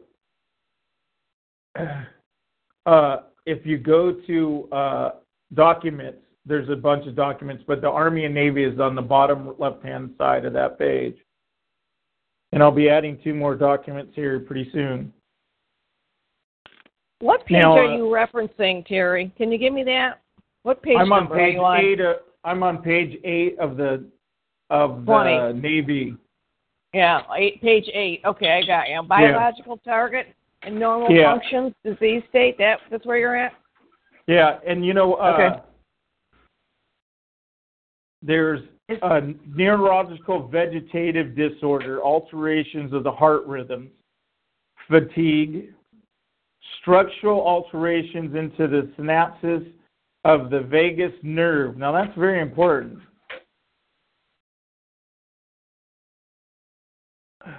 uh, 2.86 3.22
if 3.44 3.66
you 3.66 3.76
go 3.78 4.12
to 4.12 4.68
uh, 4.72 5.10
documents, 5.54 6.24
there's 6.46 6.70
a 6.70 6.76
bunch 6.76 7.06
of 7.06 7.14
documents, 7.14 7.62
but 7.66 7.82
the 7.82 7.90
Army 7.90 8.24
and 8.24 8.34
Navy 8.34 8.64
is 8.64 8.80
on 8.80 8.94
the 8.94 9.02
bottom 9.02 9.54
left-hand 9.58 10.14
side 10.16 10.46
of 10.46 10.54
that 10.54 10.78
page. 10.78 11.16
And 12.52 12.62
I'll 12.62 12.72
be 12.72 12.88
adding 12.88 13.18
two 13.22 13.34
more 13.34 13.54
documents 13.54 14.14
here 14.14 14.40
pretty 14.40 14.70
soon. 14.72 15.12
What 17.20 17.44
page 17.46 17.62
Now, 17.62 17.76
are 17.76 17.86
uh, 17.86 17.96
you 17.96 18.04
referencing, 18.04 18.86
Terry? 18.86 19.32
Can 19.36 19.50
you 19.50 19.58
give 19.58 19.72
me 19.72 19.82
that? 19.84 20.20
What 20.62 20.82
page 20.82 20.96
I'm 20.98 21.12
on 21.12 21.28
page 21.28 21.56
eight. 21.56 22.00
Of, 22.00 22.16
I'm 22.44 22.62
on 22.62 22.82
page 22.82 23.18
eight 23.24 23.58
of 23.58 23.76
the 23.76 24.04
of 24.70 25.04
the 25.04 25.52
Navy. 25.52 26.14
Yeah, 26.94 27.22
eight, 27.36 27.60
page 27.60 27.88
eight. 27.92 28.20
Okay, 28.24 28.60
I 28.62 28.66
got 28.66 28.88
you. 28.88 29.02
Biological 29.02 29.78
target 29.78 30.28
and 30.62 30.78
normal 30.78 31.10
Yeah. 31.10 31.32
functions, 31.32 31.74
disease 31.84 32.22
state. 32.28 32.56
That 32.58 32.80
that's 32.90 33.04
where 33.04 33.18
you're 33.18 33.36
at. 33.36 33.52
Yeah, 34.26 34.58
and 34.66 34.84
you 34.84 34.94
know, 34.94 35.14
uh, 35.14 35.32
Okay. 35.32 35.62
there's 38.22 38.60
a 39.02 39.34
neurological 39.54 40.46
vegetative 40.48 41.34
disorder, 41.34 42.02
alterations 42.02 42.92
of 42.92 43.02
the 43.02 43.12
heart 43.12 43.44
rhythms, 43.46 43.90
fatigue, 44.86 45.74
structural 46.80 47.40
alterations 47.40 48.34
into 48.34 48.66
the 48.68 48.90
synapses 48.98 49.70
of 50.24 50.50
the 50.50 50.60
vagus 50.60 51.12
nerve. 51.22 51.76
Now 51.76 51.92
that's 51.92 52.16
very 52.16 52.40
important. 52.40 52.98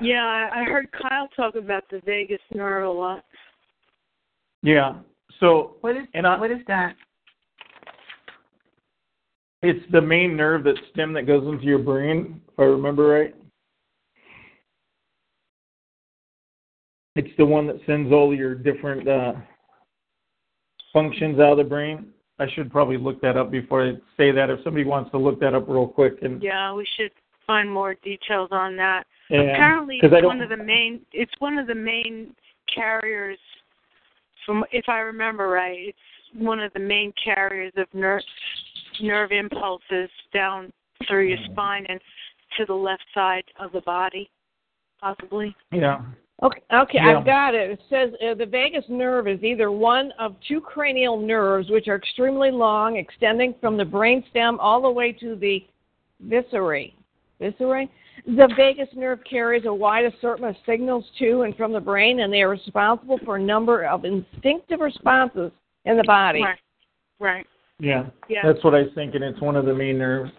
Yeah, 0.01 0.23
I 0.25 0.61
I 0.61 0.63
heard 0.65 0.87
Kyle 0.91 1.27
talk 1.35 1.55
about 1.55 1.83
the 1.89 2.01
vagus 2.05 2.41
nerve 2.53 2.83
a 2.85 2.91
lot. 2.91 3.23
Yeah. 4.61 4.95
So 5.39 5.77
What 5.81 5.95
is 5.95 6.05
And 6.13 6.27
I- 6.27 6.39
what 6.39 6.51
is 6.51 6.59
that? 6.67 6.95
it's 9.61 9.91
the 9.91 10.01
main 10.01 10.35
nerve 10.37 10.63
that 10.63 10.77
stem 10.91 11.11
that 11.13 11.23
goes 11.23 11.45
into 11.47 11.65
your 11.65 11.79
brain, 11.79 12.41
if 12.47 12.59
I 12.59 12.63
remember 12.63 13.07
right. 13.07 13.35
It's 17.19 17.35
the 17.37 17.45
one 17.45 17.67
that 17.67 17.75
sends 17.85 18.13
all 18.13 18.33
your 18.33 18.55
different 18.55 19.05
uh, 19.05 19.33
functions 20.93 21.37
out 21.37 21.51
of 21.51 21.57
the 21.57 21.65
brain. 21.65 22.13
I 22.39 22.45
should 22.55 22.71
probably 22.71 22.97
look 22.97 23.19
that 23.19 23.35
up 23.35 23.51
before 23.51 23.85
I 23.85 23.91
say 24.15 24.31
that. 24.31 24.49
If 24.49 24.59
somebody 24.63 24.85
wants 24.85 25.11
to 25.11 25.17
look 25.17 25.37
that 25.41 25.53
up 25.53 25.67
real 25.67 25.85
quick, 25.85 26.13
and 26.21 26.41
Yeah, 26.41 26.71
we 26.73 26.87
should 26.95 27.11
find 27.45 27.69
more 27.69 27.95
details 27.95 28.47
on 28.53 28.77
that. 28.77 29.05
yeah, 29.29 29.41
Apparently, 29.41 29.99
'cause 29.99 30.13
I 30.13 30.19
it's 30.19 30.25
one 30.25 30.39
of 30.39 30.47
the 30.47 30.55
main. 30.55 31.05
It's 31.11 31.33
one 31.39 31.57
of 31.57 31.67
the 31.67 31.75
main 31.75 32.33
carriers. 32.73 33.37
From 34.45 34.63
if 34.71 34.87
I 34.87 34.99
remember 34.99 35.49
right, 35.49 35.89
it's 35.89 36.41
one 36.41 36.61
of 36.61 36.71
the 36.71 36.79
main 36.79 37.11
carriers 37.21 37.73
of 37.75 37.93
nerve 37.93 38.23
nerve 39.01 39.33
impulses 39.33 40.09
down 40.33 40.71
through 41.05 41.23
your 41.27 41.37
spine 41.51 41.85
and 41.89 41.99
to 42.57 42.65
the 42.65 42.73
left 42.73 43.03
side 43.13 43.43
of 43.59 43.73
the 43.73 43.81
body, 43.81 44.29
possibly. 45.01 45.53
yeah. 45.73 46.01
Okay, 46.41 46.61
okay, 46.73 46.99
Yeah. 47.01 47.17
I've 47.17 47.25
got 47.25 47.53
it. 47.53 47.71
It 47.71 47.81
says 47.89 48.11
uh, 48.25 48.33
the 48.33 48.45
vagus 48.45 48.85
nerve 48.87 49.27
is 49.27 49.43
either 49.43 49.71
one 49.71 50.13
of 50.19 50.35
two 50.47 50.61
cranial 50.61 51.19
nerves, 51.19 51.69
which 51.69 51.87
are 51.87 51.95
extremely 51.95 52.49
long, 52.49 52.95
extending 52.95 53.53
from 53.59 53.75
the 53.75 53.83
brainstem 53.83 54.57
all 54.59 54.81
the 54.81 54.89
way 54.89 55.11
to 55.13 55.35
the 55.35 55.65
viscerae. 56.25 56.93
Viscerae. 57.41 57.89
The 58.25 58.53
vagus 58.55 58.89
nerve 58.95 59.19
carries 59.29 59.65
a 59.65 59.73
wide 59.73 60.05
assortment 60.05 60.55
of 60.55 60.63
signals 60.65 61.05
to 61.19 61.41
and 61.41 61.55
from 61.55 61.73
the 61.73 61.79
brain, 61.79 62.21
and 62.21 62.31
they 62.31 62.41
are 62.41 62.49
responsible 62.49 63.19
for 63.25 63.37
a 63.37 63.41
number 63.41 63.83
of 63.85 64.05
instinctive 64.05 64.79
responses 64.79 65.51
in 65.85 65.97
the 65.97 66.03
body. 66.03 66.43
Right. 66.43 66.59
Right. 67.19 67.47
Yeah, 67.79 68.07
Yeah. 68.27 68.41
that's 68.43 68.63
what 68.63 68.75
I 68.75 68.83
was 68.83 68.91
thinking. 68.93 69.23
It's 69.23 69.39
one 69.41 69.55
of 69.55 69.65
the 69.65 69.73
main 69.73 69.97
nerves. 69.97 70.31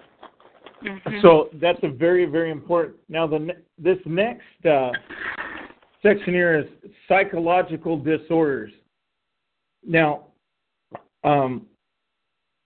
Mhm. 0.83 1.23
So 1.23 1.51
that's 1.55 1.83
a 1.83 1.89
very, 1.89 2.25
very 2.25 2.51
important. 2.51 2.97
Now, 3.09 3.27
the 3.27 3.55
this 3.79 3.99
next 4.07 4.65
uh, 4.65 4.93
section 6.03 6.33
here 6.35 6.59
is 6.59 6.91
psychological 7.09 7.99
disorders. 7.99 8.73
Now, 9.87 10.27
um, 11.25 11.67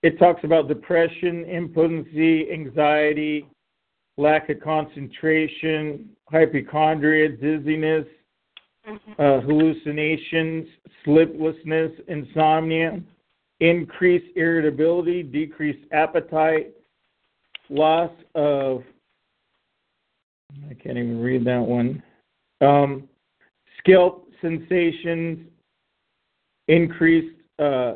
it 0.03 0.19
talks 0.19 0.45
about 0.45 0.69
depression, 0.69 1.45
impotency, 1.45 2.51
anxiety, 2.53 3.47
lack 4.17 4.49
of 4.51 4.61
concentration, 4.61 6.11
hypochondria, 6.31 7.29
dizziness, 7.29 8.07
Mhm. 8.87 9.19
uh, 9.19 9.41
hallucinations, 9.41 10.69
sleeplessness, 11.05 11.93
insomnia, 12.09 13.03
increased 13.61 14.37
irritability, 14.37 15.23
decreased 15.23 15.91
appetite, 15.93 16.73
loss 17.71 18.13
of 18.35 18.85
I 20.71 20.75
can't 20.75 20.99
even 20.99 21.21
read 21.21 21.45
that 21.47 21.63
one. 21.63 22.03
Um, 22.61 23.09
scalp 23.85 24.29
sensations, 24.41 25.47
increased 26.69 27.37
uh, 27.59 27.95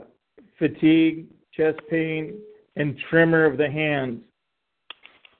fatigue, 0.58 1.26
chest 1.52 1.78
pain, 1.90 2.38
and 2.76 2.96
tremor 3.10 3.44
of 3.44 3.56
the 3.58 3.68
hands. 3.68 4.20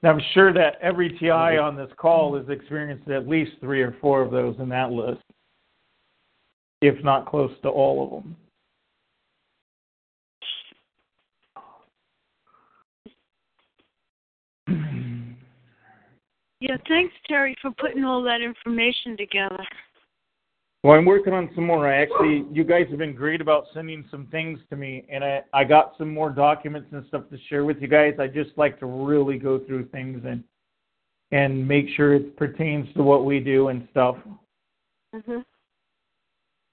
Now, 0.01 0.11
I'm 0.11 0.21
sure 0.33 0.53
that 0.53 0.75
every 0.81 1.09
TI 1.17 1.57
on 1.57 1.75
this 1.75 1.91
call 1.97 2.37
has 2.37 2.47
experienced 2.49 3.09
at 3.09 3.27
least 3.27 3.51
three 3.59 3.81
or 3.81 3.95
four 3.99 4.21
of 4.21 4.31
those 4.31 4.55
in 4.59 4.69
that 4.69 4.91
list, 4.91 5.21
if 6.81 7.03
not 7.03 7.25
close 7.25 7.51
to 7.63 7.69
all 7.69 8.05
of 8.05 8.23
them. 8.23 8.35
Yeah, 16.61 16.75
thanks, 16.89 17.13
Terry, 17.25 17.55
for 17.61 17.71
putting 17.71 18.03
all 18.03 18.21
that 18.23 18.41
information 18.41 19.15
together. 19.15 19.63
Well, 20.83 20.97
I'm 20.97 21.05
working 21.05 21.33
on 21.33 21.49
some 21.55 21.65
more. 21.65 21.91
I 21.91 22.01
actually, 22.01 22.45
you 22.53 22.63
guys 22.63 22.85
have 22.89 22.99
been 22.99 23.13
great 23.13 23.41
about 23.41 23.65
sending 23.73 24.05
some 24.09 24.27
things 24.27 24.59
to 24.69 24.77
me, 24.77 25.05
and 25.09 25.25
I, 25.25 25.41
I 25.51 25.65
got 25.65 25.93
some 25.97 26.13
more 26.13 26.29
documents 26.29 26.87
and 26.93 27.05
stuff 27.07 27.23
to 27.31 27.37
share 27.49 27.65
with 27.65 27.81
you 27.81 27.89
guys. 27.89 28.13
I 28.17 28.27
just 28.27 28.51
like 28.55 28.79
to 28.79 28.85
really 28.85 29.37
go 29.37 29.59
through 29.59 29.87
things 29.87 30.23
and 30.25 30.43
and 31.31 31.67
make 31.67 31.85
sure 31.95 32.15
it 32.15 32.35
pertains 32.37 32.87
to 32.95 33.03
what 33.03 33.23
we 33.23 33.39
do 33.39 33.67
and 33.67 33.87
stuff. 33.91 34.15
Mhm. 35.13 35.45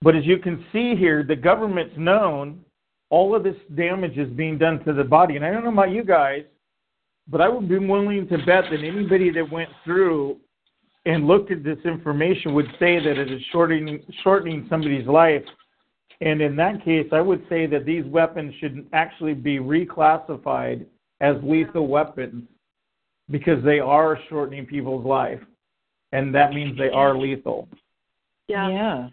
But 0.00 0.16
as 0.16 0.24
you 0.24 0.38
can 0.38 0.64
see 0.72 0.96
here, 0.96 1.22
the 1.22 1.36
government's 1.36 1.96
known 1.98 2.64
all 3.10 3.34
of 3.34 3.42
this 3.42 3.56
damage 3.74 4.16
is 4.16 4.30
being 4.30 4.56
done 4.56 4.82
to 4.84 4.94
the 4.94 5.04
body. 5.04 5.36
And 5.36 5.44
I 5.44 5.50
don't 5.50 5.64
know 5.64 5.72
about 5.72 5.90
you 5.90 6.04
guys, 6.04 6.44
but 7.28 7.40
I 7.40 7.48
would 7.48 7.68
be 7.68 7.78
willing 7.78 8.26
to 8.28 8.38
bet 8.38 8.64
that 8.70 8.80
anybody 8.82 9.30
that 9.30 9.50
went 9.50 9.70
through 9.84 10.38
and 11.06 11.26
looked 11.26 11.50
at 11.52 11.62
this 11.62 11.78
information 11.84 12.52
would 12.52 12.66
say 12.78 12.98
that 12.98 13.16
it 13.16 13.30
is 13.32 13.40
shortening 13.52 14.02
shortening 14.22 14.66
somebody's 14.68 15.06
life. 15.06 15.44
And 16.20 16.40
in 16.40 16.56
that 16.56 16.84
case, 16.84 17.06
I 17.12 17.20
would 17.20 17.44
say 17.48 17.66
that 17.66 17.84
these 17.84 18.04
weapons 18.06 18.52
should 18.58 18.86
actually 18.92 19.34
be 19.34 19.58
reclassified 19.58 20.84
as 21.20 21.36
lethal 21.42 21.86
weapons 21.86 22.44
because 23.30 23.62
they 23.64 23.78
are 23.80 24.18
shortening 24.28 24.66
people's 24.66 25.04
life. 25.06 25.40
And 26.12 26.34
that 26.34 26.52
means 26.52 26.76
they 26.76 26.88
are 26.88 27.16
lethal. 27.16 27.68
Yeah. 28.48 28.68
Yeah. 28.68 29.08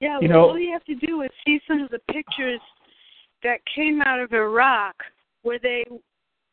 Yeah, 0.00 0.18
You 0.20 0.28
well, 0.28 0.38
know- 0.38 0.48
all 0.50 0.58
you 0.58 0.72
have 0.72 0.84
to 0.84 0.94
do 0.94 1.22
is 1.22 1.30
see 1.44 1.60
some 1.66 1.80
of 1.80 1.90
the 1.90 1.98
pictures 2.12 2.60
that 3.42 3.58
came 3.74 4.00
out 4.02 4.20
of 4.20 4.32
Iraq 4.32 4.94
where 5.42 5.58
they 5.58 5.84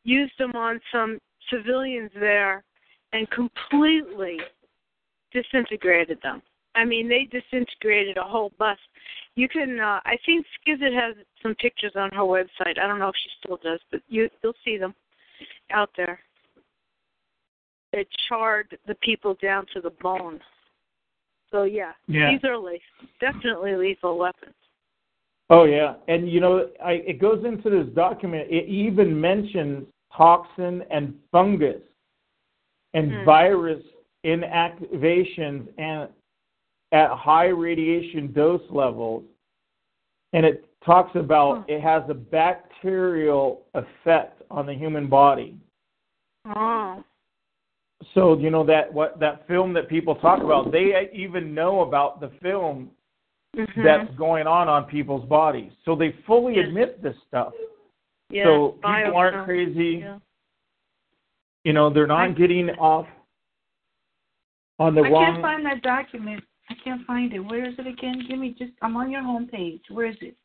used 0.04 0.32
them 0.38 0.52
on 0.54 0.80
some 0.90 1.18
civilians 1.50 2.10
there 2.18 2.64
and 3.16 3.28
completely 3.30 4.38
disintegrated 5.32 6.18
them. 6.22 6.42
I 6.74 6.84
mean, 6.84 7.08
they 7.08 7.24
disintegrated 7.24 8.18
a 8.18 8.22
whole 8.22 8.52
bus. 8.58 8.76
You 9.34 9.48
can, 9.48 9.80
uh, 9.80 10.00
I 10.04 10.16
think 10.26 10.44
Skizit 10.60 10.94
has 10.94 11.16
some 11.42 11.54
pictures 11.54 11.92
on 11.96 12.10
her 12.12 12.22
website. 12.22 12.78
I 12.78 12.86
don't 12.86 12.98
know 12.98 13.08
if 13.08 13.14
she 13.22 13.30
still 13.42 13.58
does, 13.62 13.80
but 13.90 14.02
you, 14.08 14.28
you'll 14.42 14.52
see 14.64 14.76
them 14.76 14.94
out 15.72 15.90
there. 15.96 16.20
It 17.92 18.06
charred 18.28 18.76
the 18.86 18.94
people 18.96 19.36
down 19.42 19.64
to 19.72 19.80
the 19.80 19.92
bone. 20.02 20.40
So 21.50 21.62
yeah, 21.62 21.92
Yeah. 22.08 22.32
these 22.32 22.44
are 22.44 22.58
le- 22.58 22.78
definitely 23.20 23.74
lethal 23.76 24.18
weapons. 24.18 24.54
Oh 25.48 25.64
yeah, 25.64 25.94
and 26.08 26.28
you 26.28 26.40
know, 26.40 26.68
I, 26.84 26.92
it 27.06 27.20
goes 27.20 27.44
into 27.44 27.70
this 27.70 27.86
document. 27.94 28.48
It 28.50 28.66
even 28.66 29.18
mentions 29.18 29.86
toxin 30.14 30.82
and 30.90 31.14
fungus 31.30 31.80
and 32.96 33.12
Hmm. 33.12 33.24
virus 33.24 33.82
inactivations 34.24 35.68
and 35.78 36.08
at 36.92 37.10
high 37.10 37.48
radiation 37.48 38.32
dose 38.32 38.68
levels, 38.70 39.24
and 40.32 40.46
it 40.46 40.64
talks 40.84 41.14
about 41.14 41.68
it 41.68 41.80
has 41.80 42.02
a 42.08 42.14
bacterial 42.14 43.66
effect 43.74 44.42
on 44.50 44.66
the 44.66 44.74
human 44.74 45.08
body. 45.08 45.56
Oh. 46.46 47.04
So 48.14 48.36
you 48.38 48.50
know 48.50 48.64
that 48.64 48.92
what 48.92 49.18
that 49.20 49.46
film 49.46 49.72
that 49.74 49.88
people 49.88 50.14
talk 50.16 50.42
about, 50.42 50.70
they 50.72 51.10
even 51.12 51.54
know 51.54 51.80
about 51.80 52.20
the 52.20 52.28
film 52.40 52.90
Mhm. 53.54 53.82
that's 53.82 54.10
going 54.16 54.46
on 54.46 54.68
on 54.68 54.84
people's 54.84 55.24
bodies. 55.26 55.72
So 55.84 55.94
they 55.94 56.12
fully 56.26 56.56
Yes. 56.56 56.68
admit 56.68 57.02
this 57.02 57.16
stuff. 57.28 57.52
yeah, 58.28 58.44
so 58.44 58.72
people 58.72 59.16
aren't 59.16 59.44
crazy. 59.44 59.98
Yeah. 59.98 60.18
You 61.66 61.72
know, 61.72 61.90
they're 61.90 62.06
not 62.06 62.28
I- 62.28 62.32
getting 62.32 62.70
off 62.78 63.08
on 64.78 64.94
the 64.94 65.00
I 65.00 65.08
wrong. 65.10 65.24
can't 65.32 65.42
find 65.42 65.66
that 65.66 65.82
document. 65.82 66.44
I 66.70 66.74
can't 66.84 67.04
find 67.04 67.32
it. 67.32 67.40
Where 67.40 67.68
is 67.68 67.74
it 67.76 67.88
again? 67.88 68.22
Give 68.28 68.38
me 68.38 68.54
just. 68.56 68.70
I'm 68.82 68.96
on 68.96 69.10
your 69.10 69.24
home 69.24 69.48
page. 69.48 69.82
Where 69.90 70.06
is 70.06 70.14
it? 70.20 70.36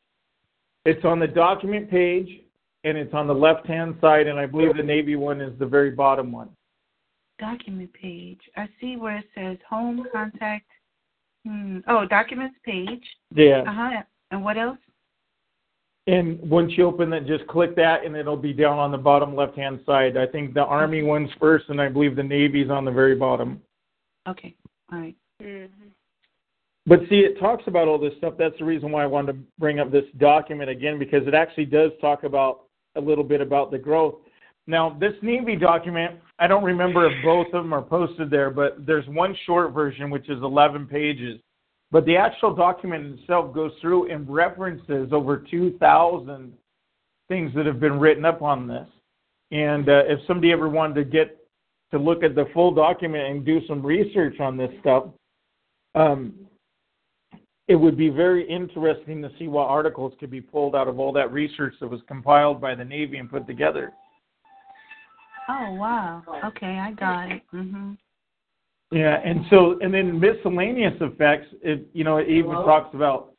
It's 0.84 1.04
on 1.04 1.20
the 1.20 1.28
document 1.28 1.88
page, 1.88 2.28
and 2.82 2.98
it's 2.98 3.14
on 3.14 3.28
the 3.28 3.34
left-hand 3.34 3.98
side, 4.00 4.26
and 4.26 4.36
I 4.36 4.46
believe 4.46 4.76
the 4.76 4.82
Navy 4.82 5.14
one 5.14 5.40
is 5.40 5.56
the 5.60 5.66
very 5.66 5.92
bottom 5.92 6.32
one. 6.32 6.48
Document 7.38 7.92
page. 7.92 8.40
I 8.56 8.68
see 8.80 8.96
where 8.96 9.18
it 9.18 9.26
says 9.36 9.58
home 9.70 10.04
contact. 10.12 10.66
Hmm. 11.46 11.78
Oh, 11.86 12.04
documents 12.04 12.56
page. 12.64 13.04
Yeah. 13.32 13.62
Uh 13.64 13.72
huh. 13.72 14.02
And 14.32 14.42
what 14.42 14.58
else? 14.58 14.78
And 16.08 16.40
once 16.40 16.72
you 16.76 16.86
open 16.86 17.12
it, 17.12 17.26
just 17.26 17.46
click 17.46 17.76
that, 17.76 18.04
and 18.04 18.16
it'll 18.16 18.36
be 18.36 18.52
down 18.52 18.78
on 18.78 18.90
the 18.90 18.98
bottom 18.98 19.36
left-hand 19.36 19.80
side. 19.86 20.16
I 20.16 20.26
think 20.26 20.52
the 20.52 20.64
Army 20.64 21.02
one's 21.02 21.30
first, 21.38 21.66
and 21.68 21.80
I 21.80 21.88
believe 21.88 22.16
the 22.16 22.24
Navy's 22.24 22.70
on 22.70 22.84
the 22.84 22.90
very 22.90 23.14
bottom. 23.14 23.60
Okay. 24.28 24.54
All 24.92 24.98
right. 24.98 25.16
Mhm. 25.40 25.68
But 26.86 27.00
see, 27.08 27.20
it 27.20 27.38
talks 27.38 27.66
about 27.68 27.86
all 27.86 27.98
this 27.98 28.16
stuff. 28.16 28.34
That's 28.36 28.58
the 28.58 28.64
reason 28.64 28.90
why 28.90 29.04
I 29.04 29.06
wanted 29.06 29.32
to 29.32 29.38
bring 29.58 29.78
up 29.78 29.92
this 29.92 30.04
document 30.16 30.68
again 30.68 30.98
because 30.98 31.26
it 31.28 31.34
actually 31.34 31.66
does 31.66 31.92
talk 32.00 32.24
about 32.24 32.64
a 32.96 33.00
little 33.00 33.24
bit 33.24 33.40
about 33.40 33.70
the 33.70 33.78
growth. 33.78 34.16
Now, 34.66 34.90
this 34.90 35.14
Navy 35.22 35.56
document, 35.56 36.20
I 36.38 36.46
don't 36.48 36.64
remember 36.64 37.06
if 37.06 37.24
both 37.24 37.46
of 37.48 37.62
them 37.64 37.72
are 37.72 37.82
posted 37.82 38.30
there, 38.30 38.50
but 38.50 38.84
there's 38.84 39.06
one 39.08 39.34
short 39.46 39.72
version 39.72 40.10
which 40.10 40.28
is 40.28 40.42
11 40.42 40.86
pages. 40.86 41.40
But 41.92 42.06
the 42.06 42.16
actual 42.16 42.54
document 42.54 43.20
itself 43.20 43.54
goes 43.54 43.70
through 43.82 44.10
and 44.10 44.28
references 44.28 45.12
over 45.12 45.36
2,000 45.36 46.52
things 47.28 47.52
that 47.54 47.66
have 47.66 47.78
been 47.78 48.00
written 48.00 48.24
up 48.24 48.40
on 48.40 48.66
this. 48.66 48.88
And 49.52 49.88
uh, 49.88 50.04
if 50.06 50.18
somebody 50.26 50.52
ever 50.52 50.70
wanted 50.70 50.94
to 50.94 51.04
get 51.04 51.36
to 51.90 51.98
look 51.98 52.24
at 52.24 52.34
the 52.34 52.46
full 52.54 52.72
document 52.72 53.28
and 53.28 53.44
do 53.44 53.60
some 53.68 53.84
research 53.84 54.40
on 54.40 54.56
this 54.56 54.70
stuff, 54.80 55.04
um, 55.94 56.32
it 57.68 57.76
would 57.76 57.98
be 57.98 58.08
very 58.08 58.48
interesting 58.48 59.20
to 59.20 59.30
see 59.38 59.46
what 59.46 59.68
articles 59.68 60.14
could 60.18 60.30
be 60.30 60.40
pulled 60.40 60.74
out 60.74 60.88
of 60.88 60.98
all 60.98 61.12
that 61.12 61.30
research 61.30 61.74
that 61.80 61.88
was 61.88 62.00
compiled 62.08 62.58
by 62.58 62.74
the 62.74 62.84
Navy 62.84 63.18
and 63.18 63.30
put 63.30 63.46
together. 63.46 63.92
Oh 65.48 65.74
wow. 65.74 66.22
Okay, 66.44 66.78
I 66.78 66.92
got 66.92 67.30
it. 67.30 67.42
Mhm. 67.52 67.98
Yeah, 68.92 69.18
and 69.24 69.46
so 69.48 69.78
and 69.80 69.92
then 69.92 70.20
miscellaneous 70.20 70.94
effects. 71.00 71.46
It 71.62 71.88
you 71.94 72.04
know 72.04 72.18
it 72.18 72.28
even 72.28 72.52
talks 72.52 72.94
about 72.94 73.32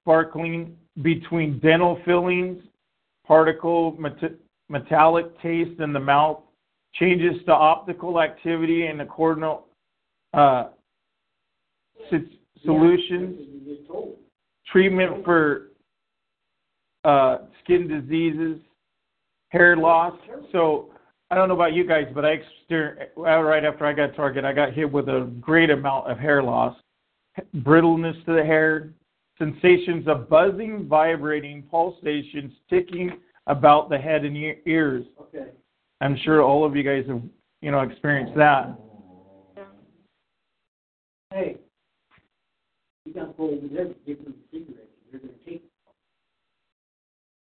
sparkling 0.00 0.76
between 1.02 1.60
dental 1.60 2.00
fillings, 2.04 2.60
particle 3.24 3.96
met- 3.98 4.34
metallic 4.68 5.40
taste 5.40 5.80
in 5.80 5.92
the 5.92 6.00
mouth, 6.00 6.40
changes 6.94 7.36
to 7.46 7.52
optical 7.52 8.20
activity 8.20 8.86
and 8.86 8.98
the 8.98 9.04
corneal 9.04 9.66
uh, 10.34 10.70
solutions, 12.64 13.38
treatment 14.66 15.24
for 15.24 15.68
uh, 17.04 17.38
skin 17.62 17.86
diseases, 17.86 18.58
hair 19.50 19.76
loss. 19.76 20.18
So 20.50 20.90
I 21.30 21.36
don't 21.36 21.48
know 21.48 21.54
about 21.54 21.74
you 21.74 21.86
guys, 21.86 22.06
but 22.12 22.24
I 22.24 22.30
experienced 22.30 23.12
right 23.16 23.64
after 23.64 23.86
I 23.86 23.92
got 23.92 24.16
Target, 24.16 24.44
I 24.44 24.52
got 24.52 24.72
hit 24.72 24.90
with 24.90 25.08
a 25.08 25.30
great 25.40 25.70
amount 25.70 26.10
of 26.10 26.18
hair 26.18 26.42
loss, 26.42 26.76
brittleness 27.58 28.16
to 28.26 28.34
the 28.34 28.42
hair, 28.42 28.92
sensations 29.38 30.08
of 30.08 30.28
buzzing, 30.28 30.86
vibrating, 30.88 31.62
pulsations, 31.70 32.52
ticking 32.68 33.12
about 33.46 33.88
the 33.90 33.98
head 33.98 34.24
and 34.24 34.36
ears. 34.66 35.06
Okay. 35.20 35.50
I'm 36.00 36.16
sure 36.24 36.42
all 36.42 36.64
of 36.64 36.74
you 36.74 36.82
guys 36.82 37.04
have, 37.08 37.22
you 37.62 37.70
know, 37.70 37.80
experienced 37.80 38.36
that. 38.36 38.76
Hey, 41.32 41.58
you 43.04 43.14
got 43.14 43.36
to 43.36 43.94
give 44.04 44.24
them 44.24 44.34
cigarettes. 44.50 44.88
You're 45.12 45.20
going 45.20 45.32
to 45.32 45.50
take 45.50 45.62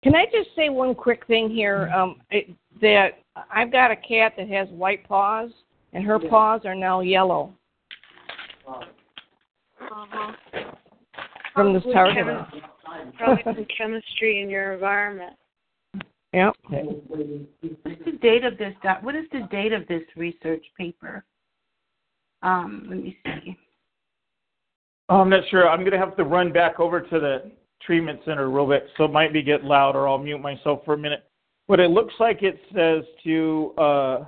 Can 0.03 0.15
I 0.15 0.25
just 0.25 0.49
say 0.55 0.69
one 0.69 0.95
quick 0.95 1.27
thing 1.27 1.49
here? 1.49 1.91
Um, 1.95 2.21
it, 2.31 2.49
that 2.81 3.19
I've 3.52 3.72
got 3.72 3.91
a 3.91 3.95
cat 3.95 4.34
that 4.38 4.47
has 4.49 4.68
white 4.69 5.07
paws, 5.07 5.52
and 5.93 6.03
her 6.06 6.19
Yeah. 6.22 6.30
paws 6.30 6.65
are 6.65 6.76
now 6.76 7.02
yellow 7.02 7.53
uh, 8.68 8.84
Uh-huh. 9.81 10.34
from 11.53 11.73
this 11.73 11.84
Probably 11.84 11.93
target. 11.93 12.26
chemi- 12.26 13.18
Probably 13.18 13.43
some 13.43 13.65
chemistry 13.65 14.41
in 14.41 14.49
your 14.49 14.73
environment. 14.73 15.38
Yep. 16.34 16.56
What's 16.69 18.06
the 18.06 18.18
date 18.22 18.43
of 18.43 18.57
this? 18.57 18.76
What 19.02 19.15
is 19.15 19.26
the 19.31 19.41
date 19.52 19.72
of 19.73 19.88
this 19.88 20.03
research 20.15 20.65
paper? 20.77 21.23
Um, 22.41 22.85
let 22.89 22.97
me 22.99 23.18
see. 23.26 23.57
Oh, 25.10 25.22
I'm 25.22 25.30
not 25.30 25.47
sure. 25.49 25.69
I'm 25.69 25.80
going 25.80 25.91
to 25.91 25.97
have 25.97 26.15
to 26.18 26.23
run 26.23 26.52
back 26.52 26.80
over 26.80 26.99
to 26.99 27.19
the 27.19 27.52
treatment 27.81 28.19
center 28.26 28.49
real 28.49 28.68
bit, 28.68 28.89
so 28.97 29.06
it 29.06 29.11
might 29.11 29.31
be 29.31 29.41
get 29.43 29.64
loud, 29.64 29.95
or 29.95 30.07
I'll 30.07 30.18
mute 30.18 30.39
myself 30.41 30.84
for 30.84 30.93
a 30.93 30.97
minute. 30.97 31.23
But 31.67 31.79
it 31.79 31.89
looks 31.89 32.13
like 32.19 32.43
it 32.43 32.59
says 32.73 33.03
to. 33.23 33.73
Uh, 33.77 34.25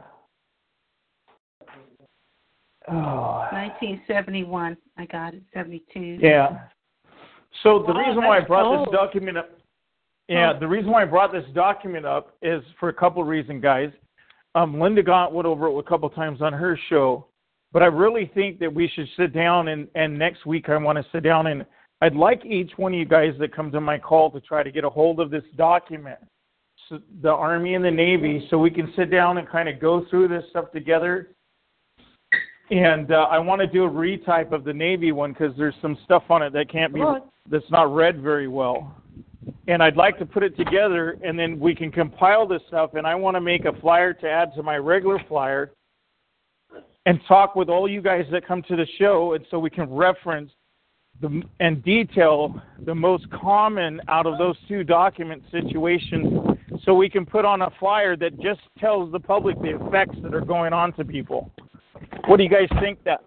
oh, 2.89 3.47
1971. 3.51 4.77
I 4.97 5.05
got 5.05 5.33
it. 5.33 5.43
72. 5.53 6.17
Yeah. 6.19 6.59
So 7.63 7.79
the 7.79 7.93
Wow, 7.93 8.07
reason 8.07 8.23
why 8.23 8.37
I 8.37 8.41
brought 8.41 8.65
old. 8.65 8.87
this 8.87 8.93
document 8.93 9.37
up, 9.37 9.49
yeah, 10.27 10.53
the 10.57 10.67
reason 10.67 10.91
why 10.91 11.03
I 11.03 11.05
brought 11.05 11.31
this 11.31 11.45
document 11.53 12.05
up 12.05 12.35
is 12.41 12.61
for 12.79 12.89
a 12.89 12.93
couple 12.93 13.21
of 13.21 13.27
reasons, 13.27 13.63
guys. 13.63 13.91
Um, 14.55 14.79
Linda 14.79 15.01
Gaunt 15.03 15.33
went 15.33 15.45
over 15.45 15.67
it 15.67 15.77
a 15.77 15.83
couple 15.83 16.09
times 16.09 16.41
on 16.41 16.51
her 16.53 16.77
show, 16.89 17.27
but 17.71 17.81
I 17.83 17.87
really 17.87 18.29
think 18.33 18.59
that 18.59 18.73
we 18.73 18.87
should 18.93 19.07
sit 19.15 19.33
down 19.33 19.69
and 19.69 19.87
and 19.95 20.17
next 20.17 20.45
week 20.45 20.69
I 20.69 20.77
want 20.77 20.97
to 20.97 21.05
sit 21.11 21.23
down 21.23 21.47
and 21.47 21.65
I'd 22.01 22.15
like 22.15 22.45
each 22.45 22.71
one 22.77 22.93
of 22.93 22.99
you 22.99 23.05
guys 23.05 23.33
that 23.39 23.55
come 23.55 23.71
to 23.71 23.81
my 23.81 23.97
call 23.97 24.29
to 24.31 24.41
try 24.41 24.63
to 24.63 24.71
get 24.71 24.83
a 24.83 24.89
hold 24.89 25.19
of 25.19 25.31
this 25.31 25.43
document, 25.55 26.19
the 27.21 27.29
Army 27.29 27.75
and 27.75 27.83
the 27.83 27.91
Navy, 27.91 28.47
so 28.49 28.57
we 28.57 28.71
can 28.71 28.91
sit 28.95 29.11
down 29.11 29.37
and 29.37 29.47
kind 29.47 29.69
of 29.69 29.79
go 29.79 30.05
through 30.09 30.27
this 30.27 30.43
stuff 30.49 30.71
together. 30.71 31.29
And 32.69 33.11
uh, 33.11 33.27
I 33.29 33.39
want 33.39 33.61
to 33.61 33.67
do 33.67 33.85
a 33.85 33.89
retype 33.89 34.51
of 34.51 34.63
the 34.63 34.73
Navy 34.73 35.11
one 35.11 35.31
because 35.31 35.55
there's 35.57 35.75
some 35.81 35.97
stuff 36.03 36.23
on 36.29 36.41
it 36.41 36.51
that 36.53 36.69
can't 36.69 36.93
be 36.93 37.01
that's 37.49 37.69
not 37.71 37.93
read 37.93 38.21
very 38.21 38.47
well. 38.47 38.95
And 39.69 39.81
I'd 39.81 39.95
like 39.95 40.17
to 40.19 40.25
put 40.25 40.43
it 40.43 40.57
together, 40.57 41.17
and 41.23 41.39
then 41.39 41.59
we 41.59 41.73
can 41.73 41.91
compile 41.91 42.45
this 42.45 42.61
stuff. 42.67 42.95
And 42.95 43.07
I 43.07 43.15
want 43.15 43.35
to 43.35 43.41
make 43.41 43.65
a 43.65 43.73
flyer 43.79 44.13
to 44.13 44.29
add 44.29 44.53
to 44.55 44.63
my 44.63 44.75
regular 44.75 45.19
flyer, 45.29 45.71
and 47.05 47.21
talk 47.25 47.55
with 47.55 47.69
all 47.69 47.89
you 47.89 48.01
guys 48.01 48.25
that 48.31 48.45
come 48.45 48.61
to 48.63 48.75
the 48.75 48.85
show, 48.99 49.33
and 49.33 49.45
so 49.49 49.59
we 49.59 49.69
can 49.69 49.89
reference 49.89 50.51
the 51.21 51.41
and 51.59 51.83
detail 51.83 52.61
the 52.85 52.93
most 52.93 53.29
common 53.31 54.01
out 54.07 54.25
of 54.25 54.37
those 54.37 54.55
two 54.67 54.83
document 54.83 55.41
situations, 55.51 56.56
so 56.87 56.95
we 56.95 57.09
can 57.09 57.25
put 57.25 57.43
on 57.43 57.63
a 57.63 57.69
flyer 57.81 58.15
that 58.15 58.39
just 58.39 58.61
tells 58.79 59.11
the 59.11 59.19
public 59.19 59.59
the 59.61 59.75
effects 59.75 60.15
that 60.23 60.33
are 60.33 60.41
going 60.41 60.71
on 60.71 60.93
to 60.93 61.03
people. 61.03 61.51
What 62.27 62.37
do 62.37 62.43
you 62.43 62.49
guys 62.49 62.69
think 62.79 63.03
that 63.03 63.21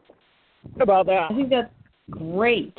about 0.80 1.04
that? 1.06 1.30
I 1.30 1.34
think 1.34 1.50
that's 1.50 1.70
great. 2.08 2.76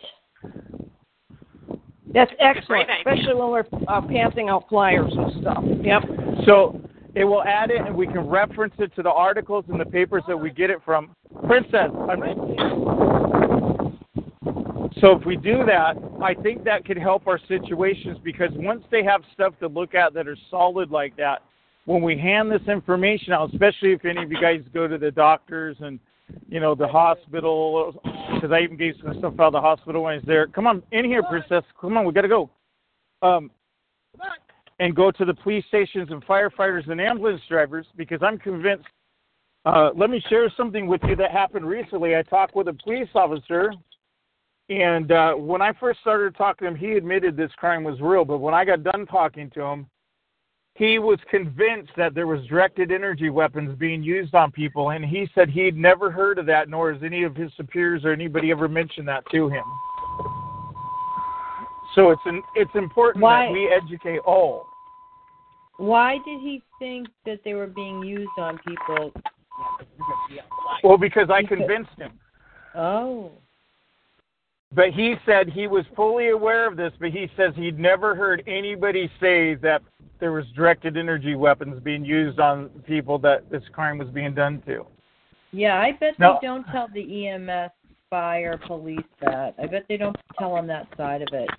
That's 2.13 2.31
excellent, 2.39 2.87
Great 2.87 2.97
especially 2.97 3.35
when 3.35 3.51
we're 3.51 3.63
uh, 3.87 4.01
passing 4.01 4.49
out 4.49 4.67
flyers 4.67 5.13
and 5.15 5.41
stuff. 5.41 5.63
Yep. 5.83 6.01
So 6.45 6.81
it 7.13 7.25
will 7.25 7.43
add 7.43 7.69
it, 7.69 7.81
and 7.85 7.95
we 7.95 8.07
can 8.07 8.27
reference 8.27 8.73
it 8.79 8.93
to 8.95 9.03
the 9.03 9.11
articles 9.11 9.65
and 9.69 9.79
the 9.79 9.85
papers 9.85 10.23
that 10.27 10.35
we 10.35 10.49
get 10.49 10.71
it 10.71 10.79
from. 10.83 11.15
Princess, 11.45 11.91
I'm, 12.09 12.21
so 15.01 15.17
if 15.17 15.25
we 15.25 15.35
do 15.35 15.65
that, 15.65 15.97
I 16.23 16.33
think 16.33 16.63
that 16.63 16.85
could 16.85 16.97
help 16.97 17.27
our 17.27 17.39
situations 17.47 18.17
because 18.23 18.51
once 18.53 18.83
they 18.91 19.03
have 19.03 19.21
stuff 19.33 19.53
to 19.59 19.67
look 19.67 19.95
at 19.95 20.13
that 20.13 20.27
are 20.27 20.37
solid 20.49 20.91
like 20.91 21.17
that, 21.17 21.41
when 21.85 22.01
we 22.01 22.17
hand 22.17 22.51
this 22.51 22.61
information 22.67 23.33
out, 23.33 23.51
especially 23.51 23.93
if 23.93 24.05
any 24.05 24.21
of 24.21 24.31
you 24.31 24.39
guys 24.39 24.61
go 24.73 24.87
to 24.87 24.97
the 24.97 25.11
doctors 25.11 25.75
and 25.79 25.99
you 26.47 26.59
know 26.59 26.75
the 26.75 26.87
hospital, 26.87 27.99
because 28.35 28.51
I 28.51 28.59
even 28.61 28.77
gave 28.77 28.93
some 29.03 29.17
stuff 29.17 29.33
out 29.39 29.47
of 29.47 29.53
the 29.53 29.61
hospital 29.61 30.03
when 30.03 30.13
I 30.13 30.15
was 30.17 30.25
there. 30.25 30.47
Come 30.47 30.67
on 30.67 30.83
in 30.91 31.05
here, 31.05 31.23
princess. 31.23 31.63
Come 31.79 31.97
on, 31.97 32.05
we 32.05 32.13
got 32.13 32.21
to 32.21 32.27
go. 32.27 32.49
Um, 33.21 33.51
and 34.79 34.95
go 34.95 35.11
to 35.11 35.25
the 35.25 35.33
police 35.33 35.63
stations 35.67 36.09
and 36.11 36.25
firefighters 36.25 36.89
and 36.89 36.99
ambulance 36.99 37.41
drivers 37.47 37.85
because 37.97 38.19
I'm 38.21 38.37
convinced. 38.37 38.87
Uh, 39.63 39.91
let 39.95 40.09
me 40.09 40.23
share 40.27 40.51
something 40.57 40.87
with 40.87 41.01
you 41.07 41.15
that 41.15 41.31
happened 41.31 41.65
recently. 41.67 42.15
I 42.15 42.23
talked 42.23 42.55
with 42.55 42.67
a 42.67 42.73
police 42.73 43.09
officer, 43.13 43.71
and 44.71 45.11
uh, 45.11 45.33
when 45.33 45.61
I 45.61 45.73
first 45.73 45.99
started 45.99 46.33
talking 46.37 46.65
to 46.65 46.73
him, 46.73 46.79
he 46.79 46.93
admitted 46.93 47.35
this 47.35 47.51
crime 47.57 47.83
was 47.83 47.99
real. 47.99 48.23
But 48.23 48.37
when 48.37 48.53
I 48.53 48.63
got 48.63 48.83
done 48.83 49.05
talking 49.05 49.49
to 49.49 49.61
him, 49.61 49.85
he 50.75 50.97
was 50.97 51.19
convinced 51.29 51.91
that 51.97 52.15
there 52.15 52.25
was 52.25 52.45
directed 52.47 52.89
energy 52.89 53.29
weapons 53.29 53.77
being 53.77 54.01
used 54.01 54.33
on 54.33 54.49
people, 54.49 54.91
and 54.91 55.03
he 55.03 55.27
said 55.35 55.49
he'd 55.49 55.75
never 55.75 56.09
heard 56.09 56.39
of 56.39 56.45
that, 56.45 56.69
nor 56.69 56.93
has 56.93 57.03
any 57.03 57.23
of 57.23 57.35
his 57.35 57.51
superiors 57.57 58.05
or 58.05 58.13
anybody 58.13 58.49
ever 58.49 58.69
mentioned 58.69 59.09
that 59.09 59.25
to 59.31 59.49
him. 59.49 59.63
So 61.93 62.11
it's 62.11 62.21
an, 62.23 62.41
it's 62.55 62.71
important 62.73 63.21
Why- 63.21 63.47
that 63.47 63.51
we 63.51 63.67
educate 63.67 64.19
all. 64.19 64.67
Why 65.75 66.19
did 66.23 66.39
he 66.39 66.61
think 66.79 67.07
that 67.25 67.39
they 67.43 67.55
were 67.55 67.67
being 67.67 68.03
used 68.03 68.29
on 68.37 68.57
people? 68.65 69.11
Well, 70.83 70.97
because 70.97 71.29
I 71.29 71.43
convinced 71.43 71.89
him. 71.97 72.11
Oh. 72.73 73.31
But 74.73 74.91
he 74.91 75.15
said 75.25 75.49
he 75.49 75.67
was 75.67 75.85
fully 75.95 76.29
aware 76.29 76.65
of 76.67 76.77
this, 76.77 76.93
but 76.99 77.11
he 77.11 77.29
says 77.35 77.53
he'd 77.55 77.77
never 77.77 78.15
heard 78.15 78.41
anybody 78.47 79.11
say 79.19 79.55
that 79.55 79.81
there 80.19 80.31
was 80.31 80.45
directed 80.55 80.95
energy 80.95 81.35
weapons 81.35 81.81
being 81.83 82.05
used 82.05 82.39
on 82.39 82.69
people 82.87 83.19
that 83.19 83.49
this 83.49 83.63
crime 83.73 83.97
was 83.97 84.07
being 84.09 84.33
done 84.33 84.61
to. 84.67 84.85
Yeah, 85.51 85.79
I 85.79 85.91
bet 85.93 86.17
No. 86.19 86.37
they 86.41 86.47
don't 86.47 86.63
tell 86.67 86.87
the 86.93 87.27
EMS, 87.27 87.71
fire, 88.09 88.57
police 88.65 88.99
that. 89.19 89.55
I 89.61 89.65
bet 89.67 89.85
they 89.89 89.97
don't 89.97 90.15
tell 90.39 90.55
them 90.55 90.67
that 90.67 90.87
side 90.95 91.21
of 91.21 91.27
it. 91.33 91.49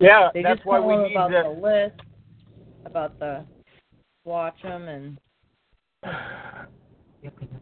Yeah, 0.00 0.30
They 0.32 0.42
that's 0.42 0.58
just 0.58 0.66
why 0.66 0.78
tell 0.78 0.86
we 0.88 0.96
need 0.96 1.12
about 1.12 1.28
to. 1.28 1.42
the 1.42 1.60
list, 1.60 2.00
about 2.86 3.18
the 3.18 3.44
watch 4.24 4.62
them, 4.62 4.88
and 4.88 5.18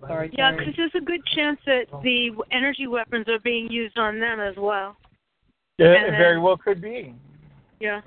sorry, 0.07 0.31
Yeah, 0.37 0.53
because 0.53 0.74
there's 0.77 0.95
a 0.95 1.05
good 1.05 1.24
chance 1.27 1.59
that 1.66 1.87
the 2.03 2.31
energy 2.51 2.87
weapons 2.87 3.28
are 3.28 3.39
being 3.41 3.70
used 3.70 3.99
on 3.99 4.19
them 4.20 4.41
as 4.41 4.55
well. 4.57 4.97
Yeah, 5.78 5.93
it 5.93 5.97
and 5.97 6.12
then- 6.12 6.19
very 6.19 6.39
well 6.39 6.57
could 6.57 6.81
be. 6.81 7.15
Yeah. 7.81 8.01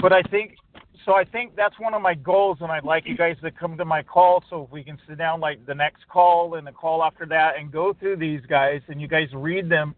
But 0.00 0.12
I 0.12 0.22
think 0.22 0.56
so. 1.04 1.14
I 1.14 1.24
think 1.24 1.54
that's 1.54 1.78
one 1.78 1.92
of 1.92 2.00
my 2.00 2.14
goals, 2.14 2.58
and 2.62 2.72
I'd 2.72 2.84
like 2.84 3.06
you 3.06 3.16
guys 3.16 3.36
to 3.42 3.50
come 3.50 3.76
to 3.76 3.84
my 3.84 4.02
call 4.02 4.42
so 4.48 4.64
if 4.64 4.70
we 4.70 4.82
can 4.82 4.98
sit 5.06 5.18
down 5.18 5.40
like 5.40 5.64
the 5.66 5.74
next 5.74 6.08
call 6.08 6.54
and 6.54 6.66
the 6.66 6.72
call 6.72 7.02
after 7.02 7.26
that 7.26 7.58
and 7.58 7.70
go 7.70 7.92
through 7.92 8.16
these 8.16 8.40
guys 8.48 8.80
and 8.88 9.00
you 9.00 9.08
guys 9.08 9.28
read 9.34 9.68
them 9.68 9.94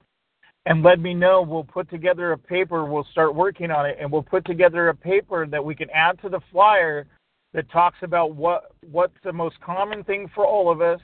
and 0.66 0.82
let 0.82 0.99
me 0.99 1.15
know. 1.15 1.43
We'll 1.43 1.62
put 1.62 1.89
together 1.91 2.32
a 2.32 2.39
paper. 2.39 2.85
We'll 2.85 3.07
start 3.12 3.35
working 3.35 3.70
on 3.70 3.86
it, 3.86 3.99
and 4.01 4.11
we'll 4.11 4.23
put 4.23 4.45
together 4.45 4.89
a 4.89 4.95
paper 4.95 5.47
that 5.47 5.65
we 5.65 5.74
can 5.77 5.91
add 5.91 6.20
to 6.23 6.28
the 6.28 6.41
flyer 6.51 7.07
that 7.55 7.70
talks 7.70 7.98
about 8.02 8.35
what 8.35 8.72
what's 8.90 9.16
the 9.24 9.32
most 9.32 9.59
common 9.60 10.05
thing 10.05 10.28
for 10.35 10.44
all 10.44 10.70
of 10.70 10.81
us, 10.81 11.01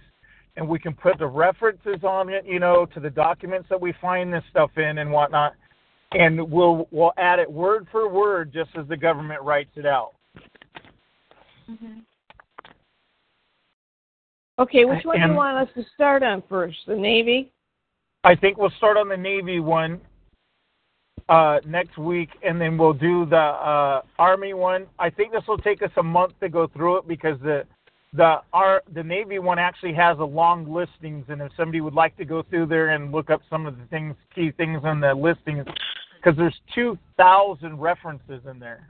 and 0.57 0.69
we 0.69 0.79
can 0.79 0.93
put 0.93 1.19
the 1.19 1.27
references 1.27 2.03
on 2.03 2.29
it, 2.29 2.45
you 2.45 2.59
know, 2.59 2.85
to 2.87 3.01
the 3.01 3.09
documents 3.09 3.69
that 3.71 3.81
we 3.81 3.95
find 4.01 4.33
this 4.33 4.45
stuff 4.51 4.71
in 4.77 4.99
and 4.99 5.11
whatnot, 5.11 5.55
and 6.13 6.51
we'll 6.51 6.89
we'll 6.91 7.13
add 7.17 7.39
it 7.39 7.51
word 7.51 7.87
for 7.91 8.09
word 8.09 8.53
just 8.53 8.71
as 8.77 8.87
the 8.89 8.97
government 8.97 9.41
writes 9.43 9.71
it 9.77 9.87
out. 9.87 10.11
Mm-hmm. 11.71 12.01
Okay, 14.59 14.85
which 14.85 15.05
one 15.05 15.19
do 15.19 15.27
you 15.27 15.33
want 15.33 15.57
us 15.57 15.75
to 15.75 15.85
start 15.95 16.23
on 16.23 16.43
first? 16.49 16.77
The 16.87 16.95
Navy? 16.95 17.51
I 18.25 18.35
think 18.35 18.59
we'll 18.59 18.73
start 18.77 18.99
on 18.99 19.09
the 19.09 19.17
Navy 19.17 19.59
one 19.59 20.01
uh, 21.31 21.61
next 21.65 21.97
week, 21.97 22.31
and 22.43 22.61
then 22.61 22.77
we'll 22.77 22.93
do 22.93 23.25
the 23.25 23.37
uh, 23.37 24.03
Army 24.19 24.53
one. 24.53 24.87
I 24.99 25.09
think 25.09 25.33
this 25.33 25.45
will 25.47 25.59
take 25.59 25.81
us 25.81 25.93
a 25.97 26.03
month 26.03 26.33
to 26.41 26.49
go 26.49 26.67
through 26.67 26.99
it 26.99 27.09
because 27.09 27.39
the 27.41 27.63
the 28.13 28.39
our 28.53 28.83
the 28.93 29.03
Navy 29.05 29.39
one 29.39 29.59
actually 29.59 29.95
has 29.95 30.19
a 30.19 30.25
long 30.25 30.71
listings, 30.71 31.25
and 31.29 31.41
if 31.41 31.53
somebody 31.57 31.81
would 31.81 31.95
like 31.95 32.17
to 32.17 32.25
go 32.25 32.43
through 32.43 32.67
there 32.67 32.91
and 32.91 33.13
look 33.13 33.31
up 33.31 33.41
some 33.49 33.65
of 33.65 33.79
the 33.79 33.85
things, 33.87 34.17
key 34.35 34.51
things 34.51 34.81
on 34.83 35.01
the 35.01 35.15
listings, 35.15 35.65
because 36.17 36.37
there's 36.37 36.61
two 36.75 36.99
thousand 37.17 37.79
references 37.79 38.43
in 38.51 38.59
there 38.59 38.89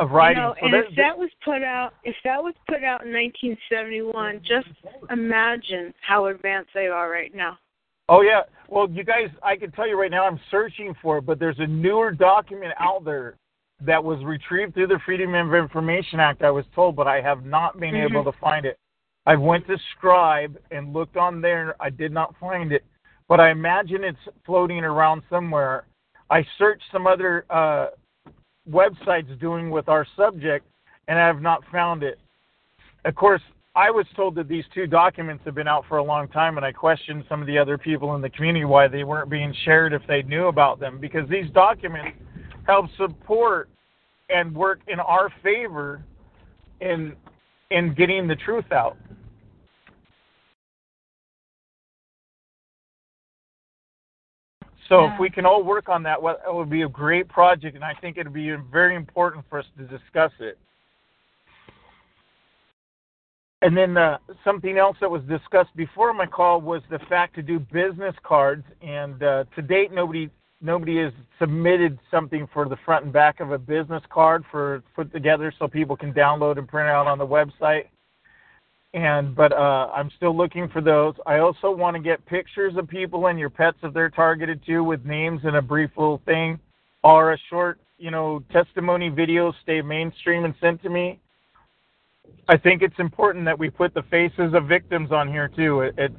of 0.00 0.10
writing. 0.10 0.42
You 0.42 0.48
know, 0.48 0.54
and 0.62 0.74
if 0.74 0.96
that 0.96 1.16
was 1.16 1.30
put 1.44 1.62
out, 1.62 1.92
if 2.04 2.16
that 2.24 2.42
was 2.42 2.54
put 2.66 2.82
out 2.82 3.04
in 3.04 3.12
1971, 3.12 4.40
just 4.40 4.68
imagine 5.10 5.92
how 6.00 6.26
advanced 6.26 6.70
they 6.74 6.86
are 6.86 7.10
right 7.10 7.34
now. 7.34 7.58
Oh 8.08 8.22
yeah. 8.22 8.42
Well, 8.68 8.90
you 8.90 9.04
guys, 9.04 9.28
I 9.42 9.56
can 9.56 9.70
tell 9.72 9.86
you 9.86 10.00
right 10.00 10.10
now, 10.10 10.24
I'm 10.24 10.40
searching 10.50 10.94
for 11.02 11.18
it, 11.18 11.26
but 11.26 11.38
there's 11.38 11.58
a 11.58 11.66
newer 11.66 12.10
document 12.10 12.72
out 12.80 13.04
there 13.04 13.36
that 13.82 14.02
was 14.02 14.22
retrieved 14.24 14.74
through 14.74 14.88
the 14.88 14.98
Freedom 15.04 15.34
of 15.34 15.54
Information 15.54 16.18
Act. 16.18 16.42
I 16.42 16.50
was 16.50 16.64
told, 16.74 16.96
but 16.96 17.06
I 17.06 17.20
have 17.20 17.44
not 17.44 17.78
been 17.78 17.94
Mhm. 17.94 18.10
able 18.10 18.24
to 18.24 18.32
find 18.38 18.66
it. 18.66 18.78
I 19.26 19.36
went 19.36 19.66
to 19.66 19.78
Scribd 19.94 20.56
and 20.70 20.92
looked 20.92 21.16
on 21.16 21.40
there. 21.40 21.76
I 21.78 21.90
did 21.90 22.10
not 22.10 22.34
find 22.36 22.72
it, 22.72 22.84
but 23.28 23.38
I 23.38 23.50
imagine 23.50 24.02
it's 24.02 24.28
floating 24.44 24.82
around 24.82 25.22
somewhere. 25.28 25.84
I 26.30 26.42
searched 26.58 26.90
some 26.90 27.06
other 27.06 27.44
uh, 27.50 27.88
websites 28.68 29.38
doing 29.40 29.70
with 29.70 29.88
our 29.88 30.06
subject, 30.16 30.66
and 31.08 31.18
I 31.18 31.26
have 31.26 31.40
not 31.40 31.62
found 31.72 32.02
it. 32.02 32.18
Of 33.04 33.14
course, 33.14 33.42
I 33.74 33.90
was 33.90 34.06
told 34.16 34.34
that 34.34 34.48
these 34.48 34.64
two 34.74 34.86
documents 34.86 35.44
have 35.44 35.54
been 35.54 35.68
out 35.68 35.84
for 35.88 35.98
a 35.98 36.04
long 36.04 36.28
time, 36.28 36.56
and 36.56 36.66
I 36.66 36.72
questioned 36.72 37.24
some 37.28 37.40
of 37.40 37.46
the 37.46 37.56
other 37.56 37.78
people 37.78 38.14
in 38.16 38.20
the 38.20 38.30
community 38.30 38.64
why 38.64 38.88
they 38.88 39.04
weren't 39.04 39.30
being 39.30 39.54
shared 39.64 39.92
if 39.92 40.02
they 40.08 40.22
knew 40.22 40.46
about 40.46 40.80
them. 40.80 40.98
Because 40.98 41.28
these 41.28 41.48
documents 41.52 42.18
help 42.66 42.86
support 42.96 43.68
and 44.28 44.54
work 44.54 44.80
in 44.88 44.98
our 45.00 45.32
favor 45.42 46.04
in 46.80 47.14
in 47.70 47.94
getting 47.94 48.26
the 48.26 48.34
truth 48.36 48.70
out. 48.72 48.96
So 54.90 55.04
Yeah. 55.04 55.14
if 55.14 55.20
we 55.20 55.30
can 55.30 55.46
all 55.46 55.62
work 55.62 55.88
on 55.88 56.02
that, 56.02 56.20
well, 56.20 56.36
it 56.44 56.52
would 56.52 56.68
be 56.68 56.82
a 56.82 56.88
great 56.88 57.28
project, 57.28 57.76
and 57.76 57.84
I 57.84 57.94
think 57.94 58.18
it 58.18 58.24
would 58.24 58.34
be 58.34 58.50
very 58.50 58.96
important 58.96 59.48
for 59.48 59.60
us 59.60 59.66
to 59.78 59.84
discuss 59.84 60.32
it. 60.40 60.58
And 63.62 63.76
then 63.76 63.96
uh, 63.96 64.18
something 64.42 64.78
else 64.78 64.96
that 65.00 65.10
was 65.10 65.22
discussed 65.24 65.74
before 65.76 66.12
my 66.12 66.26
call 66.26 66.60
was 66.60 66.82
the 66.90 66.98
fact 66.98 67.34
to 67.36 67.42
do 67.42 67.60
business 67.60 68.16
cards. 68.22 68.64
And 68.80 69.22
uh, 69.22 69.44
to 69.54 69.62
date, 69.62 69.92
nobody 69.92 70.30
nobody 70.62 70.98
has 71.02 71.12
submitted 71.38 71.98
something 72.10 72.46
for 72.52 72.68
the 72.68 72.76
front 72.84 73.04
and 73.04 73.12
back 73.12 73.40
of 73.40 73.52
a 73.52 73.58
business 73.58 74.02
card 74.10 74.44
for 74.50 74.82
put 74.94 75.12
together 75.12 75.52
so 75.58 75.68
people 75.68 75.96
can 75.96 76.12
download 76.12 76.58
and 76.58 76.66
print 76.68 76.88
out 76.88 77.06
on 77.06 77.18
the 77.18 77.26
website. 77.26 77.86
And 78.92 79.36
but 79.36 79.52
uh, 79.52 79.90
I'm 79.94 80.10
still 80.16 80.36
looking 80.36 80.68
for 80.68 80.80
those. 80.80 81.14
I 81.24 81.38
also 81.38 81.70
want 81.70 81.96
to 81.96 82.02
get 82.02 82.24
pictures 82.26 82.74
of 82.76 82.88
people 82.88 83.28
and 83.28 83.38
your 83.38 83.50
pets 83.50 83.78
if 83.82 83.94
they're 83.94 84.10
targeted 84.10 84.64
to 84.66 84.80
with 84.80 85.04
names 85.04 85.42
and 85.44 85.56
a 85.56 85.62
brief 85.62 85.90
little 85.96 86.20
thing, 86.26 86.58
or 87.04 87.32
a 87.32 87.38
short 87.48 87.78
you 87.98 88.10
know 88.10 88.42
testimony 88.50 89.08
video 89.08 89.52
stay 89.62 89.80
mainstream 89.80 90.44
and 90.44 90.54
sent 90.60 90.82
to 90.82 90.90
me. 90.90 91.20
I 92.48 92.56
think 92.56 92.82
it's 92.82 92.98
important 92.98 93.44
that 93.44 93.58
we 93.58 93.70
put 93.70 93.94
the 93.94 94.02
faces 94.10 94.54
of 94.54 94.66
victims 94.66 95.12
on 95.12 95.28
here 95.28 95.48
too. 95.48 95.82
It, 95.82 95.94
it's 95.96 96.14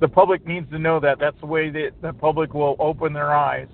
the 0.00 0.08
public 0.08 0.46
needs 0.46 0.70
to 0.70 0.78
know 0.78 1.00
that. 1.00 1.18
That's 1.18 1.38
the 1.40 1.46
way 1.46 1.70
that 1.70 1.90
the 2.00 2.12
public 2.12 2.54
will 2.54 2.76
open 2.78 3.12
their 3.12 3.34
eyes. 3.34 3.68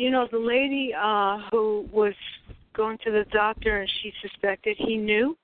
You 0.00 0.10
know, 0.10 0.26
the 0.32 0.38
lady 0.38 0.94
uh 0.98 1.40
who 1.50 1.86
was 1.92 2.14
going 2.72 2.96
to 3.04 3.10
the 3.10 3.26
doctor 3.30 3.80
and 3.80 3.90
she 4.00 4.10
suspected 4.22 4.78
he 4.78 4.96
knew. 4.96 5.36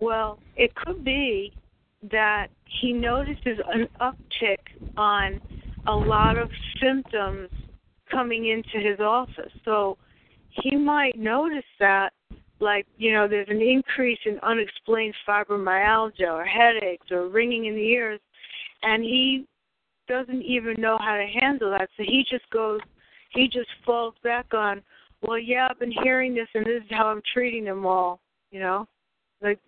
Well, 0.00 0.38
it 0.56 0.74
could 0.74 1.04
be 1.04 1.52
that 2.10 2.46
he 2.80 2.94
notices 2.94 3.58
an 3.70 3.86
uptick 4.00 4.56
on 4.96 5.38
a 5.86 5.94
lot 5.94 6.38
of 6.38 6.48
symptoms 6.82 7.50
coming 8.10 8.46
into 8.48 8.78
his 8.78 9.00
office. 9.00 9.52
So 9.66 9.98
he 10.48 10.76
might 10.76 11.18
notice 11.18 11.70
that 11.78 12.14
like, 12.60 12.86
you 12.96 13.12
know, 13.12 13.28
there's 13.28 13.48
an 13.50 13.60
increase 13.60 14.20
in 14.24 14.38
unexplained 14.38 15.14
fibromyalgia 15.28 16.32
or 16.32 16.46
headaches 16.46 17.08
or 17.10 17.28
ringing 17.28 17.66
in 17.66 17.74
the 17.74 17.82
ears 17.82 18.20
and 18.82 19.04
he 19.04 19.44
doesn't 20.08 20.40
even 20.40 20.74
know 20.78 20.96
how 20.98 21.18
to 21.18 21.26
handle 21.26 21.70
that. 21.72 21.90
So 21.98 22.02
he 22.02 22.24
just 22.30 22.48
goes 22.48 22.80
he 23.34 23.48
just 23.48 23.68
falls 23.84 24.14
back 24.22 24.54
on, 24.54 24.82
well, 25.22 25.38
yeah, 25.38 25.68
I've 25.70 25.78
been 25.78 25.92
hearing 26.02 26.34
this, 26.34 26.48
and 26.54 26.64
this 26.64 26.82
is 26.82 26.90
how 26.90 27.06
I'm 27.06 27.22
treating 27.32 27.64
them 27.64 27.86
all. 27.86 28.20
You 28.50 28.60
know, 28.60 28.86
like 29.42 29.58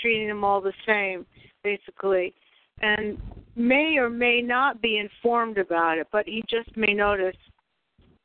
treating 0.00 0.28
them 0.28 0.44
all 0.44 0.60
the 0.60 0.72
same, 0.86 1.26
basically, 1.64 2.34
and 2.80 3.18
may 3.56 3.96
or 3.98 4.08
may 4.08 4.40
not 4.40 4.80
be 4.80 4.98
informed 4.98 5.58
about 5.58 5.98
it, 5.98 6.06
but 6.12 6.26
he 6.26 6.42
just 6.48 6.76
may 6.76 6.94
notice, 6.94 7.36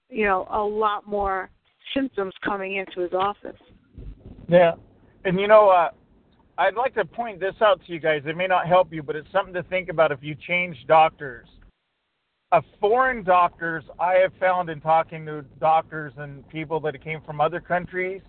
you 0.09 0.25
know, 0.25 0.47
a 0.51 0.61
lot 0.61 1.07
more 1.07 1.49
symptoms 1.93 2.33
coming 2.43 2.75
into 2.75 3.01
his 3.01 3.13
office. 3.13 3.59
Yeah, 4.47 4.73
and 5.25 5.39
you 5.39 5.47
know, 5.47 5.69
uh, 5.69 5.89
I'd 6.57 6.75
like 6.75 6.93
to 6.95 7.05
point 7.05 7.39
this 7.39 7.55
out 7.61 7.81
to 7.85 7.93
you 7.93 7.99
guys. 7.99 8.21
It 8.25 8.37
may 8.37 8.47
not 8.47 8.67
help 8.67 8.93
you, 8.93 9.03
but 9.03 9.15
it's 9.15 9.31
something 9.31 9.53
to 9.53 9.63
think 9.63 9.89
about 9.89 10.11
if 10.11 10.19
you 10.21 10.35
change 10.47 10.77
doctors. 10.87 11.47
Uh, 12.51 12.61
foreign 12.79 13.23
doctors, 13.23 13.83
I 13.99 14.13
have 14.15 14.31
found 14.39 14.69
in 14.69 14.79
talking 14.79 15.25
to 15.25 15.41
doctors 15.59 16.13
and 16.17 16.47
people 16.47 16.79
that 16.81 17.03
came 17.03 17.19
from 17.25 17.41
other 17.41 17.59
countries, 17.59 18.21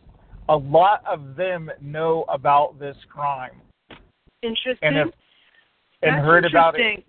a 0.49 0.57
lot 0.57 1.05
of 1.07 1.37
them 1.37 1.71
know 1.81 2.25
about 2.29 2.79
this 2.81 2.97
crime 3.09 3.61
Interesting. 4.43 4.79
and 4.83 4.97
have 4.97 5.13
and 6.03 6.15
That's 6.17 6.25
heard 6.25 6.45
about 6.45 6.79
it. 6.79 7.05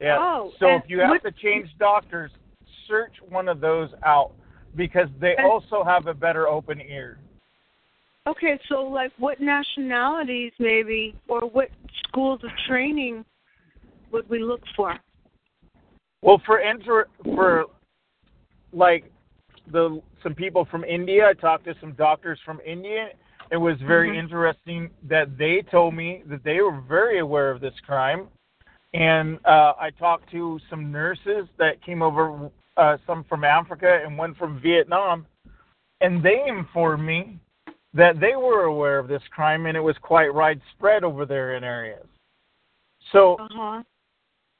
Yeah. 0.00 0.16
Oh, 0.18 0.52
so 0.58 0.68
if 0.76 0.82
you 0.88 1.00
have 1.00 1.10
what- 1.10 1.22
to 1.22 1.32
change 1.32 1.68
doctors, 1.78 2.30
search 2.86 3.12
one 3.28 3.48
of 3.48 3.60
those 3.60 3.90
out 4.02 4.32
because 4.74 5.08
they 5.20 5.36
And- 5.36 5.46
also 5.46 5.84
have 5.84 6.06
a 6.06 6.14
better 6.14 6.48
open 6.48 6.80
ear. 6.80 7.18
Okay, 8.26 8.58
so 8.68 8.82
like 8.84 9.12
what 9.18 9.40
nationalities 9.40 10.52
maybe 10.58 11.14
or 11.28 11.40
what 11.40 11.70
schools 12.06 12.42
of 12.44 12.50
training 12.66 13.24
would 14.10 14.28
we 14.28 14.38
look 14.38 14.66
for? 14.76 14.98
Well, 16.22 16.40
for 16.44 16.60
enter 16.60 17.08
for 17.24 17.66
like 18.72 19.10
the 19.72 20.02
some 20.22 20.34
people 20.34 20.66
from 20.70 20.84
India, 20.84 21.28
I 21.28 21.32
talked 21.32 21.64
to 21.64 21.74
some 21.80 21.92
doctors 21.92 22.38
from 22.44 22.60
India. 22.64 23.10
It 23.50 23.56
was 23.56 23.80
very 23.80 24.10
Mhm. 24.10 24.16
interesting 24.16 24.90
that 25.04 25.36
they 25.36 25.62
told 25.62 25.94
me 25.94 26.22
that 26.26 26.44
they 26.44 26.60
were 26.60 26.80
very 26.80 27.18
aware 27.18 27.50
of 27.50 27.60
this 27.60 27.78
crime, 27.80 28.28
and 28.94 29.44
uh, 29.44 29.74
I 29.78 29.90
talked 29.90 30.30
to 30.30 30.60
some 30.68 30.92
nurses 30.92 31.48
that 31.56 31.80
came 31.82 32.02
over, 32.02 32.50
uh, 32.76 32.98
some 33.06 33.24
from 33.24 33.44
Africa 33.44 34.02
and 34.04 34.16
one 34.16 34.34
from 34.34 34.60
Vietnam, 34.60 35.26
and 36.00 36.22
they 36.22 36.46
informed 36.46 37.04
me 37.04 37.38
that 37.92 38.20
they 38.20 38.36
were 38.36 38.64
aware 38.64 38.98
of 38.98 39.08
this 39.08 39.26
crime 39.28 39.66
and 39.66 39.76
it 39.76 39.80
was 39.80 39.98
quite 39.98 40.32
widespread 40.32 41.02
over 41.02 41.26
there 41.26 41.56
in 41.56 41.64
areas. 41.64 42.06
So 43.10 43.36
Uh 43.36 43.48
huh. 43.50 43.82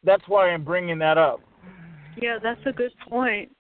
that's 0.03 0.27
why 0.27 0.51
I'm 0.51 0.65
bringing 0.65 0.99
that 0.99 1.17
up. 1.17 1.41
Yeah, 2.17 2.39
that's 2.43 2.61
a 2.67 2.73
good 2.73 2.93
point. 3.09 3.51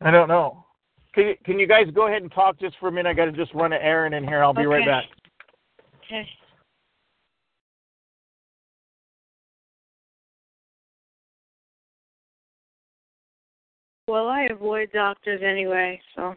I 0.00 0.10
don't 0.10 0.28
know. 0.28 0.64
Can 1.14 1.28
you, 1.28 1.34
can 1.44 1.58
you 1.58 1.66
guys 1.66 1.86
go 1.94 2.08
ahead 2.08 2.22
and 2.22 2.32
talk 2.32 2.58
just 2.58 2.76
for 2.78 2.88
a 2.88 2.92
minute? 2.92 3.08
I 3.08 3.14
got 3.14 3.26
to 3.26 3.32
just 3.32 3.54
run 3.54 3.72
an 3.72 3.80
errand 3.80 4.14
in 4.14 4.24
here. 4.24 4.42
I'll 4.42 4.52
be 4.52 4.66
right 4.66 4.84
back. 4.84 5.04
Okay. 6.04 6.28
Well, 14.06 14.28
I 14.28 14.48
avoid 14.50 14.90
doctors 14.92 15.40
anyway, 15.42 15.98
so 16.14 16.34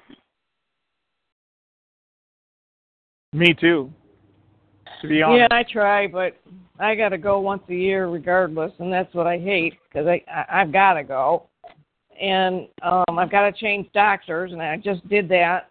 Me 3.34 3.53
too. 3.53 3.91
To 5.01 5.07
be 5.07 5.21
honest. 5.21 5.47
Yeah, 5.51 5.57
I 5.57 5.63
try, 5.63 6.07
but 6.07 6.37
I 6.79 6.95
got 6.95 7.09
to 7.09 7.17
go 7.17 7.39
once 7.39 7.63
a 7.69 7.75
year 7.75 8.07
regardless, 8.07 8.71
and 8.79 8.91
that's 8.91 9.13
what 9.13 9.27
I 9.27 9.37
hate 9.37 9.75
because 9.89 10.07
I, 10.07 10.23
I 10.31 10.61
I've 10.61 10.71
got 10.71 10.93
to 10.93 11.03
go, 11.03 11.47
and 12.19 12.67
um 12.81 13.19
I've 13.19 13.31
got 13.31 13.49
to 13.49 13.51
change 13.51 13.87
doctors, 13.93 14.51
and 14.51 14.61
I 14.61 14.77
just 14.77 15.07
did 15.07 15.29
that. 15.29 15.69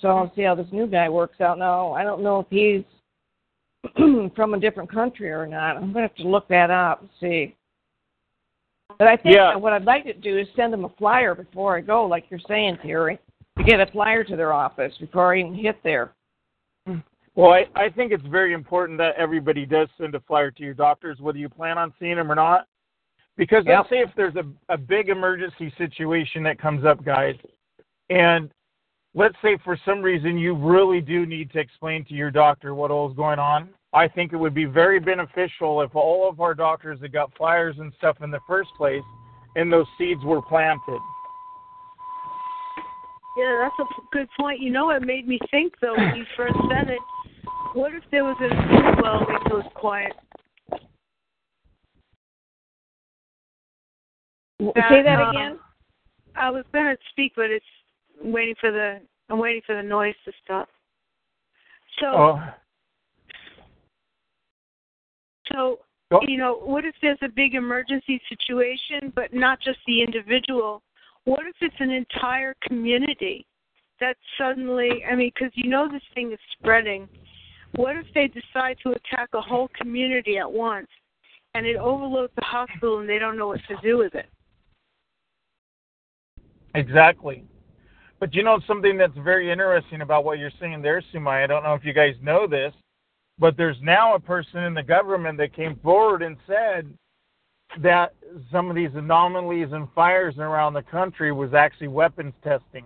So 0.00 0.08
I'll 0.08 0.32
see 0.34 0.42
how 0.42 0.54
this 0.54 0.68
new 0.72 0.86
guy 0.86 1.08
works 1.08 1.40
out 1.40 1.58
now. 1.58 1.92
I 1.92 2.04
don't 2.04 2.22
know 2.22 2.40
if 2.40 2.46
he's 2.50 2.84
from 4.36 4.54
a 4.54 4.60
different 4.60 4.90
country 4.92 5.30
or 5.30 5.46
not. 5.46 5.76
I'm 5.76 5.92
gonna 5.92 6.06
have 6.06 6.14
to 6.16 6.28
look 6.28 6.48
that 6.48 6.70
up 6.70 7.00
and 7.00 7.10
see. 7.20 7.56
But 8.98 9.08
I 9.08 9.16
think 9.16 9.36
Yeah. 9.36 9.56
what 9.56 9.72
I'd 9.72 9.84
like 9.84 10.04
to 10.04 10.12
do 10.12 10.38
is 10.38 10.46
send 10.54 10.72
them 10.72 10.84
a 10.84 10.88
flyer 10.90 11.34
before 11.34 11.76
I 11.76 11.80
go, 11.80 12.04
like 12.04 12.24
you're 12.28 12.40
saying, 12.46 12.78
Terry, 12.82 13.18
to 13.56 13.64
get 13.64 13.80
a 13.80 13.86
flyer 13.86 14.24
to 14.24 14.36
their 14.36 14.52
office 14.52 14.96
before 14.98 15.34
I 15.34 15.40
even 15.40 15.54
hit 15.54 15.82
there. 15.82 16.12
Well, 17.36 17.52
I, 17.52 17.66
I 17.76 17.88
think 17.88 18.12
it's 18.12 18.26
very 18.26 18.52
important 18.52 18.98
that 18.98 19.14
everybody 19.16 19.64
does 19.64 19.88
send 19.98 20.14
a 20.14 20.20
flyer 20.20 20.50
to 20.50 20.62
your 20.62 20.74
doctors, 20.74 21.20
whether 21.20 21.38
you 21.38 21.48
plan 21.48 21.78
on 21.78 21.92
seeing 21.98 22.16
them 22.16 22.30
or 22.30 22.34
not. 22.34 22.66
Because 23.36 23.64
Yep. 23.64 23.76
let's 23.78 23.88
say 23.90 24.00
if 24.00 24.10
there's 24.16 24.34
a, 24.36 24.44
a 24.72 24.76
big 24.76 25.08
emergency 25.08 25.72
situation 25.78 26.42
that 26.42 26.58
comes 26.58 26.84
up, 26.84 27.04
guys, 27.04 27.36
and 28.10 28.50
let's 29.14 29.36
say 29.42 29.56
for 29.64 29.78
some 29.84 30.02
reason 30.02 30.36
you 30.38 30.54
really 30.54 31.00
do 31.00 31.24
need 31.24 31.50
to 31.52 31.58
explain 31.58 32.04
to 32.06 32.14
your 32.14 32.30
doctor 32.30 32.74
what 32.74 32.90
all 32.90 33.08
is 33.08 33.16
going 33.16 33.38
on, 33.38 33.70
I 33.92 34.08
think 34.08 34.32
it 34.32 34.36
would 34.36 34.54
be 34.54 34.66
very 34.66 35.00
beneficial 35.00 35.80
if 35.82 35.94
all 35.94 36.28
of 36.28 36.40
our 36.40 36.54
doctors 36.54 37.00
that 37.00 37.12
got 37.12 37.34
flyers 37.36 37.76
and 37.78 37.92
stuff 37.98 38.18
in 38.22 38.30
the 38.30 38.40
first 38.46 38.70
place 38.76 39.02
and 39.56 39.72
those 39.72 39.86
seeds 39.98 40.22
were 40.24 40.42
planted. 40.42 41.00
Yeah, 43.36 43.62
that's 43.62 43.88
a 43.88 44.02
good 44.12 44.28
point. 44.38 44.60
You 44.60 44.70
know 44.70 44.90
it 44.90 45.02
made 45.02 45.26
me 45.26 45.38
think 45.50 45.74
though 45.80 45.96
when 45.96 46.14
you 46.16 46.24
first 46.36 46.56
said 46.68 46.88
it? 46.90 46.98
What 47.72 47.94
if 47.94 48.02
there 48.10 48.24
was 48.24 48.36
a 48.40 49.02
well 49.02 49.26
it 49.28 49.50
goes 49.50 49.62
quiet? 49.74 50.12
Say 54.60 55.02
that 55.02 55.20
Uh, 55.20 55.30
again. 55.30 55.58
I 56.34 56.50
was 56.50 56.64
gonna 56.72 56.96
speak, 57.10 57.32
but 57.36 57.50
it's 57.50 57.64
I'm 58.22 58.32
waiting 58.32 58.54
for 58.60 58.70
the 58.70 59.00
I'm 59.28 59.38
waiting 59.38 59.62
for 59.66 59.76
the 59.76 59.82
noise 59.82 60.14
to 60.24 60.32
stop. 60.44 60.68
So 62.00 62.06
Oh, 62.06 62.40
so 65.52 65.78
Go- 66.10 66.20
you 66.22 66.38
know, 66.38 66.54
what 66.54 66.84
if 66.84 66.94
there's 67.00 67.18
a 67.22 67.28
big 67.28 67.54
emergency 67.54 68.20
situation, 68.28 69.12
but 69.14 69.32
not 69.32 69.60
just 69.60 69.78
the 69.86 70.02
individual? 70.02 70.82
What 71.24 71.46
if 71.46 71.54
it's 71.60 71.76
an 71.78 71.90
entire 71.90 72.54
community 72.62 73.46
that 74.00 74.16
suddenly, 74.36 75.04
I 75.04 75.14
mean, 75.14 75.30
because 75.32 75.52
you 75.54 75.70
know 75.70 75.88
this 75.88 76.02
thing 76.14 76.32
is 76.32 76.38
spreading. 76.58 77.08
What 77.76 77.96
if 77.96 78.06
they 78.14 78.28
decide 78.28 78.76
to 78.82 78.90
attack 78.90 79.28
a 79.32 79.40
whole 79.40 79.68
community 79.80 80.38
at 80.38 80.50
once 80.50 80.88
and 81.54 81.66
it 81.66 81.76
overloads 81.76 82.32
the 82.36 82.44
hospital 82.44 82.98
and 83.00 83.08
they 83.08 83.18
don't 83.18 83.36
know 83.36 83.48
what 83.48 83.60
to 83.68 83.76
do 83.82 83.98
with 83.98 84.14
it? 84.14 84.26
Exactly. 86.74 87.44
But 88.18 88.34
you 88.34 88.42
know 88.42 88.60
something 88.66 88.98
that's 88.98 89.16
very 89.16 89.50
interesting 89.50 90.02
about 90.02 90.24
what 90.24 90.38
you're 90.38 90.52
saying 90.60 90.82
there, 90.82 91.02
Sumai. 91.12 91.42
I 91.42 91.46
don't 91.46 91.62
know 91.62 91.74
if 91.74 91.84
you 91.84 91.92
guys 91.92 92.14
know 92.22 92.46
this, 92.46 92.72
but 93.38 93.56
there's 93.56 93.78
now 93.80 94.14
a 94.14 94.20
person 94.20 94.64
in 94.64 94.74
the 94.74 94.82
government 94.82 95.38
that 95.38 95.54
came 95.54 95.76
forward 95.82 96.22
and 96.22 96.36
said 96.46 96.92
that 97.78 98.14
some 98.52 98.68
of 98.68 98.76
these 98.76 98.90
anomalies 98.94 99.68
and 99.72 99.88
fires 99.94 100.36
around 100.38 100.74
the 100.74 100.82
country 100.82 101.32
was 101.32 101.54
actually 101.54 101.88
weapons 101.88 102.34
testing. 102.44 102.84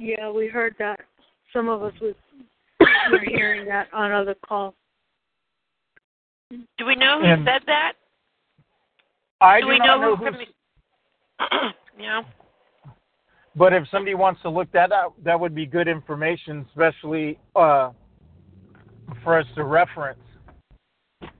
Yeah, 0.00 0.30
we 0.30 0.48
heard 0.48 0.74
that. 0.78 1.00
Some 1.52 1.68
of 1.68 1.82
us 1.82 1.92
was 2.00 2.14
were 3.10 3.18
hearing 3.24 3.66
that 3.66 3.88
on 3.92 4.12
other 4.12 4.34
calls. 4.46 4.74
Do 6.50 6.84
we 6.86 6.96
know 6.96 7.20
who 7.20 7.26
And- 7.26 7.44
said 7.46 7.62
that? 7.66 7.92
I 9.40 9.60
do 9.60 9.66
do 9.66 9.70
we 9.70 9.78
not 9.78 9.86
know, 9.86 10.00
know 10.10 10.16
who 10.16 10.24
who's, 10.26 10.46
from 11.48 11.58
Yeah. 11.98 12.22
but 13.56 13.72
if 13.72 13.88
somebody 13.90 14.14
wants 14.14 14.42
to 14.42 14.50
look 14.50 14.70
that 14.72 14.92
up, 14.92 15.14
that 15.24 15.38
would 15.40 15.54
be 15.54 15.64
good 15.64 15.88
information, 15.88 16.66
especially 16.68 17.38
uh, 17.56 17.92
for 19.24 19.38
us 19.38 19.46
to 19.54 19.64
reference. 19.64 20.20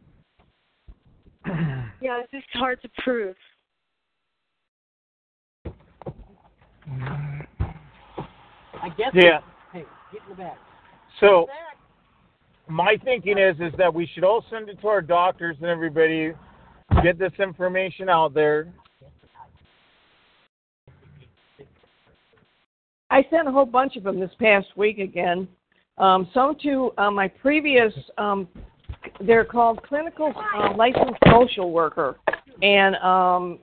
Yeah, 2.02 2.22
it's 2.22 2.30
just 2.30 2.46
hard 2.54 2.80
to 2.80 2.88
prove. 3.04 3.36
I 8.82 8.88
guess. 8.96 9.10
Yeah. 9.12 9.40
Hey, 9.70 9.84
get 10.10 10.22
in 10.22 10.30
the 10.30 10.34
back. 10.34 10.56
So 11.20 11.48
my 12.68 12.96
thinking 13.04 13.38
is 13.38 13.56
is 13.60 13.72
that 13.78 13.92
we 13.92 14.08
should 14.14 14.24
all 14.24 14.44
send 14.50 14.68
it 14.68 14.80
to 14.80 14.88
our 14.88 15.02
doctors 15.02 15.56
and 15.60 15.68
everybody, 15.68 16.32
get 17.02 17.18
this 17.18 17.32
information 17.38 18.08
out 18.08 18.34
there. 18.34 18.72
I 23.10 23.26
sent 23.28 23.48
a 23.48 23.52
whole 23.52 23.66
bunch 23.66 23.96
of 23.96 24.04
them 24.04 24.20
this 24.20 24.30
past 24.40 24.68
week 24.76 24.98
again. 24.98 25.48
Um, 25.98 26.28
some 26.32 26.56
to 26.62 26.92
uh, 26.96 27.10
my 27.10 27.28
previous, 27.28 27.92
um, 28.16 28.48
they're 29.20 29.44
called 29.44 29.82
clinical 29.82 30.32
uh, 30.56 30.74
licensed 30.76 31.18
social 31.30 31.72
worker, 31.72 32.18
and 32.62 32.94
um, 32.96 33.58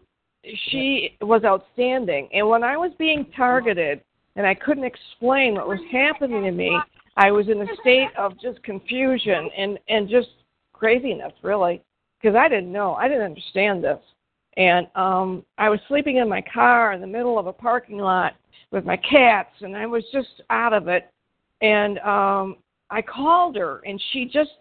she 0.70 1.18
was 1.22 1.44
outstanding. 1.46 2.30
And 2.34 2.48
when 2.48 2.64
I 2.64 2.78
was 2.78 2.92
being 3.00 3.26
targeted 3.36 4.02
and 4.36 4.46
I 4.46 4.54
couldn't 4.54 4.84
explain 4.84 5.56
what 5.56 5.68
was 5.68 5.80
happening 5.92 6.44
to 6.44 6.52
me, 6.52 6.78
I 7.18 7.32
was 7.32 7.50
in 7.50 7.62
a 7.62 7.76
state 7.82 8.10
of 8.18 8.40
just 8.40 8.62
confusion 8.64 9.50
and 9.58 9.80
and 9.90 10.08
just 10.08 10.30
craziness, 10.72 11.34
really, 11.42 11.82
because 12.22 12.36
I 12.36 12.48
didn't 12.48 12.72
know, 12.72 12.94
I 12.94 13.08
didn't 13.08 13.24
understand 13.24 13.84
this. 13.84 14.00
And 14.56 14.88
um, 14.96 15.44
I 15.58 15.70
was 15.70 15.80
sleeping 15.88 16.18
in 16.18 16.30
my 16.30 16.42
car 16.42 16.94
in 16.94 17.02
the 17.02 17.08
middle 17.08 17.38
of 17.38 17.48
a 17.48 17.54
parking 17.54 17.98
lot 17.98 18.34
with 18.72 18.86
my 18.86 18.98
cats 18.98 19.50
and 19.62 19.76
I 19.76 19.86
was 19.86 20.04
just 20.12 20.42
out 20.50 20.74
of 20.74 20.88
it 20.88 21.10
and 21.62 22.00
um 22.00 22.58
I 22.90 23.02
called 23.02 23.56
her 23.56 23.82
and 23.86 24.02
she 24.12 24.26
just 24.26 24.52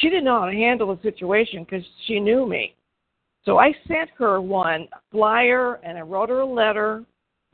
she 0.00 0.08
didn't 0.08 0.24
know 0.24 0.40
how 0.40 0.46
to 0.46 0.52
handle 0.52 0.94
the 0.94 1.02
situation 1.02 1.64
because 1.64 1.84
she 2.06 2.18
knew 2.18 2.46
me. 2.46 2.74
So 3.44 3.58
I 3.58 3.74
sent 3.86 4.10
her 4.18 4.40
one 4.40 4.88
flyer 5.12 5.74
and 5.84 5.96
I 5.98 6.00
wrote 6.00 6.30
her 6.30 6.40
a 6.40 6.46
letter 6.46 7.04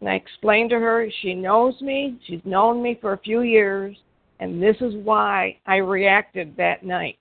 and 0.01 0.09
I 0.09 0.15
explained 0.15 0.71
to 0.71 0.79
her 0.79 1.09
she 1.21 1.35
knows 1.35 1.81
me, 1.81 2.19
she's 2.27 2.41
known 2.45 2.83
me 2.83 2.97
for 3.01 3.13
a 3.13 3.19
few 3.19 3.43
years 3.43 3.97
and 4.43 4.61
this 4.61 4.75
is 4.81 4.95
why 5.05 5.57
I 5.67 5.77
reacted 5.77 6.57
that 6.57 6.85
night. 6.85 7.19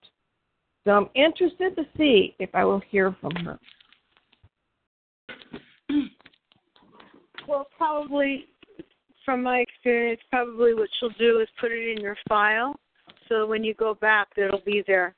So 0.86 0.92
I'm 0.92 1.08
interested 1.14 1.76
to 1.76 1.84
see 1.96 2.36
if 2.40 2.50
I 2.56 2.66
will 2.66 2.82
hear 2.90 3.16
from 3.22 3.36
her. 3.46 3.60
Well, 7.48 7.68
probably, 7.76 8.46
from 9.26 9.44
my 9.44 9.58
experience, 9.58 10.22
probably 10.30 10.74
what 10.74 10.88
she'll 11.00 11.10
do 11.20 11.42
is 11.42 11.48
put 11.60 11.72
it 11.72 11.98
in 11.98 12.02
your 12.02 12.16
file, 12.30 12.76
so 13.28 13.46
when 13.46 13.62
you 13.64 13.74
go 13.74 13.96
back, 13.96 14.28
it'll 14.38 14.62
be 14.66 14.84
there. 14.88 15.16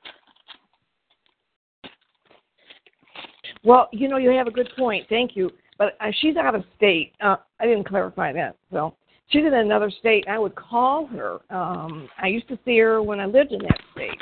Well, 3.62 3.88
you 3.92 4.08
know, 4.08 4.16
you 4.16 4.30
have 4.30 4.48
a 4.48 4.50
good 4.50 4.70
point. 4.76 5.06
Thank 5.08 5.36
you. 5.36 5.50
But 5.78 5.96
uh, 6.00 6.10
she's 6.20 6.36
out 6.36 6.54
of 6.54 6.64
state. 6.76 7.12
Uh, 7.22 7.36
I 7.60 7.66
didn't 7.66 7.86
clarify 7.86 8.32
that. 8.32 8.56
So 8.72 8.96
she's 9.28 9.44
in 9.44 9.54
another 9.54 9.90
state. 9.90 10.24
I 10.28 10.38
would 10.38 10.54
call 10.54 11.06
her. 11.06 11.38
Um, 11.50 12.08
I 12.22 12.28
used 12.28 12.48
to 12.48 12.58
see 12.64 12.78
her 12.78 13.02
when 13.02 13.20
I 13.20 13.26
lived 13.26 13.52
in 13.52 13.60
that 13.62 13.80
state. 13.92 14.20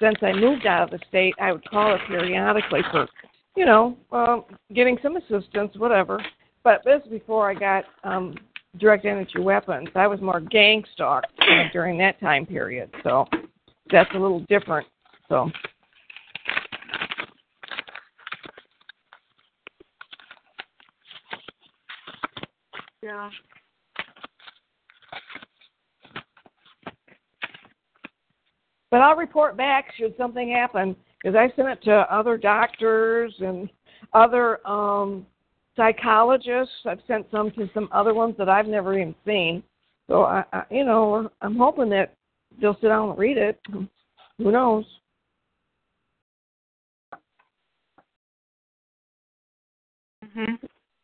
Since 0.00 0.16
I 0.22 0.32
moved 0.32 0.66
out 0.66 0.84
of 0.84 0.98
the 0.98 1.04
state, 1.08 1.34
I 1.40 1.52
would 1.52 1.68
call 1.68 1.90
her 1.90 1.98
periodically 2.06 2.80
for, 2.90 3.06
you 3.54 3.66
know, 3.66 3.96
um, 4.12 4.44
getting 4.74 4.98
some 5.02 5.16
assistance, 5.16 5.72
whatever. 5.76 6.22
But 6.64 6.82
this 6.84 7.02
is 7.04 7.10
before 7.10 7.50
I 7.50 7.54
got 7.54 7.84
um, 8.04 8.34
direct 8.78 9.04
energy 9.04 9.40
weapons. 9.40 9.88
I 9.94 10.06
was 10.06 10.20
more 10.20 10.40
gang 10.40 10.84
stalked 10.94 11.32
during 11.72 11.98
that 11.98 12.18
time 12.20 12.46
period. 12.46 12.90
So 13.02 13.26
that's 13.90 14.10
a 14.14 14.18
little 14.18 14.40
different. 14.48 14.86
So. 15.28 15.50
Yeah. 23.02 23.30
But 28.90 29.00
I'll 29.02 29.16
report 29.16 29.56
back 29.56 29.86
should 29.96 30.16
something 30.16 30.50
happen 30.50 30.96
because 31.22 31.36
I 31.36 31.54
sent 31.54 31.68
it 31.68 31.82
to 31.84 31.92
other 32.14 32.36
doctors 32.36 33.34
and 33.38 33.68
other 34.12 34.66
um 34.66 35.26
psychologists. 35.76 36.74
I've 36.86 37.00
sent 37.06 37.26
some 37.30 37.50
to 37.52 37.70
some 37.72 37.88
other 37.92 38.14
ones 38.14 38.34
that 38.38 38.48
I've 38.48 38.66
never 38.66 38.98
even 38.98 39.14
seen. 39.24 39.62
So 40.08 40.24
I, 40.24 40.44
I 40.52 40.62
you 40.70 40.84
know, 40.84 41.30
I'm 41.40 41.56
hoping 41.56 41.88
that 41.90 42.14
they'll 42.60 42.76
sit 42.80 42.88
down 42.88 43.10
and 43.10 43.18
read 43.18 43.38
it. 43.38 43.60
Who 44.38 44.50
knows? 44.50 44.84
Mhm. 50.24 50.58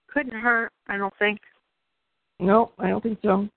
Couldn't 0.08 0.40
hurt, 0.40 0.72
I 0.88 0.96
don't 0.96 1.14
think. 1.18 1.40
No, 2.38 2.72
I 2.78 2.88
don't 2.88 3.02
think 3.02 3.18
so. 3.22 3.48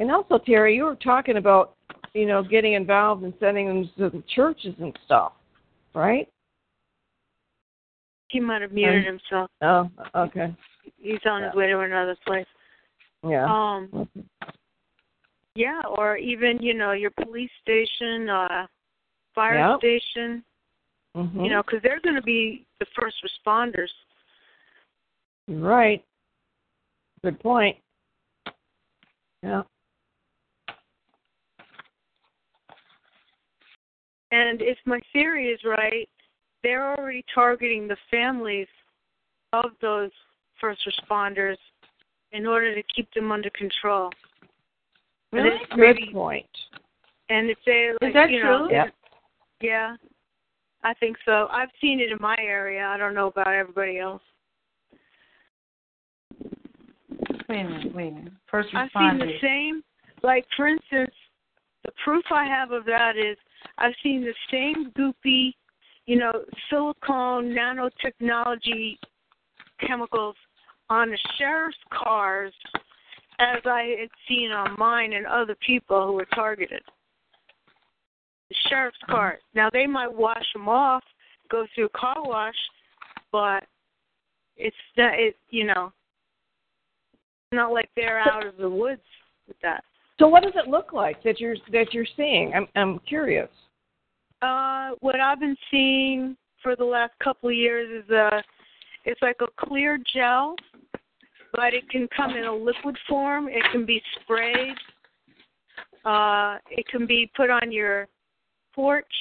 And 0.00 0.10
also, 0.10 0.38
Terry, 0.38 0.74
you 0.74 0.84
were 0.84 0.96
talking 0.96 1.36
about, 1.36 1.76
you 2.14 2.26
know, 2.26 2.42
getting 2.42 2.72
involved 2.72 3.22
and 3.22 3.34
sending 3.38 3.66
them 3.68 3.90
to 3.98 4.08
the 4.08 4.24
churches 4.34 4.74
and 4.80 4.98
stuff, 5.04 5.32
right? 5.94 6.26
He 8.28 8.40
might 8.40 8.62
have 8.62 8.72
muted 8.72 9.06
Um, 9.06 9.18
himself. 9.18 9.50
Oh, 9.60 9.90
okay. 10.14 10.56
He's 10.96 11.20
on 11.26 11.42
his 11.42 11.54
way 11.54 11.66
to 11.66 11.80
another 11.80 12.16
place. 12.26 12.46
Yeah. 13.22 13.44
Um. 13.44 14.08
Yeah, 15.54 15.82
or 15.86 16.16
even 16.16 16.62
you 16.62 16.72
know 16.72 16.92
your 16.92 17.10
police 17.10 17.50
station, 17.60 18.30
uh, 18.30 18.66
fire 19.34 19.58
Yep. 19.58 19.80
station. 19.80 20.42
Mhm. 21.14 21.44
You 21.44 21.50
know, 21.50 21.62
because 21.62 21.82
they're 21.82 22.00
going 22.00 22.16
to 22.16 22.22
be 22.22 22.64
the 22.78 22.86
first 22.98 23.16
responders. 23.22 23.90
You're 25.46 25.58
right. 25.58 26.02
Good 27.22 27.38
point. 27.40 27.76
Yeah. 29.42 29.64
And 34.32 34.62
if 34.62 34.78
my 34.86 35.00
theory 35.12 35.48
is 35.48 35.60
right, 35.64 36.08
they're 36.62 36.94
already 36.94 37.24
targeting 37.34 37.88
the 37.88 37.96
families 38.10 38.68
of 39.52 39.70
those 39.80 40.10
first 40.60 40.80
responders 40.86 41.56
in 42.32 42.46
order 42.46 42.74
to 42.74 42.82
keep 42.94 43.12
them 43.14 43.32
under 43.32 43.50
control. 43.50 44.10
And 45.32 45.44
Really? 45.44 45.56
it's 45.56 45.66
Good 45.70 45.78
maybe- 45.78 46.12
point. 46.12 46.46
And 47.28 47.48
if 47.50 47.58
they 47.64 47.92
like, 48.00 48.08
Is 48.10 48.14
that 48.14 48.30
you 48.30 48.42
know, 48.42 48.66
true? 48.68 48.76
Yep. 48.76 48.94
yeah, 49.60 49.96
I 50.82 50.94
think 50.94 51.16
so. 51.24 51.46
I've 51.50 51.70
seen 51.80 52.00
it 52.00 52.10
in 52.10 52.18
my 52.20 52.36
area. 52.40 52.84
I 52.86 52.96
don't 52.96 53.14
know 53.14 53.28
about 53.28 53.48
everybody 53.48 53.98
else. 53.98 54.22
Wait 57.48 57.60
a 57.60 57.64
minute, 57.68 57.94
wait 57.94 58.08
a 58.08 58.10
minute. 58.12 58.32
First 58.50 58.70
responders. 58.72 58.88
I've 58.96 59.10
seen 59.10 59.18
the 59.18 59.38
same, 59.40 59.82
like 60.22 60.46
for 60.56 60.66
instance, 60.68 61.14
the 61.84 61.92
proof 62.04 62.24
I 62.30 62.44
have 62.46 62.70
of 62.72 62.84
that 62.86 63.16
is 63.16 63.36
I've 63.80 63.94
seen 64.02 64.22
the 64.22 64.34
same 64.50 64.92
goopy, 64.92 65.54
you 66.06 66.18
know, 66.18 66.32
silicone 66.68 67.54
nanotechnology 67.54 68.98
chemicals 69.86 70.36
on 70.90 71.10
the 71.10 71.18
sheriff's 71.38 71.78
cars 71.92 72.52
as 73.38 73.60
I 73.64 73.96
had 73.98 74.10
seen 74.28 74.50
on 74.50 74.76
mine 74.78 75.14
and 75.14 75.26
other 75.26 75.56
people 75.66 76.06
who 76.06 76.12
were 76.12 76.26
targeted. 76.34 76.82
The 78.50 78.54
sheriff's 78.68 78.98
mm-hmm. 79.04 79.12
cars. 79.12 79.40
Now 79.54 79.70
they 79.72 79.86
might 79.86 80.12
wash 80.12 80.44
them 80.52 80.68
off, 80.68 81.02
go 81.50 81.66
through 81.74 81.86
a 81.86 81.98
car 81.98 82.16
wash, 82.18 82.54
but 83.32 83.64
it's 84.56 84.76
not. 84.96 85.18
It 85.18 85.36
you 85.48 85.64
know, 85.64 85.92
not 87.52 87.72
like 87.72 87.88
they're 87.96 88.20
out 88.20 88.46
of 88.46 88.56
the 88.56 88.68
woods 88.68 89.00
with 89.48 89.56
that. 89.62 89.84
So 90.18 90.28
what 90.28 90.42
does 90.42 90.52
it 90.54 90.68
look 90.68 90.92
like 90.92 91.22
that 91.22 91.40
you're 91.40 91.56
that 91.72 91.94
you're 91.94 92.06
seeing? 92.16 92.52
I'm 92.54 92.66
I'm 92.76 92.98
curious. 93.00 93.48
Uh, 94.42 94.90
what 95.00 95.20
I've 95.20 95.40
been 95.40 95.56
seeing 95.70 96.36
for 96.62 96.76
the 96.76 96.84
last 96.84 97.12
couple 97.22 97.48
of 97.48 97.54
years 97.54 98.04
is 98.04 98.10
uh 98.10 98.40
it's 99.04 99.20
like 99.22 99.36
a 99.40 99.66
clear 99.66 99.98
gel, 100.14 100.56
but 101.52 101.72
it 101.72 101.88
can 101.88 102.06
come 102.14 102.36
in 102.36 102.44
a 102.44 102.54
liquid 102.54 102.96
form. 103.08 103.48
It 103.48 103.62
can 103.72 103.86
be 103.86 104.02
sprayed. 104.20 104.76
Uh, 106.04 106.58
it 106.70 106.86
can 106.88 107.06
be 107.06 107.30
put 107.34 107.48
on 107.50 107.72
your 107.72 108.08
porch. 108.74 109.12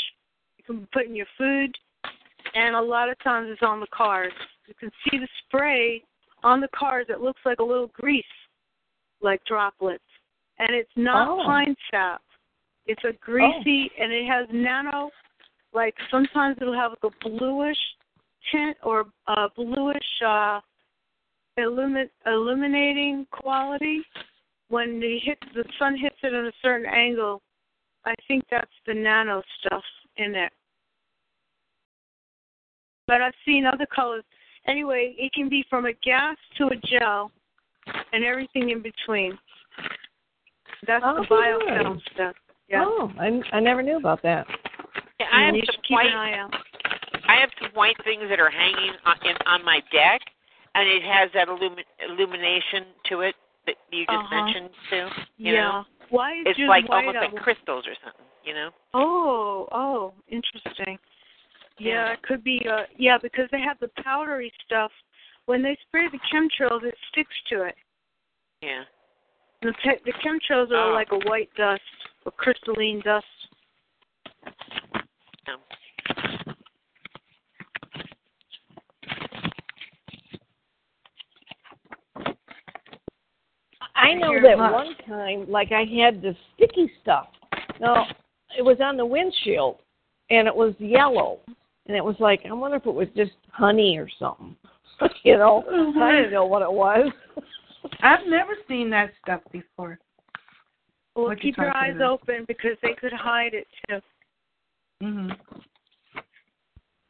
It 0.58 0.66
can 0.66 0.88
put 0.94 1.06
in 1.06 1.16
your 1.16 1.28
food, 1.38 1.74
and 2.56 2.76
a 2.76 2.82
lot 2.82 3.10
of 3.10 3.18
times 3.24 3.48
it's 3.52 3.64
on 3.64 3.80
the 3.80 3.88
cars. 3.94 4.34
You 4.68 4.74
can 4.80 4.91
see 5.06 5.18
the 5.18 5.28
spray 5.46 6.04
on 6.44 6.60
the 6.60 6.70
cars. 6.76 7.08
It 7.10 7.22
looks 7.22 7.41
like 7.46 7.60
a 7.60 7.64
little 7.64 7.91
grease, 7.94 8.24
like 9.22 9.44
droplets, 9.46 10.04
and 10.60 10.70
it's 10.72 10.91
not 10.96 11.28
Oh. 11.28 11.44
pine 11.46 11.76
sap. 11.90 12.22
It's 12.90 13.03
a 13.03 13.14
greasy, 13.22 13.91
and 14.02 14.11
it 14.11 14.26
has 14.26 14.48
nano. 14.52 15.11
Like 15.74 15.94
sometimes 16.10 16.57
it'll 16.60 16.74
have 16.74 16.90
like 16.90 17.14
a 17.14 17.30
bluish 17.30 17.78
tint 18.52 18.76
or 18.84 19.06
a 19.28 19.48
bluish 19.56 20.10
uh, 20.26 20.60
illumin- 21.60 22.10
illuminating 22.26 23.28
quality. 23.32 24.02
When 24.70 24.99
the 24.99 25.20
hit 25.24 25.38
the 25.53 25.64
sun 25.78 25.98
hits 25.98 26.16
it 26.24 26.34
at 26.34 26.45
a 26.45 26.52
certain 26.64 26.88
angle, 26.91 27.44
I 28.06 28.16
think 28.28 28.44
that's 28.49 28.72
the 28.88 28.95
nano 28.95 29.44
stuff 29.60 29.84
in 30.18 30.34
it. 30.34 30.52
But 33.06 33.22
I've 33.22 33.34
seen 33.45 33.68
other 33.68 33.86
colors. 33.86 34.24
Anyway, 34.66 35.14
it 35.20 35.32
can 35.34 35.48
be 35.48 35.64
from 35.70 35.86
a 35.86 35.94
gas 35.94 36.38
to 36.57 36.70
a 36.70 36.76
gel, 36.88 37.32
and 38.14 38.24
everything 38.24 38.72
in 38.72 38.82
between. 38.82 39.38
That's 40.88 41.03
Oh, 41.06 41.22
the 41.22 41.28
biofilm 41.28 41.94
good. 41.94 42.02
stuff. 42.16 42.36
Yeah. 42.70 42.86
Oh, 42.86 43.12
I 43.20 43.41
I 43.52 43.60
never 43.60 43.82
knew 43.82 43.98
about 43.98 44.22
that. 44.24 44.46
Yeah, 45.20 45.28
I 45.34 45.46
have 45.46 45.56
you 45.56 45.62
some 45.66 45.74
should 45.76 45.84
keep 45.88 45.96
white. 45.96 46.08
an 46.08 46.14
eye 46.18 46.38
out. 46.38 46.54
I 47.28 47.40
have 47.40 47.50
some 47.62 47.72
white 47.74 47.98
things 48.04 48.24
that 48.30 48.40
are 48.40 48.50
hanging 48.50 48.91
on, 49.06 49.16
in, 49.24 49.36
on 49.46 49.64
my 49.66 49.82
deck, 49.91 50.22
and 50.76 50.88
it 50.88 51.04
has 51.04 51.30
that 51.34 51.48
illumi- 51.48 51.84
illumination 52.08 52.86
to 53.10 53.22
it 53.22 53.36
that 53.68 53.76
you 53.91 54.06
just 54.06 54.10
Uh-huh. 54.18 54.36
mentioned 54.46 54.70
too. 54.90 55.08
You 55.38 55.54
yeah. 55.54 55.62
know, 55.62 55.86
Why 56.10 56.34
is 56.34 56.46
it's 56.48 56.60
yours 56.60 56.70
like 56.70 56.88
white 56.90 57.06
almost 57.06 57.18
out? 57.18 57.34
like 57.34 57.44
crystals 57.44 57.86
or 57.88 57.94
something. 58.04 58.26
You 58.44 58.54
know. 58.54 58.70
Oh, 58.94 59.68
oh, 59.72 60.14
interesting. 60.28 60.98
Yeah, 61.78 62.06
Yeah. 62.08 62.14
it 62.14 62.22
could 62.24 62.44
be. 62.44 62.66
Uh, 62.68 62.84
yeah, 62.98 63.18
because 63.22 63.48
they 63.52 63.62
have 63.62 63.78
the 63.80 63.90
powdery 64.04 64.52
stuff. 64.66 64.91
When 65.46 65.62
they 65.62 65.76
spray 65.88 66.08
the 66.10 66.20
chemtrails, 66.32 66.84
it 66.84 66.96
sticks 67.12 67.36
to 67.50 67.64
it. 67.64 67.76
Yeah. 68.62 68.84
The 69.62 69.74
te- 69.84 70.02
the 70.06 70.14
chemtrails 70.14 70.72
are 70.72 70.91
Oh. 70.91 70.94
like 70.94 71.12
a 71.12 71.20
white 71.30 71.50
dust 71.56 71.82
or 72.30 72.31
crystalline 72.31 73.01
dust. 73.03 73.26
yeah. 75.47 75.56
I 83.95 84.14
know 84.14 84.41
that 84.41 84.57
much. 84.57 84.72
one 84.72 84.95
time, 85.07 85.49
like 85.49 85.72
I 85.72 85.84
had 85.84 86.22
this 86.22 86.35
sticky 86.56 86.91
stuff. 87.01 87.27
No, 87.81 88.06
it 88.57 88.61
was 88.61 88.77
on 88.81 88.97
the 88.97 89.06
windshield, 89.06 89.80
and 90.30 90.47
it 90.47 90.56
was 90.56 90.73
yellow, 90.80 91.39
and 91.88 91.97
it 91.97 92.03
was 92.03 92.15
like 92.19 92.41
I 92.49 92.53
wonder 92.53 92.77
if 92.77 92.85
it 92.85 92.93
was 92.93 93.07
just 93.15 93.31
honey 93.51 93.97
or 93.97 94.07
something. 94.19 94.56
you 95.23 95.38
know, 95.38 95.64
I 95.68 95.72
mm-hmm. 95.72 96.15
didn't 96.15 96.31
know 96.31 96.45
what 96.45 96.61
it 96.61 96.72
was. 96.72 97.11
I've 98.01 98.27
never 98.27 98.53
seen 98.68 98.89
that 98.91 99.11
stuff 99.23 99.41
before. 99.51 99.99
Well, 101.20 101.28
What 101.30 101.44
you 101.44 101.52
keep 101.52 101.58
your 101.58 101.76
eyes 101.76 101.96
about? 101.96 102.12
open 102.22 102.46
because 102.48 102.78
they 102.82 102.94
could 102.94 103.12
hide 103.12 103.54
it 103.54 103.68
too. 103.90 104.02
Mhm. 105.04 105.38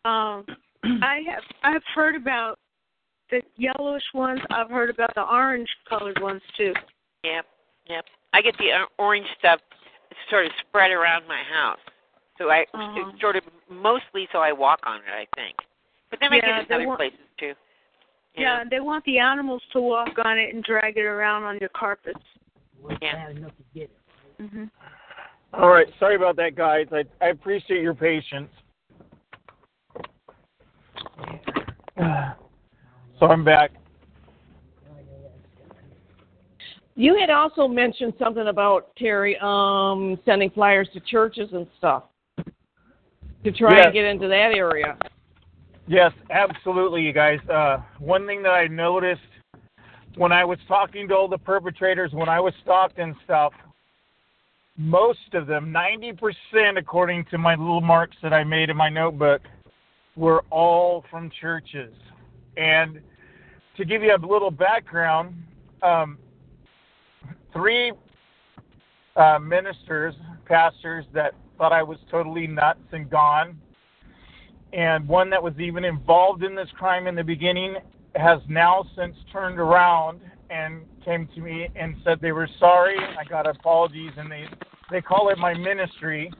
Um, 0.06 0.45
I 1.03 1.22
have 1.30 1.44
I've 1.64 1.84
heard 1.94 2.15
about 2.15 2.57
the 3.30 3.41
yellowish 3.57 4.03
ones. 4.14 4.40
I've 4.49 4.69
heard 4.69 4.90
about 4.90 5.14
the 5.14 5.22
orange 5.23 5.69
colored 5.88 6.19
ones 6.22 6.41
too. 6.57 6.73
Yep. 7.23 7.45
Yep. 7.88 8.06
I 8.34 8.41
get 8.41 8.57
the 8.57 8.72
uh, 8.72 8.86
orange 8.98 9.27
stuff 9.38 9.60
sort 10.30 10.45
of 10.45 10.52
spread 10.68 10.91
around 10.91 11.27
my 11.27 11.41
house, 11.44 11.80
so 12.38 12.49
I 12.49 12.65
Uh-huh. 12.73 13.11
sort 13.19 13.36
of 13.36 13.44
mostly 13.69 14.27
so 14.31 14.40
I 14.40 14.52
walk 14.52 14.80
on 14.86 14.98
it. 15.02 15.11
I 15.11 15.27
think, 15.36 15.56
but 16.10 16.19
then 16.19 16.34
I 16.34 16.40
get 16.40 16.49
it 16.61 16.68
in 16.69 16.76
other 16.76 16.88
want- 16.88 16.99
places 16.99 17.19
too. 17.38 17.53
Yeah, 18.36 18.64
they 18.69 18.80
want 18.80 19.03
the 19.06 19.19
animals 19.19 19.61
to 19.73 19.81
walk 19.81 20.18
on 20.23 20.38
it 20.38 20.53
and 20.53 20.64
drag 20.64 20.98
it 20.98 21.02
around 21.06 21.44
on 21.44 21.57
your 21.60 21.69
carpets. 21.69 22.23
Wasn't 22.80 23.02
Yeah. 23.03 23.27
Bad 24.39 24.49
enough 24.51 24.51
to 24.51 24.57
get 24.57 24.63
it. 24.63 24.71
hmm 25.53 25.61
All 25.61 25.69
right, 25.69 25.87
sorry 25.99 26.15
about 26.15 26.35
that, 26.37 26.55
guys. 26.55 26.87
I 26.91 27.03
I 27.23 27.29
appreciate 27.29 27.81
your 27.81 27.95
patience. 27.95 28.49
So 33.19 33.25
I'm 33.25 33.43
back. 33.43 33.71
You 36.95 37.17
had 37.19 37.29
also 37.29 37.67
mentioned 37.67 38.13
something 38.17 38.47
about 38.47 38.95
Terry 38.95 39.37
um 39.41 40.17
sending 40.23 40.49
flyers 40.51 40.87
to 40.93 41.01
churches 41.01 41.49
and 41.51 41.67
stuff 41.77 42.03
to 43.43 43.51
try 43.51 43.75
Yes. 43.75 43.85
and 43.85 43.93
get 43.93 44.05
into 44.05 44.29
that 44.29 44.53
area. 44.55 44.97
Yes, 45.87 46.13
absolutely, 46.29 47.01
you 47.01 47.11
guys. 47.11 47.39
Uh, 47.49 47.79
one 47.99 48.25
thing 48.25 48.41
that 48.43 48.51
I 48.51 48.67
noticed 48.67 49.21
when 50.15 50.31
I 50.31 50.45
was 50.45 50.59
talking 50.67 51.07
to 51.09 51.15
all 51.15 51.27
the 51.27 51.37
perpetrators, 51.37 52.13
when 52.13 52.29
I 52.29 52.39
was 52.39 52.53
stalked 52.61 52.99
and 52.99 53.15
stuff, 53.25 53.53
most 54.80 55.34
of 55.34 55.45
them, 55.45 55.73
90%, 55.73 56.77
according 56.77 57.26
to 57.26 57.38
my 57.38 57.53
little 57.56 57.81
marks 57.81 58.15
that 58.23 58.31
I 58.34 58.45
made 58.45 58.69
in 58.69 58.77
my 58.77 58.88
notebook, 58.88 59.41
were 60.15 60.43
all 60.49 61.03
from 61.11 61.30
churches. 61.41 61.93
And 62.56 63.01
to 63.76 63.84
give 63.84 64.01
you 64.01 64.15
a 64.15 64.26
little 64.26 64.49
background, 64.49 65.35
um, 65.84 66.18
three 67.51 67.91
uh, 69.18 69.38
ministers, 69.39 70.15
pastors 70.45 71.06
that 71.14 71.35
thought 71.57 71.73
I 71.73 71.84
was 71.84 71.97
totally 72.10 72.47
nuts 72.47 72.80
and 72.93 73.10
gone 73.10 73.60
and 74.73 75.07
one 75.07 75.30
that 75.30 75.41
was 75.41 75.53
even 75.60 75.84
involved 75.84 76.43
in 76.43 76.56
this 76.56 76.69
crime 76.77 77.07
in 77.07 77.15
the 77.15 77.23
beginning 77.23 77.76
has 78.15 78.39
now 78.47 78.85
since 78.95 79.15
turned 79.31 79.60
around 79.60 80.19
and 80.49 80.84
came 81.05 81.27
to 81.35 81.41
me 81.41 81.67
and 81.76 81.95
said 82.03 82.19
they 82.21 82.31
were 82.31 82.49
sorry. 82.59 82.97
I 82.97 83.23
got 83.23 83.47
apologies, 83.47 84.11
and 84.17 84.31
they 84.31 84.45
they 84.91 85.01
call 85.01 85.30
it 85.30 85.38
my 85.38 85.53
ministry, 85.53 86.31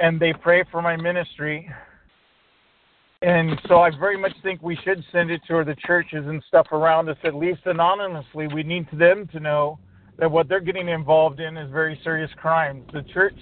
and 0.00 0.20
they 0.20 0.32
pray 0.32 0.64
for 0.70 0.80
my 0.82 0.96
ministry. 0.96 1.68
And 3.22 3.60
so 3.66 3.80
I 3.80 3.90
very 3.90 4.18
much 4.18 4.34
think 4.42 4.62
we 4.62 4.78
should 4.84 5.02
send 5.10 5.30
it 5.30 5.40
to 5.48 5.64
the 5.64 5.74
churches 5.86 6.26
and 6.26 6.42
stuff 6.46 6.66
around 6.70 7.08
us, 7.08 7.16
at 7.24 7.34
least 7.34 7.60
anonymously. 7.64 8.46
We 8.48 8.62
need 8.62 8.86
them 8.92 9.26
to 9.28 9.40
know 9.40 9.78
that 10.18 10.30
what 10.30 10.48
they're 10.48 10.60
getting 10.60 10.88
involved 10.88 11.40
in 11.40 11.56
is 11.56 11.70
very 11.70 11.98
serious 12.04 12.30
crimes. 12.36 12.84
The 12.92 13.02
church 13.14 13.38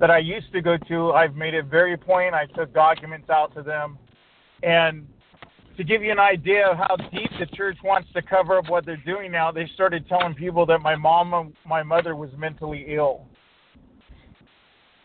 that 0.00 0.10
I 0.10 0.18
used 0.18 0.52
to 0.52 0.60
go 0.60 0.76
to, 0.88 1.12
I've 1.12 1.36
made 1.36 1.54
it 1.54 1.66
very 1.66 1.96
point. 1.96 2.34
I 2.34 2.46
took 2.46 2.74
documents 2.74 3.30
out 3.30 3.54
to 3.54 3.62
them, 3.62 3.98
and 4.62 5.06
to 5.76 5.84
give 5.84 6.02
you 6.02 6.12
an 6.12 6.18
idea 6.18 6.68
of 6.68 6.76
how 6.76 6.96
deep 6.96 7.30
the 7.38 7.46
church 7.56 7.76
wants 7.82 8.08
to 8.14 8.22
cover 8.22 8.58
up 8.58 8.68
what 8.68 8.86
they're 8.86 9.02
doing 9.04 9.32
now, 9.32 9.50
they 9.50 9.68
started 9.74 10.08
telling 10.08 10.34
people 10.34 10.64
that 10.66 10.80
my 10.80 10.94
mom, 10.94 11.52
my 11.66 11.82
mother 11.82 12.14
was 12.16 12.30
mentally 12.38 12.86
ill. 12.88 13.26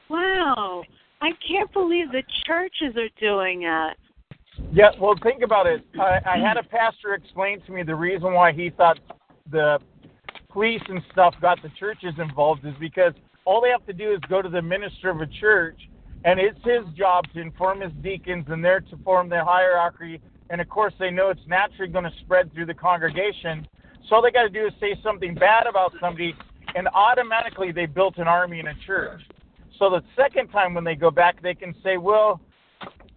Wow. 0.10 0.84
I 1.22 1.30
can't 1.48 1.72
believe 1.74 2.12
the 2.12 2.24
churches 2.46 2.96
are 2.96 3.10
doing 3.20 3.62
that. 3.62 3.96
Yeah, 4.72 4.90
well, 5.00 5.16
think 5.24 5.42
about 5.42 5.68
it. 5.68 5.86
I, 6.00 6.20
I 6.26 6.38
had 6.38 6.58
a 6.58 6.64
pastor 6.64 7.14
explain 7.14 7.62
to 7.62 7.72
me 7.72 7.84
the 7.84 7.96
reason 7.96 8.34
why 8.34 8.52
he 8.52 8.70
thought 8.70 9.00
the 9.52 9.80
police 10.50 10.82
and 10.88 11.02
stuff 11.12 11.34
got 11.42 11.62
the 11.62 11.70
churches 11.80 12.14
involved 12.18 12.66
is 12.66 12.74
because 12.80 13.14
all 13.46 13.62
they 13.62 13.70
have 13.70 13.86
to 13.86 13.94
do 13.94 14.12
is 14.12 14.20
go 14.30 14.42
to 14.42 14.50
the 14.50 14.62
minister 14.62 15.10
of 15.10 15.22
a 15.22 15.28
church, 15.28 15.80
and 16.26 16.40
it's 16.40 16.60
his 16.64 16.84
job 16.96 17.26
to 17.34 17.40
inform 17.40 17.82
his 17.82 17.92
deacons, 18.04 18.46
and 18.50 18.64
they're 18.64 18.82
to 18.82 18.98
form 18.98 19.30
the 19.30 19.44
hierarchy. 19.44 20.22
And 20.50 20.60
of 20.62 20.70
course, 20.70 20.94
they 21.00 21.12
know 21.12 21.30
it's 21.30 21.48
naturally 21.48 21.92
going 21.92 22.06
to 22.06 22.14
spread 22.22 22.54
through 22.54 22.66
the 22.66 22.74
congregation. 22.74 23.68
So 24.08 24.16
all 24.16 24.22
they 24.22 24.32
got 24.32 24.44
to 24.44 24.50
do 24.50 24.66
is 24.66 24.74
say 24.80 24.96
something 25.04 25.36
bad 25.36 25.68
about 25.68 25.94
somebody, 26.02 26.34
and 26.76 26.88
automatically 26.94 27.72
they 27.72 27.86
built 27.86 28.18
an 28.18 28.28
army 28.28 28.60
in 28.60 28.68
a 28.68 28.76
church. 28.86 29.22
So 29.78 29.90
the 29.90 30.04
second 30.16 30.50
time 30.50 30.74
when 30.74 30.84
they 30.84 30.96
go 30.96 31.12
back, 31.12 31.42
they 31.42 31.54
can 31.54 31.74
say, 31.84 31.98
well, 31.98 32.42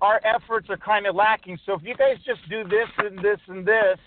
our 0.00 0.20
efforts 0.24 0.68
are 0.68 0.76
kind 0.76 1.06
of 1.06 1.14
lacking. 1.14 1.58
So 1.64 1.74
if 1.74 1.82
you 1.82 1.94
guys 1.94 2.16
just 2.26 2.40
do 2.50 2.64
this 2.64 2.88
and 2.98 3.18
this 3.18 3.38
and 3.48 3.66
this, 3.66 3.98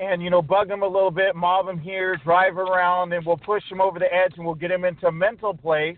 and 0.00 0.22
you 0.22 0.30
know, 0.30 0.42
bug 0.42 0.68
them 0.68 0.82
a 0.82 0.86
little 0.86 1.10
bit, 1.10 1.34
mob 1.34 1.66
them 1.66 1.78
here, 1.78 2.16
drive 2.22 2.56
around, 2.56 3.12
and 3.12 3.24
we'll 3.24 3.36
push 3.36 3.62
them 3.68 3.80
over 3.80 3.98
the 3.98 4.12
edge, 4.12 4.34
and 4.36 4.44
we'll 4.44 4.54
get 4.54 4.68
them 4.68 4.84
into 4.84 5.06
a 5.06 5.12
mental 5.12 5.54
place. 5.54 5.96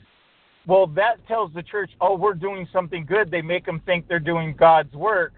Well, 0.67 0.87
that 0.89 1.27
tells 1.27 1.53
the 1.53 1.63
church, 1.63 1.91
oh, 2.01 2.17
we're 2.17 2.35
doing 2.35 2.69
something 2.73 3.05
good. 3.05 3.31
They 3.31 3.43
make 3.43 3.67
them 3.67 3.81
think 3.85 4.09
they're 4.09 4.19
doing 4.19 4.55
God's 4.59 4.95
work, 4.95 5.33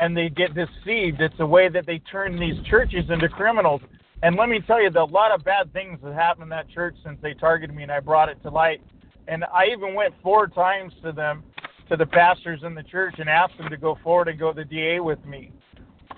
and 0.00 0.16
they 0.16 0.28
get 0.28 0.54
deceived. 0.54 1.20
It's 1.20 1.38
a 1.38 1.46
way 1.46 1.68
that 1.68 1.86
they 1.86 1.98
turn 1.98 2.38
these 2.38 2.60
churches 2.66 3.04
into 3.10 3.28
criminals. 3.28 3.80
And 4.22 4.36
let 4.36 4.48
me 4.48 4.60
tell 4.60 4.80
you, 4.80 4.88
a 4.88 5.04
lot 5.04 5.32
of 5.32 5.44
bad 5.44 5.72
things 5.72 5.98
have 6.02 6.14
happened 6.14 6.44
in 6.44 6.48
that 6.50 6.68
church 6.70 6.96
since 7.04 7.18
they 7.22 7.34
targeted 7.34 7.74
me, 7.74 7.82
and 7.82 7.92
I 7.92 8.00
brought 8.00 8.28
it 8.28 8.42
to 8.42 8.50
light. 8.50 8.80
And 9.28 9.44
I 9.44 9.66
even 9.66 9.94
went 9.94 10.14
four 10.22 10.46
times 10.46 10.92
to 11.02 11.12
them, 11.12 11.44
to 11.88 11.96
the 11.96 12.06
pastors 12.06 12.60
in 12.62 12.74
the 12.74 12.82
church, 12.82 13.16
and 13.18 13.28
asked 13.28 13.58
them 13.58 13.68
to 13.68 13.76
go 13.76 13.98
forward 14.02 14.28
and 14.28 14.38
go 14.38 14.52
to 14.52 14.56
the 14.56 14.64
DA 14.64 15.00
with 15.00 15.24
me. 15.24 15.52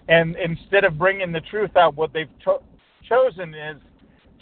And 0.09 0.37
instead 0.37 0.85
of 0.85 0.99
bringing 0.99 1.33
the 1.33 1.41
truth 1.41 1.77
out, 1.77 1.97
what 1.97 2.13
they've 2.13 2.29
cho- 2.45 2.63
chosen 3.09 3.55
is 3.55 3.77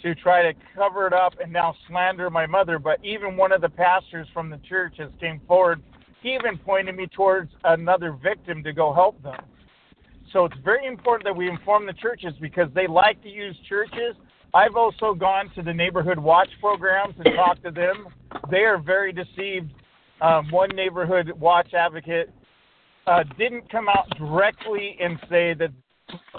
to 0.03 0.13
try 0.13 0.43
to 0.43 0.53
cover 0.75 1.07
it 1.07 1.13
up 1.13 1.33
and 1.41 1.51
now 1.51 1.75
slander 1.87 2.29
my 2.29 2.45
mother. 2.45 2.77
But 2.77 3.03
even 3.03 3.35
one 3.35 3.51
of 3.51 3.61
the 3.61 3.69
pastors 3.69 4.27
from 4.33 4.51
the 4.51 4.59
church 4.69 4.95
has 4.99 5.09
came 5.19 5.41
forward. 5.47 5.81
Even 6.25 6.57
pointed 6.57 6.95
me 6.95 7.07
towards 7.07 7.51
another 7.63 8.17
victim 8.21 8.63
to 8.63 8.73
go 8.73 8.93
help 8.93 9.21
them. 9.21 9.39
So 10.33 10.45
it's 10.45 10.57
very 10.63 10.85
important 10.87 11.23
that 11.25 11.35
we 11.35 11.47
inform 11.47 11.85
the 11.85 11.93
churches 11.93 12.33
because 12.41 12.67
they 12.73 12.87
like 12.87 13.21
to 13.23 13.29
use 13.29 13.55
churches 13.69 14.15
I've 14.55 14.77
also 14.77 15.13
gone 15.13 15.51
to 15.55 15.61
the 15.61 15.73
neighborhood 15.73 16.17
watch 16.17 16.47
programs 16.61 17.13
and 17.17 17.35
talked 17.35 17.63
to 17.65 17.71
them. 17.71 18.07
They 18.49 18.59
are 18.59 18.77
very 18.77 19.11
deceived. 19.11 19.69
Um, 20.21 20.49
one 20.49 20.69
neighborhood 20.69 21.29
watch 21.37 21.73
advocate 21.73 22.29
uh, 23.05 23.23
didn't 23.37 23.69
come 23.69 23.89
out 23.89 24.07
directly 24.17 24.95
and 25.01 25.19
say 25.29 25.53
that 25.55 25.71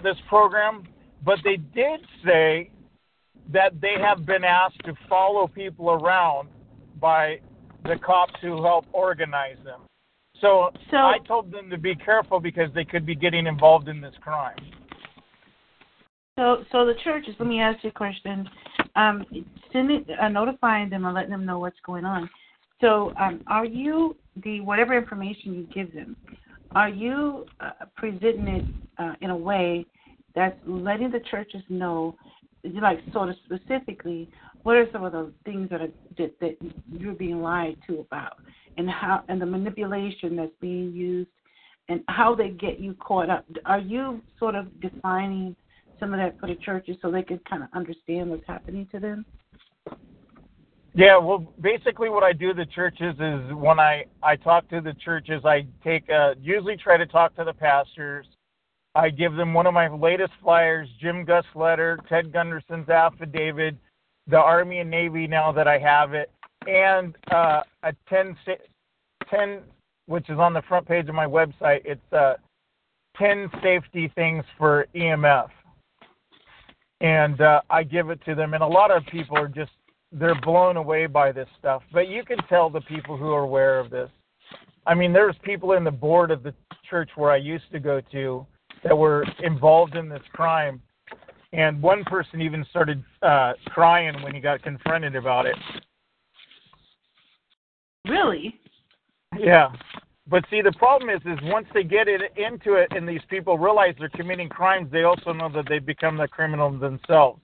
this 0.02 0.16
program, 0.30 0.84
but 1.26 1.38
they 1.44 1.56
did 1.56 2.00
say 2.24 2.70
that 3.52 3.78
they 3.82 3.96
have 4.00 4.24
been 4.24 4.44
asked 4.44 4.82
to 4.86 4.94
follow 5.10 5.46
people 5.46 5.90
around 5.90 6.48
by 6.98 7.40
the 7.86 7.98
cops 7.98 8.34
who 8.40 8.62
help 8.62 8.86
organize 8.92 9.56
them. 9.64 9.80
So, 10.40 10.70
So- 10.90 10.98
I 10.98 11.18
told 11.26 11.50
them 11.50 11.70
to 11.70 11.78
be 11.78 11.94
careful 11.94 12.40
because 12.40 12.72
they 12.74 12.84
could 12.84 13.06
be 13.06 13.14
getting 13.14 13.46
involved 13.46 13.88
in 13.88 14.00
this 14.00 14.14
crime. 14.20 14.58
So, 16.38 16.64
so 16.70 16.84
the 16.84 16.94
churches. 17.02 17.34
Let 17.38 17.48
me 17.48 17.60
ask 17.60 17.82
you 17.82 17.88
a 17.88 17.92
question. 17.92 18.48
Um, 18.94 19.24
sending, 19.72 20.04
uh, 20.20 20.28
notifying 20.28 20.90
them 20.90 21.06
and 21.06 21.14
letting 21.14 21.30
them 21.30 21.46
know 21.46 21.58
what's 21.58 21.80
going 21.80 22.04
on. 22.04 22.28
So, 22.82 23.14
um, 23.18 23.42
are 23.46 23.64
you 23.64 24.16
the 24.44 24.60
whatever 24.60 24.96
information 24.96 25.54
you 25.54 25.66
give 25.72 25.94
them? 25.94 26.14
Are 26.74 26.90
you 26.90 27.46
uh, 27.60 27.86
presenting 27.96 28.48
it 28.48 28.64
uh, 28.98 29.14
in 29.22 29.30
a 29.30 29.36
way 29.36 29.86
that's 30.34 30.58
letting 30.66 31.10
the 31.10 31.20
churches 31.30 31.62
know, 31.70 32.14
like 32.82 32.98
sort 33.14 33.30
of 33.30 33.36
specifically, 33.46 34.28
what 34.66 34.76
are 34.76 34.88
some 34.90 35.04
of 35.04 35.12
the 35.12 35.32
things 35.44 35.70
that 35.70 35.80
are 35.80 35.92
that, 36.18 36.40
that 36.40 36.56
you're 36.90 37.14
being 37.14 37.40
lied 37.40 37.76
to 37.86 38.00
about, 38.00 38.38
and 38.76 38.90
how 38.90 39.22
and 39.28 39.40
the 39.40 39.46
manipulation 39.46 40.34
that's 40.34 40.52
being 40.60 40.92
used, 40.92 41.30
and 41.88 42.00
how 42.08 42.34
they 42.34 42.48
get 42.48 42.80
you 42.80 42.94
caught 42.94 43.30
up? 43.30 43.44
Are 43.64 43.78
you 43.78 44.20
sort 44.38 44.54
of 44.54 44.80
defining? 44.80 45.54
some 45.98 46.12
of 46.12 46.18
that 46.18 46.38
for 46.38 46.46
the 46.46 46.54
churches 46.56 46.96
so 47.00 47.10
they 47.10 47.22
can 47.22 47.40
kind 47.48 47.62
of 47.62 47.68
understand 47.72 48.30
what's 48.30 48.46
happening 48.46 48.86
to 48.92 49.00
them? 49.00 49.24
Yeah, 50.94 51.18
well, 51.18 51.52
basically, 51.60 52.08
what 52.08 52.22
I 52.22 52.32
do 52.32 52.54
the 52.54 52.66
churches 52.66 53.14
is 53.20 53.54
when 53.54 53.78
I 53.78 54.06
I 54.22 54.36
talk 54.36 54.68
to 54.70 54.80
the 54.80 54.94
churches, 55.04 55.42
I 55.44 55.66
take 55.84 56.08
uh, 56.10 56.34
usually 56.40 56.76
try 56.76 56.96
to 56.96 57.06
talk 57.06 57.36
to 57.36 57.44
the 57.44 57.52
pastors. 57.52 58.26
I 58.94 59.10
give 59.10 59.34
them 59.34 59.52
one 59.52 59.66
of 59.66 59.74
my 59.74 59.88
latest 59.88 60.32
flyers, 60.42 60.88
Jim 61.00 61.24
Guest 61.26 61.48
letter, 61.54 61.98
Ted 62.08 62.32
Gunderson's 62.32 62.88
affidavit, 62.88 63.76
the 64.28 64.38
Army 64.38 64.78
and 64.78 64.90
Navy 64.90 65.26
now 65.26 65.52
that 65.52 65.68
I 65.68 65.78
have 65.78 66.14
it, 66.14 66.30
and 66.66 67.14
uh, 67.30 67.62
a 67.82 67.92
10, 68.08 68.36
10, 69.30 69.60
which 70.06 70.28
is 70.28 70.38
on 70.38 70.52
the 70.52 70.62
front 70.62 70.86
page 70.86 71.08
of 71.08 71.14
my 71.14 71.26
website. 71.26 71.80
It's 71.84 72.12
uh, 72.12 72.34
10 73.18 73.50
safety 73.62 74.10
things 74.14 74.44
for 74.58 74.86
EMF 74.94 75.48
and 77.00 77.40
uh, 77.40 77.60
I 77.68 77.82
give 77.82 78.10
it 78.10 78.20
to 78.24 78.34
them. 78.34 78.54
And 78.54 78.62
a 78.62 78.66
lot 78.66 78.90
of 78.90 79.04
people 79.06 79.36
are 79.36 79.48
just 79.48 79.72
they're 80.12 80.40
blown 80.40 80.76
away 80.76 81.06
by 81.06 81.32
this 81.32 81.48
stuff. 81.58 81.82
But 81.92 82.08
you 82.08 82.24
can 82.24 82.38
tell 82.48 82.70
the 82.70 82.80
people 82.82 83.16
who 83.16 83.32
are 83.32 83.42
aware 83.42 83.78
of 83.78 83.90
this. 83.90 84.08
I 84.86 84.94
mean, 84.94 85.12
there's 85.12 85.34
people 85.42 85.72
in 85.72 85.84
the 85.84 85.90
board 85.90 86.30
of 86.30 86.42
the 86.42 86.54
church 86.88 87.10
where 87.16 87.30
I 87.30 87.36
used 87.36 87.70
to 87.72 87.80
go 87.80 88.00
to 88.12 88.46
that 88.84 88.96
were 88.96 89.24
involved 89.42 89.96
in 89.96 90.08
this 90.08 90.22
crime, 90.32 90.80
and 91.52 91.80
one 91.80 92.04
person 92.04 92.40
even 92.40 92.64
started 92.70 93.02
uh, 93.22 93.52
crying 93.66 94.22
when 94.22 94.34
he 94.34 94.40
got 94.40 94.62
confronted 94.62 95.16
about 95.16 95.46
it. 95.46 95.56
Really? 98.06 98.58
Yeah. 99.38 99.70
But 100.28 100.44
see, 100.50 100.60
the 100.60 100.72
problem 100.72 101.08
is, 101.08 101.20
is 101.24 101.38
once 101.44 101.66
they 101.72 101.84
get 101.84 102.08
it 102.08 102.20
into 102.36 102.74
it, 102.74 102.88
and 102.90 103.08
these 103.08 103.20
people 103.28 103.58
realize 103.58 103.94
they're 103.98 104.08
committing 104.08 104.48
crimes, 104.48 104.90
they 104.90 105.04
also 105.04 105.32
know 105.32 105.48
that 105.50 105.66
they've 105.68 105.84
become 105.84 106.16
the 106.16 106.26
criminal 106.26 106.76
themselves. 106.76 107.40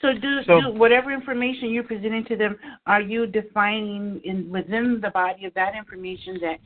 So 0.00 0.12
do, 0.14 0.42
So- 0.44 0.60
do 0.60 0.72
whatever 0.72 1.12
information 1.12 1.70
you're 1.70 1.84
presenting 1.84 2.24
to 2.26 2.36
them, 2.36 2.56
are 2.86 3.00
you 3.00 3.26
defining 3.26 4.20
in 4.24 4.50
within 4.50 5.00
the 5.00 5.10
body 5.10 5.44
of 5.44 5.54
that 5.54 5.74
information 5.76 6.38
that 6.40 6.58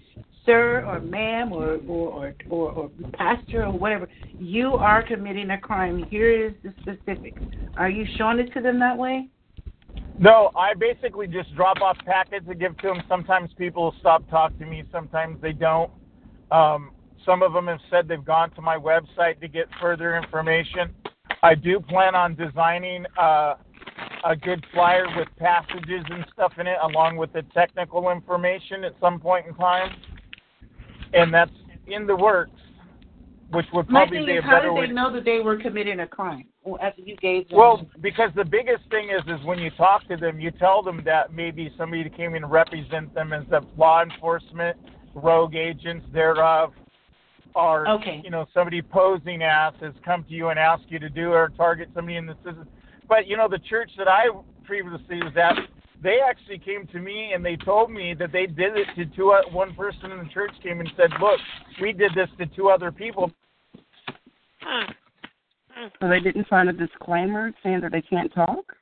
sir 0.47 0.85
or 0.87 1.01
ma'am 1.01 1.53
or 1.53 1.79
or, 1.89 2.35
or, 2.51 2.71
or, 2.71 2.73
or 2.73 2.91
pastor 3.15 3.65
or 3.65 3.73
whatever, 3.73 4.09
you 4.39 4.75
are 4.75 5.03
committing 5.03 5.51
a 5.51 5.59
crime. 5.59 6.05
Here 6.11 6.47
is 6.49 6.53
the 6.63 6.75
specifics. 6.81 7.41
Are 7.77 7.89
you 7.89 8.05
showing 8.17 8.39
it 8.39 8.53
to 8.55 8.61
them 8.61 8.79
that 8.81 8.97
way? 8.97 9.29
No, 10.19 10.51
I 10.57 10.75
basically 10.75 11.27
just 11.27 11.55
drop 11.57 11.81
off 11.81 11.97
packets 12.05 12.47
and 12.49 12.61
give 12.61 12.77
to 12.79 12.89
them. 12.89 13.03
Sometimes 13.09 13.51
people 13.59 13.95
stop 14.01 14.29
talking 14.31 14.59
to 14.59 14.67
me, 14.67 14.85
sometimes 14.93 15.41
they 15.41 15.53
don't. 15.53 15.91
Um, 16.53 16.91
some 17.25 17.43
of 17.43 17.53
them 17.53 17.67
have 17.67 17.81
said 17.91 18.07
they've 18.07 18.25
gone 18.25 18.51
to 18.51 18.61
my 18.61 18.77
website 18.77 19.41
to 19.41 19.49
get 19.49 19.67
further 19.81 20.17
information. 20.17 20.95
I 21.45 21.55
do 21.55 21.79
plan 21.79 22.15
on 22.15 22.35
designing 22.35 23.05
uh, 23.21 23.57
a 24.25 24.35
good 24.35 24.65
flyer 24.73 25.05
with 25.15 25.29
passages 25.39 26.03
and 26.09 26.25
stuff 26.33 26.55
in 26.59 26.67
it, 26.67 26.79
along 26.83 27.19
with 27.19 27.35
the 27.35 27.43
technical 27.53 28.11
information 28.11 28.83
at 28.83 28.95
some 28.99 29.21
point 29.21 29.47
in 29.47 29.55
time. 29.55 29.95
And 31.13 31.33
that's 31.33 31.51
in 31.87 32.07
the 32.07 32.17
works, 32.17 32.51
which 33.53 33.67
would 33.75 33.91
My 33.91 34.01
probably 34.01 34.19
thing 34.19 34.27
be 34.27 34.33
a 34.33 34.39
is, 34.39 34.45
how 34.45 34.53
better 34.53 34.69
did 34.69 34.75
way. 34.75 34.87
they 34.87 34.93
know 34.95 35.13
that 35.13 35.27
they 35.27 35.41
were 35.41 35.59
committing 35.59 36.01
a 36.01 36.07
crime 36.07 36.47
Well, 36.63 36.79
after 36.81 37.03
you 37.03 37.15
gave 37.17 37.47
them? 37.51 37.59
Well, 37.59 37.87
because 38.01 38.31
the 38.35 38.45
biggest 38.47 38.89
thing 38.89 39.11
is, 39.11 39.23
is 39.29 39.45
when 39.45 39.59
you 39.59 39.71
talk 39.73 40.09
to 40.09 40.17
them, 40.17 40.41
you 40.41 40.51
tell 40.51 40.83
them 40.83 41.03
that 41.05 41.35
maybe 41.35 41.71
somebody 41.77 42.09
came 42.09 42.35
in 42.35 42.45
and 42.45 42.51
represent 42.51 43.13
them 43.15 43.35
as 43.35 43.45
the 43.51 43.61
law 43.77 44.03
enforcement, 44.03 44.79
rogue 45.15 45.57
agents 45.57 46.07
thereof, 46.15 46.73
or 47.55 47.89
Okay. 47.89 48.21
you 48.25 48.31
know 48.31 48.47
somebody 48.53 48.83
posing 48.83 49.43
as 49.43 49.73
has 49.81 49.93
come 50.05 50.25
to 50.25 50.33
you 50.33 50.49
and 50.49 50.59
asked 50.59 50.85
you 50.89 50.99
to 50.99 51.09
do 51.09 51.31
or 51.33 51.51
target 51.57 51.89
somebody 51.95 52.17
in 52.17 52.27
the 52.27 52.35
system. 52.37 52.69
But 53.09 53.27
you 53.27 53.37
know 53.37 53.49
the 53.49 53.59
church 53.59 53.91
that 53.99 54.09
I 54.09 54.27
previously 54.65 55.23
was 55.23 55.33
at, 55.37 55.57
they 56.03 56.21
actually 56.27 56.59
came 56.59 56.87
to 56.89 56.99
me 56.99 57.33
and 57.33 57.45
they 57.45 57.57
told 57.57 57.91
me 57.91 58.15
that 58.15 58.33
they 58.33 58.47
did 58.47 58.77
it 58.77 58.89
to 58.97 59.07
two. 59.17 59.33
o- 59.33 59.49
One 59.53 59.75
person 59.75 60.11
in 60.11 60.19
the 60.19 60.29
church 60.33 60.53
came 60.63 60.81
and 60.81 60.91
said, 60.97 61.11
"Look, 61.21 61.41
we 61.81 61.93
did 61.93 62.13
this 62.15 62.29
to 62.39 62.47
two 62.47 62.69
other 62.71 62.91
people." 62.91 63.31
Huh. 64.61 64.93
So 66.01 66.09
they 66.09 66.21
didn't 66.21 66.49
sign 66.49 66.69
a 66.69 66.73
disclaimer 66.73 67.53
saying 67.63 67.81
that 67.81 67.93
they 67.93 68.03
can't 68.03 68.33
talk? 68.33 68.77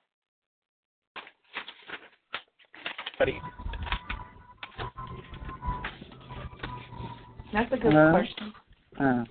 Buddy. 3.18 3.40
That's 7.52 7.72
a 7.72 7.76
good 7.76 7.92
Hello? 7.92 8.10
question. 8.12 8.52
Uh, 8.98 9.24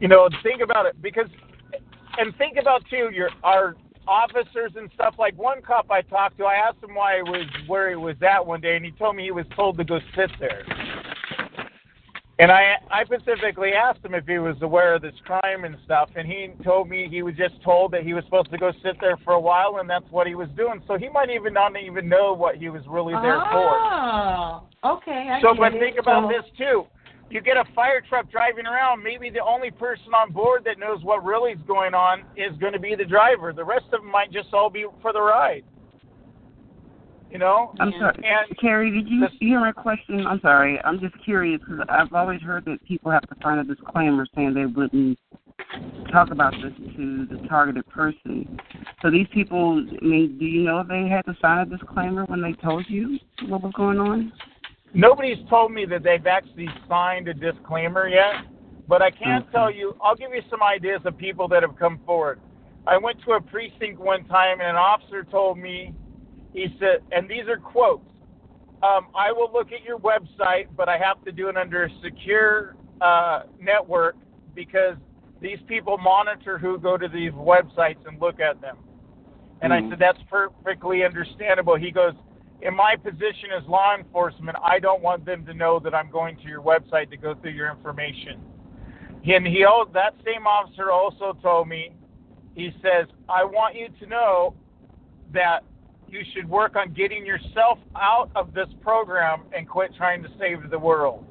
You 0.00 0.08
know, 0.08 0.28
think 0.42 0.60
about 0.62 0.86
it 0.86 1.00
because, 1.02 1.26
and 2.18 2.34
think 2.36 2.56
about 2.60 2.82
too 2.88 3.10
your 3.12 3.30
our 3.42 3.74
officers 4.06 4.72
and 4.76 4.88
stuff. 4.94 5.14
Like 5.18 5.36
one 5.36 5.60
cop 5.62 5.90
I 5.90 6.02
talked 6.02 6.38
to, 6.38 6.44
I 6.44 6.54
asked 6.54 6.82
him 6.82 6.94
why 6.94 7.16
he 7.16 7.22
was 7.22 7.46
where 7.66 7.90
he 7.90 7.96
was 7.96 8.16
at 8.22 8.44
one 8.44 8.60
day, 8.60 8.76
and 8.76 8.84
he 8.84 8.92
told 8.92 9.16
me 9.16 9.24
he 9.24 9.30
was 9.32 9.46
told 9.54 9.76
to 9.78 9.84
go 9.84 9.98
sit 10.16 10.30
there. 10.40 10.64
And 12.40 12.52
I 12.52 12.76
I 12.92 13.04
specifically 13.04 13.72
asked 13.72 14.04
him 14.04 14.14
if 14.14 14.24
he 14.24 14.38
was 14.38 14.54
aware 14.62 14.94
of 14.94 15.02
this 15.02 15.14
crime 15.26 15.64
and 15.64 15.76
stuff, 15.84 16.08
and 16.14 16.26
he 16.28 16.50
told 16.62 16.88
me 16.88 17.08
he 17.10 17.22
was 17.22 17.34
just 17.34 17.60
told 17.64 17.90
that 17.92 18.04
he 18.04 18.14
was 18.14 18.22
supposed 18.24 18.50
to 18.52 18.58
go 18.58 18.70
sit 18.84 18.94
there 19.00 19.16
for 19.24 19.32
a 19.32 19.40
while, 19.40 19.78
and 19.80 19.90
that's 19.90 20.08
what 20.10 20.28
he 20.28 20.36
was 20.36 20.48
doing. 20.56 20.80
So 20.86 20.96
he 20.96 21.08
might 21.08 21.30
even 21.30 21.52
not 21.52 21.72
even 21.76 22.08
know 22.08 22.32
what 22.34 22.54
he 22.56 22.68
was 22.68 22.82
really 22.86 23.14
there 23.14 23.42
oh, 23.42 24.62
for. 24.80 24.88
okay. 24.98 25.30
I 25.32 25.40
so, 25.42 25.52
but 25.58 25.74
it. 25.74 25.80
think 25.80 25.98
about 25.98 26.22
So- 26.24 26.28
this 26.28 26.46
too. 26.56 26.86
You 27.30 27.42
get 27.42 27.56
a 27.58 27.64
fire 27.74 28.02
truck 28.08 28.30
driving 28.30 28.66
around. 28.66 29.02
Maybe 29.02 29.28
the 29.28 29.44
only 29.44 29.70
person 29.70 30.14
on 30.14 30.32
board 30.32 30.62
that 30.64 30.78
knows 30.78 31.02
what 31.02 31.22
really 31.24 31.52
is 31.52 31.58
going 31.66 31.92
on 31.94 32.20
is 32.36 32.56
going 32.58 32.72
to 32.72 32.78
be 32.78 32.94
the 32.94 33.04
driver. 33.04 33.52
The 33.52 33.64
rest 33.64 33.84
of 33.92 34.00
them 34.00 34.10
might 34.10 34.32
just 34.32 34.48
all 34.54 34.70
be 34.70 34.86
for 35.02 35.12
the 35.12 35.20
ride. 35.20 35.62
You 37.30 37.38
know. 37.38 37.74
I'm 37.78 37.92
sorry, 37.98 38.16
And 38.24 38.58
Carrie. 38.58 38.90
Did 38.90 39.06
you 39.08 39.26
hear 39.40 39.60
my 39.60 39.72
question? 39.72 40.26
I'm 40.26 40.40
sorry. 40.40 40.80
I'm 40.84 40.98
just 40.98 41.14
curious 41.22 41.60
because 41.60 41.84
I've 41.90 42.12
always 42.14 42.40
heard 42.40 42.64
that 42.64 42.82
people 42.86 43.10
have 43.10 43.28
to 43.28 43.36
sign 43.42 43.58
a 43.58 43.64
disclaimer 43.64 44.26
saying 44.34 44.54
they 44.54 44.64
wouldn't 44.64 45.18
talk 46.10 46.30
about 46.30 46.54
this 46.62 46.72
to 46.96 47.26
the 47.26 47.46
targeted 47.46 47.86
person. 47.88 48.58
So 49.02 49.10
these 49.10 49.26
people, 49.34 49.84
I 50.00 50.04
mean, 50.04 50.38
do 50.38 50.46
you 50.46 50.62
know 50.62 50.80
if 50.80 50.88
they 50.88 51.06
had 51.08 51.26
to 51.26 51.36
sign 51.42 51.58
a 51.58 51.66
disclaimer 51.66 52.24
when 52.24 52.40
they 52.40 52.52
told 52.54 52.86
you 52.88 53.18
what 53.48 53.62
was 53.62 53.74
going 53.76 53.98
on? 53.98 54.32
Nobody's 54.94 55.38
told 55.48 55.72
me 55.72 55.84
that 55.86 56.02
they've 56.02 56.26
actually 56.26 56.68
signed 56.88 57.28
a 57.28 57.34
disclaimer 57.34 58.08
yet, 58.08 58.46
but 58.88 59.02
I 59.02 59.10
can 59.10 59.42
Okay. 59.42 59.50
tell 59.52 59.70
you, 59.70 59.96
I'll 60.02 60.16
give 60.16 60.32
you 60.32 60.42
some 60.50 60.62
ideas 60.62 61.00
of 61.04 61.16
people 61.16 61.46
that 61.48 61.62
have 61.62 61.76
come 61.76 61.98
forward. 62.06 62.40
I 62.86 62.96
went 62.96 63.20
to 63.24 63.32
a 63.32 63.40
precinct 63.40 64.00
one 64.00 64.24
time 64.24 64.60
and 64.60 64.70
an 64.70 64.76
officer 64.76 65.24
told 65.24 65.58
me, 65.58 65.94
he 66.54 66.74
said, 66.78 67.02
and 67.12 67.28
these 67.28 67.46
are 67.48 67.58
quotes, 67.58 68.10
um, 68.82 69.08
I 69.14 69.30
will 69.32 69.50
look 69.52 69.72
at 69.72 69.82
your 69.84 69.98
website, 69.98 70.68
but 70.76 70.88
I 70.88 70.96
have 70.96 71.22
to 71.24 71.32
do 71.32 71.48
it 71.48 71.56
under 71.56 71.84
a 71.84 71.90
secure 72.02 72.76
uh, 73.00 73.42
network 73.60 74.16
because 74.54 74.96
these 75.40 75.58
people 75.66 75.98
monitor 75.98 76.58
who 76.58 76.78
go 76.78 76.96
to 76.96 77.08
these 77.08 77.32
websites 77.32 78.04
and 78.06 78.20
look 78.20 78.40
at 78.40 78.60
them. 78.60 78.78
And 79.60 79.72
I 79.72 79.80
Mhm. 79.82 79.90
said, 79.90 79.98
that's 79.98 80.22
perfectly 80.30 81.04
understandable. 81.04 81.74
He 81.74 81.90
goes, 81.90 82.14
in 82.62 82.74
my 82.74 82.96
position 82.96 83.50
as 83.56 83.66
law 83.68 83.94
enforcement, 83.96 84.56
I 84.62 84.78
don't 84.78 85.02
want 85.02 85.24
them 85.24 85.46
to 85.46 85.54
know 85.54 85.78
that 85.80 85.94
I'm 85.94 86.10
going 86.10 86.36
to 86.38 86.42
your 86.42 86.62
website 86.62 87.10
to 87.10 87.16
go 87.16 87.34
through 87.34 87.52
your 87.52 87.70
information. 87.70 88.40
And 89.24 89.46
he, 89.46 89.64
that 89.92 90.14
same 90.24 90.46
officer 90.46 90.90
also 90.90 91.36
told 91.42 91.68
me, 91.68 91.92
he 92.54 92.70
says, 92.82 93.06
I 93.28 93.44
want 93.44 93.76
you 93.76 93.88
to 94.00 94.06
know 94.06 94.54
that 95.32 95.60
you 96.08 96.20
should 96.34 96.48
work 96.48 96.74
on 96.74 96.92
getting 96.94 97.24
yourself 97.24 97.78
out 97.94 98.30
of 98.34 98.54
this 98.54 98.68
program 98.80 99.42
and 99.56 99.68
quit 99.68 99.94
trying 99.96 100.22
to 100.22 100.28
save 100.38 100.70
the 100.70 100.78
world. 100.78 101.24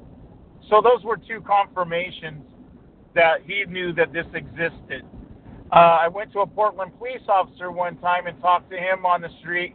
So 0.70 0.80
those 0.80 1.04
were 1.04 1.16
two 1.16 1.40
confirmations 1.40 2.44
that 3.14 3.38
he 3.44 3.64
knew 3.66 3.92
that 3.94 4.12
this 4.12 4.26
existed. 4.34 5.04
Uh, 5.72 5.74
I 5.74 6.08
went 6.08 6.32
to 6.32 6.40
a 6.40 6.46
Portland 6.46 6.92
police 6.98 7.20
officer 7.28 7.70
one 7.70 7.98
time 7.98 8.26
and 8.26 8.40
talked 8.40 8.70
to 8.70 8.76
him 8.76 9.04
on 9.04 9.20
the 9.20 9.28
street, 9.40 9.74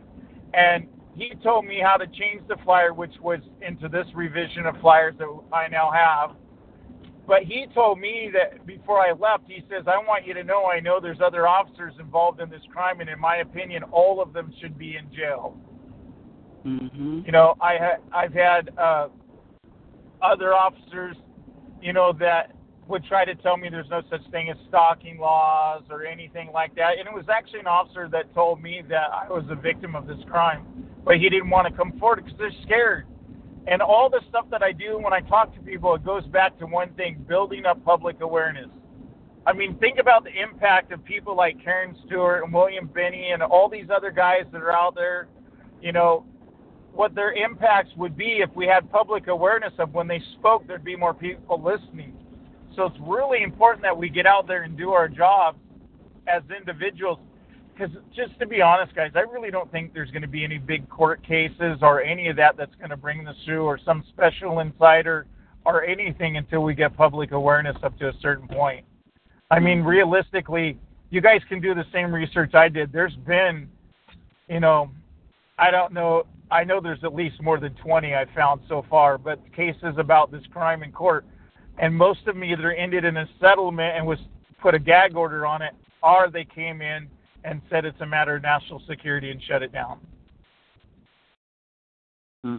and 0.53 0.87
he 1.15 1.33
told 1.43 1.65
me 1.65 1.79
how 1.83 1.97
to 1.97 2.07
change 2.07 2.41
the 2.47 2.55
flyer, 2.63 2.93
which 2.93 3.13
was 3.21 3.39
into 3.61 3.87
this 3.87 4.07
revision 4.15 4.65
of 4.65 4.75
flyers 4.81 5.15
that 5.19 5.27
I 5.51 5.67
now 5.67 5.91
have. 5.91 6.35
But 7.25 7.43
he 7.43 7.67
told 7.73 7.99
me 7.99 8.29
that 8.33 8.65
before 8.65 8.99
I 8.99 9.11
left, 9.13 9.43
he 9.47 9.63
says, 9.69 9.85
I 9.87 9.97
want 9.97 10.27
you 10.27 10.33
to 10.33 10.43
know 10.43 10.65
I 10.65 10.79
know 10.79 10.99
there's 10.99 11.21
other 11.23 11.47
officers 11.47 11.93
involved 11.99 12.41
in 12.41 12.49
this 12.49 12.61
crime, 12.71 12.99
and 12.99 13.09
in 13.09 13.19
my 13.19 13.37
opinion, 13.37 13.83
all 13.83 14.21
of 14.21 14.33
them 14.33 14.53
should 14.59 14.77
be 14.77 14.97
in 14.97 15.13
jail. 15.15 15.57
Mm-hmm. 16.65 17.21
You 17.25 17.31
know, 17.31 17.55
I 17.61 17.77
ha- 17.77 18.01
I've 18.13 18.33
had 18.33 18.71
uh, 18.77 19.07
other 20.21 20.53
officers, 20.53 21.15
you 21.81 21.93
know, 21.93 22.13
that 22.19 22.55
would 22.87 23.05
try 23.05 23.23
to 23.23 23.35
tell 23.35 23.55
me 23.55 23.69
there's 23.69 23.89
no 23.89 24.01
such 24.09 24.21
thing 24.31 24.49
as 24.49 24.57
stalking 24.67 25.17
laws 25.17 25.83
or 25.89 26.05
anything 26.05 26.49
like 26.53 26.75
that. 26.75 26.97
And 26.99 27.07
it 27.07 27.13
was 27.13 27.25
actually 27.33 27.61
an 27.61 27.67
officer 27.67 28.09
that 28.11 28.33
told 28.33 28.61
me 28.61 28.81
that 28.89 29.07
I 29.13 29.29
was 29.29 29.45
a 29.49 29.55
victim 29.55 29.95
of 29.95 30.07
this 30.07 30.19
crime, 30.29 30.65
but 31.05 31.17
he 31.17 31.29
didn't 31.29 31.49
want 31.49 31.67
to 31.67 31.73
come 31.73 31.97
forward 31.99 32.23
because 32.23 32.37
they're 32.37 32.63
scared. 32.63 33.05
And 33.67 33.81
all 33.81 34.09
the 34.09 34.21
stuff 34.29 34.45
that 34.51 34.61
I 34.61 34.71
do 34.71 34.99
when 34.99 35.13
I 35.13 35.21
talk 35.21 35.53
to 35.55 35.61
people, 35.61 35.95
it 35.95 36.03
goes 36.03 36.25
back 36.27 36.57
to 36.59 36.65
one 36.65 36.93
thing: 36.93 37.25
building 37.27 37.65
up 37.65 37.83
public 37.85 38.21
awareness. 38.21 38.69
I 39.45 39.53
mean, 39.53 39.77
think 39.79 39.99
about 39.99 40.23
the 40.23 40.31
impact 40.31 40.91
of 40.91 41.03
people 41.03 41.35
like 41.35 41.61
Karen 41.63 41.95
Stewart 42.05 42.43
and 42.43 42.53
William 42.53 42.89
Binney 42.93 43.31
and 43.31 43.43
all 43.43 43.69
these 43.69 43.87
other 43.93 44.11
guys 44.11 44.43
that 44.51 44.61
are 44.61 44.71
out 44.71 44.95
there. 44.95 45.27
You 45.81 45.91
know, 45.91 46.25
what 46.93 47.15
their 47.15 47.33
impacts 47.33 47.89
would 47.97 48.15
be 48.15 48.41
if 48.41 48.49
we 48.55 48.65
had 48.65 48.89
public 48.91 49.27
awareness 49.27 49.73
of 49.79 49.93
when 49.93 50.07
they 50.07 50.21
spoke, 50.39 50.65
there'd 50.67 50.83
be 50.83 50.95
more 50.95 51.13
people 51.13 51.61
listening. 51.61 52.13
So 52.75 52.85
it's 52.85 52.97
really 53.01 53.43
important 53.43 53.83
that 53.83 53.95
we 53.95 54.09
get 54.09 54.25
out 54.25 54.47
there 54.47 54.63
and 54.63 54.77
do 54.77 54.91
our 54.91 55.07
jobs 55.07 55.57
as 56.27 56.41
individuals. 56.55 57.19
Because 57.73 57.95
just 58.15 58.37
to 58.39 58.45
be 58.45 58.61
honest, 58.61 58.95
guys, 58.95 59.11
I 59.15 59.21
really 59.21 59.49
don't 59.49 59.71
think 59.71 59.93
there's 59.93 60.11
going 60.11 60.21
to 60.21 60.27
be 60.27 60.43
any 60.43 60.59
big 60.59 60.87
court 60.89 61.25
cases 61.25 61.79
or 61.81 62.01
any 62.01 62.27
of 62.27 62.35
that 62.35 62.55
that's 62.55 62.75
going 62.75 62.91
to 62.91 62.97
bring 62.97 63.23
the 63.23 63.33
through 63.45 63.63
or 63.65 63.79
some 63.83 64.03
special 64.09 64.59
insider 64.59 65.25
or 65.65 65.83
anything 65.83 66.37
until 66.37 66.61
we 66.61 66.75
get 66.75 66.95
public 66.95 67.31
awareness 67.31 67.75
up 67.83 67.97
to 67.97 68.09
a 68.09 68.13
certain 68.21 68.47
point. 68.47 68.85
I 69.49 69.59
mean, 69.59 69.79
mm-hmm. 69.79 69.87
realistically, 69.87 70.77
you 71.09 71.21
guys 71.21 71.41
can 71.49 71.61
do 71.61 71.73
the 71.73 71.85
same 71.91 72.13
research 72.13 72.53
I 72.53 72.69
did. 72.69 72.91
There's 72.91 73.15
been, 73.15 73.67
you 74.49 74.59
know, 74.59 74.91
I 75.57 75.71
don't 75.71 75.93
know. 75.93 76.25
I 76.51 76.63
know 76.63 76.79
there's 76.81 77.03
at 77.03 77.15
least 77.15 77.41
more 77.41 77.59
than 77.59 77.73
20 77.75 78.13
I've 78.13 78.29
found 78.35 78.61
so 78.67 78.85
far, 78.89 79.17
but 79.17 79.39
cases 79.55 79.95
about 79.97 80.31
this 80.31 80.43
crime 80.51 80.83
in 80.83 80.91
court, 80.91 81.25
and 81.79 81.95
most 81.95 82.19
of 82.27 82.35
them 82.35 82.43
either 82.43 82.71
ended 82.73 83.05
in 83.05 83.17
a 83.17 83.27
settlement 83.39 83.97
and 83.97 84.05
was 84.05 84.19
put 84.61 84.75
a 84.75 84.79
gag 84.79 85.15
order 85.15 85.45
on 85.47 85.61
it, 85.61 85.73
or 86.03 86.29
they 86.31 86.45
came 86.45 86.81
in 86.81 87.07
and 87.43 87.61
said 87.69 87.85
it's 87.85 87.99
a 88.01 88.05
matter 88.05 88.35
of 88.35 88.43
national 88.43 88.81
security 88.87 89.31
and 89.31 89.41
shut 89.43 89.61
it 89.61 89.71
down. 89.71 89.99
Hmm. 92.43 92.57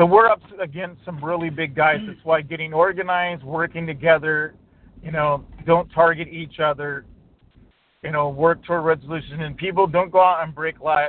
So 0.00 0.06
we're 0.06 0.28
up 0.28 0.40
against 0.60 1.04
some 1.04 1.22
really 1.24 1.50
big 1.50 1.74
guys. 1.74 1.98
That's 2.06 2.20
why 2.22 2.40
getting 2.40 2.72
organized, 2.72 3.42
working 3.42 3.84
together, 3.84 4.54
you 5.02 5.10
know, 5.10 5.44
don't 5.66 5.88
target 5.88 6.28
each 6.28 6.60
other, 6.60 7.04
you 8.04 8.12
know, 8.12 8.28
work 8.28 8.62
toward 8.64 8.84
resolution. 8.84 9.42
And 9.42 9.56
people 9.56 9.88
don't 9.88 10.12
go 10.12 10.20
out 10.20 10.44
and 10.44 10.54
break 10.54 10.80
law, 10.80 11.08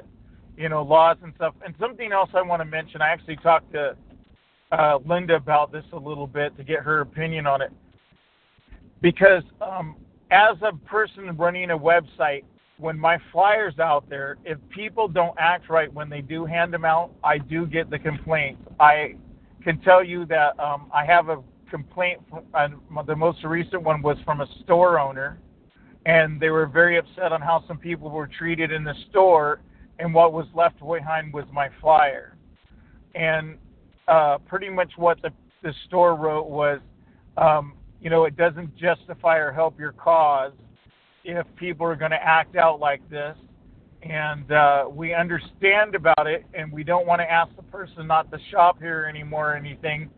you 0.57 0.69
know, 0.69 0.81
laws 0.81 1.17
and 1.21 1.33
stuff. 1.35 1.53
And 1.63 1.75
something 1.79 2.11
else 2.11 2.31
I 2.33 2.41
want 2.41 2.61
to 2.61 2.65
mention, 2.65 2.99
I 2.99 3.09
actually 3.09 3.35
talked 3.37 3.71
to 3.73 3.95
uh, 4.71 4.97
Linda 5.05 5.35
about 5.35 5.71
this 5.71 5.85
a 5.93 5.99
little 5.99 6.27
bit 6.27 6.57
to 6.57 6.63
get 6.63 6.79
her 6.79 7.01
opinion 7.01 7.45
on 7.45 7.61
it. 7.61 7.71
Because 9.01 9.43
um, 9.61 9.97
as 10.31 10.57
a 10.61 10.75
person 10.87 11.35
running 11.37 11.71
a 11.71 11.77
website, 11.77 12.43
when 12.77 12.97
my 12.97 13.17
flyers 13.31 13.77
out 13.79 14.09
there, 14.09 14.37
if 14.45 14.57
people 14.69 15.07
don't 15.07 15.35
act 15.37 15.69
right 15.69 15.93
when 15.93 16.09
they 16.09 16.21
do 16.21 16.45
hand 16.45 16.73
them 16.73 16.85
out, 16.85 17.11
I 17.23 17.37
do 17.37 17.65
get 17.65 17.89
the 17.89 17.99
complaints. 17.99 18.61
I 18.79 19.15
can 19.63 19.79
tell 19.81 20.03
you 20.03 20.25
that 20.27 20.57
um, 20.59 20.89
I 20.93 21.05
have 21.05 21.27
a 21.27 21.43
complaint. 21.69 22.21
From, 22.29 22.45
uh, 22.53 23.03
the 23.03 23.15
most 23.15 23.43
recent 23.43 23.83
one 23.83 24.01
was 24.01 24.17
from 24.23 24.39
a 24.39 24.47
store 24.63 24.97
owner, 24.97 25.39
and 26.05 26.39
they 26.39 26.49
were 26.49 26.65
very 26.65 26.97
upset 26.97 27.33
on 27.33 27.41
how 27.41 27.65
some 27.67 27.77
people 27.77 28.09
were 28.09 28.27
treated 28.27 28.71
in 28.71 28.85
the 28.85 28.95
store, 29.09 29.59
and 29.99 30.13
what 30.13 30.31
was 30.31 30.45
left 30.55 30.79
behind 30.79 31.33
was 31.33 31.45
my 31.51 31.69
flyer. 31.81 32.37
And 33.13 33.57
uh, 34.07 34.37
pretty 34.47 34.69
much 34.69 34.91
what 34.95 35.21
the, 35.21 35.31
the 35.63 35.73
store 35.87 36.15
wrote 36.15 36.47
was, 36.47 36.79
um, 37.35 37.73
you 38.01 38.09
know, 38.09 38.25
it 38.25 38.37
doesn't 38.37 38.75
justify 38.77 39.37
or 39.37 39.51
help 39.51 39.79
your 39.79 39.91
cause 39.93 40.53
if 41.23 41.45
people 41.55 41.85
are 41.85 41.95
going 41.95 42.11
to 42.11 42.23
act 42.23 42.55
out 42.55 42.79
like 42.79 43.07
this. 43.09 43.35
And 44.01 44.49
uh, 44.51 44.85
we 44.89 45.13
understand 45.13 45.93
about 45.93 46.25
it, 46.25 46.45
and 46.53 46.71
we 46.71 46.85
don't 46.85 47.05
want 47.05 47.19
to 47.19 47.29
ask 47.29 47.53
the 47.57 47.63
person 47.63 48.07
not 48.07 48.31
to 48.31 48.37
shop 48.49 48.79
here 48.79 49.05
anymore 49.09 49.53
or 49.53 49.55
anything. 49.55 50.09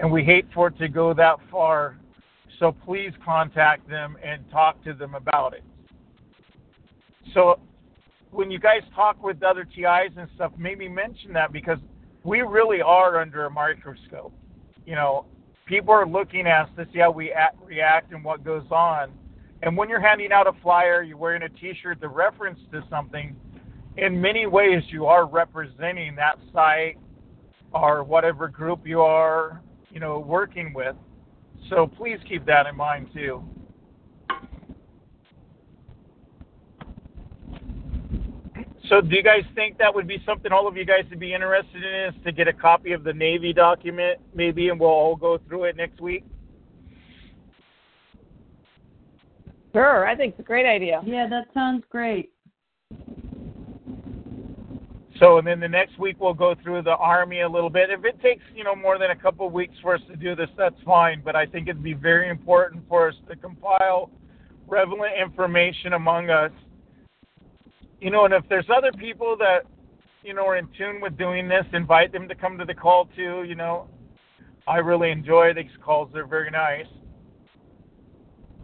And 0.00 0.10
we 0.10 0.24
hate 0.24 0.46
for 0.52 0.68
it 0.68 0.78
to 0.78 0.88
go 0.88 1.14
that 1.14 1.36
far. 1.50 1.96
So 2.58 2.72
please 2.84 3.12
contact 3.24 3.88
them 3.88 4.16
and 4.24 4.42
talk 4.50 4.82
to 4.84 4.92
them 4.92 5.14
about 5.14 5.54
it. 5.54 5.62
So 7.32 7.60
when 8.32 8.50
you 8.50 8.58
guys 8.58 8.82
talk 8.94 9.22
with 9.22 9.42
other 9.44 9.64
TIs 9.64 10.12
and 10.16 10.28
stuff, 10.34 10.52
maybe 10.58 10.88
mention 10.88 11.32
that 11.34 11.52
because 11.52 11.78
we 12.24 12.40
really 12.40 12.80
are 12.80 13.20
under 13.20 13.46
a 13.46 13.50
microscope. 13.50 14.32
You 14.84 14.96
know, 14.96 15.26
people 15.68 15.92
are 15.92 16.06
looking 16.06 16.46
at 16.46 16.62
us 16.62 16.70
to 16.76 16.86
see 16.92 16.98
how 16.98 17.10
we 17.10 17.30
act, 17.30 17.58
react 17.62 18.12
and 18.12 18.24
what 18.24 18.42
goes 18.42 18.64
on. 18.70 19.12
And 19.62 19.76
when 19.76 19.88
you're 19.88 20.00
handing 20.00 20.32
out 20.32 20.46
a 20.46 20.52
flyer, 20.62 21.02
you're 21.02 21.16
wearing 21.16 21.42
a 21.42 21.48
T-shirt 21.48 22.00
that 22.00 22.08
reference 22.08 22.58
to 22.72 22.82
something. 22.88 23.36
In 23.96 24.20
many 24.20 24.46
ways, 24.46 24.82
you 24.88 25.06
are 25.06 25.26
representing 25.26 26.14
that 26.16 26.38
site 26.52 26.96
or 27.72 28.02
whatever 28.02 28.48
group 28.48 28.86
you 28.86 29.00
are, 29.00 29.60
you 29.90 30.00
know, 30.00 30.18
working 30.20 30.72
with. 30.72 30.96
So 31.68 31.86
please 31.86 32.18
keep 32.26 32.46
that 32.46 32.66
in 32.66 32.76
mind 32.76 33.08
too. 33.12 33.42
So 38.88 39.02
do 39.02 39.14
you 39.14 39.22
guys 39.22 39.42
think 39.54 39.76
that 39.78 39.94
would 39.94 40.06
be 40.06 40.22
something 40.24 40.50
all 40.50 40.66
of 40.66 40.76
you 40.76 40.84
guys 40.84 41.04
would 41.10 41.20
be 41.20 41.34
interested 41.34 41.84
in 41.84 42.14
is 42.14 42.24
to 42.24 42.32
get 42.32 42.48
a 42.48 42.52
copy 42.52 42.92
of 42.92 43.04
the 43.04 43.12
Navy 43.12 43.52
document 43.52 44.18
maybe 44.34 44.70
and 44.70 44.80
we'll 44.80 44.88
all 44.88 45.16
go 45.16 45.38
through 45.46 45.64
it 45.64 45.76
next 45.76 46.00
week? 46.00 46.24
Sure, 49.74 50.06
I 50.06 50.16
think 50.16 50.32
it's 50.32 50.40
a 50.40 50.44
great 50.44 50.66
idea. 50.66 51.02
Yeah, 51.04 51.28
that 51.28 51.48
sounds 51.52 51.84
great. 51.90 52.32
So, 55.20 55.38
and 55.38 55.46
then 55.46 55.60
the 55.60 55.68
next 55.68 55.98
week 55.98 56.16
we'll 56.20 56.32
go 56.32 56.54
through 56.62 56.82
the 56.82 56.96
Army 56.96 57.40
a 57.40 57.48
little 57.48 57.70
bit. 57.70 57.90
If 57.90 58.04
it 58.04 58.20
takes, 58.22 58.42
you 58.54 58.64
know, 58.64 58.74
more 58.74 58.98
than 58.98 59.10
a 59.10 59.16
couple 59.16 59.46
of 59.46 59.52
weeks 59.52 59.74
for 59.82 59.94
us 59.94 60.00
to 60.08 60.16
do 60.16 60.34
this, 60.34 60.48
that's 60.56 60.80
fine. 60.86 61.22
But 61.24 61.36
I 61.36 61.44
think 61.44 61.68
it'd 61.68 61.82
be 61.82 61.92
very 61.92 62.28
important 62.28 62.84
for 62.88 63.08
us 63.08 63.14
to 63.28 63.36
compile 63.36 64.10
relevant 64.68 65.00
information 65.20 65.94
among 65.94 66.30
us. 66.30 66.52
You 68.00 68.10
know, 68.10 68.24
and 68.24 68.34
if 68.34 68.44
there's 68.48 68.66
other 68.74 68.92
people 68.92 69.36
that, 69.38 69.60
you 70.22 70.34
know, 70.34 70.46
are 70.46 70.56
in 70.56 70.68
tune 70.78 71.00
with 71.00 71.16
doing 71.18 71.48
this, 71.48 71.64
invite 71.72 72.12
them 72.12 72.28
to 72.28 72.34
come 72.34 72.58
to 72.58 72.64
the 72.64 72.74
call 72.74 73.08
too. 73.16 73.44
You 73.46 73.54
know, 73.54 73.88
I 74.66 74.76
really 74.76 75.10
enjoy 75.10 75.52
these 75.54 75.66
calls; 75.84 76.08
they're 76.12 76.26
very 76.26 76.50
nice. 76.50 76.86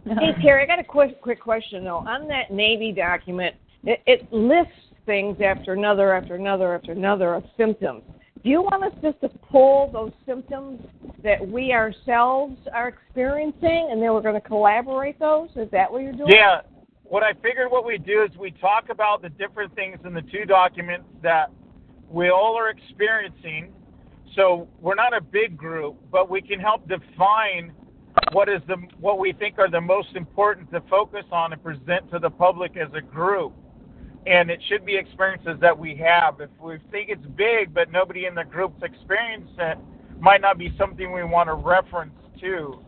Hey 0.05 0.33
Terry, 0.41 0.63
I 0.63 0.67
got 0.67 0.79
a 0.79 0.83
quick 0.83 1.21
quick 1.21 1.41
question 1.41 1.83
though. 1.83 2.03
On 2.07 2.27
that 2.27 2.51
Navy 2.51 2.91
document, 2.91 3.55
it, 3.83 4.01
it 4.05 4.31
lists 4.31 4.71
things 5.05 5.37
after 5.43 5.73
another, 5.73 6.13
after 6.13 6.35
another, 6.35 6.75
after 6.75 6.91
another 6.91 7.35
of 7.35 7.43
symptoms. 7.57 8.03
Do 8.43 8.49
you 8.49 8.61
want 8.61 8.83
us 8.83 8.91
just 9.01 9.19
to 9.21 9.29
pull 9.51 9.91
those 9.91 10.11
symptoms 10.25 10.79
that 11.23 11.45
we 11.47 11.73
ourselves 11.73 12.57
are 12.73 12.89
experiencing, 12.89 13.89
and 13.91 14.01
then 14.01 14.13
we're 14.13 14.21
going 14.21 14.39
to 14.39 14.47
collaborate 14.47 15.19
those? 15.19 15.49
Is 15.55 15.69
that 15.71 15.91
what 15.91 16.03
you're 16.03 16.13
doing? 16.13 16.29
Yeah. 16.29 16.61
What 17.07 17.21
I 17.21 17.33
figured 17.33 17.69
what 17.71 17.85
we 17.85 17.99
do 17.99 18.23
is 18.23 18.35
we 18.37 18.51
talk 18.51 18.89
about 18.89 19.21
the 19.21 19.29
different 19.29 19.73
things 19.75 19.99
in 20.05 20.13
the 20.13 20.23
two 20.23 20.45
documents 20.45 21.05
that 21.21 21.51
we 22.09 22.29
all 22.29 22.57
are 22.57 22.69
experiencing. 22.69 23.71
So 24.35 24.67
we're 24.81 24.95
not 24.95 25.15
a 25.15 25.21
big 25.21 25.55
group, 25.55 25.97
but 26.11 26.29
we 26.29 26.41
can 26.41 26.59
help 26.59 26.87
define 26.87 27.73
what 28.31 28.49
is 28.49 28.61
the 28.67 28.77
what 28.99 29.19
we 29.19 29.33
think 29.33 29.59
are 29.59 29.69
the 29.69 29.79
most 29.79 30.15
important 30.15 30.71
to 30.71 30.81
focus 30.89 31.25
on 31.31 31.53
and 31.53 31.61
present 31.61 32.09
to 32.11 32.17
the 32.17 32.29
public 32.29 32.75
as 32.75 32.89
a 32.95 33.01
group. 33.01 33.53
And 34.25 34.49
it 34.49 34.59
should 34.67 34.83
be 34.83 34.95
experiences 34.95 35.57
that 35.61 35.77
we 35.77 35.95
have. 35.97 36.41
If 36.41 36.49
we 36.59 36.79
think 36.89 37.09
it's 37.09 37.25
big 37.37 37.71
but 37.71 37.91
nobody 37.91 38.25
in 38.25 38.33
the 38.33 38.43
group's 38.43 38.81
experienced 38.81 39.53
it, 39.59 39.77
might 40.19 40.41
not 40.41 40.57
be 40.57 40.73
something 40.75 41.13
we 41.13 41.23
want 41.23 41.49
to 41.49 41.53
reference 41.53 42.15
to 42.41 42.79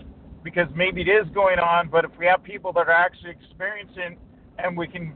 because 0.43 0.67
maybe 0.75 1.01
it 1.01 1.09
is 1.09 1.25
going 1.33 1.59
on, 1.59 1.89
but 1.89 2.05
if 2.05 2.11
we 2.17 2.25
have 2.25 2.43
people 2.43 2.71
that 2.73 2.87
are 2.87 2.91
actually 2.91 3.31
experiencing 3.31 4.17
and 4.57 4.77
we 4.77 4.87
can 4.87 5.13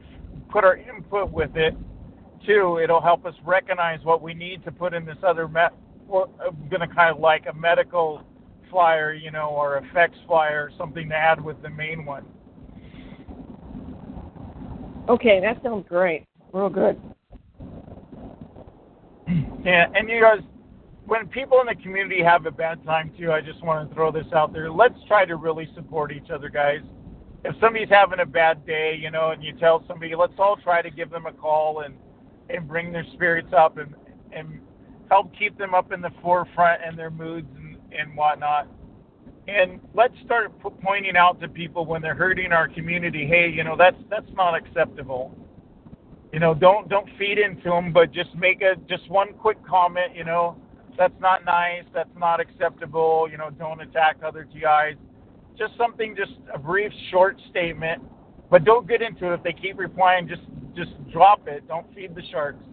put 0.50 0.64
our 0.64 0.76
input 0.76 1.30
with 1.32 1.56
it 1.56 1.74
too, 2.46 2.78
it'll 2.82 3.00
help 3.00 3.24
us 3.24 3.34
recognize 3.44 4.00
what 4.04 4.20
we 4.22 4.34
need 4.34 4.64
to 4.64 4.72
put 4.72 4.94
in 4.94 5.04
this 5.04 5.18
other 5.22 5.48
met. 5.48 5.72
We're 6.06 6.26
going 6.68 6.80
to 6.80 6.88
kind 6.88 7.14
of 7.14 7.20
like 7.20 7.46
a 7.46 7.54
medical 7.54 8.22
flyer, 8.70 9.12
you 9.12 9.30
know, 9.30 9.50
or 9.50 9.78
effects 9.78 10.18
flyer, 10.26 10.70
something 10.76 11.08
to 11.08 11.14
add 11.14 11.42
with 11.42 11.60
the 11.62 11.70
main 11.70 12.04
one. 12.04 12.24
Okay, 15.08 15.40
that 15.40 15.62
sounds 15.62 15.86
great. 15.88 16.26
Real 16.52 16.68
good. 16.68 17.00
Yeah, 19.64 19.86
and 19.94 20.08
you 20.08 20.20
guys, 20.20 20.40
when 21.06 21.26
people 21.28 21.60
in 21.60 21.66
the 21.66 21.82
community 21.82 22.22
have 22.22 22.46
a 22.46 22.50
bad 22.50 22.84
time 22.84 23.12
too, 23.18 23.32
I 23.32 23.40
just 23.40 23.62
want 23.62 23.88
to 23.88 23.94
throw 23.94 24.12
this 24.12 24.26
out 24.32 24.52
there. 24.52 24.70
Let's 24.70 24.98
try 25.08 25.24
to 25.24 25.36
really 25.36 25.68
support 25.74 26.12
each 26.12 26.30
other, 26.30 26.48
guys. 26.48 26.80
If 27.44 27.56
somebody's 27.60 27.88
having 27.88 28.20
a 28.20 28.26
bad 28.26 28.64
day, 28.64 28.96
you 29.00 29.10
know, 29.10 29.30
and 29.30 29.42
you 29.42 29.52
tell 29.54 29.84
somebody, 29.88 30.14
let's 30.14 30.34
all 30.38 30.56
try 30.56 30.80
to 30.80 30.90
give 30.90 31.10
them 31.10 31.26
a 31.26 31.32
call 31.32 31.80
and 31.80 31.94
and 32.50 32.68
bring 32.68 32.92
their 32.92 33.06
spirits 33.14 33.52
up 33.56 33.78
and 33.78 33.94
and 34.32 34.60
help 35.10 35.32
keep 35.36 35.58
them 35.58 35.74
up 35.74 35.92
in 35.92 36.00
the 36.00 36.10
forefront 36.22 36.80
and 36.84 36.98
their 36.98 37.10
moods 37.10 37.48
and, 37.56 37.76
and 37.98 38.16
whatnot. 38.16 38.68
And 39.48 39.80
let's 39.92 40.14
start 40.24 40.56
p- 40.62 40.68
pointing 40.82 41.16
out 41.16 41.40
to 41.40 41.48
people 41.48 41.84
when 41.84 42.00
they're 42.00 42.14
hurting 42.14 42.52
our 42.52 42.68
community, 42.68 43.26
hey, 43.26 43.50
you 43.50 43.64
know, 43.64 43.76
that's 43.76 43.96
that's 44.08 44.30
not 44.34 44.54
acceptable. 44.54 45.36
You 46.32 46.38
know, 46.38 46.54
don't 46.54 46.88
don't 46.88 47.08
feed 47.18 47.38
into 47.38 47.68
them, 47.68 47.92
but 47.92 48.12
just 48.12 48.34
make 48.36 48.62
a 48.62 48.76
just 48.88 49.10
one 49.10 49.32
quick 49.34 49.58
comment. 49.66 50.14
You 50.14 50.24
know, 50.24 50.56
that's 50.98 51.18
not 51.20 51.44
nice. 51.44 51.84
That's 51.94 52.10
not 52.18 52.40
acceptable. 52.40 53.28
You 53.30 53.38
know, 53.38 53.50
don't 53.50 53.80
attack 53.80 54.16
other 54.24 54.44
TIs. 54.44 54.96
Just 55.58 55.76
something, 55.76 56.14
just 56.16 56.32
a 56.54 56.58
brief, 56.58 56.92
short 57.10 57.36
statement, 57.50 58.02
but 58.50 58.64
don't 58.64 58.88
get 58.88 59.02
into 59.02 59.30
it. 59.30 59.34
If 59.34 59.42
they 59.42 59.52
keep 59.52 59.78
replying, 59.78 60.28
just 60.28 60.42
just 60.74 60.90
drop 61.12 61.46
it. 61.46 61.66
Don't 61.68 61.86
feed 61.94 62.14
the 62.14 62.22
sharks. 62.30 62.64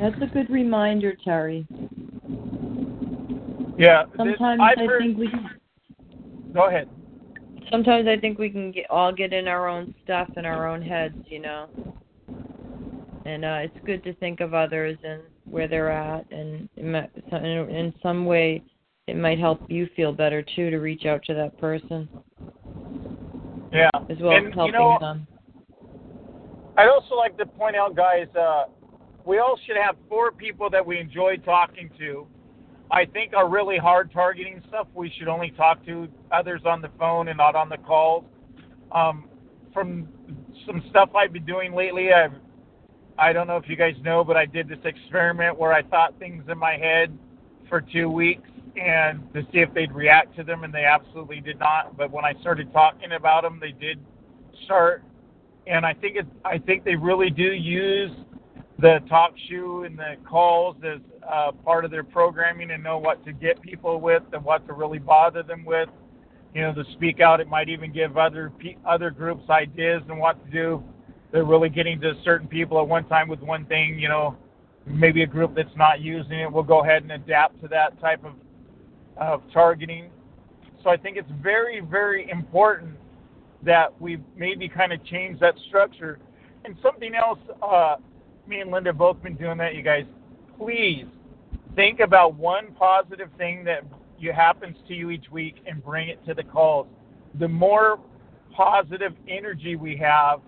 That's 0.00 0.16
a 0.22 0.26
good 0.26 0.50
reminder, 0.50 1.14
Terry. 1.24 1.66
Yeah. 3.78 4.04
Sometimes 4.16 4.60
I've 4.62 4.78
I 4.78 4.84
heard- 4.84 5.00
think 5.02 5.18
we 5.18 5.28
can, 5.28 5.50
Go 6.52 6.68
ahead. 6.68 6.88
sometimes 7.70 8.06
I 8.06 8.16
think 8.18 8.38
we 8.38 8.50
can 8.50 8.72
get 8.72 8.86
all 8.90 9.12
get 9.12 9.32
in 9.32 9.48
our 9.48 9.68
own 9.68 9.94
stuff 10.04 10.28
in 10.36 10.44
our 10.44 10.66
own 10.66 10.82
heads, 10.82 11.16
you 11.28 11.40
know. 11.40 11.66
And 13.26 13.44
uh 13.44 13.58
it's 13.62 13.76
good 13.84 14.04
to 14.04 14.14
think 14.14 14.40
of 14.40 14.54
others 14.54 14.96
and 15.02 15.20
where 15.50 15.66
they're 15.66 15.90
at 15.90 16.30
and 16.30 16.68
it 16.76 16.84
might, 16.84 17.10
so- 17.30 17.36
in 17.36 17.68
in 17.70 17.92
some 18.02 18.24
way 18.24 18.62
it 19.08 19.16
might 19.16 19.38
help 19.38 19.60
you 19.68 19.88
feel 19.96 20.12
better 20.12 20.42
too 20.54 20.70
to 20.70 20.78
reach 20.78 21.06
out 21.06 21.22
to 21.24 21.34
that 21.34 21.58
person 21.58 22.08
Yeah. 23.72 23.90
as 24.08 24.18
well 24.20 24.36
and, 24.36 24.48
as 24.48 24.54
helping 24.54 24.74
you 24.74 24.80
know, 24.80 24.98
them. 25.00 25.26
I'd 26.76 26.88
also 26.88 27.14
like 27.14 27.36
to 27.38 27.46
point 27.46 27.74
out, 27.74 27.94
guys, 27.96 28.26
uh, 28.38 28.64
we 29.24 29.38
all 29.38 29.58
should 29.66 29.76
have 29.76 29.96
four 30.08 30.30
people 30.30 30.68
that 30.70 30.84
we 30.84 30.98
enjoy 30.98 31.36
talking 31.38 31.90
to. 31.98 32.26
I 32.90 33.04
think 33.06 33.32
are 33.34 33.48
really 33.48 33.78
hard 33.78 34.12
targeting 34.12 34.62
stuff. 34.68 34.86
We 34.94 35.10
should 35.18 35.26
only 35.28 35.50
talk 35.50 35.84
to 35.86 36.06
others 36.30 36.62
on 36.64 36.80
the 36.80 36.90
phone 36.98 37.28
and 37.28 37.36
not 37.36 37.56
on 37.56 37.68
the 37.68 37.78
calls. 37.78 38.24
Um, 38.92 39.28
from 39.72 40.08
some 40.66 40.82
stuff 40.90 41.10
I've 41.14 41.32
been 41.32 41.44
doing 41.46 41.72
lately, 41.74 42.12
I've 42.12 42.32
I 43.18 43.32
don't 43.32 43.46
know 43.46 43.56
if 43.56 43.68
you 43.68 43.76
guys 43.76 43.94
know, 44.02 44.24
but 44.24 44.36
I 44.36 44.44
did 44.44 44.68
this 44.68 44.78
experiment 44.84 45.58
where 45.58 45.72
I 45.72 45.82
thought 45.82 46.18
things 46.18 46.44
in 46.48 46.58
my 46.58 46.76
head 46.76 47.16
for 47.68 47.80
two 47.80 48.10
weeks 48.10 48.48
and 48.76 49.32
to 49.32 49.42
see 49.52 49.60
if 49.60 49.72
they'd 49.72 49.92
react 49.92 50.36
to 50.36 50.44
them, 50.44 50.64
and 50.64 50.72
they 50.72 50.84
absolutely 50.84 51.40
did 51.40 51.58
not. 51.58 51.96
But 51.96 52.10
when 52.10 52.24
I 52.24 52.34
started 52.40 52.72
talking 52.72 53.12
about 53.12 53.42
them, 53.42 53.58
they 53.60 53.72
did 53.72 53.98
start. 54.64 55.02
And 55.66 55.86
I 55.86 55.94
think 55.94 56.16
it, 56.16 56.26
I 56.44 56.58
think 56.58 56.84
they 56.84 56.94
really 56.94 57.30
do 57.30 57.52
use 57.52 58.12
the 58.78 59.00
talk 59.08 59.32
shoe 59.48 59.84
and 59.84 59.98
the 59.98 60.16
calls 60.28 60.76
as 60.84 61.00
uh, 61.28 61.52
part 61.52 61.84
of 61.84 61.90
their 61.90 62.04
programming 62.04 62.70
and 62.70 62.84
know 62.84 62.98
what 62.98 63.24
to 63.24 63.32
get 63.32 63.60
people 63.62 64.00
with 64.00 64.22
and 64.32 64.44
what 64.44 64.66
to 64.66 64.74
really 64.74 64.98
bother 64.98 65.42
them 65.42 65.64
with. 65.64 65.88
You 66.54 66.62
know, 66.62 66.74
to 66.74 66.84
speak 66.92 67.20
out, 67.20 67.40
it 67.40 67.48
might 67.48 67.68
even 67.68 67.92
give 67.92 68.16
other 68.16 68.52
other 68.86 69.10
groups 69.10 69.48
ideas 69.50 70.02
and 70.08 70.18
what 70.18 70.42
to 70.44 70.50
do. 70.50 70.84
They're 71.36 71.44
really 71.44 71.68
getting 71.68 72.00
to 72.00 72.14
certain 72.24 72.48
people 72.48 72.80
at 72.80 72.88
one 72.88 73.04
time 73.08 73.28
with 73.28 73.40
one 73.40 73.66
thing. 73.66 73.98
You 73.98 74.08
know, 74.08 74.38
maybe 74.86 75.22
a 75.22 75.26
group 75.26 75.54
that's 75.54 75.76
not 75.76 76.00
using 76.00 76.40
it 76.40 76.50
will 76.50 76.62
go 76.62 76.82
ahead 76.82 77.02
and 77.02 77.12
adapt 77.12 77.60
to 77.60 77.68
that 77.68 78.00
type 78.00 78.24
of 78.24 78.32
of 79.18 79.42
targeting. 79.52 80.08
So 80.82 80.88
I 80.88 80.96
think 80.96 81.18
it's 81.18 81.30
very, 81.42 81.80
very 81.80 82.30
important 82.30 82.94
that 83.62 84.00
we 84.00 84.16
maybe 84.34 84.66
kind 84.66 84.94
of 84.94 85.04
change 85.04 85.38
that 85.40 85.54
structure. 85.68 86.18
And 86.64 86.74
something 86.82 87.14
else, 87.14 87.38
uh, 87.62 87.96
me 88.46 88.60
and 88.60 88.70
Linda 88.70 88.94
both 88.94 89.22
been 89.22 89.36
doing 89.36 89.58
that, 89.58 89.74
you 89.74 89.82
guys. 89.82 90.06
Please 90.56 91.04
think 91.74 92.00
about 92.00 92.34
one 92.34 92.72
positive 92.78 93.28
thing 93.36 93.62
that 93.64 93.84
you 94.18 94.32
happens 94.32 94.78
to 94.88 94.94
you 94.94 95.10
each 95.10 95.30
week 95.30 95.56
and 95.66 95.84
bring 95.84 96.08
it 96.08 96.24
to 96.24 96.32
the 96.32 96.44
calls. 96.44 96.86
The 97.38 97.48
more 97.48 98.00
positive 98.54 99.12
energy 99.28 99.76
we 99.76 99.98
have, 99.98 100.40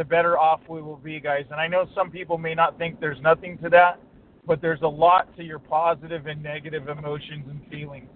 the 0.00 0.04
better 0.04 0.38
off 0.38 0.60
we 0.66 0.80
will 0.80 0.96
be, 0.96 1.20
guys. 1.20 1.44
And 1.50 1.60
I 1.60 1.68
know 1.68 1.86
some 1.94 2.10
people 2.10 2.38
may 2.38 2.54
not 2.54 2.78
think 2.78 2.98
there's 3.00 3.20
nothing 3.20 3.58
to 3.58 3.68
that, 3.68 4.00
but 4.46 4.62
there's 4.62 4.80
a 4.80 4.88
lot 4.88 5.36
to 5.36 5.44
your 5.44 5.58
positive 5.58 6.26
and 6.26 6.42
negative 6.42 6.88
emotions 6.88 7.44
and 7.50 7.60
feelings. 7.70 8.08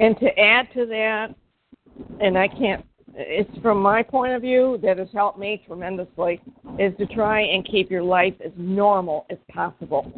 And 0.00 0.18
to 0.20 0.38
add 0.38 0.68
to 0.72 0.86
that, 0.86 1.34
and 2.18 2.38
I 2.38 2.48
can't, 2.48 2.82
it's 3.14 3.50
from 3.60 3.82
my 3.82 4.02
point 4.02 4.32
of 4.32 4.40
view 4.40 4.80
that 4.82 4.96
has 4.96 5.08
helped 5.12 5.38
me 5.38 5.62
tremendously, 5.66 6.40
is 6.78 6.96
to 6.96 7.04
try 7.08 7.42
and 7.42 7.62
keep 7.62 7.90
your 7.90 8.02
life 8.02 8.34
as 8.42 8.52
normal 8.56 9.26
as 9.28 9.36
possible. 9.52 10.10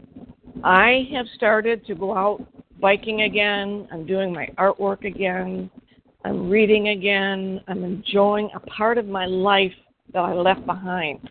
I 0.63 1.09
have 1.13 1.27
started 1.35 1.85
to 1.87 1.97
go 1.97 2.17
out 2.17 2.47
biking 2.81 3.23
again. 3.23 3.89
I'm 3.93 4.07
doing 4.07 4.33
my 4.33 4.49
artwork 4.59 5.05
again. 5.05 5.71
I'm 6.25 6.51
reading 6.51 6.89
again. 6.89 7.61
I'm 7.69 7.85
enjoying 7.85 8.51
a 8.55 8.61
part 8.61 8.99
of 8.99 9.07
my 9.07 9.27
life 9.27 9.73
that 10.13 10.21
I 10.21 10.35
left 10.35 10.67
behind. 10.67 11.31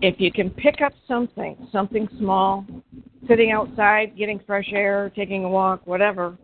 If 0.00 0.20
you 0.20 0.32
can 0.32 0.50
pick 0.50 0.80
up 0.80 0.92
something, 1.06 1.68
something 1.70 2.08
small, 2.18 2.64
sitting 3.28 3.52
outside, 3.52 4.16
getting 4.16 4.40
fresh 4.46 4.68
air, 4.72 5.12
taking 5.14 5.44
a 5.44 5.48
walk, 5.48 5.86
whatever, 5.86 6.36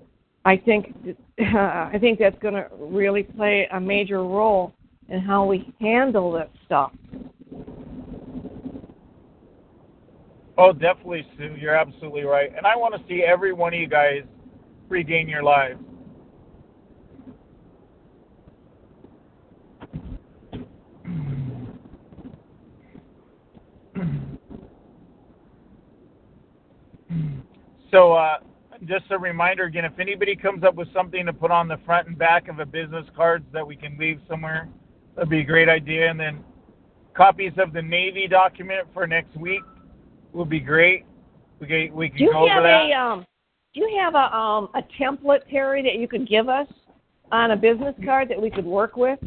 I 0.45 0.57
think 0.57 0.95
uh, 1.41 1.45
I 1.57 1.99
think 2.01 2.19
that's 2.19 2.39
going 2.41 2.55
to 2.55 2.69
really 2.79 3.23
play 3.23 3.69
a 3.73 3.81
major 3.81 4.23
role 4.25 4.73
in 5.09 5.21
how 5.21 5.45
we 5.45 5.73
handle 5.81 6.33
that 6.33 6.51
stuff. 6.67 6.93
Oh, 10.61 10.73
definitely, 10.73 11.25
Sue. 11.39 11.55
You're 11.57 11.77
absolutely 11.77 12.25
right. 12.25 12.53
And 12.57 12.67
I 12.67 12.75
want 12.75 12.93
to 12.93 13.01
see 13.09 13.23
every 13.23 13.53
one 13.53 13.73
of 13.73 13.79
you 13.79 13.87
guys 13.87 14.23
regain 14.89 15.29
your 15.29 15.45
lives. 15.45 15.79
So, 27.93 28.13
uh, 28.13 28.39
just 28.85 29.05
a 29.11 29.19
reminder 29.19 29.65
again 29.65 29.85
if 29.85 29.99
anybody 29.99 30.37
comes 30.37 30.63
up 30.65 30.75
with 30.75 30.93
something 30.93 31.25
to 31.25 31.33
put 31.33 31.51
on 31.51 31.69
the 31.69 31.79
front 31.87 32.09
and 32.09 32.19
back 32.19 32.49
of 32.49 32.59
a 32.59 32.67
business 32.67 33.07
cards 33.17 33.47
that 33.53 33.67
we 33.67 33.77
can 33.77 33.97
leave 33.97 34.21
somewhere, 34.29 34.69
that'd 35.15 35.31
be 35.31 35.41
a 35.41 35.45
great 35.45 35.69
idea. 35.69 36.11
And 36.11 36.19
then 36.19 36.45
copies 37.15 37.53
of 37.59 37.73
the 37.73 37.81
Navy 37.81 38.27
document 38.27 38.89
for 38.93 39.07
next 39.07 39.37
week 39.37 39.63
would 40.33 40.49
be 40.49 40.61
great. 40.61 41.05
We 41.61 41.67
can, 41.67 41.95
we 41.95 42.09
can 42.09 42.19
do 42.19 42.25
you 42.25 42.33
go 42.33 42.49
have 42.49 42.59
over 42.59 42.69
that. 42.69 42.91
a 42.91 42.93
um 42.93 43.27
do 43.75 43.81
you 43.81 43.99
have 44.01 44.15
a 44.15 44.35
um 44.35 44.69
a 44.75 44.83
template 45.01 45.49
Terry 45.51 45.83
that 45.83 45.97
you 45.97 46.09
could 46.09 46.29
give 46.29 46.49
us 46.49 46.67
on 47.33 47.51
a 47.51 47.57
business 47.57 47.95
card 48.05 48.29
that 48.29 48.41
we 48.41 48.51
could 48.51 48.65
work 48.65 48.97
with? 48.97 49.19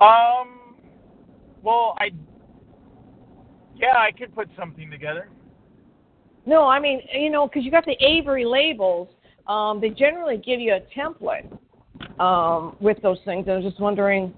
Um, 0.00 0.76
well, 1.62 1.96
I, 1.98 2.10
yeah, 3.76 3.96
I 3.96 4.12
could 4.12 4.34
put 4.34 4.48
something 4.58 4.90
together. 4.90 5.28
No, 6.44 6.66
I 6.66 6.78
mean, 6.78 7.00
you 7.12 7.30
know, 7.30 7.48
because 7.48 7.64
you 7.64 7.70
got 7.70 7.84
the 7.84 7.96
Avery 8.00 8.44
labels. 8.44 9.08
Um, 9.46 9.80
they 9.80 9.90
generally 9.90 10.36
give 10.38 10.60
you 10.60 10.74
a 10.74 10.80
template 10.96 11.46
um, 12.20 12.76
with 12.80 13.00
those 13.02 13.18
things. 13.24 13.46
I 13.48 13.56
was 13.56 13.64
just 13.64 13.80
wondering, 13.80 14.34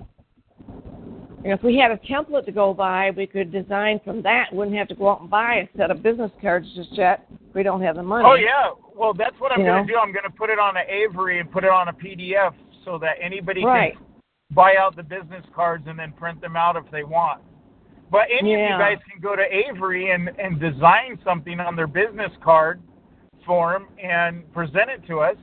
you 1.49 1.55
know, 1.55 1.57
if 1.57 1.65
we 1.65 1.79
had 1.79 1.91
a 1.91 1.97
template 1.97 2.45
to 2.45 2.53
go 2.53 2.75
by, 2.75 3.11
we 3.17 3.27
could 3.27 3.51
design 3.51 4.03
from 4.05 4.21
that. 4.21 4.53
Wouldn't 4.53 4.77
have 4.77 4.87
to 4.89 4.95
go 4.95 5.09
out 5.09 5.23
and 5.23 5.31
buy 5.31 5.67
a 5.67 5.79
set 5.79 5.91
of 5.91 6.03
business 6.03 6.31
cards 6.43 6.67
just 6.77 6.93
yet. 6.93 7.27
We 7.55 7.63
don't 7.63 7.81
have 7.81 7.97
the 7.97 8.03
money. 8.03 8.29
Oh 8.29 8.35
yeah, 8.35 8.73
well 8.95 9.15
that's 9.15 9.35
what 9.39 9.53
I'm 9.53 9.65
going 9.65 9.87
to 9.87 9.91
do. 9.91 9.99
I'm 9.99 10.13
going 10.13 10.27
to 10.27 10.31
put 10.31 10.51
it 10.51 10.59
on 10.59 10.77
an 10.77 10.85
Avery 10.87 11.41
and 11.41 11.51
put 11.51 11.65
it 11.65 11.71
on 11.71 11.89
a 11.89 11.93
PDF 11.95 12.53
so 12.85 12.99
that 12.99 13.15
anybody 13.19 13.65
Right. 13.65 13.95
can 13.95 14.05
buy 14.55 14.75
out 14.79 14.95
the 14.95 15.03
business 15.03 15.43
cards 15.55 15.85
and 15.87 15.99
then 15.99 16.13
print 16.13 16.39
them 16.43 16.55
out 16.55 16.77
if 16.77 16.85
they 16.93 17.03
want. 17.03 17.41
But 18.11 18.27
any 18.31 18.53
of 18.53 18.61
you 18.61 18.77
guys 18.79 18.99
can 19.11 19.19
go 19.19 19.35
to 19.35 19.43
Avery 19.43 20.11
and 20.11 20.29
and 20.39 20.61
design 20.61 21.19
something 21.25 21.61
on 21.61 21.77
their 21.77 21.87
business 21.87 22.33
card 22.45 22.83
form 23.47 23.89
and 23.99 24.53
present 24.53 24.91
it 24.91 25.07
to 25.07 25.21
us. 25.21 25.37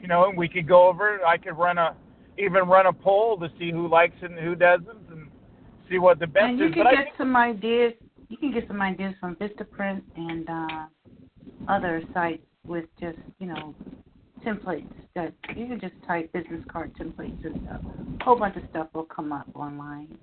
You 0.00 0.08
know, 0.08 0.26
and 0.26 0.38
we 0.38 0.48
could 0.48 0.66
go 0.66 0.88
over. 0.88 1.20
I 1.26 1.36
could 1.36 1.58
run 1.58 1.76
a 1.76 1.94
even 2.38 2.66
run 2.68 2.86
a 2.86 2.92
poll 2.92 3.38
to 3.38 3.48
see 3.58 3.70
who 3.70 3.88
likes 3.88 4.16
it 4.22 4.30
and 4.30 4.40
who 4.40 4.54
doesn't, 4.54 5.03
see 5.94 5.98
what 5.98 6.18
the 6.18 6.26
best 6.26 6.44
And 6.44 6.58
you 6.58 6.66
is. 6.66 6.74
can 6.74 6.82
But 6.84 6.88
I 6.88 6.94
get 6.96 7.04
think 7.04 7.16
some 7.18 7.36
ideas. 7.36 7.92
You 8.28 8.36
can 8.36 8.52
get 8.52 8.66
some 8.68 8.80
ideas 8.82 9.14
from 9.20 9.36
Vistaprint 9.36 10.02
and 10.16 10.48
uh, 10.48 10.86
other 11.68 12.02
sites 12.12 12.42
with 12.66 12.86
just 13.00 13.18
you 13.38 13.46
know 13.46 13.74
templates 14.44 14.92
that 15.14 15.32
you 15.56 15.66
can 15.66 15.80
just 15.80 15.94
type 16.06 16.32
business 16.32 16.62
card 16.70 16.92
templates 17.00 17.44
and 17.44 17.60
stuff. 17.64 17.80
A 18.20 18.24
whole 18.24 18.38
bunch 18.38 18.56
of 18.56 18.62
stuff 18.70 18.88
will 18.94 19.04
come 19.04 19.32
up 19.32 19.48
online. 19.54 20.18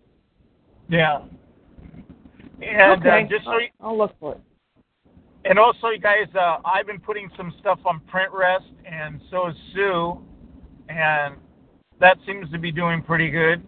yeah. 0.90 1.22
And 2.62 3.02
okay. 3.02 3.24
uh, 3.26 3.30
just 3.30 3.46
so 3.46 3.58
you, 3.58 3.68
I'll 3.80 3.98
look 3.98 4.14
for 4.20 4.34
it. 4.34 4.42
And 5.46 5.58
also, 5.58 5.88
you 5.88 6.00
guys, 6.00 6.28
uh, 6.40 6.58
I've 6.64 6.86
been 6.86 7.00
putting 7.00 7.30
some 7.36 7.52
stuff 7.60 7.80
on 7.86 8.00
Pinterest, 8.14 8.60
and 8.86 9.20
so 9.32 9.48
is 9.48 9.56
Sue, 9.74 10.22
and 10.90 11.36
that 12.00 12.18
seems 12.28 12.52
to 12.52 12.60
be 12.60 12.72
doing 12.72 13.02
pretty 13.02 13.32
good. 13.32 13.64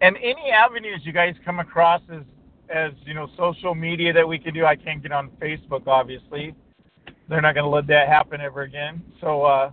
And 0.00 0.16
any 0.18 0.50
avenues 0.50 1.00
you 1.04 1.12
guys 1.12 1.34
come 1.44 1.58
across 1.58 2.02
as, 2.12 2.22
as 2.68 2.92
you 3.04 3.14
know, 3.14 3.28
social 3.36 3.74
media 3.74 4.12
that 4.12 4.26
we 4.26 4.38
can 4.38 4.52
do, 4.52 4.66
I 4.66 4.76
can't 4.76 5.02
get 5.02 5.12
on 5.12 5.30
Facebook, 5.40 5.86
obviously. 5.86 6.54
They're 7.28 7.40
not 7.40 7.54
going 7.54 7.64
to 7.64 7.70
let 7.70 7.86
that 7.88 8.08
happen 8.08 8.40
ever 8.40 8.62
again. 8.62 9.02
So, 9.20 9.42
uh, 9.42 9.70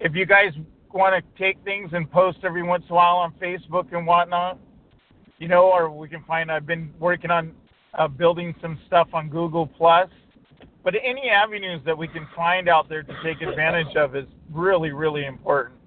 if 0.00 0.14
you 0.14 0.26
guys 0.26 0.52
want 0.92 1.14
to 1.14 1.42
take 1.42 1.62
things 1.64 1.90
and 1.92 2.10
post 2.10 2.38
every 2.42 2.62
once 2.62 2.84
in 2.88 2.92
a 2.92 2.96
while 2.96 3.16
on 3.16 3.32
Facebook 3.40 3.92
and 3.92 4.06
whatnot, 4.06 4.58
you 5.38 5.48
know, 5.48 5.64
or 5.64 5.90
we 5.90 6.08
can 6.08 6.22
find. 6.24 6.50
I've 6.50 6.66
been 6.66 6.92
working 6.98 7.30
on 7.30 7.52
uh, 7.94 8.08
building 8.08 8.54
some 8.60 8.78
stuff 8.86 9.08
on 9.12 9.28
Google 9.28 9.66
Plus. 9.66 10.08
But 10.84 10.94
any 11.02 11.30
avenues 11.30 11.80
that 11.84 11.96
we 11.96 12.08
can 12.08 12.26
find 12.34 12.68
out 12.68 12.88
there 12.88 13.02
to 13.02 13.14
take 13.22 13.40
advantage 13.40 13.96
of 13.96 14.16
is 14.16 14.26
really, 14.52 14.90
really 14.90 15.26
important. 15.26 15.78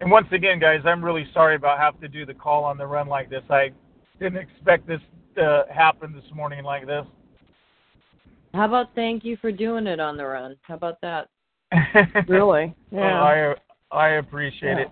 And 0.00 0.10
once 0.10 0.28
again, 0.32 0.58
guys, 0.58 0.80
I'm 0.84 1.04
really 1.04 1.26
sorry 1.34 1.56
about 1.56 1.78
having 1.78 2.00
to 2.00 2.08
do 2.08 2.24
the 2.24 2.34
call 2.34 2.64
on 2.64 2.78
the 2.78 2.86
run 2.86 3.08
like 3.08 3.28
this. 3.28 3.42
I 3.50 3.70
didn't 4.20 4.38
expect 4.38 4.86
this 4.86 5.00
to 5.36 5.64
happen 5.72 6.12
this 6.12 6.24
morning 6.34 6.64
like 6.64 6.86
this. 6.86 7.04
How 8.54 8.64
about 8.64 8.94
thank 8.94 9.24
you 9.24 9.36
for 9.36 9.52
doing 9.52 9.86
it 9.86 10.00
on 10.00 10.16
the 10.16 10.24
run? 10.24 10.56
How 10.62 10.74
about 10.74 11.00
that? 11.02 11.28
Really? 12.28 12.74
Well, 12.90 13.02
Yeah. 13.04 13.22
I 13.22 13.54
I 13.90 14.08
appreciate 14.16 14.78
it. 14.78 14.88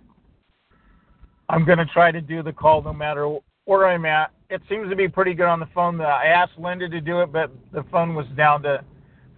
I'm 1.48 1.64
going 1.64 1.78
to 1.78 1.86
try 1.86 2.10
to 2.10 2.20
do 2.20 2.42
the 2.42 2.52
call 2.52 2.82
no 2.82 2.92
matter 2.92 3.38
where 3.66 3.86
I'm 3.86 4.04
at. 4.04 4.30
It 4.50 4.62
seems 4.68 4.88
to 4.90 4.96
be 4.96 5.08
pretty 5.08 5.34
good 5.34 5.46
on 5.46 5.60
the 5.60 5.68
phone. 5.74 6.00
I 6.00 6.26
asked 6.26 6.58
Linda 6.58 6.88
to 6.88 7.00
do 7.00 7.20
it, 7.20 7.32
but 7.32 7.50
the 7.72 7.84
phone 7.90 8.14
was 8.14 8.26
down 8.36 8.62
to 8.62 8.84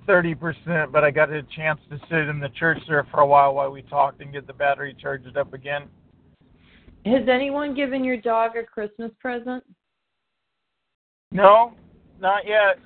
30%. 0.08 0.90
But 0.90 1.04
I 1.04 1.10
got 1.10 1.30
a 1.30 1.42
chance 1.54 1.80
to 1.90 1.98
sit 2.08 2.28
in 2.28 2.40
the 2.40 2.48
church 2.58 2.78
there 2.88 3.06
for 3.10 3.20
a 3.20 3.26
while 3.26 3.54
while 3.54 3.70
we 3.70 3.82
talked 3.82 4.20
and 4.20 4.32
get 4.32 4.46
the 4.46 4.52
battery 4.52 4.96
charged 5.00 5.36
up 5.36 5.52
again. 5.52 5.84
Has 7.04 7.28
anyone 7.30 7.74
given 7.74 8.02
your 8.02 8.16
dog 8.16 8.56
a 8.56 8.64
Christmas 8.64 9.10
present? 9.20 9.62
No, 11.30 11.74
not 12.20 12.46
yet. 12.46 12.78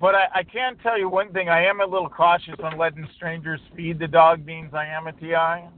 But 0.00 0.14
I, 0.14 0.24
I 0.34 0.42
can 0.42 0.76
tell 0.82 0.98
you 0.98 1.08
one 1.08 1.32
thing. 1.32 1.48
I 1.48 1.64
am 1.64 1.80
a 1.80 1.86
little 1.86 2.08
cautious 2.08 2.54
on 2.62 2.76
letting 2.76 3.06
strangers 3.14 3.60
feed 3.76 3.98
the 3.98 4.08
dog 4.08 4.44
beans. 4.44 4.74
I 4.74 4.86
am 4.86 5.06
a 5.06 5.12
TI. 5.12 5.68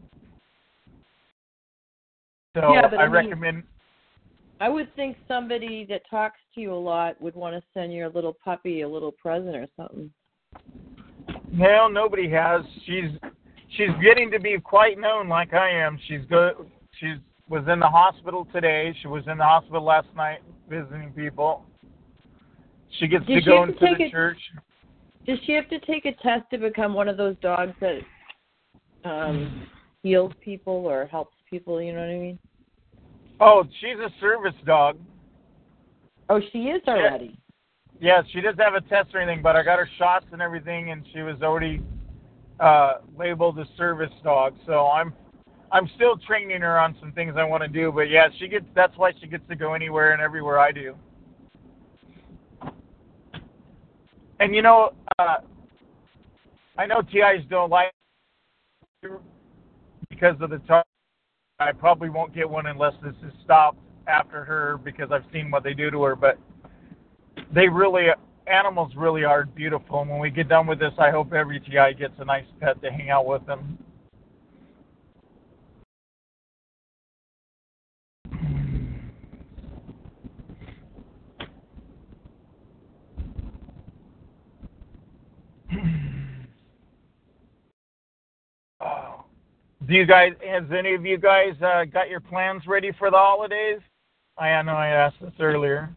So 2.57 2.73
Yeah, 2.73 2.89
but 2.89 2.99
I, 2.99 3.03
I 3.03 3.07
mean- 3.07 3.13
recommend. 3.13 3.63
I 4.59 4.71
would 4.71 4.95
think 4.97 5.19
somebody 5.29 5.87
that 5.91 6.01
talks 6.09 6.39
to 6.55 6.63
you 6.63 6.73
a 6.73 6.75
lot 6.75 7.21
would 7.21 7.35
want 7.35 7.55
to 7.55 7.63
send 7.75 7.93
your 7.93 8.09
little 8.09 8.35
puppy 8.43 8.81
a 8.81 8.89
little 8.89 9.13
present 9.13 9.55
or 9.55 9.67
something. 9.77 10.11
No, 11.53 11.89
nobody 11.89 12.29
has. 12.31 12.63
She's 12.85 13.11
she's 13.77 13.91
getting 14.03 14.31
to 14.31 14.39
be 14.41 14.59
quite 14.59 14.99
known, 14.99 15.29
like 15.29 15.55
I 15.55 15.71
am. 15.71 15.99
She's 16.07 16.21
go. 16.29 16.67
She's 17.01 17.17
was 17.49 17.65
in 17.73 17.79
the 17.79 17.89
hospital 17.89 18.47
today. 18.53 18.95
She 19.03 19.09
was 19.09 19.23
in 19.31 19.39
the 19.39 19.45
hospital 19.45 19.83
last 19.83 20.09
night 20.17 20.41
visiting 20.69 21.13
people. 21.13 21.65
She 22.99 23.07
gets 23.07 23.25
Did 23.27 23.45
to 23.45 23.51
go 23.51 23.67
have 23.67 23.77
to 23.79 23.85
into 23.85 23.97
the 23.99 24.05
it- 24.05 24.11
church. 24.11 24.39
Does 25.27 25.39
she 25.45 25.53
have 25.53 25.69
to 25.71 25.81
take 25.81 26.05
a 26.07 26.13
test 26.23 26.45
to 26.53 26.59
become 26.59 26.95
one 26.95 27.09
of 27.09 27.17
those 27.17 27.37
dogs 27.43 27.73
that 27.81 27.99
um 29.05 29.67
heals 30.03 30.33
people 30.41 30.73
or 30.87 31.07
helps 31.07 31.37
people, 31.51 31.81
you 31.83 31.93
know 31.93 32.01
what 32.01 32.11
I 32.11 32.19
mean? 32.19 32.39
Oh, 33.41 33.65
she's 33.81 33.99
a 33.99 34.11
service 34.21 34.55
dog. 34.65 34.99
Oh, 36.29 36.41
she 36.53 36.59
is 36.65 36.83
already. 36.87 37.39
Yeah, 38.01 38.23
she 38.33 38.41
doesn't 38.41 38.61
have 38.61 38.75
a 38.75 38.83
test 38.83 39.15
or 39.15 39.21
anything, 39.21 39.43
but 39.43 39.57
I 39.57 39.63
got 39.63 39.79
her 39.79 39.89
shots 39.99 40.27
and 40.33 40.43
everything, 40.43 40.91
and 40.91 41.05
she 41.13 41.23
was 41.23 41.41
already 41.43 41.81
uh, 42.61 42.99
labeled 43.19 43.59
a 43.59 43.67
service 43.77 44.13
dog. 44.23 44.55
So 44.67 44.87
I'm 44.87 45.15
I'm 45.73 45.89
still 45.97 46.17
training 46.19 46.61
her 46.61 46.79
on 46.79 46.95
some 47.01 47.13
things 47.13 47.35
I 47.37 47.45
want 47.45 47.63
to 47.63 47.69
do. 47.69 47.91
But 47.91 48.11
yeah, 48.11 48.29
she 48.39 48.49
gets. 48.49 48.67
That's 48.75 48.97
why 48.97 49.13
she 49.21 49.27
gets 49.27 49.49
to 49.49 49.57
go 49.57 49.75
anywhere 49.75 50.13
and 50.13 50.21
everywhere 50.21 50.59
I 50.59 50.73
do. 50.73 50.95
And 54.41 54.55
you 54.55 54.63
know, 54.63 54.93
uh, 55.19 55.37
I 56.77 56.87
know 56.87 57.01
TIs 57.01 57.45
don't 57.49 57.71
like 57.71 57.93
because 60.11 60.37
of 60.41 60.51
the 60.51 60.59
time. 60.59 60.85
I 61.59 61.73
probably 61.73 62.11
won't 62.11 62.35
get 62.35 62.49
one 62.49 62.67
unless 62.67 62.93
this 63.03 63.15
is 63.27 63.33
stopped 63.43 63.79
after 64.07 64.45
her 64.45 64.79
because 64.85 65.11
I've 65.11 65.25
seen 65.33 65.51
what 65.51 65.65
they 65.65 65.73
do 65.73 65.91
to 65.91 66.03
her. 66.03 66.15
But 66.15 66.39
they 67.53 67.69
really 67.69 68.07
animals 68.47 68.93
really 68.97 69.25
are 69.25 69.45
beautiful. 69.45 70.01
And 70.01 70.11
when 70.11 70.21
we 70.21 70.31
get 70.31 70.49
done 70.49 70.67
with 70.67 70.79
this, 70.79 70.93
I 70.99 71.11
hope 71.11 71.33
every 71.33 71.61
GI 71.61 71.95
gets 71.99 72.15
a 72.19 72.25
nice 72.25 72.45
pet 72.61 72.81
to 72.83 72.91
hang 72.91 73.11
out 73.11 73.27
with 73.27 73.45
them. 73.47 73.79
Do 89.87 89.95
you 89.95 90.05
guys, 90.05 90.33
has 90.45 90.65
any 90.77 90.95
of 90.95 91.07
you 91.07 91.17
guys 91.17 91.55
uh, 91.63 91.85
got 91.85 92.11
your 92.11 92.19
plans 92.19 92.67
ready 92.67 92.91
for 92.99 93.09
the 93.09 93.17
holidays? 93.17 93.79
I 94.37 94.61
know 94.63 94.73
I 94.73 94.89
asked 94.89 95.17
this 95.21 95.33
earlier. 95.39 95.95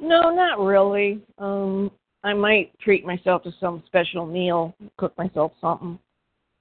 No, 0.00 0.30
not 0.30 0.58
really. 0.58 1.20
Um, 1.38 1.90
I 2.24 2.32
might 2.34 2.78
treat 2.80 3.04
myself 3.04 3.42
to 3.44 3.52
some 3.60 3.82
special 3.86 4.26
meal, 4.26 4.74
cook 4.96 5.16
myself 5.18 5.52
something, 5.60 5.98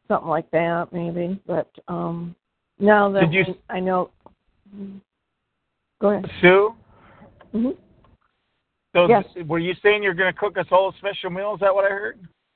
something 0.08 0.30
like 0.30 0.50
that, 0.52 0.88
maybe. 0.92 1.40
But 1.46 1.70
um, 1.88 2.36
now 2.80 3.10
that 3.12 3.32
Did 3.32 3.48
you- 3.48 3.58
I 3.70 3.80
know, 3.80 4.12
go 6.00 6.10
ahead. 6.10 6.30
Sue, 6.42 6.76
hmm 7.52 7.70
those, 8.94 9.10
Yes. 9.10 9.26
were 9.46 9.60
you 9.60 9.76
saying 9.84 10.02
you're 10.02 10.16
going 10.16 10.34
to 10.34 10.40
cook 10.40 10.58
us 10.58 10.66
all 10.72 10.90
a 10.90 10.94
special 10.98 11.30
meal? 11.30 11.54
Is 11.54 11.60
that 11.60 11.74
what 11.76 11.86
I 11.86 11.90
heard? 11.90 12.20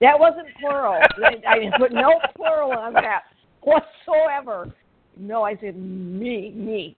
that 0.00 0.18
wasn't 0.18 0.46
plural. 0.58 1.02
I, 1.22 1.42
I 1.46 1.70
put 1.76 1.92
no 1.92 2.20
plural 2.36 2.72
on 2.72 2.94
that 2.94 3.24
whatsoever. 3.60 4.72
No, 5.16 5.42
I 5.42 5.56
said 5.56 5.76
me, 5.76 6.52
me. 6.52 6.96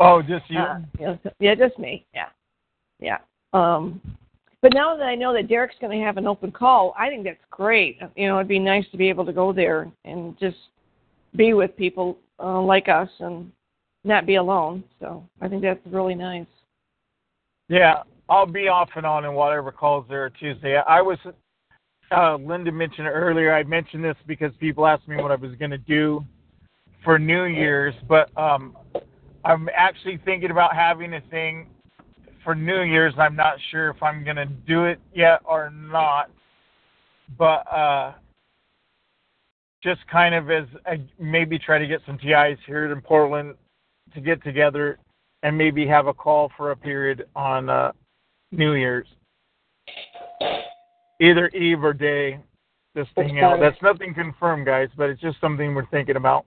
Oh, 0.00 0.22
just 0.22 0.48
you. 0.48 0.58
Uh, 0.58 0.80
yeah, 0.98 1.16
yeah, 1.40 1.54
just 1.54 1.78
me. 1.78 2.06
Yeah, 2.14 2.28
yeah. 3.00 3.18
Um, 3.52 4.00
but 4.60 4.72
now 4.74 4.96
that 4.96 5.04
I 5.04 5.14
know 5.14 5.32
that 5.32 5.48
Derek's 5.48 5.76
going 5.80 5.98
to 5.98 6.04
have 6.04 6.16
an 6.16 6.26
open 6.26 6.50
call, 6.50 6.94
I 6.98 7.08
think 7.08 7.24
that's 7.24 7.38
great. 7.50 7.98
You 8.16 8.28
know, 8.28 8.38
it'd 8.38 8.48
be 8.48 8.58
nice 8.58 8.84
to 8.90 8.96
be 8.96 9.08
able 9.08 9.24
to 9.26 9.32
go 9.32 9.52
there 9.52 9.90
and 10.04 10.38
just 10.38 10.56
be 11.36 11.54
with 11.54 11.76
people 11.76 12.18
uh, 12.42 12.60
like 12.60 12.88
us 12.88 13.08
and 13.20 13.52
not 14.04 14.26
be 14.26 14.36
alone. 14.36 14.82
So 15.00 15.24
I 15.40 15.48
think 15.48 15.62
that's 15.62 15.80
really 15.86 16.14
nice. 16.14 16.46
Yeah, 17.68 18.02
I'll 18.28 18.46
be 18.46 18.68
off 18.68 18.90
and 18.96 19.06
on 19.06 19.24
in 19.24 19.34
whatever 19.34 19.70
calls 19.70 20.06
there 20.08 20.24
are 20.24 20.30
Tuesday. 20.30 20.76
I 20.76 21.00
was, 21.02 21.18
uh, 22.10 22.36
Linda 22.36 22.72
mentioned 22.72 23.06
earlier, 23.06 23.54
I 23.54 23.62
mentioned 23.62 24.02
this 24.02 24.16
because 24.26 24.52
people 24.58 24.86
asked 24.86 25.06
me 25.06 25.16
what 25.16 25.30
I 25.30 25.36
was 25.36 25.54
going 25.56 25.70
to 25.70 25.78
do 25.78 26.24
for 27.04 27.18
New 27.18 27.44
Year's, 27.44 27.94
but 28.08 28.36
um, 28.36 28.76
I'm 29.48 29.66
actually 29.74 30.20
thinking 30.26 30.50
about 30.50 30.76
having 30.76 31.14
a 31.14 31.22
thing 31.30 31.68
for 32.44 32.54
New 32.54 32.82
Year's. 32.82 33.14
I'm 33.16 33.34
not 33.34 33.54
sure 33.70 33.88
if 33.88 34.02
I'm 34.02 34.22
going 34.22 34.36
to 34.36 34.44
do 34.44 34.84
it 34.84 35.00
yet 35.14 35.40
or 35.46 35.70
not, 35.70 36.30
but 37.38 37.66
uh, 37.72 38.12
just 39.82 40.06
kind 40.06 40.34
of 40.34 40.50
as 40.50 40.66
I 40.84 41.00
maybe 41.18 41.58
try 41.58 41.78
to 41.78 41.86
get 41.86 42.02
some 42.04 42.18
TIs 42.18 42.58
here 42.66 42.92
in 42.92 43.00
Portland 43.00 43.54
to 44.14 44.20
get 44.20 44.44
together 44.44 44.98
and 45.42 45.56
maybe 45.56 45.86
have 45.86 46.08
a 46.08 46.14
call 46.14 46.52
for 46.54 46.72
a 46.72 46.76
period 46.76 47.26
on 47.34 47.70
uh, 47.70 47.92
New 48.52 48.74
Year's, 48.74 49.06
either 51.22 51.48
eve 51.48 51.82
or 51.82 51.94
day. 51.94 52.38
This 52.94 53.06
thing 53.14 53.40
out. 53.40 53.60
That's 53.60 53.80
nothing 53.80 54.12
confirmed, 54.12 54.66
guys, 54.66 54.88
but 54.96 55.08
it's 55.08 55.20
just 55.20 55.40
something 55.40 55.74
we're 55.74 55.86
thinking 55.86 56.16
about. 56.16 56.44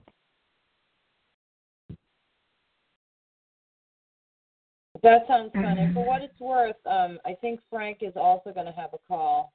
That 5.02 5.26
sounds 5.26 5.52
fun. 5.52 5.78
And 5.78 5.92
for 5.94 6.06
what 6.06 6.22
it's 6.22 6.38
worth, 6.38 6.76
um, 6.86 7.18
I 7.24 7.34
think 7.40 7.60
Frank 7.68 7.98
is 8.02 8.12
also 8.14 8.52
going 8.52 8.66
to 8.66 8.72
have 8.72 8.90
a 8.94 8.98
call. 9.08 9.52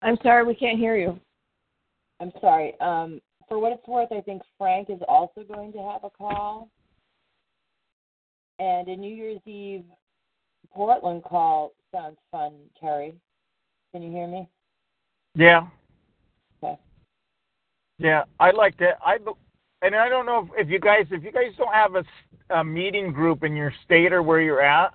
I'm 0.00 0.16
sorry, 0.22 0.44
we 0.44 0.54
can't 0.54 0.78
hear 0.78 0.96
you. 0.96 1.20
I'm 2.20 2.32
sorry. 2.40 2.74
Um, 2.80 3.20
for 3.48 3.58
what 3.58 3.72
it's 3.72 3.86
worth, 3.86 4.10
I 4.10 4.20
think 4.22 4.42
Frank 4.56 4.88
is 4.88 5.00
also 5.08 5.44
going 5.44 5.72
to 5.72 5.78
have 5.78 6.04
a 6.04 6.10
call. 6.10 6.70
And 8.58 8.88
a 8.88 8.96
New 8.96 9.14
Year's 9.14 9.40
Eve 9.44 9.84
Portland 10.72 11.22
call 11.24 11.72
sounds 11.92 12.18
fun, 12.30 12.54
Terry. 12.80 13.14
Can 13.92 14.02
you 14.02 14.10
hear 14.10 14.26
me? 14.26 14.48
Yeah. 15.34 15.66
Okay. 16.62 16.78
Yeah, 17.98 18.24
I 18.40 18.50
like 18.52 18.76
that. 18.78 18.98
I 19.04 19.18
and 19.82 19.94
I 19.94 20.08
don't 20.08 20.26
know 20.26 20.48
if, 20.56 20.66
if 20.66 20.70
you 20.70 20.78
guys 20.78 21.06
if 21.10 21.22
you 21.22 21.32
guys 21.32 21.52
don't 21.58 21.74
have 21.74 21.94
a, 21.96 22.04
a 22.54 22.64
meeting 22.64 23.12
group 23.12 23.42
in 23.42 23.54
your 23.54 23.72
state 23.84 24.12
or 24.12 24.22
where 24.22 24.40
you're 24.40 24.62
at, 24.62 24.94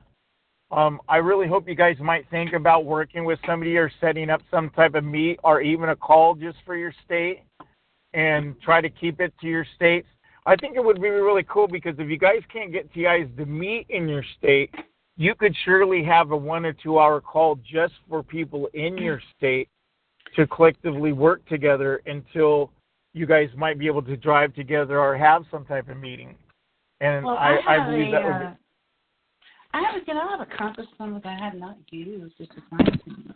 um, 0.72 0.99
I 1.07 1.18
really 1.18 1.47
hope 1.47 1.68
you 1.68 1.76
guys 1.76 1.97
might 1.99 2.30
think 2.30 2.53
about 2.53 2.85
working 2.85 3.26
with 3.26 3.39
somebody 3.45 3.77
or 3.77 3.91
setting 4.01 4.30
up 4.30 4.41
some 4.49 4.69
type 4.72 4.95
of 4.95 5.03
meet 5.03 5.39
or 5.43 5.61
even 5.61 5.89
a 5.89 5.95
call 5.95 6.35
just 6.35 6.57
for 6.65 6.76
your 6.76 6.93
state 7.05 7.43
and 8.14 8.59
try 8.61 8.81
to 8.81 8.89
keep 8.89 9.19
it 9.19 9.34
to 9.41 9.47
your 9.47 9.65
states. 9.76 10.07
I 10.45 10.55
think 10.55 10.76
it 10.76 10.84
would 10.84 11.01
be 11.01 11.09
really 11.09 11.43
cool 11.43 11.68
because 11.68 11.95
if 11.99 12.09
you 12.09 12.18
guys 12.18 12.39
can't 12.51 12.72
get 12.72 12.91
TIs 12.93 13.30
to 13.38 13.45
meet 13.45 13.85
in 13.89 14.07
your 14.07 14.23
state, 14.38 14.73
you 15.18 15.35
could 15.35 15.55
surely 15.65 16.03
have 16.03 16.31
a 16.31 16.38
one 16.38 16.65
or 16.65 16.73
two 16.73 16.99
hour 16.99 17.19
call 17.19 17.59
just 17.69 17.93
for 18.09 18.23
people 18.23 18.69
in 18.73 18.97
your 18.97 19.22
state 19.35 19.68
to 20.35 20.47
collectively 20.47 21.11
work 21.11 21.45
together 21.47 22.01
until 22.05 22.72
you 23.18 23.26
guys 23.26 23.49
might 23.56 23.80
be 23.80 23.88
able 23.88 24.03
to 24.03 24.15
drive 24.15 24.53
together 24.53 24.99
or 24.99 25.18
have 25.18 25.44
some 25.52 25.65
type 25.65 25.89
of 25.89 25.98
meeting. 25.98 26.35
And 27.02 27.26
Well, 27.26 27.38
I, 27.38 27.57
I, 27.68 27.76
I, 27.76 27.89
believe 27.89 28.07
a, 28.10 28.11
that 28.11 28.23
would 28.23 28.31
uh, 28.31 28.53
I 29.73 29.81
have 29.81 30.02
a, 30.02 30.06
you 30.06 30.14
know, 30.14 30.22
I 30.22 30.38
have 30.38 30.41
a 30.41 30.57
compass 30.57 30.88
number 30.99 31.19
that 31.19 31.39
I 31.39 31.45
have 31.45 31.56
not 31.56 31.77
used. 31.89 32.34
It's 32.39 32.53
just 32.53 32.65
my 32.72 32.80
opinion. 32.80 33.34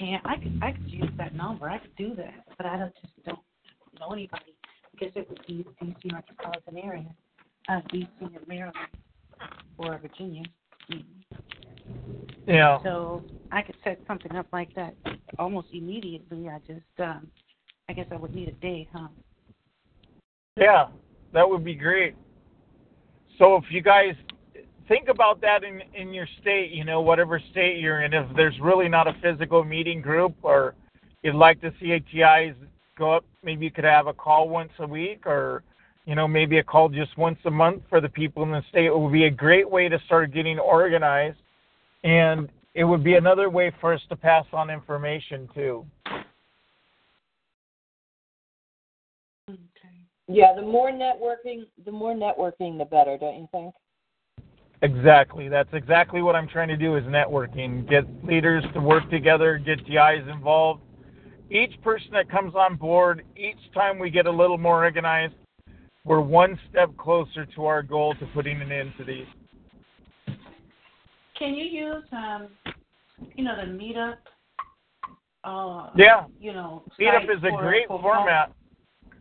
And 0.00 0.20
I 0.24 0.36
could, 0.36 0.60
I 0.62 0.72
could 0.72 0.90
use 0.90 1.10
that 1.18 1.34
number. 1.34 1.68
I 1.68 1.78
could 1.78 1.94
do 1.96 2.14
that, 2.16 2.44
but 2.56 2.66
I 2.66 2.78
don't 2.78 2.94
just 3.00 3.12
don't 3.24 3.38
know 3.98 4.12
anybody 4.12 4.54
because 4.92 5.12
it 5.14 5.28
would 5.28 5.44
be 5.46 5.64
DC 5.82 6.12
metropolitan 6.12 6.78
area, 6.78 7.14
uh, 7.68 7.80
DC 7.92 8.08
and 8.20 8.48
Maryland 8.48 8.76
or 9.78 9.98
Virginia. 9.98 10.44
Yeah. 12.46 12.82
So 12.82 13.22
I 13.52 13.62
could 13.62 13.76
set 13.84 14.00
something 14.06 14.34
up 14.34 14.46
like 14.52 14.74
that 14.74 14.94
almost 15.38 15.68
immediately. 15.72 16.48
I 16.48 16.58
just, 16.66 16.80
um, 16.98 17.28
I 17.90 17.92
guess 17.92 18.06
I 18.12 18.16
would 18.16 18.32
need 18.32 18.46
a 18.46 18.52
day, 18.52 18.86
huh? 18.92 19.08
Yeah, 20.56 20.86
that 21.34 21.48
would 21.48 21.64
be 21.64 21.74
great. 21.74 22.14
So 23.36 23.56
if 23.56 23.64
you 23.68 23.82
guys 23.82 24.14
think 24.86 25.08
about 25.08 25.40
that 25.40 25.64
in 25.64 25.82
in 25.92 26.14
your 26.14 26.28
state, 26.40 26.70
you 26.70 26.84
know, 26.84 27.00
whatever 27.00 27.42
state 27.50 27.80
you're 27.80 28.02
in, 28.02 28.14
if 28.14 28.26
there's 28.36 28.54
really 28.60 28.88
not 28.88 29.08
a 29.08 29.14
physical 29.20 29.64
meeting 29.64 30.00
group 30.00 30.36
or 30.42 30.76
you'd 31.24 31.34
like 31.34 31.60
to 31.62 31.72
see 31.80 31.86
ATIs 31.86 32.54
go 32.96 33.12
up, 33.12 33.24
maybe 33.42 33.64
you 33.64 33.72
could 33.72 33.82
have 33.82 34.06
a 34.06 34.14
call 34.14 34.48
once 34.48 34.70
a 34.78 34.86
week 34.86 35.26
or 35.26 35.64
you 36.06 36.14
know, 36.14 36.28
maybe 36.28 36.58
a 36.58 36.62
call 36.62 36.88
just 36.88 37.16
once 37.18 37.38
a 37.44 37.50
month 37.50 37.82
for 37.88 38.00
the 38.00 38.08
people 38.08 38.44
in 38.44 38.52
the 38.52 38.62
state. 38.68 38.86
It 38.86 38.96
would 38.96 39.12
be 39.12 39.24
a 39.24 39.30
great 39.30 39.68
way 39.68 39.88
to 39.88 39.98
start 40.06 40.32
getting 40.32 40.60
organized 40.60 41.38
and 42.04 42.48
it 42.74 42.84
would 42.84 43.02
be 43.02 43.14
another 43.14 43.50
way 43.50 43.72
for 43.80 43.92
us 43.92 44.00
to 44.10 44.16
pass 44.16 44.46
on 44.52 44.70
information 44.70 45.48
too. 45.54 45.84
Yeah, 50.32 50.54
the 50.54 50.62
more 50.62 50.90
networking, 50.90 51.66
the 51.84 51.90
more 51.90 52.14
networking, 52.14 52.78
the 52.78 52.84
better, 52.84 53.18
don't 53.18 53.36
you 53.36 53.48
think? 53.50 53.74
Exactly. 54.82 55.48
That's 55.48 55.68
exactly 55.72 56.22
what 56.22 56.36
I'm 56.36 56.48
trying 56.48 56.68
to 56.68 56.76
do 56.76 56.96
is 56.96 57.04
networking. 57.04 57.88
Get 57.88 58.04
leaders 58.24 58.64
to 58.74 58.80
work 58.80 59.10
together, 59.10 59.58
get 59.58 59.84
TIs 59.86 60.26
involved. 60.30 60.82
Each 61.50 61.72
person 61.82 62.10
that 62.12 62.30
comes 62.30 62.54
on 62.54 62.76
board, 62.76 63.24
each 63.36 63.58
time 63.74 63.98
we 63.98 64.08
get 64.08 64.26
a 64.26 64.30
little 64.30 64.56
more 64.56 64.84
organized, 64.84 65.34
we're 66.04 66.20
one 66.20 66.58
step 66.70 66.96
closer 66.96 67.44
to 67.44 67.66
our 67.66 67.82
goal 67.82 68.14
to 68.14 68.26
putting 68.26 68.62
an 68.62 68.70
end 68.72 68.92
to 68.98 69.04
these. 69.04 69.26
Can 71.38 71.54
you 71.54 71.64
use, 71.64 72.04
um, 72.12 72.48
you 73.34 73.44
know, 73.44 73.56
the 73.56 73.70
meetup? 73.70 74.16
Uh, 75.42 75.90
Yeah. 75.96 76.24
You 76.38 76.52
know, 76.52 76.84
Meetup 76.98 77.26
site 77.26 77.30
is 77.30 77.44
a 77.44 77.48
for- 77.50 77.62
great 77.62 77.88
for 77.88 78.00
format. 78.00 78.52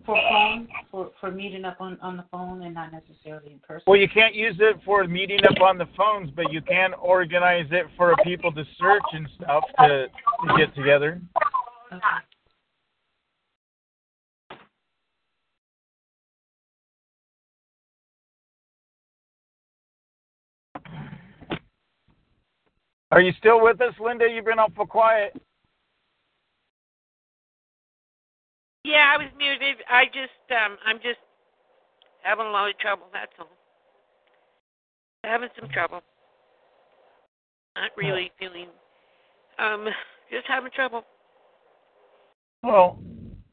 For 0.09 0.17
phone, 0.27 0.67
for 0.89 1.11
for 1.19 1.29
meeting 1.29 1.65
up 1.65 1.79
on 1.79 1.99
on 2.01 2.17
the 2.17 2.25
phone 2.31 2.63
and 2.63 2.73
not 2.73 2.91
necessarily 2.91 3.51
in 3.51 3.59
person. 3.59 3.83
Well, 3.85 3.99
you 3.99 4.09
can't 4.09 4.33
use 4.33 4.55
it 4.59 4.77
for 4.83 5.03
meeting 5.05 5.37
up 5.47 5.61
on 5.61 5.77
the 5.77 5.85
phones, 5.95 6.31
but 6.35 6.51
you 6.51 6.61
can 6.61 6.95
organize 6.95 7.67
it 7.69 7.85
for 7.95 8.15
people 8.23 8.51
to 8.53 8.63
search 8.79 9.03
and 9.11 9.29
stuff 9.35 9.63
to, 9.77 10.07
to 10.07 10.57
get 10.57 10.73
together. 10.73 11.21
Okay. 11.93 12.01
Are 23.11 23.21
you 23.21 23.31
still 23.37 23.61
with 23.61 23.79
us, 23.79 23.93
Linda? 24.03 24.25
You've 24.27 24.45
been 24.45 24.57
awful 24.57 24.87
quiet. 24.87 25.39
Yeah, 28.89 29.13
I 29.13 29.17
was 29.17 29.27
muted. 29.37 29.83
I 29.87 30.05
just 30.05 30.49
um 30.49 30.75
I'm 30.83 30.97
just 30.97 31.19
having 32.23 32.47
a 32.47 32.49
lot 32.49 32.71
of 32.71 32.77
trouble, 32.79 33.05
that's 33.13 33.31
all. 33.39 33.45
Having 35.23 35.49
some 35.59 35.69
trouble. 35.69 36.01
Not 37.75 37.91
really 37.95 38.31
feeling 38.39 38.65
um 39.59 39.87
just 40.31 40.47
having 40.47 40.71
trouble. 40.71 41.03
Well, 42.63 42.97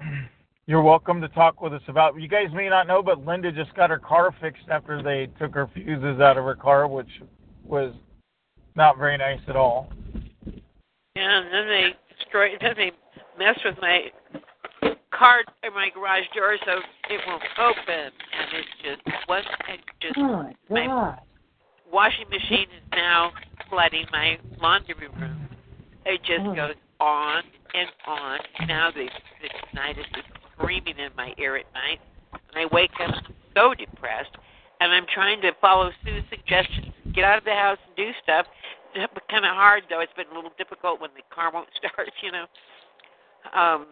you're 0.66 0.82
welcome 0.82 1.20
to 1.20 1.28
talk 1.28 1.60
with 1.60 1.74
us 1.74 1.82
about. 1.86 2.18
You 2.18 2.28
guys 2.28 2.46
may 2.54 2.70
not 2.70 2.86
know, 2.86 3.02
but 3.02 3.22
Linda 3.26 3.52
just 3.52 3.74
got 3.74 3.90
her 3.90 3.98
car 3.98 4.34
fixed 4.40 4.70
after 4.70 5.02
they 5.02 5.28
took 5.38 5.52
her 5.52 5.68
fuses 5.74 6.18
out 6.18 6.38
of 6.38 6.44
her 6.44 6.56
car, 6.56 6.88
which 6.88 7.10
was 7.62 7.92
not 8.74 8.96
very 8.96 9.18
nice 9.18 9.40
at 9.48 9.56
all. 9.56 9.92
Yeah, 11.14 11.42
and 11.42 11.52
then 11.52 11.68
they 11.68 11.94
destroy. 12.18 12.52
Then 12.58 12.72
they 12.74 12.92
messed 13.38 13.60
with 13.66 13.76
my 13.82 14.10
car 15.18 15.42
in 15.64 15.72
my 15.74 15.88
garage 15.94 16.24
door, 16.34 16.56
so 16.64 16.78
it 17.10 17.20
won't 17.26 17.42
open, 17.58 18.10
and 18.12 18.48
it's 18.52 18.68
just 18.82 19.28
what 19.28 19.44
and 19.68 19.78
just 20.00 20.18
Oh 20.18 20.52
my 20.70 20.86
god. 20.86 21.20
washing 21.90 22.28
machine 22.28 22.66
is 22.76 22.82
now 22.92 23.32
flooding 23.70 24.06
my 24.12 24.38
laundry 24.60 25.08
room. 25.08 25.48
It 26.04 26.22
just 26.22 26.46
Oh. 26.46 26.54
goes 26.54 26.74
on 27.00 27.42
and 27.74 27.88
on. 28.06 28.40
Now 28.66 28.90
the 28.90 29.08
the 29.42 29.48
night 29.74 29.98
is 29.98 30.06
screaming 30.52 30.98
in 30.98 31.10
my 31.16 31.34
ear 31.38 31.56
at 31.56 31.72
night, 31.74 32.00
and 32.32 32.56
I 32.56 32.66
wake 32.66 32.92
up 33.00 33.14
so 33.54 33.74
depressed. 33.74 34.36
And 34.80 34.92
I'm 34.92 35.06
trying 35.06 35.40
to 35.40 35.52
follow 35.54 35.90
Sue's 36.04 36.22
suggestions, 36.28 36.92
get 37.14 37.24
out 37.24 37.38
of 37.38 37.44
the 37.44 37.54
house 37.54 37.78
and 37.86 37.96
do 37.96 38.12
stuff. 38.22 38.46
It's 38.94 39.12
kind 39.30 39.44
of 39.44 39.52
hard 39.54 39.84
though. 39.88 40.00
It's 40.00 40.12
been 40.14 40.26
a 40.30 40.34
little 40.34 40.52
difficult 40.58 41.00
when 41.00 41.10
the 41.16 41.22
car 41.34 41.50
won't 41.50 41.68
start. 41.78 42.10
You 42.22 42.32
know, 42.32 42.46
um, 43.54 43.86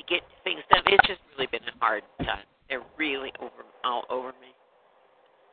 to 0.00 0.14
get 0.14 0.22
things 0.44 0.60
done. 0.70 0.82
It's 0.86 1.06
just 1.06 1.20
really 1.36 1.48
been 1.50 1.60
a 1.62 1.84
hard 1.84 2.02
time. 2.20 2.44
They're 2.68 2.82
really 2.96 3.32
over 3.40 3.64
all 3.84 4.04
over 4.10 4.28
me. 4.28 4.54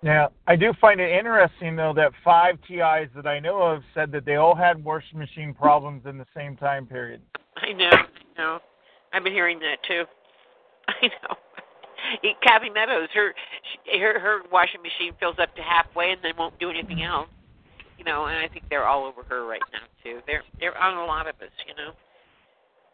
Yeah, 0.04 0.28
I 0.46 0.56
do 0.56 0.74
find 0.80 1.00
it 1.00 1.12
interesting 1.12 1.76
though 1.76 1.94
that 1.96 2.12
five 2.24 2.58
TIs 2.68 3.10
that 3.16 3.26
I 3.26 3.40
know 3.40 3.62
of 3.62 3.82
said 3.96 4.12
that 4.12 4.26
they 4.26 4.36
all 4.36 4.56
had 4.56 4.84
washing 4.84 5.18
machine 5.18 5.54
problems 5.54 6.04
in 6.06 6.18
the 6.18 6.26
same 6.36 6.56
time 6.56 6.86
period. 6.86 7.22
I 7.56 7.74
know, 7.74 7.90
I 7.90 8.38
know. 8.38 8.60
I've 9.12 9.24
been 9.24 9.34
hearing 9.34 9.60
that 9.60 9.78
too. 9.88 10.04
I 10.88 11.08
know. 11.08 11.36
Kathy 12.44 12.70
Meadows, 12.70 13.10
her 13.14 13.34
she, 13.86 14.00
her 14.00 14.20
her 14.20 14.42
washing 14.52 14.82
machine 14.82 15.14
fills 15.20 15.36
up 15.42 15.54
to 15.56 15.62
halfway 15.62 16.12
and 16.12 16.22
then 16.24 16.34
won't 16.38 16.58
do 16.60 16.70
anything 16.70 17.02
else. 17.04 17.28
You 17.98 18.06
know, 18.06 18.26
and 18.26 18.38
I 18.38 18.48
think 18.48 18.66
they're 18.70 18.86
all 18.88 19.04
over 19.04 19.24
her 19.24 19.48
right 19.48 19.62
now 19.74 19.80
too. 20.04 20.20
They're 20.28 20.44
they're 20.60 20.78
on 20.78 20.98
a 20.98 21.06
lot 21.06 21.28
of 21.28 21.36
us. 21.42 21.50
You 21.68 21.74
know. 21.74 21.94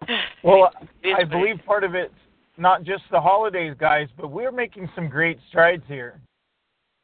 Well, 0.44 0.72
I 1.18 1.24
believe 1.24 1.56
part 1.66 1.86
of 1.86 1.96
it's 1.96 2.14
not 2.58 2.84
just 2.84 3.04
the 3.12 3.22
holidays, 3.22 3.76
guys, 3.80 4.10
but 4.18 4.30
we're 4.30 4.52
making 4.52 4.90
some 4.94 5.08
great 5.08 5.40
strides 5.50 5.84
here. 5.88 6.20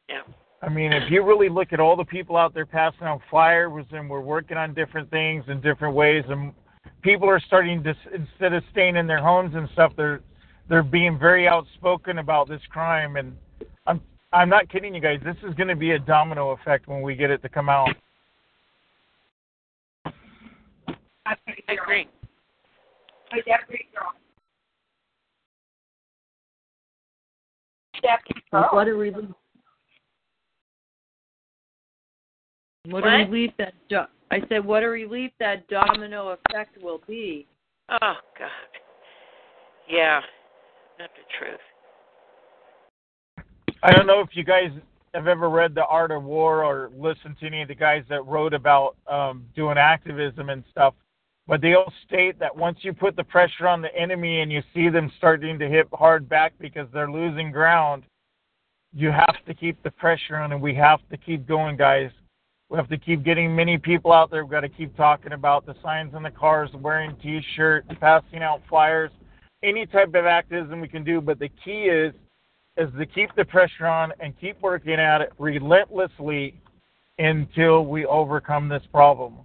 Yeah. 0.10 0.24
I 0.62 0.68
mean, 0.68 0.92
if 0.92 1.10
you 1.10 1.24
really 1.24 1.48
look 1.48 1.72
at 1.72 1.80
all 1.80 1.96
the 1.96 2.04
people 2.04 2.36
out 2.36 2.54
there 2.54 2.66
passing 2.66 3.04
out 3.04 3.22
flyers 3.30 3.86
and 3.92 4.10
we're 4.10 4.20
working 4.20 4.58
on 4.58 4.74
different 4.74 5.10
things 5.10 5.46
in 5.48 5.62
different 5.62 5.96
ways, 5.96 6.26
and 6.28 6.54
people 7.02 7.30
are 7.30 7.40
starting 7.40 7.82
to 7.84 7.96
instead 8.14 8.54
of 8.54 8.64
staying 8.72 8.98
in 8.98 9.08
their 9.08 9.22
homes 9.22 9.56
and 9.56 9.70
stuff, 9.72 9.94
they're 9.96 10.22
they're 10.68 10.84
being 10.84 11.18
very 11.18 11.48
outspoken 11.48 12.18
about 12.18 12.50
this 12.50 12.62
crime. 12.70 13.16
And 13.16 13.38
I'm 13.88 14.02
I'm 14.34 14.50
not 14.50 14.70
kidding 14.70 14.94
you 14.94 15.02
guys. 15.02 15.22
This 15.24 15.38
is 15.48 15.56
going 15.56 15.70
to 15.70 15.78
be 15.78 15.92
a 15.92 16.00
domino 16.00 16.52
effect 16.52 16.88
when 16.88 17.02
we 17.02 17.16
get 17.16 17.32
it 17.32 17.42
to 17.44 17.50
come 17.50 17.70
out. 17.70 17.96
I 21.26 21.36
agree. 21.70 22.08
What 28.72 28.88
a 28.88 28.94
relief. 28.94 29.30
What, 32.86 33.06
a 33.06 33.10
relief 33.10 33.52
that 33.58 33.74
do- 33.90 34.06
I 34.32 34.42
said 34.48 34.64
what 34.64 34.84
a 34.84 34.88
relief 34.88 35.32
that 35.40 35.68
domino 35.68 36.30
effect 36.30 36.82
will 36.82 37.02
be. 37.08 37.46
Oh 37.90 38.14
God. 38.38 38.50
Yeah. 39.90 40.22
Not 41.00 41.10
the 41.16 41.24
truth. 41.38 41.60
I 43.82 43.92
don't 43.92 44.08
know 44.08 44.22
if 44.22 44.30
you 44.34 44.44
guys 44.44 44.72
have 45.14 45.28
ever 45.28 45.50
read 45.50 45.74
The 45.74 45.86
Art 45.86 46.12
of 46.12 46.24
War 46.24 46.64
or 46.64 46.92
listened 46.98 47.38
to 47.40 47.48
any 47.48 47.62
of 47.62 47.68
the 47.68 47.76
guys 47.76 48.04
that 48.10 48.26
wrote 48.26 48.54
about 48.54 48.96
um, 49.08 49.46
doing 49.56 49.78
activism 49.78 50.50
and 50.50 50.64
stuff, 50.70 50.94
but 51.50 51.62
they 51.62 51.74
all 51.74 51.92
state 52.06 52.38
that 52.38 52.56
once 52.56 52.78
you 52.84 52.94
put 52.94 53.16
the 53.16 53.24
pressure 53.24 53.68
on 53.68 53.82
the 53.82 53.94
enemy 53.96 54.42
and 54.42 54.52
you 54.52 54.62
see 54.72 54.88
them 54.88 55.12
starting 55.18 55.58
to 55.58 55.68
hit 55.68 55.88
hard 55.92 56.30
back 56.30 56.54
because 56.60 56.88
they're 56.94 57.10
losing 57.10 57.52
ground, 57.52 58.04
you 58.94 59.10
have 59.10 59.36
to 59.48 59.56
keep 59.56 59.82
the 59.82 59.90
pressure 59.90 60.36
on 60.36 60.52
and 60.52 60.62
we 60.62 60.76
have 60.76 61.00
to 61.10 61.18
keep 61.18 61.48
going, 61.48 61.76
guys. 61.76 62.12
We 62.70 62.78
have 62.78 62.88
to 62.90 63.00
keep 63.00 63.24
getting 63.26 63.56
many 63.56 63.80
people 63.80 64.14
out 64.14 64.30
there. 64.30 64.46
We've 64.46 64.52
got 64.52 64.60
to 64.60 64.70
keep 64.70 64.96
talking 64.96 65.32
about 65.32 65.66
the 65.66 65.74
signs 65.82 66.14
in 66.14 66.22
the 66.22 66.30
cars, 66.30 66.70
wearing 66.76 67.16
T-shirts, 67.16 67.88
passing 68.00 68.44
out 68.44 68.62
flyers, 68.70 69.10
any 69.64 69.88
type 69.88 70.10
of 70.10 70.28
activism 70.28 70.80
we 70.80 70.88
can 70.88 71.04
do. 71.04 71.20
But 71.20 71.40
the 71.40 71.50
key 71.66 71.86
is 71.86 72.14
is 72.78 72.90
to 73.00 73.08
keep 73.08 73.32
the 73.36 73.44
pressure 73.44 73.88
on 73.88 74.14
and 74.20 74.40
keep 74.40 74.62
working 74.62 74.94
at 74.94 75.22
it 75.22 75.34
relentlessly 75.40 76.62
until 77.18 77.88
we 77.88 78.06
overcome 78.06 78.70
this 78.70 78.84
problem. 78.94 79.40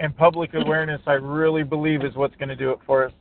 And 0.00 0.16
public 0.16 0.54
awareness, 0.54 1.00
I 1.06 1.12
really 1.12 1.62
believe, 1.62 2.04
is 2.04 2.14
what's 2.14 2.34
going 2.36 2.48
to 2.48 2.56
do 2.56 2.70
it 2.70 2.78
for 2.86 3.04
us. 3.04 3.12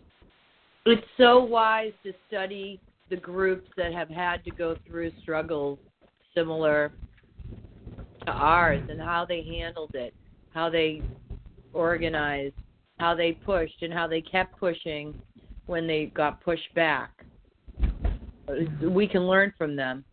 It's 0.86 1.06
so 1.18 1.44
wise 1.44 1.92
to 2.06 2.14
study 2.30 2.80
the 3.10 3.18
groups 3.18 3.68
that 3.76 3.92
have 3.92 4.10
had 4.10 4.46
to 4.46 4.52
go 4.52 4.78
through 4.88 5.12
struggles 5.22 5.78
similar 6.34 6.94
to 8.26 8.32
ours 8.32 8.82
and 8.90 9.00
how 9.00 9.26
they 9.28 9.44
handled 9.44 9.94
it, 9.94 10.14
how 10.54 10.70
they 10.70 11.02
organized, 11.74 12.56
how 12.98 13.14
they 13.14 13.34
pushed, 13.34 13.82
and 13.82 13.92
how 13.92 14.08
they 14.08 14.22
kept 14.22 14.58
pushing 14.58 15.14
when 15.66 15.86
they 15.86 16.06
got 16.16 16.42
pushed 16.42 16.74
back. 16.76 17.12
We 18.82 19.06
can 19.06 19.28
learn 19.28 19.54
from 19.58 19.76
them. 19.76 20.06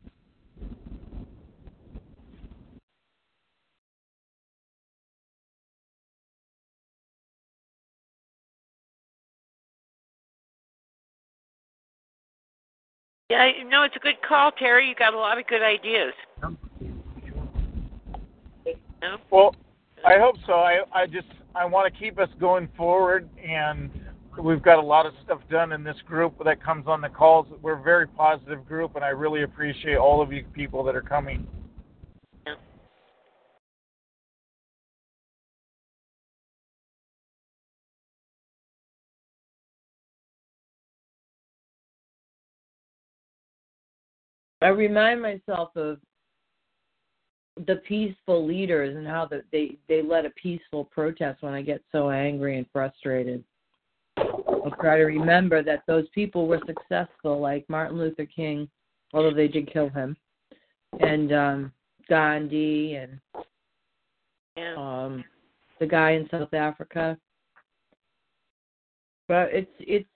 Yeah, 13.28 13.50
no, 13.68 13.82
it's 13.82 13.96
a 13.96 13.98
good 13.98 14.22
call, 14.26 14.52
Terry. 14.52 14.88
You 14.88 14.94
got 14.94 15.12
a 15.12 15.18
lot 15.18 15.36
of 15.36 15.46
good 15.48 15.62
ideas. 15.62 16.12
Well, 19.30 19.54
I 20.04 20.18
hope 20.18 20.36
so. 20.46 20.54
I 20.54 20.80
I 20.92 21.06
just 21.06 21.26
I 21.56 21.64
want 21.64 21.92
to 21.92 22.00
keep 22.00 22.20
us 22.20 22.28
going 22.38 22.68
forward, 22.76 23.28
and 23.42 23.90
we've 24.40 24.62
got 24.62 24.78
a 24.78 24.82
lot 24.82 25.06
of 25.06 25.12
stuff 25.24 25.40
done 25.50 25.72
in 25.72 25.82
this 25.82 25.96
group 26.06 26.34
that 26.44 26.62
comes 26.62 26.86
on 26.86 27.00
the 27.00 27.08
calls. 27.08 27.46
We're 27.62 27.80
a 27.80 27.82
very 27.82 28.06
positive 28.06 28.64
group, 28.66 28.94
and 28.94 29.04
I 29.04 29.08
really 29.08 29.42
appreciate 29.42 29.96
all 29.96 30.22
of 30.22 30.32
you 30.32 30.44
people 30.52 30.84
that 30.84 30.94
are 30.94 31.02
coming. 31.02 31.48
I 44.66 44.70
remind 44.70 45.22
myself 45.22 45.68
of 45.76 45.98
the 47.68 47.76
peaceful 47.86 48.44
leaders 48.44 48.96
and 48.96 49.06
how 49.06 49.24
the, 49.24 49.44
they 49.52 49.78
they 49.88 50.02
led 50.02 50.26
a 50.26 50.30
peaceful 50.30 50.86
protest 50.86 51.40
when 51.40 51.54
I 51.54 51.62
get 51.62 51.84
so 51.92 52.10
angry 52.10 52.58
and 52.58 52.66
frustrated. 52.72 53.44
I'll 54.16 54.74
try 54.80 54.96
to 54.96 55.04
remember 55.04 55.62
that 55.62 55.84
those 55.86 56.08
people 56.12 56.48
were 56.48 56.60
successful, 56.66 57.38
like 57.38 57.64
Martin 57.68 57.96
Luther 57.96 58.26
King, 58.26 58.68
although 59.14 59.32
they 59.32 59.46
did 59.46 59.72
kill 59.72 59.88
him, 59.88 60.16
and 60.98 61.32
um, 61.32 61.72
Gandhi 62.08 62.96
and 62.96 63.20
um, 64.76 65.22
the 65.78 65.86
guy 65.86 66.14
in 66.14 66.28
South 66.28 66.52
Africa. 66.54 67.16
But 69.28 69.50
it's 69.52 69.70
it's 69.78 70.08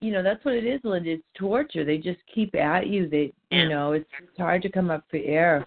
you 0.00 0.12
know 0.12 0.22
that's 0.22 0.44
what 0.44 0.54
it 0.54 0.64
is, 0.64 0.80
Linda. 0.84 1.10
It's 1.10 1.22
torture. 1.34 1.84
They 1.84 1.98
just 1.98 2.20
keep 2.32 2.54
at 2.54 2.86
you. 2.86 3.08
They 3.08 3.32
Yeah. 3.50 3.62
you 3.62 3.68
know 3.68 3.92
it's, 3.92 4.08
it's 4.22 4.38
hard 4.38 4.62
to 4.62 4.70
come 4.70 4.90
up 4.90 5.04
for 5.10 5.18
air. 5.18 5.66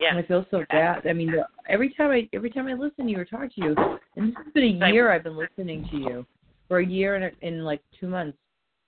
Yeah. 0.00 0.10
And 0.10 0.18
I 0.18 0.22
feel 0.22 0.44
so 0.50 0.64
bad. 0.70 1.06
I 1.06 1.12
mean, 1.12 1.32
every 1.68 1.94
time 1.94 2.10
I 2.10 2.28
every 2.32 2.50
time 2.50 2.66
I 2.66 2.74
listen 2.74 3.06
to 3.06 3.10
you 3.10 3.20
or 3.20 3.24
talk 3.24 3.54
to 3.54 3.60
you, 3.60 3.74
and 4.16 4.28
this 4.28 4.36
has 4.44 4.52
been 4.52 4.82
a 4.82 4.90
year 4.92 5.12
I've 5.12 5.22
been 5.22 5.36
listening 5.36 5.88
to 5.90 5.96
you 5.96 6.26
for 6.68 6.78
a 6.78 6.86
year 6.86 7.16
and 7.16 7.30
in 7.42 7.64
like 7.64 7.82
two 8.00 8.08
months. 8.08 8.36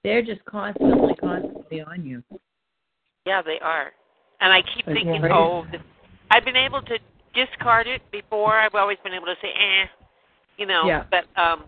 They're 0.03 0.23
just 0.23 0.45
constantly, 0.45 1.15
constantly 1.15 1.81
on 1.81 2.05
you. 2.05 2.23
Yeah, 3.27 3.43
they 3.43 3.59
are. 3.61 3.93
And 4.41 4.53
I 4.53 4.61
keep 4.63 4.85
thinking, 4.85 5.25
oh, 5.33 5.65
th- 5.71 5.83
I've 6.31 6.45
been 6.45 6.57
able 6.57 6.83
to 6.83 6.99
discard 7.35 7.87
it 7.87 8.03
before. 8.13 8.59
I've 8.59 8.75
always 8.75 8.99
been 9.03 9.15
able 9.15 9.27
to 9.27 9.35
say, 9.41 9.49
eh, 9.49 9.87
you 10.59 10.67
know. 10.67 10.87
Yeah. 10.87 11.05
But 11.11 11.25
um, 11.41 11.65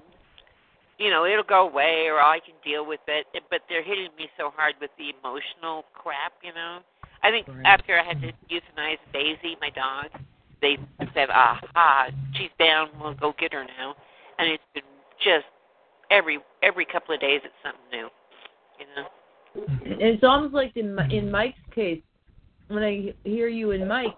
you 0.98 1.10
know, 1.10 1.24
it'll 1.26 1.44
go 1.44 1.68
away, 1.68 2.06
or 2.08 2.20
I 2.20 2.40
can 2.40 2.54
deal 2.64 2.86
with 2.86 3.00
it. 3.08 3.26
But 3.50 3.62
they're 3.68 3.82
hitting 3.82 4.08
me 4.16 4.28
so 4.36 4.50
hard 4.56 4.74
with 4.80 4.90
the 4.98 5.12
emotional 5.20 5.84
crap, 5.92 6.32
you 6.42 6.52
know. 6.54 6.80
I 7.22 7.30
think 7.30 7.48
Right. 7.48 7.66
after 7.66 7.98
I 7.98 8.02
had 8.02 8.20
to 8.22 8.32
euthanize 8.50 8.98
Daisy, 9.12 9.56
my 9.60 9.70
dog, 9.70 10.10
they 10.60 10.78
said, 11.14 11.30
"Aha, 11.30 12.10
she's 12.34 12.50
down. 12.58 12.90
We'll 13.00 13.14
go 13.14 13.32
get 13.32 13.52
her 13.52 13.64
now." 13.78 13.96
And 14.38 14.48
it's 14.48 14.64
been 14.74 14.84
just 15.18 15.46
every 16.10 16.38
every 16.62 16.84
couple 16.84 17.14
of 17.14 17.20
days, 17.20 17.40
it's 17.44 17.54
something 17.62 17.90
new, 17.90 18.10
you 18.78 18.86
know. 18.96 19.08
It's 19.82 20.24
almost 20.24 20.54
like 20.54 20.76
in 20.76 20.98
in 21.10 21.30
Mike's 21.30 21.58
case, 21.74 22.02
when 22.68 22.82
I 22.82 23.14
hear 23.24 23.48
you 23.48 23.72
and 23.72 23.88
Mike, 23.88 24.16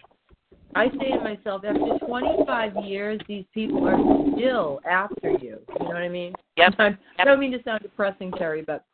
I 0.74 0.88
say 1.00 1.10
to 1.12 1.20
myself, 1.24 1.62
after 1.64 1.98
25 2.06 2.84
years, 2.84 3.20
these 3.26 3.44
people 3.52 3.86
are 3.88 3.98
still 4.36 4.80
after 4.88 5.30
you. 5.30 5.58
You 5.68 5.78
know 5.80 5.86
what 5.86 5.96
I 5.96 6.08
mean? 6.08 6.32
Yep. 6.56 6.74
I 6.78 6.86
Yep. 7.18 7.26
don't 7.26 7.40
mean 7.40 7.52
to 7.52 7.62
sound 7.64 7.80
depressing, 7.82 8.30
Terry, 8.32 8.62
but 8.62 8.84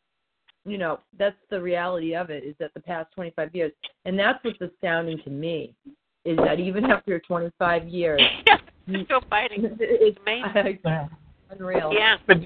you 0.67 0.79
know 0.79 1.01
that's 1.19 1.37
the 1.51 1.61
reality 1.61 2.15
of 2.17 2.31
it. 2.31 2.43
Is 2.45 2.55
that 2.59 2.73
the 2.75 2.81
past 2.81 3.13
25 3.15 3.55
years, 3.55 3.73
and 4.07 4.19
that's 4.19 4.43
what's 4.45 4.61
astounding 4.61 5.19
to 5.25 5.31
me, 5.31 5.75
is 6.25 6.39
that 6.39 6.59
even 6.61 6.85
after 6.91 7.19
25 7.21 7.89
years, 7.89 8.21
They're 8.87 9.05
still 9.05 9.23
fighting. 9.29 9.77
it's 9.81 10.19
amazing. 10.23 10.79
Yeah. 10.85 11.09
unreal. 11.51 11.91
Yeah. 11.93 12.17
But 12.27 12.39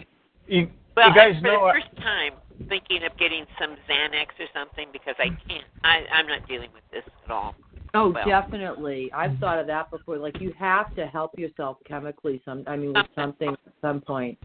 you, 0.47 0.69
Well, 0.97 1.09
you 1.11 1.15
guys 1.15 1.35
I, 1.37 1.41
for 1.41 1.47
know. 1.47 1.67
the 1.67 1.73
first 1.81 1.97
time, 2.03 2.33
thinking 2.69 3.05
of 3.05 3.17
getting 3.19 3.45
some 3.61 3.77
Xanax 3.89 4.27
or 4.41 4.47
something 4.55 4.89
because 4.93 5.15
I 5.19 5.29
can't. 5.49 5.65
I, 5.85 6.03
I'm 6.13 6.27
not 6.27 6.47
dealing 6.49 6.71
with 6.75 6.83
this 6.91 7.05
at 7.25 7.31
all. 7.31 7.55
Oh, 7.95 8.11
Well. 8.11 8.25
definitely. 8.27 9.11
I've 9.13 9.37
thought 9.39 9.59
of 9.59 9.67
that 9.69 9.91
before. 9.91 10.19
Like 10.19 10.41
you 10.41 10.53
have 10.59 10.95
to 10.97 11.07
help 11.07 11.39
yourself 11.39 11.79
chemically. 11.87 12.41
Some, 12.45 12.65
I 12.67 12.77
mean, 12.77 12.93
with 12.93 13.07
something 13.15 13.51
at 13.51 13.73
some 13.81 14.01
point. 14.01 14.39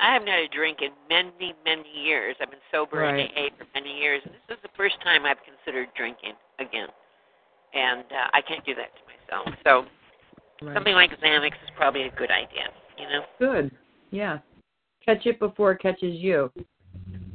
I 0.00 0.12
haven't 0.14 0.28
had 0.28 0.40
a 0.40 0.48
drink 0.48 0.78
in 0.82 0.90
many, 1.08 1.54
many 1.64 1.88
years. 1.94 2.34
I've 2.40 2.50
been 2.50 2.58
sober 2.72 2.98
Right. 2.98 3.30
in 3.36 3.44
AA 3.44 3.48
for 3.56 3.66
many 3.74 3.96
years, 4.00 4.20
and 4.24 4.34
this 4.48 4.56
is 4.56 4.62
the 4.62 4.68
first 4.76 4.96
time 5.04 5.24
I've 5.24 5.36
considered 5.44 5.88
drinking 5.96 6.32
again. 6.58 6.88
And 7.74 8.00
uh, 8.10 8.28
I 8.32 8.40
can't 8.42 8.64
do 8.66 8.74
that 8.74 8.90
to 8.96 9.02
myself. 9.44 9.58
So 9.64 9.86
Right. 10.64 10.74
something 10.74 10.94
like 10.94 11.10
Xanax 11.20 11.52
is 11.64 11.70
probably 11.76 12.02
a 12.02 12.10
good 12.12 12.30
idea. 12.30 12.68
You 12.98 13.08
know? 13.08 13.24
Good. 13.38 13.70
Yeah. 14.10 14.38
Catch 15.04 15.26
it 15.26 15.38
before 15.40 15.72
it 15.72 15.80
catches 15.80 16.14
you. 16.20 16.50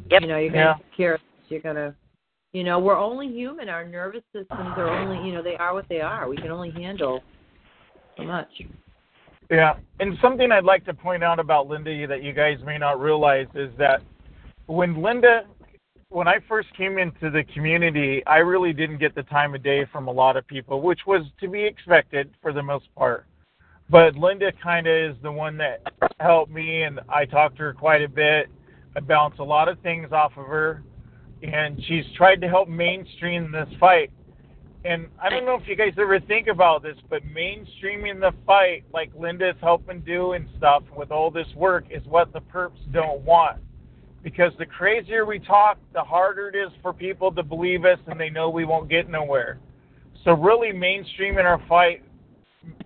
Yep. 0.09 0.21
You 0.21 0.27
know, 0.27 0.37
you're 0.37 0.55
Yeah. 0.55 0.73
gonna 0.73 0.79
care. 0.95 1.19
You're 1.49 1.59
gonna. 1.61 1.95
You 2.53 2.63
know, 2.63 2.79
we're 2.79 2.97
only 2.97 3.27
human. 3.27 3.69
Our 3.69 3.85
nervous 3.85 4.23
systems 4.33 4.73
are 4.77 4.89
only. 4.89 5.27
You 5.27 5.35
know, 5.35 5.43
they 5.43 5.55
are 5.55 5.73
what 5.73 5.87
they 5.89 6.01
are. 6.01 6.27
We 6.29 6.37
can 6.37 6.49
only 6.49 6.71
handle 6.71 7.21
so 8.15 8.23
much. 8.23 8.49
Yeah, 9.49 9.75
and 9.99 10.17
something 10.21 10.51
I'd 10.51 10.65
like 10.65 10.83
to 10.85 10.93
point 10.93 11.23
out 11.23 11.39
about 11.39 11.67
Linda 11.67 12.07
that 12.07 12.21
you 12.23 12.33
guys 12.33 12.57
may 12.65 12.77
not 12.77 12.99
realize 12.99 13.47
is 13.55 13.69
that 13.77 14.01
when 14.65 15.01
Linda, 15.01 15.43
when 16.09 16.27
I 16.27 16.37
first 16.49 16.67
came 16.75 16.97
into 16.97 17.29
the 17.29 17.43
community, 17.53 18.25
I 18.27 18.37
really 18.37 18.73
didn't 18.73 18.97
get 18.97 19.15
the 19.15 19.23
time 19.23 19.55
of 19.55 19.63
day 19.63 19.85
from 19.91 20.07
a 20.07 20.11
lot 20.11 20.35
of 20.35 20.45
people, 20.47 20.81
which 20.81 21.01
was 21.07 21.21
to 21.39 21.47
be 21.47 21.63
expected 21.63 22.29
for 22.41 22.51
the 22.51 22.63
most 22.63 22.93
part. 22.95 23.25
But 23.89 24.15
Linda 24.15 24.51
kind 24.61 24.85
of 24.85 25.11
is 25.11 25.15
the 25.23 25.31
one 25.31 25.57
that 25.57 25.81
helped 26.19 26.51
me, 26.51 26.83
and 26.83 26.99
I 27.07 27.23
talked 27.23 27.55
to 27.57 27.63
her 27.63 27.73
quite 27.73 28.01
a 28.01 28.09
bit. 28.09 28.49
I 28.97 28.99
bounce 28.99 29.35
a 29.39 29.43
lot 29.43 29.69
of 29.69 29.79
things 29.79 30.11
off 30.11 30.33
of 30.35 30.45
her, 30.45 30.83
and 31.43 31.81
she's 31.87 32.05
tried 32.15 32.41
to 32.41 32.47
help 32.47 32.67
mainstream 32.67 33.51
this 33.51 33.69
fight. 33.79 34.11
And 34.85 35.07
I 35.21 35.29
don't 35.29 35.45
know 35.45 35.55
if 35.55 35.67
you 35.67 35.75
guys 35.75 35.93
ever 35.97 36.19
think 36.19 36.47
about 36.47 36.81
this, 36.81 36.95
but 37.09 37.21
mainstreaming 37.25 38.19
the 38.19 38.31
fight, 38.45 38.85
like 38.93 39.11
Linda's 39.17 39.55
helping 39.61 39.99
do 40.01 40.33
and 40.33 40.47
stuff 40.57 40.83
with 40.95 41.11
all 41.11 41.29
this 41.29 41.47
work, 41.55 41.85
is 41.89 42.05
what 42.05 42.31
the 42.31 42.39
perps 42.39 42.79
don't 42.93 43.21
want. 43.21 43.57
Because 44.23 44.53
the 44.57 44.65
crazier 44.65 45.25
we 45.25 45.39
talk, 45.39 45.77
the 45.93 46.03
harder 46.03 46.49
it 46.49 46.55
is 46.55 46.71
for 46.81 46.93
people 46.93 47.31
to 47.33 47.43
believe 47.43 47.85
us, 47.85 47.99
and 48.07 48.19
they 48.19 48.29
know 48.29 48.49
we 48.49 48.65
won't 48.65 48.89
get 48.89 49.09
nowhere. 49.09 49.59
So 50.23 50.31
really 50.31 50.69
mainstreaming 50.69 51.45
our 51.45 51.61
fight, 51.67 52.03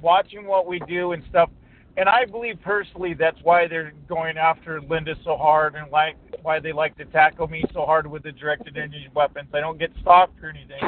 watching 0.02 0.46
what 0.46 0.68
we 0.68 0.80
do 0.88 1.12
and 1.14 1.24
stuff. 1.30 1.50
And 1.98 2.08
I 2.08 2.26
believe 2.26 2.60
personally 2.64 3.14
that's 3.14 3.38
why 3.44 3.68
they're 3.68 3.94
going 4.08 4.38
after 4.38 4.82
Linda 4.82 5.16
so 5.24 5.36
hard, 5.36 5.76
and 5.76 5.92
like 5.92 6.16
why 6.42 6.60
they 6.60 6.72
like 6.72 6.98
to 6.98 7.06
tackle 7.06 7.48
me 7.48 7.64
so 7.74 7.86
hard 7.86 8.08
with 8.08 8.24
the 8.24 8.32
directed 8.32 8.78
energy 8.78 9.10
weapons. 9.14 9.50
I 9.54 9.60
don't 9.60 9.78
get 9.78 9.92
stalked 10.02 10.42
or 10.42 10.50
anything 10.50 10.80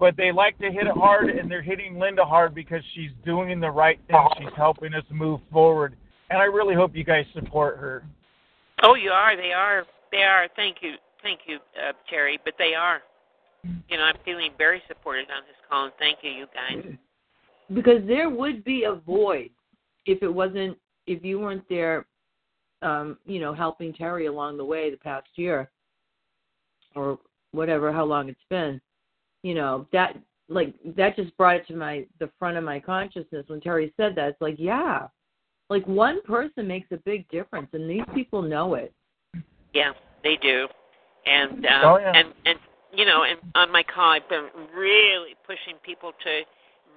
but 0.00 0.16
they 0.16 0.32
like 0.32 0.58
to 0.58 0.72
hit 0.72 0.86
it 0.86 0.96
hard, 0.96 1.28
and 1.28 1.48
they're 1.48 1.62
hitting 1.62 1.98
Linda 1.98 2.24
hard 2.24 2.54
because 2.54 2.82
she's 2.94 3.10
doing 3.24 3.60
the 3.60 3.70
right 3.70 4.00
thing. 4.08 4.16
She's 4.38 4.48
helping 4.56 4.94
us 4.94 5.04
move 5.10 5.40
forward, 5.52 5.94
and 6.30 6.40
I 6.40 6.46
really 6.46 6.74
hope 6.74 6.96
you 6.96 7.04
guys 7.04 7.26
support 7.34 7.76
her. 7.76 8.02
Oh, 8.82 8.94
you 8.94 9.10
are. 9.10 9.36
They 9.36 9.52
are. 9.52 9.84
They 10.10 10.22
are. 10.22 10.48
Thank 10.56 10.78
you. 10.80 10.94
Thank 11.22 11.40
you, 11.46 11.58
uh, 11.76 11.92
Terry. 12.08 12.40
But 12.46 12.54
they 12.58 12.72
are. 12.74 13.02
You 13.90 13.98
know, 13.98 14.04
I'm 14.04 14.16
feeling 14.24 14.52
very 14.56 14.82
supported 14.88 15.26
on 15.30 15.42
this 15.46 15.56
call, 15.68 15.84
and 15.84 15.92
thank 15.98 16.20
you, 16.22 16.30
you 16.30 16.46
guys. 16.54 16.94
because 17.74 18.00
there 18.06 18.30
would 18.30 18.64
be 18.64 18.84
a 18.84 18.94
void 18.94 19.50
if 20.06 20.22
it 20.22 20.32
wasn't 20.32 20.76
if 21.06 21.24
you 21.24 21.40
weren't 21.40 21.68
there 21.68 22.06
um 22.82 23.18
you 23.26 23.40
know 23.40 23.52
helping 23.52 23.92
terry 23.92 24.26
along 24.26 24.56
the 24.56 24.64
way 24.64 24.90
the 24.90 24.96
past 24.96 25.28
year 25.36 25.70
or 26.94 27.18
whatever 27.52 27.92
how 27.92 28.04
long 28.04 28.28
it's 28.28 28.40
been 28.48 28.80
you 29.42 29.54
know 29.54 29.86
that 29.92 30.16
like 30.48 30.74
that 30.96 31.16
just 31.16 31.36
brought 31.36 31.56
it 31.56 31.66
to 31.66 31.74
my 31.74 32.06
the 32.18 32.30
front 32.38 32.56
of 32.56 32.64
my 32.64 32.80
consciousness 32.80 33.44
when 33.48 33.60
terry 33.60 33.92
said 33.96 34.14
that 34.14 34.28
it's 34.28 34.40
like 34.40 34.56
yeah 34.58 35.06
like 35.68 35.86
one 35.86 36.20
person 36.22 36.66
makes 36.66 36.88
a 36.90 36.96
big 36.98 37.28
difference 37.28 37.68
and 37.72 37.88
these 37.88 38.04
people 38.14 38.42
know 38.42 38.74
it 38.74 38.92
Yeah, 39.72 39.92
they 40.22 40.36
do. 40.36 40.66
And 41.26 41.64
um, 41.66 41.84
Oh, 41.84 41.98
yeah. 41.98 42.12
and 42.14 42.34
and 42.46 42.58
you 42.92 43.04
know, 43.04 43.22
and 43.22 43.38
on 43.54 43.70
my 43.70 43.84
call, 43.84 44.10
I've 44.10 44.28
been 44.28 44.48
really 44.74 45.36
pushing 45.46 45.76
people 45.84 46.12
to 46.24 46.40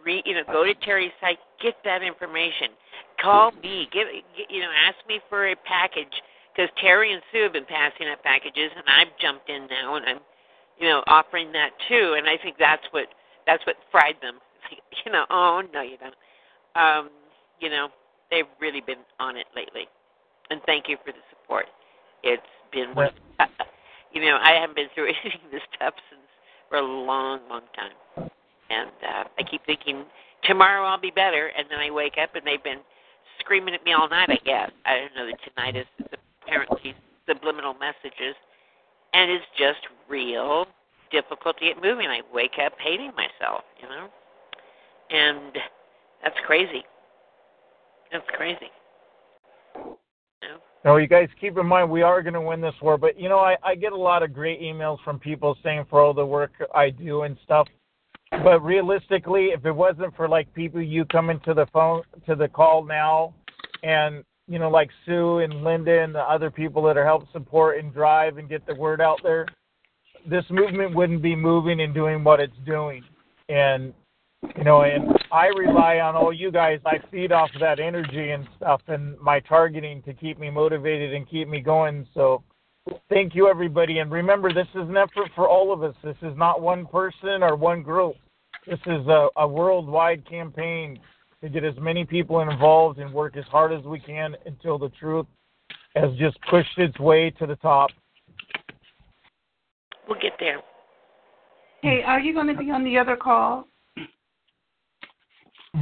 re, 0.06 0.22
you 0.26 0.34
know, 0.36 0.44
go 0.52 0.64
to 0.64 0.74
Terry's 0.76 1.12
site, 1.22 1.40
get 1.62 1.76
that 1.84 2.04
information, 2.04 2.70
call 3.22 3.52
me, 3.52 3.88
give, 3.92 4.08
you 4.50 4.62
know, 4.62 4.72
ask 4.86 4.96
me 5.08 5.20
for 5.30 5.50
a 5.50 5.56
package 5.56 6.14
because 6.54 6.70
Terry 6.80 7.14
and 7.14 7.22
Sue 7.32 7.44
have 7.44 7.54
been 7.54 7.66
passing 7.66 8.08
out 8.08 8.22
packages, 8.24 8.72
and 8.76 8.84
I've 8.88 9.18
jumped 9.20 9.50
in 9.50 9.68
now, 9.68 9.96
and 9.96 10.06
I'm, 10.06 10.20
you 10.80 10.88
know, 10.88 11.04
offering 11.08 11.52
that 11.54 11.72
too. 11.90 12.16
And 12.18 12.28
I 12.28 12.38
think 12.42 12.58
that's 12.60 12.84
what 12.92 13.08
that's 13.48 13.66
what 13.66 13.76
fried 13.92 14.16
them. 14.22 14.36
Like, 14.70 14.82
you 15.06 15.12
know, 15.12 15.26
oh 15.30 15.62
no, 15.74 15.82
you 15.82 15.98
don't. 15.98 16.16
Um, 16.76 17.10
you 17.60 17.70
know, 17.70 17.90
they've 18.32 18.50
really 18.60 18.82
been 18.82 19.04
on 19.20 19.38
it 19.38 19.48
lately, 19.56 19.88
and 20.50 20.62
thank 20.66 20.90
you 20.90 20.98
for 21.06 21.12
the 21.12 21.24
support. 21.30 21.66
It's 22.24 22.42
been, 22.72 22.90
of- 22.98 23.14
you 24.14 24.22
know, 24.22 24.38
I 24.42 24.60
haven't 24.60 24.76
been 24.76 24.88
through 24.96 25.06
anything 25.24 25.42
this 25.52 25.62
tough 25.80 25.94
since 26.10 26.22
for 26.70 26.78
a 26.78 26.82
long, 26.82 27.42
long 27.50 27.62
time, 27.76 28.30
and 28.74 28.90
uh, 28.90 29.24
I 29.38 29.44
keep 29.50 29.66
thinking 29.66 30.06
tomorrow 30.44 30.86
I'll 30.86 31.00
be 31.00 31.12
better, 31.12 31.52
and 31.58 31.68
then 31.70 31.80
I 31.80 31.92
wake 31.92 32.16
up 32.22 32.36
and 32.36 32.46
they've 32.46 32.64
been 32.64 32.80
screaming 33.40 33.74
at 33.74 33.84
me 33.84 33.94
all 33.94 34.10
night. 34.10 34.30
I 34.30 34.40
guess 34.46 34.72
I 34.86 34.98
don't 34.98 35.16
know. 35.16 35.28
The 35.28 35.62
tinnitus 35.62 35.86
is 36.00 36.08
apparently 36.44 36.96
subliminal 37.28 37.74
messages, 37.74 38.36
and 39.14 39.32
it's 39.32 39.46
just 39.58 39.80
real 40.10 40.66
difficulty 41.12 41.70
at 41.70 41.82
moving. 41.82 42.08
I 42.08 42.22
wake 42.34 42.58
up 42.64 42.74
hating 42.80 43.12
myself, 43.16 43.64
you 43.82 43.88
know, 43.88 44.08
and 45.10 45.54
that's 46.24 46.38
crazy. 46.46 46.84
That's 48.12 48.26
crazy. 48.36 48.70
No, 50.86 50.98
you 50.98 51.08
guys 51.08 51.30
keep 51.40 51.58
in 51.58 51.66
mind 51.66 51.90
we 51.90 52.02
are 52.02 52.22
going 52.22 52.34
to 52.34 52.42
win 52.42 52.60
this 52.60 52.76
war. 52.82 52.98
But 52.98 53.18
you 53.18 53.30
know, 53.30 53.40
I, 53.40 53.56
I 53.64 53.76
get 53.76 53.94
a 53.94 53.98
lot 53.98 54.22
of 54.22 54.34
great 54.34 54.62
emails 54.62 54.98
from 55.04 55.18
people 55.18 55.58
saying 55.64 55.86
for 55.90 56.02
all 56.02 56.14
the 56.14 56.26
work 56.26 56.52
I 56.76 56.90
do 56.90 57.24
and 57.24 57.38
stuff. 57.44 57.68
But 58.42 58.64
realistically, 58.64 59.48
if 59.48 59.66
it 59.66 59.72
wasn't 59.72 60.16
for 60.16 60.28
like 60.28 60.54
people 60.54 60.82
you 60.82 61.06
coming 61.06 61.40
to 61.46 61.54
the 61.54 61.68
phone 61.74 62.02
to 62.26 62.36
the 62.36 62.48
call 62.48 62.84
now, 62.84 63.34
and 63.84 64.24
you 64.48 64.60
know 64.60 64.70
like 64.70 64.90
Sue 65.06 65.40
and 65.40 65.64
Linda 65.64 66.02
and 66.02 66.16
the 66.16 66.22
other 66.22 66.50
people 66.50 66.82
that 66.84 66.98
are 66.98 67.06
help 67.06 67.32
support 67.32 67.78
and 67.78 67.94
drive 67.94 68.38
and 68.38 68.50
get 68.50 68.66
the 68.66 68.76
word 68.76 69.02
out 69.02 69.20
there, 69.24 69.46
this 70.28 70.46
movement 70.50 70.96
wouldn't 70.96 71.22
be 71.22 71.36
moving 71.36 71.82
and 71.82 71.94
doing 71.94 72.24
what 72.24 72.40
it's 72.40 72.58
doing. 72.66 73.04
And 73.50 73.94
you 74.58 74.64
know, 74.64 74.82
and 74.82 75.14
I 75.32 75.48
rely 75.48 76.00
on 76.00 76.16
all 76.16 76.34
you 76.34 76.52
guys. 76.52 76.80
I 76.86 77.00
feed 77.10 77.32
off 77.32 77.50
of 77.56 77.62
that 77.62 77.80
energy 77.80 78.32
and 78.32 78.48
stuff, 78.58 78.82
and 78.88 79.18
my 79.20 79.40
targeting 79.40 80.02
to 80.04 80.14
keep 80.14 80.38
me 80.40 80.50
motivated 80.50 81.14
and 81.14 81.30
keep 81.30 81.48
me 81.48 81.62
going. 81.62 82.06
So, 82.14 82.44
thank 83.10 83.36
you, 83.36 83.48
everybody. 83.48 84.00
And 84.00 84.12
remember, 84.12 84.54
this 84.54 84.68
is 84.76 84.90
an 84.90 84.98
effort 84.98 85.30
for 85.36 85.48
all 85.48 85.72
of 85.72 85.82
us. 85.84 85.96
This 86.04 86.18
is 86.22 86.36
not 86.38 86.62
one 86.62 86.86
person 86.86 87.42
or 87.42 87.56
one 87.56 87.84
group. 87.84 88.16
This 88.68 88.80
is 88.86 89.06
a, 89.08 89.28
a 89.36 89.48
worldwide 89.48 90.28
campaign 90.28 91.00
to 91.42 91.50
get 91.50 91.64
as 91.64 91.76
many 91.80 92.06
people 92.06 92.40
involved 92.40 93.00
and 93.00 93.14
work 93.14 93.36
as 93.36 93.44
hard 93.46 93.74
as 93.74 93.84
we 93.84 94.00
can 94.00 94.36
until 94.46 94.78
the 94.78 94.90
truth 94.90 95.26
has 95.96 96.14
just 96.18 96.38
pushed 96.50 96.78
its 96.78 96.98
way 97.00 97.30
to 97.32 97.46
the 97.46 97.58
top. 97.58 97.90
We'll 100.08 100.20
get 100.20 100.34
there. 100.40 100.62
Hey, 101.82 102.02
are 102.04 102.20
you 102.20 102.34
going 102.34 102.48
to 102.48 102.56
be 102.56 102.72
on 102.72 102.84
the 102.86 102.98
other 102.98 103.18
call? 103.18 103.68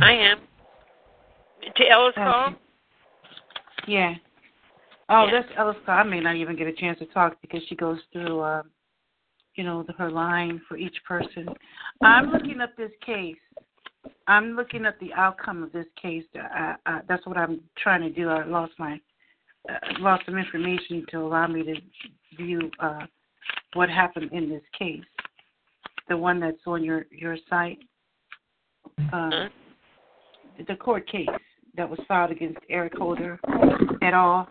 I 0.02 0.14
am. 0.14 0.40
To 1.76 1.90
Ella's 1.90 2.14
Okay. 2.18 2.24
call? 2.24 2.54
Yeah. 3.88 4.16
Oh, 5.10 5.26
Yeah. 5.26 5.32
that's 5.32 5.52
Ellis. 5.58 5.78
I 5.88 6.04
may 6.04 6.20
not 6.20 6.36
even 6.36 6.56
get 6.56 6.68
a 6.68 6.74
chance 6.74 6.98
to 7.00 7.06
talk 7.08 7.40
because 7.42 7.64
she 7.68 7.76
goes 7.76 8.00
through, 8.12 8.42
um, 8.42 8.72
you 9.56 9.64
know, 9.64 9.84
the, 9.84 9.94
her 9.94 10.10
line 10.10 10.62
for 10.68 10.78
each 10.78 10.96
person. 11.08 11.48
I'm 12.02 12.32
looking 12.32 12.62
up 12.62 12.76
this 12.78 12.92
case. 13.06 13.36
I'm 14.28 14.56
looking 14.56 14.86
at 14.86 15.00
the 15.00 15.14
outcome 15.14 15.64
of 15.64 15.72
this 15.72 15.86
case. 16.02 16.24
Uh, 16.36 16.74
uh, 16.86 17.00
that's 17.08 17.26
what 17.26 17.38
I'm 17.38 17.62
trying 17.78 18.02
to 18.02 18.10
do. 18.10 18.30
I 18.30 18.46
lost 18.46 18.74
my 18.80 19.00
uh, 19.70 19.74
lost 20.00 20.26
some 20.26 20.38
information 20.38 21.06
to 21.12 21.18
allow 21.18 21.46
me 21.48 21.64
to 21.64 21.76
view 22.36 22.72
uh, 22.80 23.06
what 23.74 23.90
happened 23.90 24.32
in 24.32 24.50
this 24.50 24.64
case. 24.78 25.04
The 26.10 26.18
one 26.18 26.40
that's 26.40 26.58
on 26.66 26.84
your 26.84 27.06
your 27.12 27.38
site. 27.50 27.80
uh, 29.14 29.48
the 30.68 30.76
court 30.76 31.08
case 31.10 31.28
that 31.76 31.90
was 31.90 32.00
filed 32.08 32.32
against 32.32 32.60
Eric 32.70 32.94
Holder 32.98 33.40
at 34.02 34.14
all? 34.14 34.48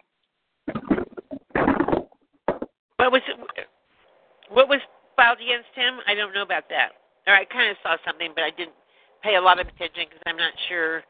What 2.96 3.12
was 3.12 3.22
what 4.50 4.68
was 4.68 4.80
filed 5.16 5.38
against 5.38 5.68
him? 5.74 5.98
I 6.06 6.14
don't 6.14 6.34
know 6.34 6.42
about 6.42 6.64
that. 6.68 6.90
Or 7.26 7.34
I 7.34 7.44
kind 7.44 7.70
of 7.70 7.76
saw 7.82 7.96
something, 8.04 8.32
but 8.34 8.44
I 8.44 8.50
didn't 8.50 8.74
pay 9.22 9.36
a 9.36 9.40
lot 9.40 9.60
of 9.60 9.66
attention 9.68 10.06
because 10.08 10.20
I'm 10.26 10.36
not 10.36 10.52
sure. 10.68 11.02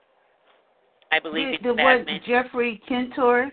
I 1.13 1.19
believe 1.19 1.49
the, 1.49 1.55
it's 1.55 1.63
the 1.63 1.75
one. 1.75 2.07
Jeffrey 2.27 2.81
Kentor, 2.89 3.51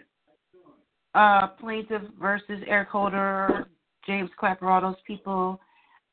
uh, 1.16 1.48
plaintiff 1.60 2.04
versus 2.20 2.62
Eric 2.68 2.90
Holder, 2.90 3.68
James 4.06 4.30
Clapper, 4.38 4.70
all 4.70 4.82
those 4.82 5.02
people. 5.06 5.60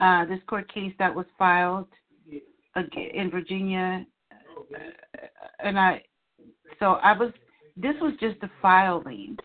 Uh, 0.01 0.25
this 0.27 0.41
court 0.49 0.73
case 0.73 0.93
that 0.99 1.15
was 1.15 1.27
filed 1.39 1.87
in 3.15 3.31
Virginia, 3.31 4.05
uh, 4.75 5.27
and 5.61 5.79
I, 5.79 6.03
so 6.81 6.95
I 6.95 7.17
was. 7.17 7.33
This 7.77 7.95
was 8.01 8.13
just 8.21 8.41
the 8.41 8.51
filing. 8.61 9.37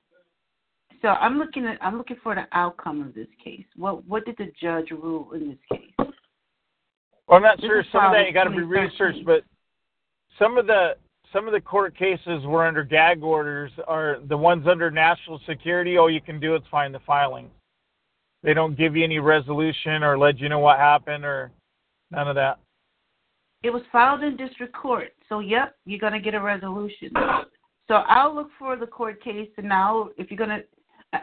So 1.01 1.09
I'm 1.09 1.37
looking 1.37 1.65
at. 1.65 1.77
I'm 1.81 1.97
looking 1.97 2.17
for 2.21 2.35
the 2.35 2.45
outcome 2.51 3.01
of 3.01 3.13
this 3.13 3.27
case. 3.43 3.65
What 3.75 4.05
What 4.07 4.25
did 4.25 4.35
the 4.37 4.51
judge 4.61 4.91
rule 4.91 5.31
in 5.33 5.49
this 5.49 5.57
case? 5.71 5.93
Well, 5.97 7.37
I'm 7.37 7.43
not 7.43 7.57
This 7.57 7.67
sure. 7.67 7.83
Some 7.91 8.05
of 8.05 8.11
that 8.11 8.27
you 8.27 8.33
got 8.33 8.45
to 8.45 8.49
be 8.49 8.61
researched, 8.61 9.25
but 9.25 9.43
some 10.37 10.57
of 10.57 10.67
the 10.67 10.95
some 11.31 11.47
of 11.47 11.53
the 11.53 11.61
court 11.61 11.95
cases 11.97 12.43
were 12.45 12.65
under 12.65 12.83
gag 12.83 13.23
orders. 13.23 13.71
Are 13.87 14.17
the 14.27 14.37
ones 14.37 14.65
under 14.67 14.89
national 14.89 15.39
security? 15.47 15.97
All 15.97 16.09
you 16.09 16.21
can 16.21 16.39
do 16.39 16.55
is 16.55 16.61
find 16.71 16.93
the 16.93 16.99
filing. 17.05 17.49
They 18.41 18.53
don't 18.53 18.77
give 18.77 18.95
you 18.95 19.03
any 19.03 19.19
resolution 19.19 20.01
or 20.03 20.17
let 20.17 20.39
you 20.39 20.49
know 20.49 20.59
what 20.59 20.79
happened 20.79 21.25
or 21.25 21.51
none 22.09 22.27
of 22.27 22.35
that. 22.35 22.59
It 23.63 23.71
was 23.71 23.83
filed 23.91 24.23
in 24.23 24.37
district 24.37 24.73
court. 24.73 25.11
So 25.27 25.39
yep, 25.39 25.75
you're 25.85 25.99
gonna 25.99 26.19
get 26.19 26.33
a 26.33 26.41
resolution. 26.41 27.11
So 27.87 27.95
I'll 27.95 28.33
look 28.33 28.49
for 28.57 28.75
the 28.75 28.85
court 28.87 29.21
case, 29.23 29.49
and 29.57 29.67
now 29.67 30.09
if 30.17 30.29
you're 30.29 30.37
gonna, 30.37 30.61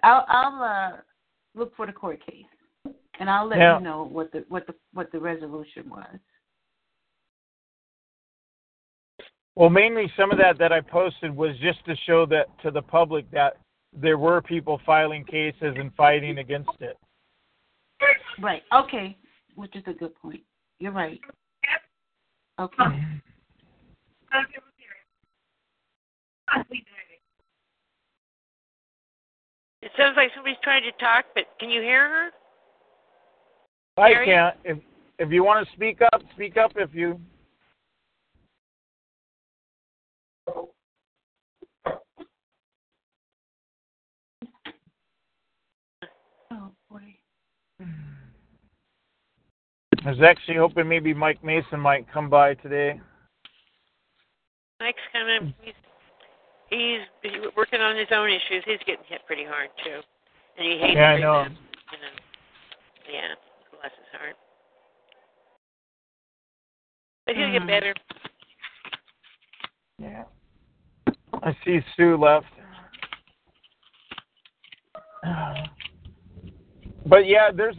I'll 0.03 0.25
I'll 0.29 0.63
uh, 0.63 0.97
look 1.55 1.75
for 1.77 1.87
the 1.87 1.93
court 1.93 2.25
case, 2.25 2.45
and 3.21 3.31
I'll 3.31 3.47
let 3.47 3.59
Yeah. 3.59 3.79
you 3.79 3.85
know 3.85 4.05
what 4.05 4.33
the 4.33 4.45
what 4.49 4.67
the 4.67 4.75
what 4.93 5.13
the 5.13 5.21
resolution 5.21 5.89
was. 5.89 6.19
Well, 9.55 9.71
mainly 9.71 10.13
some 10.17 10.31
of 10.31 10.39
that 10.39 10.59
that 10.59 10.73
I 10.73 10.83
posted 10.83 11.35
was 11.35 11.57
just 11.59 11.85
to 11.87 11.97
show 12.05 12.27
that 12.27 12.47
to 12.63 12.71
the 12.71 12.83
public 12.83 13.31
that 13.31 13.57
there 13.93 14.19
were 14.19 14.43
people 14.43 14.79
filing 14.85 15.25
cases 15.25 15.75
and 15.79 15.95
fighting 15.95 16.39
against 16.39 16.79
it. 16.81 16.99
Right. 18.39 18.63
Okay. 18.73 19.17
Which 19.55 19.75
is 19.75 19.85
a 19.87 19.95
good 19.95 20.15
point. 20.17 20.43
You're 20.79 20.93
right. 20.93 21.21
Okay. 22.59 23.03
It 29.87 29.93
sounds 29.97 30.15
like 30.17 30.31
somebody's 30.35 30.59
trying 30.65 30.83
to 30.83 30.91
talk, 30.99 31.27
but 31.37 31.45
can 31.61 31.71
you 31.71 31.81
hear 31.81 32.09
her? 32.09 32.31
I 33.97 34.25
can't. 34.25 34.57
If 34.65 34.79
if 35.21 35.31
you 35.31 35.45
want 35.45 35.65
to 35.65 35.73
speak 35.75 36.01
up, 36.13 36.23
speak 36.35 36.57
up. 36.57 36.73
If 36.75 36.93
you 36.93 37.21
Oh 46.51 46.73
boy. 46.91 47.15
I 50.05 50.11
was 50.11 50.21
actually 50.21 50.57
hoping 50.57 50.89
maybe 50.89 51.15
Mike 51.15 51.45
Mason 51.45 51.79
might 51.79 52.13
come 52.13 52.29
by 52.29 52.55
today. 52.55 53.01
Mike's 54.81 54.99
of 55.15 55.55
he's, 55.63 55.75
he's 56.77 57.33
working 57.57 57.81
on 57.81 57.97
his 57.97 58.09
own 58.13 58.29
issues. 58.29 58.63
He's 58.65 58.79
getting 58.87 59.05
hit 59.09 59.21
pretty 59.27 59.45
hard 59.45 59.71
too, 59.85 60.01
and 60.59 60.67
he 60.67 60.79
hates 60.79 60.95
Yeah, 60.95 61.11
I 61.11 61.21
know. 61.21 61.43
You 61.43 61.49
know. 61.49 62.15
Yeah, 63.13 63.35
bless 63.73 63.93
his 63.93 64.21
heart. 64.21 64.37
But 67.27 67.37
he'll 67.37 67.49
Mm. 67.49 67.59
get 67.59 67.67
better. 67.67 67.95
Yeah. 69.99 70.25
I 71.43 71.57
see 71.65 71.81
Sue 71.97 72.17
left. 72.17 72.47
But 77.09 77.29
yeah, 77.29 77.53
there's 77.55 77.77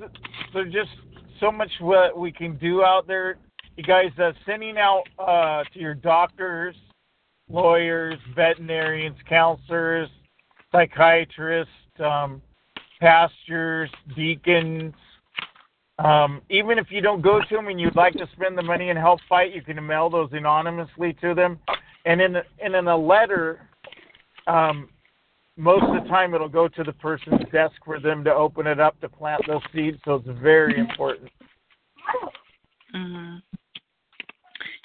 there's 0.54 0.72
just 0.72 0.90
so 1.42 1.52
much 1.52 1.70
what 1.82 2.18
we 2.18 2.32
can 2.32 2.58
do 2.58 2.82
out 2.84 3.08
there. 3.08 3.38
You 3.76 3.84
guys 3.84 4.12
uh, 4.18 4.32
sending 4.46 4.78
out 4.78 5.04
uh, 5.20 5.66
to 5.74 5.80
your 5.80 5.94
doctors, 5.94 6.76
lawyers, 7.50 8.20
veterinarians, 8.36 9.18
counselors, 9.28 10.10
psychiatrists, 10.72 11.74
um, 12.04 12.42
pastors, 13.00 13.90
deacons. 14.16 14.94
Um, 16.00 16.42
even 16.50 16.78
if 16.78 16.88
you 16.92 17.02
don't 17.02 17.22
go 17.22 17.40
to 17.40 17.56
them 17.56 17.68
and 17.68 17.80
you'd 17.80 17.96
like 17.96 18.14
to 18.14 18.28
spend 18.36 18.58
the 18.58 18.62
money 18.62 18.90
and 18.90 19.00
help 19.00 19.20
fight, 19.28 19.54
you 19.54 19.62
can 19.62 19.84
mail 19.86 20.10
those 20.10 20.30
anonymously 20.32 21.14
to 21.22 21.34
them. 21.34 21.60
And 22.06 22.22
in 22.22 22.36
and 22.64 22.76
in 22.76 22.88
a 22.88 22.98
letter, 22.98 23.68
um, 24.46 24.90
most 25.58 25.84
of 25.84 26.04
the 26.04 26.10
time 26.10 26.34
it'll 26.36 26.48
go 26.48 26.68
to 26.68 26.84
the 26.84 26.94
person's 26.94 27.42
desk 27.52 27.74
for 27.84 28.00
them 28.00 28.24
to 28.24 28.34
open 28.34 28.68
it 28.68 28.80
up 28.80 29.00
to 29.02 29.10
plant 29.10 29.42
those 29.48 29.62
seeds. 29.74 29.98
So 30.06 30.16
it's 30.16 30.40
very 30.40 30.80
important. 30.80 31.32
hmm 32.94 33.38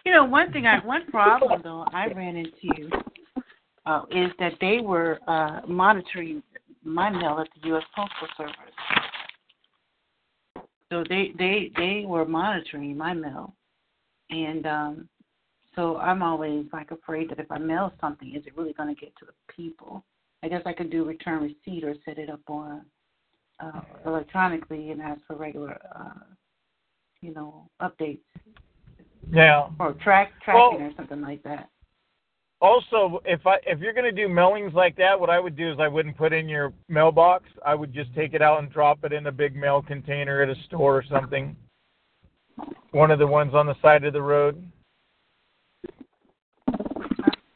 You 0.04 0.12
know, 0.12 0.24
one 0.24 0.52
thing 0.52 0.66
I 0.66 0.84
one 0.84 1.06
problem 1.10 1.60
though 1.62 1.86
I 1.92 2.06
ran 2.08 2.36
into 2.36 2.90
uh, 3.86 4.02
is 4.10 4.30
that 4.38 4.52
they 4.60 4.78
were 4.80 5.18
uh, 5.28 5.60
monitoring 5.66 6.42
my 6.84 7.10
mail 7.10 7.38
at 7.38 7.48
the 7.54 7.68
U.S. 7.68 7.84
Postal 7.94 8.28
Service. 8.36 8.56
So 10.90 11.04
they 11.08 11.32
they 11.38 11.70
they 11.76 12.04
were 12.06 12.24
monitoring 12.24 12.96
my 12.96 13.14
mail, 13.14 13.54
and 14.30 14.66
um, 14.66 15.08
so 15.74 15.96
I'm 15.98 16.22
always 16.22 16.66
like 16.72 16.90
afraid 16.90 17.30
that 17.30 17.38
if 17.38 17.50
I 17.50 17.58
mail 17.58 17.92
something, 18.00 18.34
is 18.34 18.42
it 18.46 18.56
really 18.56 18.74
going 18.74 18.94
to 18.94 19.00
get 19.00 19.16
to 19.18 19.24
the 19.24 19.32
people? 19.54 20.04
I 20.42 20.48
guess 20.48 20.62
I 20.66 20.72
could 20.72 20.90
do 20.90 21.04
return 21.04 21.42
receipt 21.42 21.84
or 21.84 21.94
set 22.04 22.18
it 22.18 22.28
up 22.28 22.40
on 22.48 22.82
uh, 23.60 23.80
electronically 24.04 24.90
and 24.90 25.00
ask 25.00 25.20
for 25.26 25.36
regular, 25.36 25.78
uh, 25.94 26.24
you 27.20 27.32
know, 27.32 27.70
updates 27.80 28.18
Yeah. 29.30 29.68
or 29.78 29.92
track 29.94 30.32
tracking 30.42 30.78
Well- 30.80 30.88
or 30.88 30.92
something 30.96 31.20
like 31.20 31.42
that. 31.44 31.68
Also, 32.60 33.20
if 33.24 33.44
I 33.44 33.56
if 33.66 33.80
you're 33.80 33.92
going 33.92 34.04
to 34.04 34.12
do 34.12 34.28
mailings 34.32 34.72
like 34.72 34.94
that, 34.96 35.18
what 35.18 35.30
I 35.30 35.40
would 35.40 35.56
do 35.56 35.72
is 35.72 35.80
I 35.80 35.88
wouldn't 35.88 36.16
put 36.16 36.32
in 36.32 36.48
your 36.48 36.72
mailbox. 36.88 37.44
I 37.66 37.74
would 37.74 37.92
just 37.92 38.14
take 38.14 38.34
it 38.34 38.42
out 38.42 38.60
and 38.60 38.70
drop 38.70 39.02
it 39.02 39.12
in 39.12 39.26
a 39.26 39.32
big 39.32 39.56
mail 39.56 39.82
container 39.82 40.42
at 40.42 40.48
a 40.48 40.54
store 40.66 40.96
or 40.96 41.02
something. 41.10 41.56
One 42.92 43.10
of 43.10 43.18
the 43.18 43.26
ones 43.26 43.52
on 43.52 43.66
the 43.66 43.74
side 43.82 44.04
of 44.04 44.12
the 44.12 44.22
road. 44.22 44.64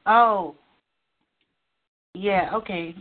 Oh, 0.07 0.57
yeah, 2.15 2.51
okay. 2.55 2.95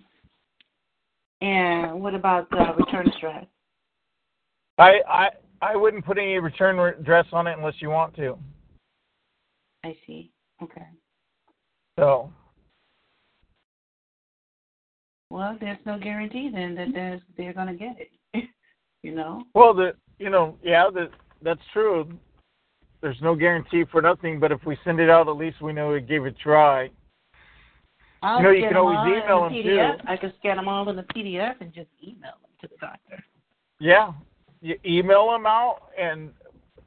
And 1.41 2.01
what 2.01 2.13
about 2.13 2.49
the 2.51 2.73
return 2.77 3.07
address? 3.07 3.45
I 4.77 4.99
I 5.09 5.29
I 5.61 5.75
wouldn't 5.75 6.05
put 6.05 6.19
any 6.19 6.37
return 6.37 6.77
address 6.77 7.25
on 7.31 7.47
it 7.47 7.57
unless 7.57 7.81
you 7.81 7.89
want 7.89 8.15
to. 8.17 8.37
I 9.85 9.95
see. 10.07 10.31
Okay. 10.63 10.87
So 11.99 12.31
Well, 15.29 15.55
there's 15.59 15.77
no 15.85 15.99
guarantee 15.99 16.49
then 16.51 16.73
that 16.75 16.87
there's, 16.91 17.21
they're 17.37 17.53
going 17.53 17.67
to 17.67 17.73
get 17.75 17.95
it. 17.99 18.49
you 19.03 19.13
know? 19.13 19.43
Well, 19.53 19.75
the 19.75 19.93
you 20.17 20.29
know, 20.29 20.57
yeah, 20.63 20.89
that 20.93 21.09
that's 21.41 21.61
true. 21.71 22.07
There's 23.01 23.21
no 23.21 23.35
guarantee 23.35 23.83
for 23.91 24.01
nothing, 24.01 24.39
but 24.39 24.51
if 24.51 24.65
we 24.65 24.77
send 24.83 24.99
it 24.99 25.09
out, 25.09 25.27
at 25.27 25.35
least 25.35 25.61
we 25.61 25.73
know 25.73 25.89
we 25.89 26.01
gave 26.01 26.25
it 26.25 26.29
a 26.29 26.43
try. 26.43 26.89
I'll 28.23 28.41
know, 28.41 28.49
you 28.49 28.67
can 28.67 28.77
always 28.77 28.97
email 29.05 29.43
the 29.43 29.49
them, 29.49 29.65
PDF. 29.65 30.01
too. 30.01 30.07
I 30.07 30.17
can 30.17 30.33
scan 30.39 30.55
them 30.55 30.67
all 30.67 30.89
in 30.89 30.95
the 30.95 31.03
PDF 31.03 31.55
and 31.59 31.71
just 31.73 31.89
email 32.01 32.33
them 32.41 32.51
to 32.61 32.67
the 32.67 32.77
doctor. 32.79 33.23
Yeah, 33.79 34.13
you 34.61 34.79
email 34.85 35.29
them 35.29 35.45
out, 35.45 35.89
and 35.99 36.31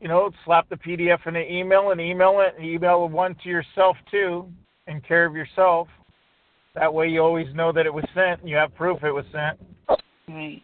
you 0.00 0.08
know, 0.08 0.30
slap 0.44 0.68
the 0.68 0.76
PDF 0.76 1.26
in 1.26 1.36
an 1.36 1.50
email 1.50 1.90
and 1.90 2.00
email 2.00 2.40
it, 2.40 2.54
and 2.56 2.66
email 2.66 3.08
one 3.08 3.34
to 3.42 3.48
yourself 3.48 3.96
too, 4.10 4.48
in 4.86 5.00
care 5.00 5.26
of 5.26 5.34
yourself. 5.34 5.88
That 6.74 6.92
way, 6.92 7.08
you 7.08 7.20
always 7.20 7.52
know 7.54 7.72
that 7.72 7.86
it 7.86 7.92
was 7.92 8.04
sent, 8.14 8.40
and 8.40 8.48
you 8.48 8.56
have 8.56 8.74
proof 8.74 9.02
it 9.02 9.10
was 9.10 9.24
sent. 9.32 9.58
Right. 10.28 10.62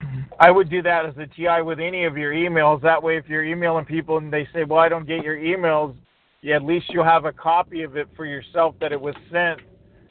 I 0.40 0.50
would 0.50 0.68
do 0.70 0.82
that 0.82 1.06
as 1.06 1.14
a 1.18 1.26
TI 1.26 1.62
with 1.62 1.78
any 1.78 2.04
of 2.04 2.16
your 2.16 2.32
emails. 2.32 2.82
That 2.82 3.02
way, 3.02 3.16
if 3.16 3.28
you're 3.28 3.44
emailing 3.44 3.84
people 3.84 4.18
and 4.18 4.32
they 4.32 4.48
say, 4.52 4.64
"Well, 4.64 4.80
I 4.80 4.88
don't 4.88 5.06
get 5.06 5.22
your 5.22 5.36
emails," 5.36 5.94
yeah, 6.42 6.56
at 6.56 6.64
least 6.64 6.86
you'll 6.90 7.04
have 7.04 7.24
a 7.24 7.32
copy 7.32 7.82
of 7.82 7.96
it 7.96 8.08
for 8.16 8.24
yourself 8.24 8.74
that 8.80 8.92
it 8.92 9.00
was 9.00 9.14
sent, 9.30 9.60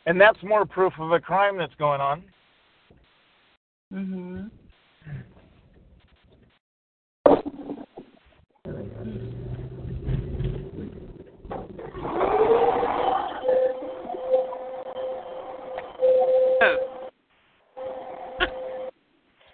and 0.06 0.20
that's 0.20 0.42
more 0.44 0.66
proof 0.66 0.94
of 1.00 1.12
a 1.12 1.20
crime 1.20 1.58
that's 1.58 1.76
going 1.76 2.00
on. 2.02 2.24
Mhm. 3.94 4.50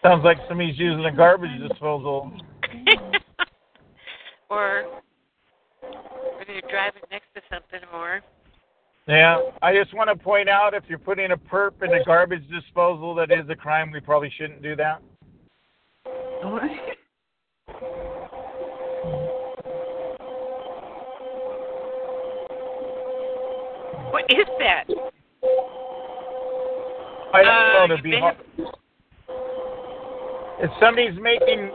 Sounds 0.04 0.26
like 0.26 0.38
somebody's 0.50 0.78
using 0.78 1.06
a 1.06 1.16
garbage 1.16 1.50
disposal. 1.66 2.30
or 4.50 4.84
when 6.38 6.46
you're 6.48 6.62
driving 6.70 7.02
next 7.10 7.28
to 7.36 7.42
something, 7.50 7.80
or. 7.94 8.22
Yeah, 9.08 9.40
I 9.62 9.74
just 9.74 9.94
want 9.94 10.10
to 10.10 10.16
point 10.16 10.50
out 10.50 10.74
if 10.74 10.84
you're 10.90 11.00
putting 11.00 11.32
a 11.32 11.38
perp 11.38 11.82
in 11.82 11.94
a 11.94 12.04
garbage 12.04 12.44
disposal, 12.50 13.16
that 13.16 13.32
is 13.32 13.50
a 13.50 13.56
crime. 13.56 13.92
We 13.92 14.02
probably 14.02 14.32
shouldn't 14.38 14.62
do 14.62 14.76
that. 14.76 15.02
What 24.14 24.26
is 24.30 24.46
that? 24.60 24.84
I 27.34 27.42
don't 27.42 27.48
Uh, 27.48 27.88
know 27.88 27.98
to 27.98 28.04
be 28.04 28.20
hard. 28.20 28.38
If 30.60 30.70
somebody's 30.80 31.20
making 31.20 31.74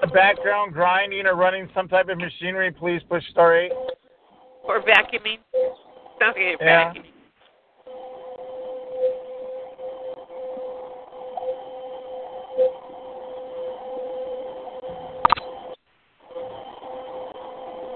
a 0.00 0.06
background 0.06 0.74
grinding 0.74 1.26
or 1.26 1.34
running 1.34 1.68
some 1.74 1.88
type 1.88 2.08
of 2.08 2.18
machinery, 2.18 2.70
please 2.70 3.02
push 3.08 3.24
star 3.30 3.56
eight. 3.56 3.72
Or 4.62 4.80
vacuuming? 4.80 5.40
Sounds 6.20 6.36
like 6.36 6.60
Yeah. 6.60 6.92
vacuuming. 6.94 7.08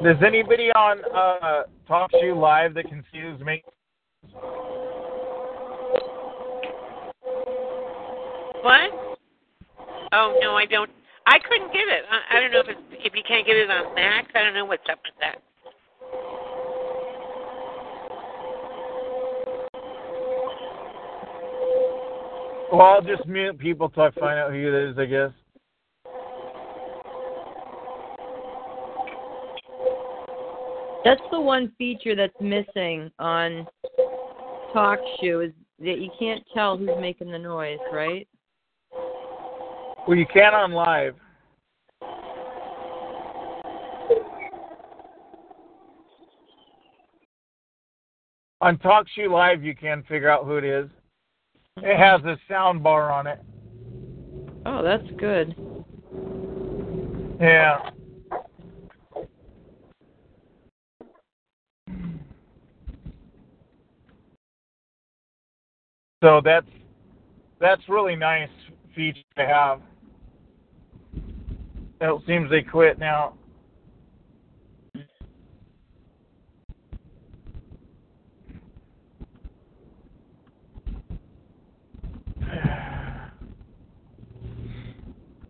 Does 0.03 0.23
anybody 0.23 0.71
on 0.73 1.05
uh, 1.15 1.63
Talk 1.87 2.11
Shoe 2.21 2.35
Live 2.35 2.75
that 2.75 2.89
can 2.89 3.05
see 3.13 3.21
who's 3.21 3.41
making? 3.41 3.71
What? 8.67 8.91
Oh 10.11 10.37
no, 10.43 10.57
I 10.57 10.67
don't. 10.67 10.91
I 11.25 11.39
couldn't 11.39 11.73
get 11.73 11.87
it. 11.87 12.03
I, 12.11 12.37
I 12.37 12.41
don't 12.41 12.51
know 12.51 12.59
if 12.59 12.69
it's, 12.69 12.81
if 12.91 13.15
you 13.15 13.23
can't 13.23 13.47
get 13.47 13.55
it 13.55 13.71
on 13.71 13.95
Max. 13.95 14.27
I 14.35 14.43
don't 14.43 14.55
know 14.55 14.65
what's 14.65 14.83
up 14.91 14.99
with 15.05 15.15
that. 15.21 15.37
Well, 22.73 22.81
I'll 22.81 23.03
just 23.03 23.25
mute 23.29 23.57
people 23.57 23.89
till 23.89 24.03
I 24.03 24.11
find 24.11 24.37
out 24.37 24.51
who 24.51 24.57
it 24.57 24.91
is. 24.91 24.99
I 24.99 25.05
guess. 25.05 25.31
That's 31.05 31.23
the 31.31 31.41
one 31.41 31.71
feature 31.79 32.17
that's 32.17 32.35
missing 32.41 33.13
on 33.21 33.65
Talk 34.73 34.99
Shoe 35.21 35.43
is 35.43 35.53
that 35.79 36.01
you 36.01 36.11
can't 36.19 36.43
tell 36.53 36.77
who's 36.77 36.91
making 37.01 37.31
the 37.31 37.39
noise, 37.39 37.79
right? 37.93 38.27
Well, 40.07 40.17
you 40.17 40.27
can 40.33 40.55
on 40.55 40.73
live. 40.73 41.17
On 48.61 48.79
TalkShoe 48.79 49.29
Live, 49.29 49.65
you 49.65 49.75
can 49.75 50.05
figure 50.05 50.31
out 50.31 50.45
who 50.45 50.57
it 50.57 50.65
is. 50.65 50.89
It 51.79 51.99
has 51.99 52.23
a 52.25 52.39
sound 52.49 52.83
bar 52.83 53.11
on 53.11 53.27
it. 53.27 53.41
Oh, 54.65 54.83
that's 54.83 55.07
good. 55.19 55.55
Yeah. 57.41 57.91
So 66.23 66.41
that's 66.43 66.67
that's 67.61 67.83
really 67.89 68.17
nice 68.17 68.49
feature 68.95 69.21
to 69.37 69.47
have. 69.47 69.81
It 72.01 72.23
seems 72.27 72.51
they 72.51 72.63
quit 72.63 72.99
now. 72.99 73.35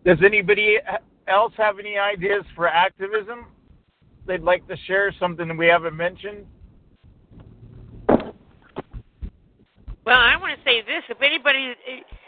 Does 0.05 0.19
anybody 0.23 0.77
else 1.27 1.51
have 1.57 1.79
any 1.79 1.97
ideas 1.97 2.45
for 2.55 2.69
activism 2.69 3.47
they'd 4.25 4.41
like 4.41 4.65
to 4.69 4.77
share? 4.85 5.13
Something 5.19 5.57
we 5.57 5.67
haven't 5.67 5.97
mentioned? 5.97 6.45
Well, 10.05 10.17
I 10.17 10.37
want 10.37 10.57
to 10.57 10.63
say 10.63 10.81
this: 10.81 11.03
if 11.09 11.21
anybody 11.21 11.73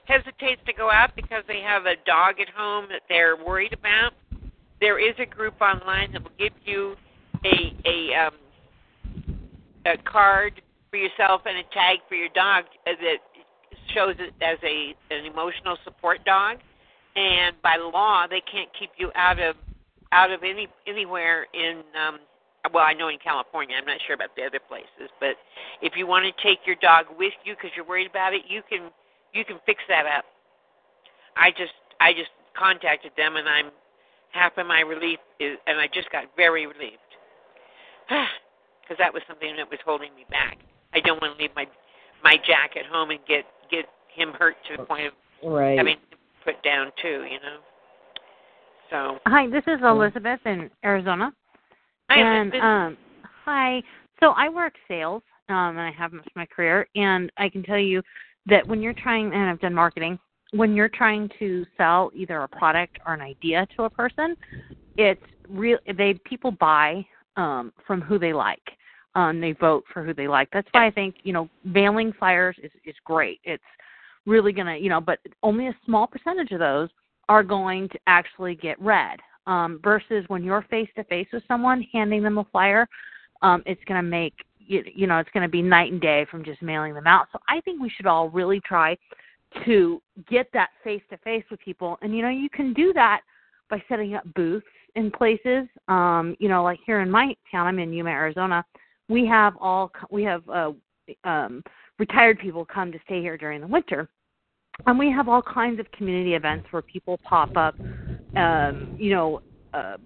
hesitates 0.09 0.61
to 0.65 0.73
go 0.73 0.89
out 0.89 1.15
because 1.15 1.43
they 1.47 1.61
have 1.61 1.85
a 1.85 1.95
dog 2.05 2.41
at 2.41 2.49
home 2.49 2.87
that 2.89 3.01
they're 3.07 3.37
worried 3.37 3.73
about, 3.73 4.13
there 4.81 4.97
is 4.97 5.13
a 5.19 5.25
group 5.25 5.61
online 5.61 6.11
that 6.13 6.23
will 6.23 6.37
give 6.39 6.53
you 6.65 6.95
a 7.45 7.75
a 7.85 8.25
um, 8.25 8.33
a 9.85 9.97
card 9.97 10.61
for 10.89 10.97
yourself 10.97 11.41
and 11.45 11.57
a 11.57 11.63
tag 11.73 11.99
for 12.09 12.15
your 12.15 12.29
dog 12.33 12.65
uh, 12.87 12.91
that 13.01 13.17
shows 13.93 14.15
it 14.17 14.33
as 14.41 14.57
a 14.63 14.95
an 15.13 15.25
emotional 15.25 15.77
support 15.83 16.25
dog. 16.25 16.57
And 17.15 17.55
by 17.61 17.77
law, 17.77 18.25
they 18.27 18.41
can't 18.51 18.69
keep 18.79 18.91
you 18.97 19.11
out 19.15 19.39
of 19.39 19.55
out 20.11 20.31
of 20.31 20.41
any 20.43 20.67
anywhere 20.87 21.45
in 21.53 21.83
um, 21.99 22.19
well, 22.73 22.83
I 22.83 22.93
know 22.93 23.09
in 23.09 23.19
California. 23.23 23.75
I'm 23.77 23.85
not 23.85 23.99
sure 24.05 24.15
about 24.15 24.35
the 24.35 24.43
other 24.43 24.59
places, 24.59 25.09
but 25.19 25.35
if 25.81 25.93
you 25.95 26.07
want 26.07 26.25
to 26.25 26.43
take 26.43 26.59
your 26.65 26.75
dog 26.81 27.05
with 27.17 27.33
you 27.45 27.55
because 27.55 27.71
you're 27.75 27.85
worried 27.85 28.09
about 28.09 28.33
it, 28.33 28.41
you 28.47 28.61
can 28.69 28.89
you 29.33 29.45
can 29.45 29.57
fix 29.65 29.81
that 29.87 30.05
up. 30.05 30.25
I 31.35 31.51
just 31.51 31.73
I 31.99 32.13
just 32.13 32.29
contacted 32.57 33.11
them 33.17 33.35
and 33.37 33.47
I'm 33.47 33.71
half 34.31 34.57
of 34.57 34.67
my 34.67 34.81
relief 34.81 35.19
is 35.39 35.57
and 35.67 35.79
I 35.79 35.87
just 35.87 36.11
got 36.11 36.25
very 36.35 36.67
relieved 36.67 36.97
because 38.09 38.97
that 38.97 39.13
was 39.13 39.23
something 39.27 39.55
that 39.55 39.69
was 39.69 39.79
holding 39.85 40.13
me 40.15 40.25
back. 40.29 40.57
I 40.93 40.99
don't 40.99 41.21
want 41.21 41.37
to 41.37 41.41
leave 41.41 41.55
my 41.55 41.67
my 42.23 42.35
Jack 42.45 42.75
at 42.77 42.85
home 42.85 43.11
and 43.11 43.19
get 43.27 43.45
get 43.71 43.85
him 44.13 44.33
hurt 44.39 44.55
to 44.69 44.77
the 44.77 44.83
point 44.83 45.07
of 45.07 45.13
Right. 45.41 45.77
having 45.77 45.93
him 45.93 46.19
put 46.43 46.61
down 46.63 46.91
too. 47.01 47.25
You 47.29 47.39
know. 47.39 47.57
So 48.89 49.19
Hi, 49.27 49.47
this 49.47 49.63
is 49.67 49.79
Elizabeth 49.83 50.39
in 50.45 50.69
Arizona. 50.83 51.31
I 52.09 52.19
and 52.19 52.53
um 52.55 52.97
hi. 53.45 53.81
So 54.19 54.31
I 54.31 54.49
work 54.49 54.73
sales, 54.87 55.21
um 55.47 55.77
and 55.77 55.81
I 55.81 55.91
have 55.91 56.11
most 56.11 56.27
of 56.27 56.35
my 56.35 56.45
career 56.45 56.87
and 56.95 57.31
I 57.37 57.49
can 57.49 57.63
tell 57.63 57.77
you 57.77 58.01
that 58.47 58.67
when 58.67 58.81
you're 58.81 58.93
trying 58.93 59.33
and 59.33 59.49
I've 59.49 59.59
done 59.59 59.73
marketing, 59.73 60.19
when 60.51 60.75
you're 60.75 60.89
trying 60.89 61.29
to 61.39 61.65
sell 61.77 62.11
either 62.15 62.41
a 62.41 62.47
product 62.47 62.99
or 63.05 63.13
an 63.13 63.21
idea 63.21 63.67
to 63.75 63.83
a 63.83 63.89
person, 63.89 64.35
it's 64.97 65.21
real 65.47 65.77
they 65.97 66.15
people 66.25 66.51
buy 66.51 67.05
um 67.37 67.71
from 67.85 68.01
who 68.01 68.17
they 68.17 68.33
like. 68.33 68.63
Um 69.15 69.39
they 69.39 69.53
vote 69.53 69.83
for 69.93 70.03
who 70.03 70.13
they 70.13 70.27
like. 70.27 70.49
That's 70.51 70.67
why 70.71 70.87
I 70.87 70.91
think, 70.91 71.15
you 71.23 71.33
know, 71.33 71.49
mailing 71.63 72.13
flyers 72.13 72.55
is 72.63 72.71
is 72.85 72.95
great. 73.05 73.39
It's 73.43 73.63
really 74.25 74.51
going 74.51 74.67
to, 74.67 74.77
you 74.77 74.89
know, 74.89 75.01
but 75.01 75.19
only 75.43 75.67
a 75.67 75.77
small 75.85 76.05
percentage 76.05 76.51
of 76.51 76.59
those 76.59 76.89
are 77.29 77.43
going 77.43 77.87
to 77.89 77.99
actually 78.07 78.55
get 78.55 78.79
read 78.81 79.19
um, 79.47 79.79
versus 79.83 80.25
when 80.27 80.43
you're 80.43 80.65
face 80.69 80.89
to 80.95 81.03
face 81.05 81.27
with 81.31 81.43
someone 81.47 81.85
handing 81.93 82.21
them 82.23 82.37
a 82.37 82.43
flyer 82.45 82.87
um, 83.41 83.63
it's 83.65 83.83
going 83.85 84.03
to 84.03 84.07
make 84.07 84.33
you, 84.69 84.83
you 84.93 85.07
know 85.07 85.17
it's 85.17 85.29
going 85.31 85.43
to 85.43 85.49
be 85.49 85.61
night 85.61 85.91
and 85.91 85.99
day 85.99 86.25
from 86.31 86.45
just 86.45 86.61
mailing 86.61 86.93
them 86.93 87.07
out. 87.07 87.27
So 87.33 87.39
i 87.49 87.59
think 87.61 87.81
we 87.81 87.89
should 87.89 88.05
all 88.05 88.29
really 88.29 88.61
try 88.61 88.95
to 89.65 90.01
get 90.29 90.47
that 90.53 90.69
face 90.83 91.01
to 91.09 91.17
face 91.17 91.43
with 91.49 91.59
people. 91.59 91.97
And 92.01 92.15
you 92.15 92.21
know 92.21 92.29
you 92.29 92.49
can 92.49 92.73
do 92.73 92.93
that 92.93 93.21
by 93.69 93.83
setting 93.89 94.15
up 94.15 94.23
booths 94.35 94.65
in 94.95 95.11
places. 95.11 95.67
Um 95.87 96.37
you 96.39 96.47
know 96.47 96.63
like 96.63 96.79
here 96.85 97.01
in 97.01 97.11
my 97.11 97.35
town 97.51 97.67
i'm 97.67 97.79
in 97.79 97.91
yuma 97.91 98.11
arizona 98.11 98.63
we 99.09 99.25
have 99.25 99.55
all 99.59 99.91
we 100.11 100.23
have 100.23 100.47
uh 100.49 100.71
um 101.23 101.63
retired 101.97 102.39
people 102.39 102.63
come 102.63 102.91
to 102.91 102.99
stay 103.05 103.21
here 103.21 103.37
during 103.37 103.59
the 103.59 103.67
winter. 103.67 104.07
And 104.85 104.97
we 104.97 105.11
have 105.11 105.27
all 105.27 105.41
kinds 105.41 105.77
of 105.81 105.91
community 105.91 106.35
events 106.35 106.67
where 106.71 106.81
people 106.81 107.19
pop 107.23 107.57
up 107.57 107.75
um 108.35 108.95
you 108.99 109.09
know 109.15 109.41
uh, 109.73 109.97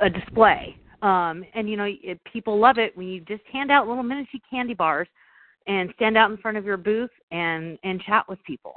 a 0.00 0.08
display 0.08 0.76
um 1.02 1.44
and 1.54 1.68
you 1.68 1.76
know 1.76 1.86
it, 2.02 2.20
people 2.30 2.58
love 2.58 2.78
it 2.78 2.96
when 2.96 3.06
you 3.06 3.20
just 3.20 3.42
hand 3.52 3.70
out 3.70 3.86
little 3.86 4.02
miniature 4.02 4.40
candy 4.50 4.74
bars 4.74 5.08
and 5.66 5.92
stand 5.96 6.16
out 6.16 6.30
in 6.30 6.36
front 6.38 6.56
of 6.56 6.64
your 6.64 6.76
booth 6.76 7.10
and 7.30 7.78
and 7.84 8.00
chat 8.02 8.28
with 8.28 8.42
people. 8.44 8.74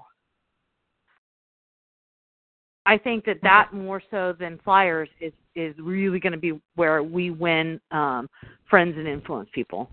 I 2.85 2.97
think 2.97 3.25
that 3.25 3.37
that 3.43 3.73
more 3.73 4.01
so 4.11 4.35
than 4.37 4.59
flyers 4.63 5.09
is 5.19 5.33
is 5.55 5.75
really 5.79 6.19
going 6.19 6.33
to 6.33 6.39
be 6.39 6.59
where 6.75 7.01
we 7.01 7.31
win 7.31 7.79
um 7.91 8.29
friends 8.69 8.95
and 8.97 9.07
influence 9.07 9.49
people. 9.53 9.89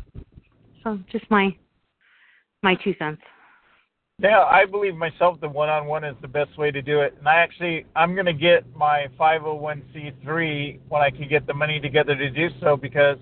So 0.85 0.99
just 1.11 1.31
my 1.31 1.57
my 2.63 2.75
two 2.77 2.95
cents 2.99 3.23
Yeah, 4.21 4.43
I 4.43 4.65
believe 4.65 4.97
myself 4.97 5.41
the 5.41 5.49
one 5.49 5.69
on 5.69 5.87
one 5.87 6.03
is 6.03 6.17
the 6.21 6.27
best 6.27 6.59
way 6.59 6.73
to 6.73 6.83
do 6.83 7.03
it. 7.03 7.15
And 7.19 7.29
I 7.29 7.37
actually 7.37 7.87
I'm 7.95 8.17
gonna 8.17 8.33
get 8.33 8.65
my 8.75 9.07
five 9.17 9.43
oh 9.45 9.55
one 9.55 9.85
C 9.93 10.11
three 10.25 10.81
when 10.89 11.03
I 11.03 11.11
can 11.11 11.29
get 11.29 11.47
the 11.47 11.55
money 11.55 11.79
together 11.79 12.17
to 12.17 12.29
do 12.29 12.49
so 12.61 12.77
because 12.77 13.19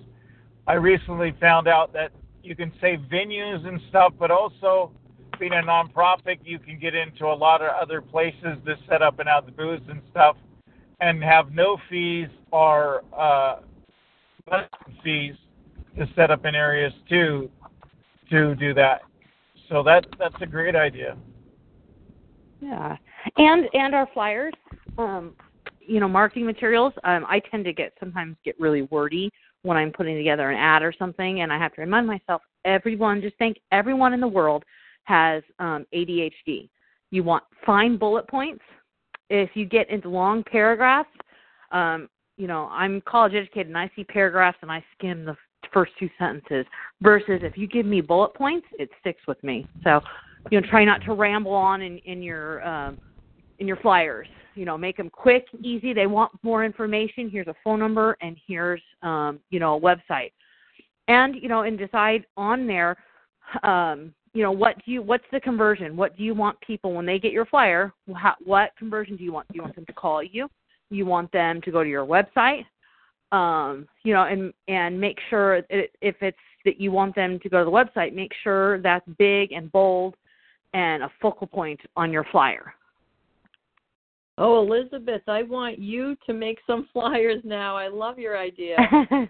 I 0.67 0.75
recently 0.75 1.35
found 1.39 1.69
out 1.69 1.93
that 1.93 2.13
you 2.43 2.57
can 2.57 2.73
save 2.81 3.01
venues 3.13 3.67
and 3.67 3.79
stuff, 3.91 4.15
but 4.19 4.31
also 4.31 4.91
being 5.39 5.53
a 5.53 5.57
nonprofit, 5.57 6.39
you 6.45 6.59
can 6.59 6.79
get 6.79 6.95
into 6.95 7.27
a 7.27 7.35
lot 7.35 7.61
of 7.61 7.69
other 7.79 8.01
places 8.01 8.57
to 8.65 8.77
set 8.89 9.03
up 9.03 9.19
and 9.19 9.29
have 9.29 9.45
the 9.45 9.53
booths 9.53 9.85
and 9.91 10.01
stuff, 10.11 10.39
and 11.01 11.23
have 11.23 11.53
no 11.53 11.77
fees 11.91 12.29
or 12.53 13.05
uh, 13.15 13.57
fees 15.05 15.35
to 15.99 16.09
set 16.17 16.31
up 16.31 16.47
in 16.47 16.55
areas 16.55 16.93
too 17.07 17.51
to 18.31 18.55
do 18.55 18.73
that. 18.73 19.03
So 19.69 19.83
that 19.83 20.07
that's 20.19 20.35
a 20.41 20.47
great 20.47 20.77
idea. 20.77 21.17
Yeah, 22.61 22.97
and 23.37 23.69
and 23.75 23.95
our 23.95 24.09
flyers, 24.15 24.55
um, 24.99 25.35
you 25.81 26.01
know, 26.01 26.09
marketing 26.09 26.47
materials. 26.47 26.93
Um, 27.05 27.27
I 27.29 27.41
tend 27.51 27.65
to 27.65 27.73
get 27.73 27.93
sometimes 28.01 28.37
get 28.45 28.59
really 28.59 28.83
wordy 28.83 29.31
when 29.63 29.77
I'm 29.77 29.93
putting 29.93 30.17
together 30.17 30.51
an 30.51 30.59
ad 30.59 30.83
or 30.83 30.93
something, 30.97 31.41
and 31.41 31.53
I 31.53 31.59
have 31.59 31.75
to 31.75 31.81
remind 31.81 32.07
myself, 32.07 32.43
everyone, 32.65 33.21
just 33.21 33.37
think, 33.37 33.59
everyone 33.73 34.13
in 34.13 34.21
the 34.21 34.29
world 34.29 34.65
has 35.05 35.43
um, 35.59 35.87
ADHD. 35.95 36.69
You 37.11 37.25
want 37.25 37.45
fine 37.65 37.97
bullet 37.97 38.29
points. 38.29 38.63
If 39.29 39.51
you 39.55 39.65
get 39.65 39.91
into 39.91 40.09
long 40.09 40.45
paragraphs, 40.45 41.09
um, 41.73 42.09
you 42.37 42.47
know, 42.47 42.69
I'm 42.71 43.01
college 43.03 43.35
educated 43.35 43.69
and 43.69 43.79
I 43.79 43.91
see 43.97 44.05
paragraphs 44.05 44.59
and 44.63 44.71
I 44.71 44.85
skim 44.97 45.25
the 45.25 45.37
first 45.73 45.93
two 45.99 46.09
sentences. 46.19 46.67
Versus 47.03 47.41
if 47.43 47.57
you 47.57 47.67
give 47.67 47.87
me 47.87 48.01
bullet 48.01 48.35
points, 48.35 48.67
it 48.79 48.89
sticks 49.01 49.23
with 49.27 49.43
me. 49.43 49.67
So, 49.85 50.01
you 50.51 50.61
know, 50.61 50.67
try 50.69 50.85
not 50.85 51.03
to 51.05 51.15
ramble 51.15 51.53
on 51.53 51.83
in 51.83 51.99
in 51.99 52.23
your 52.23 52.67
um, 52.67 52.99
in 53.59 53.67
your 53.67 53.77
flyers. 53.77 54.29
You 54.55 54.65
know, 54.65 54.79
make 54.79 54.97
them 54.97 55.11
quick, 55.11 55.47
easy. 55.61 55.93
They 55.93 56.07
want 56.07 56.33
more 56.43 56.65
information. 56.65 57.29
Here's 57.29 57.47
a 57.47 57.55
phone 57.63 57.79
number 57.79 58.17
and 58.23 58.37
here's 58.47 58.81
um, 59.03 59.41
you 59.51 59.61
know 59.61 59.77
a 59.77 59.81
website. 59.81 60.33
And 61.09 61.37
you 61.37 61.49
know, 61.49 61.63
and 61.63 61.79
decide 61.79 62.27
on 62.37 62.67
there. 62.67 62.97
Um, 63.63 64.13
you 64.37 64.43
know 64.43 64.53
what 64.53 64.77
do 64.85 64.93
you 64.93 65.01
what's 65.01 65.25
the 65.33 65.41
conversion 65.41 65.97
what 65.97 66.15
do 66.15 66.23
you 66.23 66.35
want 66.35 66.61
people 66.61 66.93
when 66.93 67.07
they 67.07 67.19
get 67.19 67.33
your 67.33 67.47
flyer 67.47 67.91
how, 68.15 68.35
what 68.45 68.71
conversion 68.79 69.17
do 69.17 69.25
you 69.25 69.33
want 69.33 69.49
do 69.49 69.57
you 69.57 69.63
want 69.63 69.75
them 69.75 69.87
to 69.87 69.95
call 69.95 70.23
you 70.23 70.47
you 70.91 71.07
want 71.07 71.33
them 71.33 71.61
to 71.63 71.71
go 71.71 71.83
to 71.83 71.89
your 71.89 72.05
website 72.05 72.67
um 73.33 73.89
you 74.05 74.13
know 74.15 74.23
and 74.25 74.53
and 74.69 75.01
make 75.01 75.19
sure 75.31 75.57
it, 75.69 75.91
if 76.01 76.17
it's 76.21 76.37
that 76.65 76.81
you 76.81 76.91
want 76.93 77.15
them 77.15 77.39
to 77.41 77.49
go 77.49 77.59
to 77.59 77.65
the 77.65 77.71
website 77.71 78.15
make 78.15 78.33
sure 78.43 78.81
that's 78.83 79.07
big 79.19 79.53
and 79.53 79.71
bold 79.73 80.15
and 80.75 81.03
a 81.03 81.11
focal 81.21 81.47
point 81.47 81.81
on 81.97 82.13
your 82.13 82.25
flyer. 82.31 82.75
Oh 84.39 84.63
elizabeth 84.65 85.23
i 85.29 85.43
want 85.43 85.79
you 85.79 86.17
to 86.27 86.33
make 86.33 86.59
some 86.67 86.89
flyers 86.93 87.43
now. 87.45 87.77
I 87.77 87.89
love 87.89 88.19
your 88.19 88.39
idea. 88.39 88.77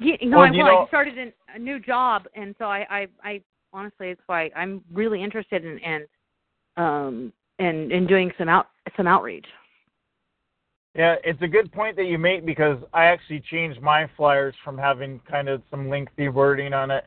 You, 0.00 0.14
you 0.20 0.28
know, 0.30 0.38
Well, 0.38 0.46
I, 0.46 0.52
you 0.52 0.64
well, 0.64 0.72
know- 0.74 0.84
I 0.84 0.88
started 0.88 1.18
in 1.18 1.32
a 1.54 1.58
new 1.58 1.78
job, 1.78 2.24
and 2.34 2.54
so 2.58 2.64
I, 2.64 2.84
I, 2.90 3.06
I 3.22 3.40
honestly, 3.72 4.08
it's 4.08 4.20
why 4.26 4.50
I'm 4.56 4.82
really 4.92 5.22
interested 5.22 5.64
in, 5.64 5.78
in, 5.78 6.06
um, 6.76 7.32
in, 7.58 7.92
in 7.92 8.06
doing 8.06 8.32
some 8.36 8.48
out, 8.48 8.66
some 8.96 9.06
outreach. 9.06 9.46
Yeah, 10.94 11.16
it's 11.24 11.42
a 11.42 11.48
good 11.48 11.72
point 11.72 11.96
that 11.96 12.04
you 12.04 12.18
make 12.18 12.46
because 12.46 12.78
I 12.92 13.06
actually 13.06 13.40
changed 13.40 13.82
my 13.82 14.08
flyers 14.16 14.54
from 14.62 14.78
having 14.78 15.20
kind 15.28 15.48
of 15.48 15.60
some 15.68 15.88
lengthy 15.88 16.28
wording 16.28 16.72
on 16.72 16.92
it 16.92 17.06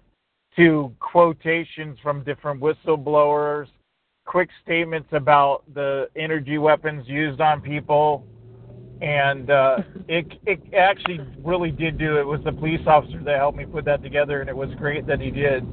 to 0.58 0.94
quotations 1.00 1.98
from 2.04 2.24
different 2.24 2.60
whistleblowers, 2.60 3.68
quick 4.26 4.50
statements 4.62 5.08
about 5.14 5.64
the 5.74 6.10
energy 6.18 6.58
weapons 6.58 7.08
used 7.08 7.40
on 7.40 7.62
people, 7.62 8.26
and 9.02 9.50
uh, 9.50 9.78
it 10.10 10.26
it 10.46 10.60
actually 10.74 11.22
really 11.42 11.72
did 11.72 11.98
do 11.98 12.18
it. 12.18 12.28
Was 12.28 12.42
the 12.44 12.52
police 12.52 12.86
officer 12.88 13.22
that 13.24 13.38
helped 13.38 13.58
me 13.58 13.66
put 13.66 13.86
that 13.86 14.04
together, 14.04 14.42
and 14.42 14.50
it 14.50 14.56
was 14.56 14.70
great 14.78 15.08
that 15.08 15.22
he 15.22 15.32
did 15.32 15.66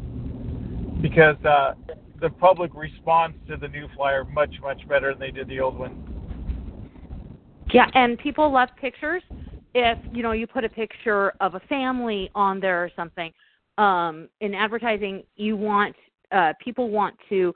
because 1.02 1.36
uh, 1.44 1.75
the 2.20 2.31
public 2.31 2.70
responds 2.75 3.36
to 3.49 3.57
the 3.57 3.67
new 3.68 3.89
flyer 3.97 4.25
much 4.25 4.55
much 4.62 4.86
better 4.89 5.10
than 5.12 5.18
they 5.18 5.31
did 5.33 5.49
the 5.49 5.59
old 5.59 5.76
one. 5.76 6.14
Yeah, 7.73 7.86
and 7.94 8.18
people 8.18 8.52
love 8.52 8.68
pictures. 8.81 9.23
If 9.75 9.99
you 10.12 10.23
know, 10.23 10.33
you 10.33 10.47
put 10.47 10.65
a 10.65 10.68
picture 10.68 11.33
of 11.41 11.55
a 11.55 11.60
family 11.60 12.31
on 12.34 12.60
there 12.60 12.84
or 12.84 12.91
something. 12.94 13.33
Um, 13.78 14.28
in 14.41 14.55
advertising, 14.55 15.25
you 15.36 15.57
want 15.57 15.97
uh, 16.31 16.52
people 16.62 16.91
want 16.91 17.17
to, 17.28 17.55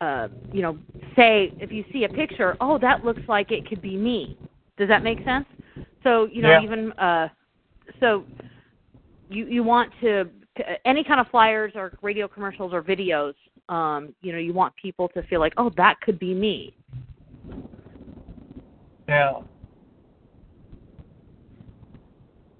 uh, 0.00 0.28
you 0.52 0.62
know, 0.62 0.78
say 1.16 1.52
if 1.58 1.72
you 1.72 1.84
see 1.92 2.04
a 2.04 2.08
picture, 2.08 2.56
oh, 2.60 2.78
that 2.78 3.04
looks 3.04 3.22
like 3.28 3.50
it 3.50 3.66
could 3.66 3.82
be 3.82 3.96
me. 3.96 4.36
Does 4.78 4.88
that 4.88 5.02
make 5.02 5.22
sense? 5.24 5.46
So 6.02 6.26
you 6.32 6.42
know, 6.42 6.50
Yeah. 6.50 6.60
even 6.62 6.92
uh, 6.92 7.28
so, 8.00 8.24
you 9.28 9.46
you 9.46 9.62
want 9.62 9.92
to 10.00 10.30
any 10.84 11.04
kind 11.04 11.20
of 11.20 11.28
flyers 11.28 11.72
or 11.74 11.92
radio 12.02 12.26
commercials 12.28 12.72
or 12.72 12.82
videos. 12.82 13.34
Um, 13.68 14.14
you 14.22 14.32
know, 14.32 14.38
you 14.38 14.54
want 14.54 14.74
people 14.76 15.08
to 15.10 15.22
feel 15.24 15.40
like, 15.40 15.52
oh, 15.58 15.70
that 15.76 16.00
could 16.00 16.18
be 16.18 16.32
me. 16.32 16.74
Yeah. 19.08 19.40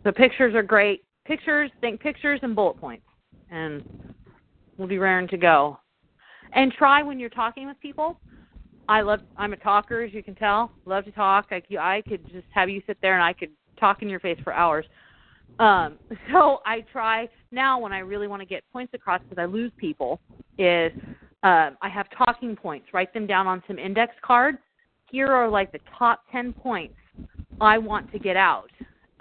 So 0.04 0.12
pictures 0.12 0.54
are 0.54 0.62
great. 0.62 1.04
Pictures, 1.26 1.70
think 1.82 2.00
pictures 2.00 2.40
and 2.42 2.56
bullet 2.56 2.78
points, 2.78 3.04
and 3.50 3.82
we'll 4.78 4.88
be 4.88 4.98
raring 4.98 5.28
to 5.28 5.36
go. 5.36 5.78
And 6.54 6.72
try 6.72 7.02
when 7.02 7.20
you're 7.20 7.28
talking 7.28 7.66
with 7.66 7.78
people. 7.80 8.18
I 8.88 9.02
love. 9.02 9.20
I'm 9.36 9.52
a 9.52 9.56
talker, 9.56 10.02
as 10.02 10.14
you 10.14 10.22
can 10.22 10.34
tell. 10.34 10.72
Love 10.86 11.04
to 11.04 11.12
talk. 11.12 11.48
I, 11.50 11.62
I 11.78 12.02
could 12.08 12.26
just 12.32 12.46
have 12.54 12.70
you 12.70 12.80
sit 12.86 12.96
there 13.02 13.12
and 13.12 13.22
I 13.22 13.34
could 13.34 13.50
talk 13.78 14.00
in 14.00 14.08
your 14.08 14.20
face 14.20 14.38
for 14.42 14.54
hours. 14.54 14.86
Um, 15.58 15.98
so 16.32 16.60
I 16.64 16.80
try 16.90 17.28
now 17.50 17.78
when 17.78 17.92
I 17.92 17.98
really 17.98 18.28
want 18.28 18.40
to 18.40 18.46
get 18.46 18.64
points 18.72 18.94
across 18.94 19.20
because 19.28 19.42
I 19.42 19.44
lose 19.44 19.72
people. 19.76 20.20
Is 20.56 20.92
uh, 21.42 21.70
I 21.82 21.88
have 21.92 22.06
talking 22.16 22.56
points. 22.56 22.86
Write 22.94 23.12
them 23.12 23.26
down 23.26 23.46
on 23.46 23.62
some 23.66 23.78
index 23.78 24.14
cards. 24.22 24.58
Here 25.10 25.28
are 25.28 25.48
like 25.48 25.72
the 25.72 25.80
top 25.98 26.22
ten 26.30 26.52
points 26.52 26.94
I 27.60 27.78
want 27.78 28.10
to 28.12 28.18
get 28.18 28.36
out 28.36 28.70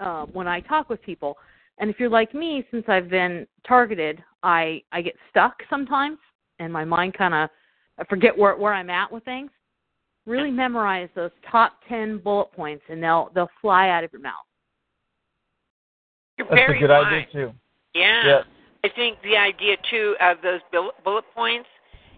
uh, 0.00 0.26
when 0.26 0.46
I 0.46 0.60
talk 0.60 0.88
with 0.88 1.02
people. 1.02 1.36
And 1.78 1.88
if 1.90 1.98
you're 1.98 2.10
like 2.10 2.34
me, 2.34 2.64
since 2.70 2.84
I've 2.88 3.08
been 3.08 3.46
targeted, 3.66 4.22
I 4.42 4.82
I 4.92 5.02
get 5.02 5.14
stuck 5.30 5.54
sometimes, 5.70 6.18
and 6.58 6.72
my 6.72 6.84
mind 6.84 7.14
kind 7.14 7.34
of 7.34 7.50
I 7.98 8.04
forget 8.04 8.36
where 8.36 8.56
where 8.56 8.74
I'm 8.74 8.90
at 8.90 9.10
with 9.10 9.24
things. 9.24 9.50
Really 10.26 10.50
memorize 10.50 11.08
those 11.14 11.30
top 11.50 11.80
ten 11.88 12.18
bullet 12.18 12.52
points, 12.52 12.84
and 12.88 13.02
they'll 13.02 13.30
they'll 13.34 13.50
fly 13.60 13.88
out 13.88 14.04
of 14.04 14.12
your 14.12 14.20
mouth. 14.22 14.34
You're 16.36 16.46
That's 16.48 16.60
very 16.66 16.78
a 16.78 16.80
good 16.80 16.90
wise. 16.90 17.06
idea 17.06 17.26
too. 17.32 17.52
Yeah. 17.94 18.26
Yeah. 18.26 18.40
I 18.84 18.88
think 18.94 19.18
the 19.22 19.36
idea 19.36 19.76
too 19.90 20.16
of 20.20 20.36
those 20.42 20.60
bullet 20.70 20.94
bullet 21.02 21.24
points 21.34 21.68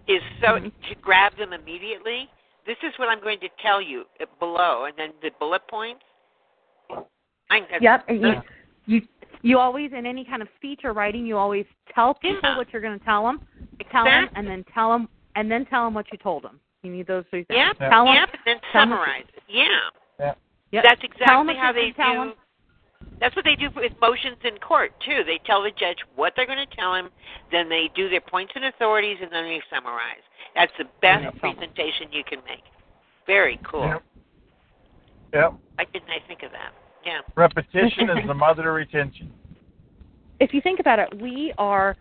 is 0.09 0.21
so 0.41 0.59
Mhm. 0.59 0.73
to 0.89 0.95
grab 0.97 1.37
them 1.37 1.53
immediately. 1.53 2.29
This 2.67 2.77
is 2.83 2.93
what 2.99 3.09
I'm 3.09 3.21
going 3.21 3.41
to 3.41 3.49
tell 3.63 3.81
you 3.81 4.05
uh, 4.21 4.27
below, 4.39 4.85
and 4.85 4.95
then 4.97 5.11
the 5.23 5.31
bullet 5.39 5.63
points. 5.69 6.03
I, 6.91 7.59
think 7.59 7.67
that's- 7.71 7.83
Yep. 7.83 8.05
And 8.09 8.21
you, 8.23 8.43
you 8.87 9.03
you 9.43 9.59
always 9.59 9.91
in 9.97 10.05
any 10.05 10.25
kind 10.25 10.43
of 10.43 10.49
speech 10.57 10.81
or 10.85 10.93
writing, 10.93 11.25
you 11.25 11.37
always 11.39 11.65
tell 11.95 12.13
people 12.15 12.41
Yeah. 12.43 12.57
what 12.59 12.71
you're 12.73 12.83
going 12.83 12.99
to 12.99 13.05
tell 13.05 13.25
them, 13.25 13.41
tell 13.91 14.05
them, 14.05 14.25
Exactly. 14.25 14.39
and 14.39 14.47
then 14.47 14.65
tell 14.75 14.91
them, 14.93 15.09
and 15.35 15.51
then 15.51 15.65
tell 15.67 15.85
them 15.87 15.95
what 15.95 16.07
you 16.13 16.19
told 16.19 16.45
them. 16.45 16.61
You 16.83 16.93
need 16.93 17.07
those 17.07 17.25
three 17.31 17.45
things. 17.45 17.57
Yeah. 17.59 17.73
Tell 17.89 18.05
them. 18.05 18.15
yeah, 18.15 18.27
but 18.31 18.41
then 18.45 18.57
summarize. 18.73 19.25
it. 19.35 19.43
Yeah. 19.49 20.35
Yep. 20.73 20.85
That's 20.85 21.01
exactly 21.03 21.55
how 21.57 21.73
they 21.73 21.91
gonna 21.93 22.13
tell 22.15 22.23
'em. 22.23 22.29
do. 22.29 22.35
That's 23.21 23.37
what 23.37 23.45
they 23.45 23.55
do 23.55 23.69
with 23.77 23.93
motions 24.01 24.39
in 24.45 24.57
court 24.59 24.93
too. 25.05 25.23
They 25.27 25.39
tell 25.45 25.63
the 25.63 25.71
judge 25.71 25.99
what 26.17 26.33
they're 26.35 26.47
going 26.47 26.65
to 26.67 26.77
tell 26.77 26.95
him, 26.95 27.11
then 27.53 27.69
they 27.69 27.91
do 27.95 28.09
their 28.09 28.23
points 28.23 28.53
and 28.57 28.65
authorities, 28.65 29.19
and 29.21 29.31
then 29.31 29.45
they 29.45 29.61
summarize. 29.69 30.25
That's 30.55 30.73
the 30.79 30.87
best 31.03 31.25
they 31.35 31.39
presentation 31.39 32.09
you 32.13 32.25
can 32.25 32.39
make. 32.49 32.65
Very 33.27 33.61
cool. 33.71 33.87
Yep. 33.87 34.03
Yep. 35.35 35.55
Why 35.75 35.85
didn't 35.93 36.11
I 36.11 36.27
think 36.27 36.43
of 36.43 36.51
that? 36.53 36.73
Yeah. 37.05 37.21
Repetition 37.37 38.11
is 38.11 38.27
the 38.27 38.35
mother 38.35 38.71
of 38.71 38.75
retention. 38.75 39.31
if 40.41 40.53
you 40.53 40.61
think 40.61 40.81
about 40.81 40.99
it, 40.99 41.09
we 41.21 41.53
are 41.59 41.97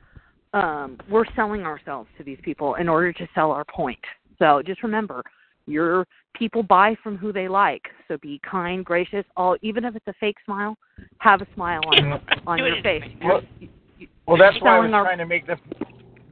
um, 0.54 0.98
we're 1.10 1.26
selling 1.36 1.62
ourselves 1.62 2.10
to 2.18 2.24
these 2.24 2.40
people 2.44 2.76
in 2.76 2.90
order 2.90 3.14
to 3.14 3.28
sell 3.36 3.52
our 3.52 3.66
point. 3.66 4.00
So 4.40 4.64
just 4.66 4.82
remember, 4.82 5.22
your 5.70 6.06
people 6.34 6.64
buy 6.64 6.96
from 7.04 7.18
who 7.18 7.32
they 7.32 7.48
like. 7.48 7.84
So 8.08 8.18
be 8.18 8.40
kind, 8.50 8.84
gracious. 8.84 9.26
All 9.38 9.56
even 9.62 9.86
if 9.86 9.96
it's 9.96 10.08
a 10.08 10.14
fake 10.20 10.38
smile, 10.46 10.78
have 11.20 11.42
a 11.42 11.48
smile 11.54 11.82
on 11.86 12.22
on 12.48 12.58
Do 12.58 12.66
your 12.66 12.76
in- 12.78 12.84
face. 12.84 13.04
Well, 13.24 13.42
You- 13.60 13.70
you- 14.00 14.08
well, 14.26 14.38
that's 14.38 14.60
why 14.62 14.78
I 14.78 14.80
was 14.80 14.92
our- 14.94 15.04
trying 15.04 15.18
to 15.20 15.26
make 15.26 15.46
the 15.46 15.58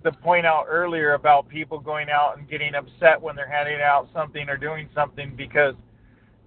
the 0.04 0.12
point 0.12 0.46
out 0.46 0.66
earlier 0.70 1.14
about 1.16 1.50
people 1.50 1.80
going 1.80 2.10
out 2.10 2.38
and 2.38 2.48
getting 2.48 2.76
upset 2.76 3.22
when 3.22 3.36
they're 3.36 3.50
handing 3.50 3.82
out 3.82 4.08
something 4.14 4.48
or 4.48 4.56
doing 4.56 4.88
something 4.94 5.36
because 5.36 5.76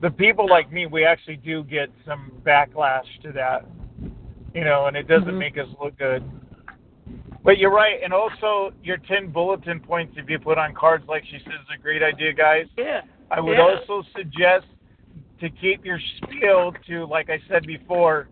the 0.00 0.10
people 0.10 0.48
like 0.48 0.72
me, 0.72 0.86
we 0.86 1.04
actually 1.04 1.36
do 1.36 1.62
get 1.64 1.90
some 2.06 2.32
backlash 2.42 3.04
to 3.22 3.32
that, 3.32 3.66
you 4.54 4.64
know, 4.64 4.86
and 4.86 4.96
it 4.96 5.06
doesn't 5.08 5.34
Mhm. 5.34 5.38
make 5.38 5.58
us 5.58 5.68
look 5.78 5.94
good. 5.98 6.22
But 7.42 7.58
you're 7.58 7.72
right, 7.72 8.00
and 8.02 8.12
also 8.12 8.72
your 8.82 8.98
ten 8.98 9.30
bulletin 9.30 9.80
points 9.80 10.14
if 10.16 10.28
you 10.28 10.38
put 10.38 10.58
on 10.58 10.74
cards, 10.74 11.04
like 11.08 11.24
she 11.24 11.38
says, 11.38 11.54
is 11.54 11.74
a 11.74 11.80
great 11.80 12.02
idea, 12.02 12.32
guys. 12.32 12.66
Yeah. 12.76 13.00
I 13.30 13.40
would 13.40 13.56
Yeah. 13.56 13.62
also 13.78 14.02
suggest 14.14 14.66
to 15.40 15.48
keep 15.48 15.84
your 15.84 15.98
spiel 16.18 16.72
to, 16.86 17.06
like 17.06 17.30
I 17.30 17.40
said 17.48 17.66
before, 17.66 18.28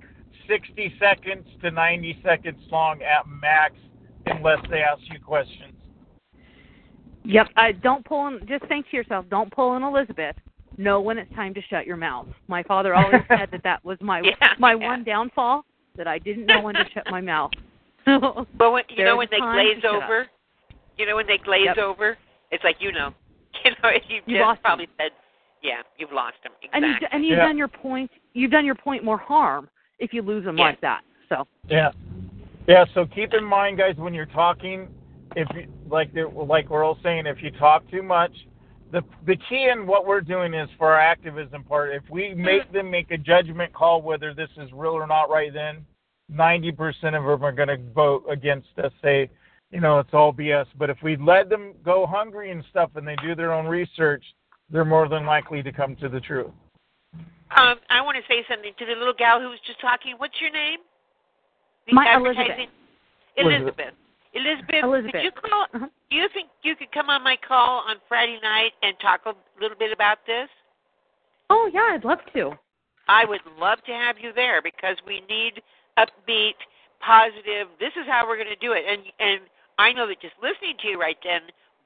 60 0.47 0.95
seconds 0.99 1.47
to 1.63 1.71
90 1.71 2.19
seconds 2.23 2.61
long 2.71 3.01
at 3.03 3.27
max, 3.27 3.75
unless 4.27 4.59
they 4.71 4.83
ask 4.83 5.01
you 5.11 5.19
questions. 5.21 5.75
Yep. 7.25 7.49
I 7.57 7.73
don't 7.73 8.05
pull 8.05 8.27
in. 8.29 8.41
Just 8.47 8.65
think 8.67 8.89
to 8.91 8.97
yourself. 8.97 9.27
Don't 9.31 9.51
pull 9.53 9.77
in 9.77 9.83
Elizabeth. 9.83 10.37
Know 10.77 11.01
when 11.01 11.19
it's 11.19 11.33
time 11.35 11.55
to 11.55 11.63
shut 11.63 11.87
your 11.87 11.97
mouth. 11.97 12.27
My 12.47 12.63
father 12.63 12.95
always 12.95 13.23
said 13.29 13.49
that 13.51 13.63
that 13.65 13.85
was 13.85 13.99
my 14.01 14.21
Yeah, 14.25 14.55
my 14.59 14.73
yeah. 14.75 14.87
one 14.87 15.05
downfall 15.05 15.65
that 15.97 16.07
I 16.07 16.19
didn't 16.19 16.47
know 16.47 16.61
when 16.61 16.75
to 16.75 16.85
shut 16.95 17.05
my 17.11 17.21
mouth. 17.21 17.51
Well, 18.59 18.73
when, 18.73 18.85
you 18.89 19.05
know 19.05 19.17
when 19.17 19.29
they 19.31 19.39
glaze 19.39 19.77
shut 19.83 19.95
up. 19.95 20.03
over, 20.05 20.27
you 20.97 21.07
know 21.07 21.17
when 21.17 21.27
they 21.27 21.39
glaze 21.39 21.67
Yep. 21.67 21.79
over, 21.79 22.19
it's 22.51 22.65
like 22.65 22.77
you 22.81 22.93
know, 22.93 23.13
you 23.65 23.71
know, 23.83 23.91
you 24.09 24.21
You 24.27 24.37
just 24.37 24.41
lost 24.47 24.59
'em. 24.59 24.63
probably 24.63 24.89
said, 24.99 25.13
yeah, 25.63 25.83
you've 25.99 26.13
lost 26.13 26.37
them. 26.43 26.53
and 26.73 26.85
you 26.85 26.91
Exactly. 26.93 27.09
and 27.13 27.25
you've 27.25 27.39
Yeah. 27.39 27.47
done 27.47 27.59
your 27.59 27.69
point. 27.69 28.11
You've 28.35 28.51
done 28.51 28.65
your 28.65 28.75
point 28.75 29.05
more 29.05 29.19
harm 29.19 29.69
if 29.99 30.13
you 30.13 30.23
lose 30.23 30.45
them 30.45 30.57
Yeah. 30.57 30.65
like 30.65 30.81
that. 30.81 31.03
So 31.29 31.47
Yeah. 31.69 31.93
Yeah, 32.67 32.85
so 32.93 33.07
keep 33.07 33.33
in 33.33 33.45
mind 33.45 33.79
guys 33.79 33.97
when 33.97 34.13
you're 34.15 34.27
talking 34.27 34.89
if 35.37 35.49
you 35.55 35.67
like 35.91 36.11
like 36.35 36.69
we're 36.71 36.85
all 36.85 36.99
saying 37.03 37.27
if 37.27 37.43
you 37.43 37.51
talk 37.53 37.89
too 37.91 38.03
much 38.03 38.33
the 38.93 39.03
the 39.27 39.37
key 39.49 39.69
in 39.69 39.87
what 39.87 40.07
we're 40.07 40.21
doing 40.23 40.55
is 40.55 40.69
for 40.79 40.89
our 40.93 40.99
activism 40.99 41.63
part 41.65 41.93
if 41.95 42.03
we 42.11 42.35
make 42.35 42.63
mm-hmm. 42.63 42.73
them 42.77 42.91
make 42.91 43.11
a 43.11 43.19
judgment 43.19 43.73
call 43.73 44.01
whether 44.01 44.33
this 44.33 44.49
is 44.57 44.71
real 44.73 44.93
or 44.93 45.07
not 45.07 45.29
right 45.29 45.53
then 45.53 45.85
90% 46.33 46.77
of 47.17 47.25
them 47.25 47.45
are 47.45 47.53
going 47.53 47.69
to 47.69 47.79
vote 47.95 48.25
against 48.31 48.69
us 48.83 48.93
say 49.03 49.31
you 49.71 49.81
know 49.81 49.99
it's 49.99 50.13
all 50.13 50.33
BS 50.33 50.67
but 50.79 50.91
if 50.91 50.99
we 51.03 51.17
let 51.17 51.49
them 51.49 51.73
go 51.85 52.07
hungry 52.07 52.51
and 52.51 52.63
stuff 52.71 52.91
and 52.97 53.07
they 53.07 53.17
do 53.17 53.35
their 53.35 53.53
own 53.53 53.67
research 53.67 54.25
they're 54.71 54.85
more 54.85 55.09
than 55.09 55.25
likely 55.25 55.63
to 55.63 55.73
come 55.73 55.97
to 55.97 56.09
the 56.09 56.21
truth 56.21 56.51
Um, 57.57 57.77
I 57.89 58.01
want 58.03 58.17
to 58.17 58.23
say 58.29 58.45
something 58.49 58.73
to 58.79 58.85
the 58.87 58.93
little 58.93 59.15
gal 59.17 59.41
who 59.41 59.49
was 59.49 59.59
just 59.67 59.81
talking. 59.81 60.15
What's 60.19 60.39
your 60.41 60.51
name? 60.51 60.81
The 61.87 61.95
My 61.95 62.05
advertising- 62.07 62.69
Elizabeth. 63.39 63.77
Elizabeth. 63.79 63.95
Elizabeth. 64.35 64.85
Elizabeth. 64.85 65.13
Could 65.13 65.23
you 65.25 65.31
call? 65.33 65.65
Uh-huh. 65.73 65.87
Do 66.11 66.17
you 66.17 66.29
think 66.35 66.49
you 66.63 66.77
could 66.77 66.93
come 66.93 67.09
on 67.09 67.23
my 67.25 67.37
call 67.49 67.83
on 67.89 67.97
Friday 68.07 68.39
night 68.43 68.73
and 68.83 68.95
talk 69.01 69.21
a 69.25 69.33
little 69.61 69.79
bit 69.79 69.93
about 69.93 70.19
this? 70.27 70.49
oh 71.51 71.71
yeah, 71.73 71.89
I'd 71.95 72.05
love 72.05 72.19
to. 72.35 72.53
I 73.09 73.25
would 73.25 73.41
love 73.59 73.79
to 73.87 73.93
have 73.93 74.17
you 74.21 74.33
there 74.35 74.61
because 74.61 74.97
we 75.07 75.23
need 75.31 75.63
upbeat, 75.99 76.55
positive. 77.01 77.69
This 77.81 77.93
is 78.01 78.07
how 78.07 78.27
we're 78.27 78.37
going 78.37 78.49
to 78.49 78.57
do 78.57 78.73
it. 78.73 78.85
And 78.89 79.03
and 79.19 79.41
I 79.79 79.93
know 79.93 80.07
that 80.07 80.21
just 80.21 80.35
listening 80.43 80.77
to 80.83 80.89
you 80.89 81.01
right 81.01 81.19
then 81.25 81.43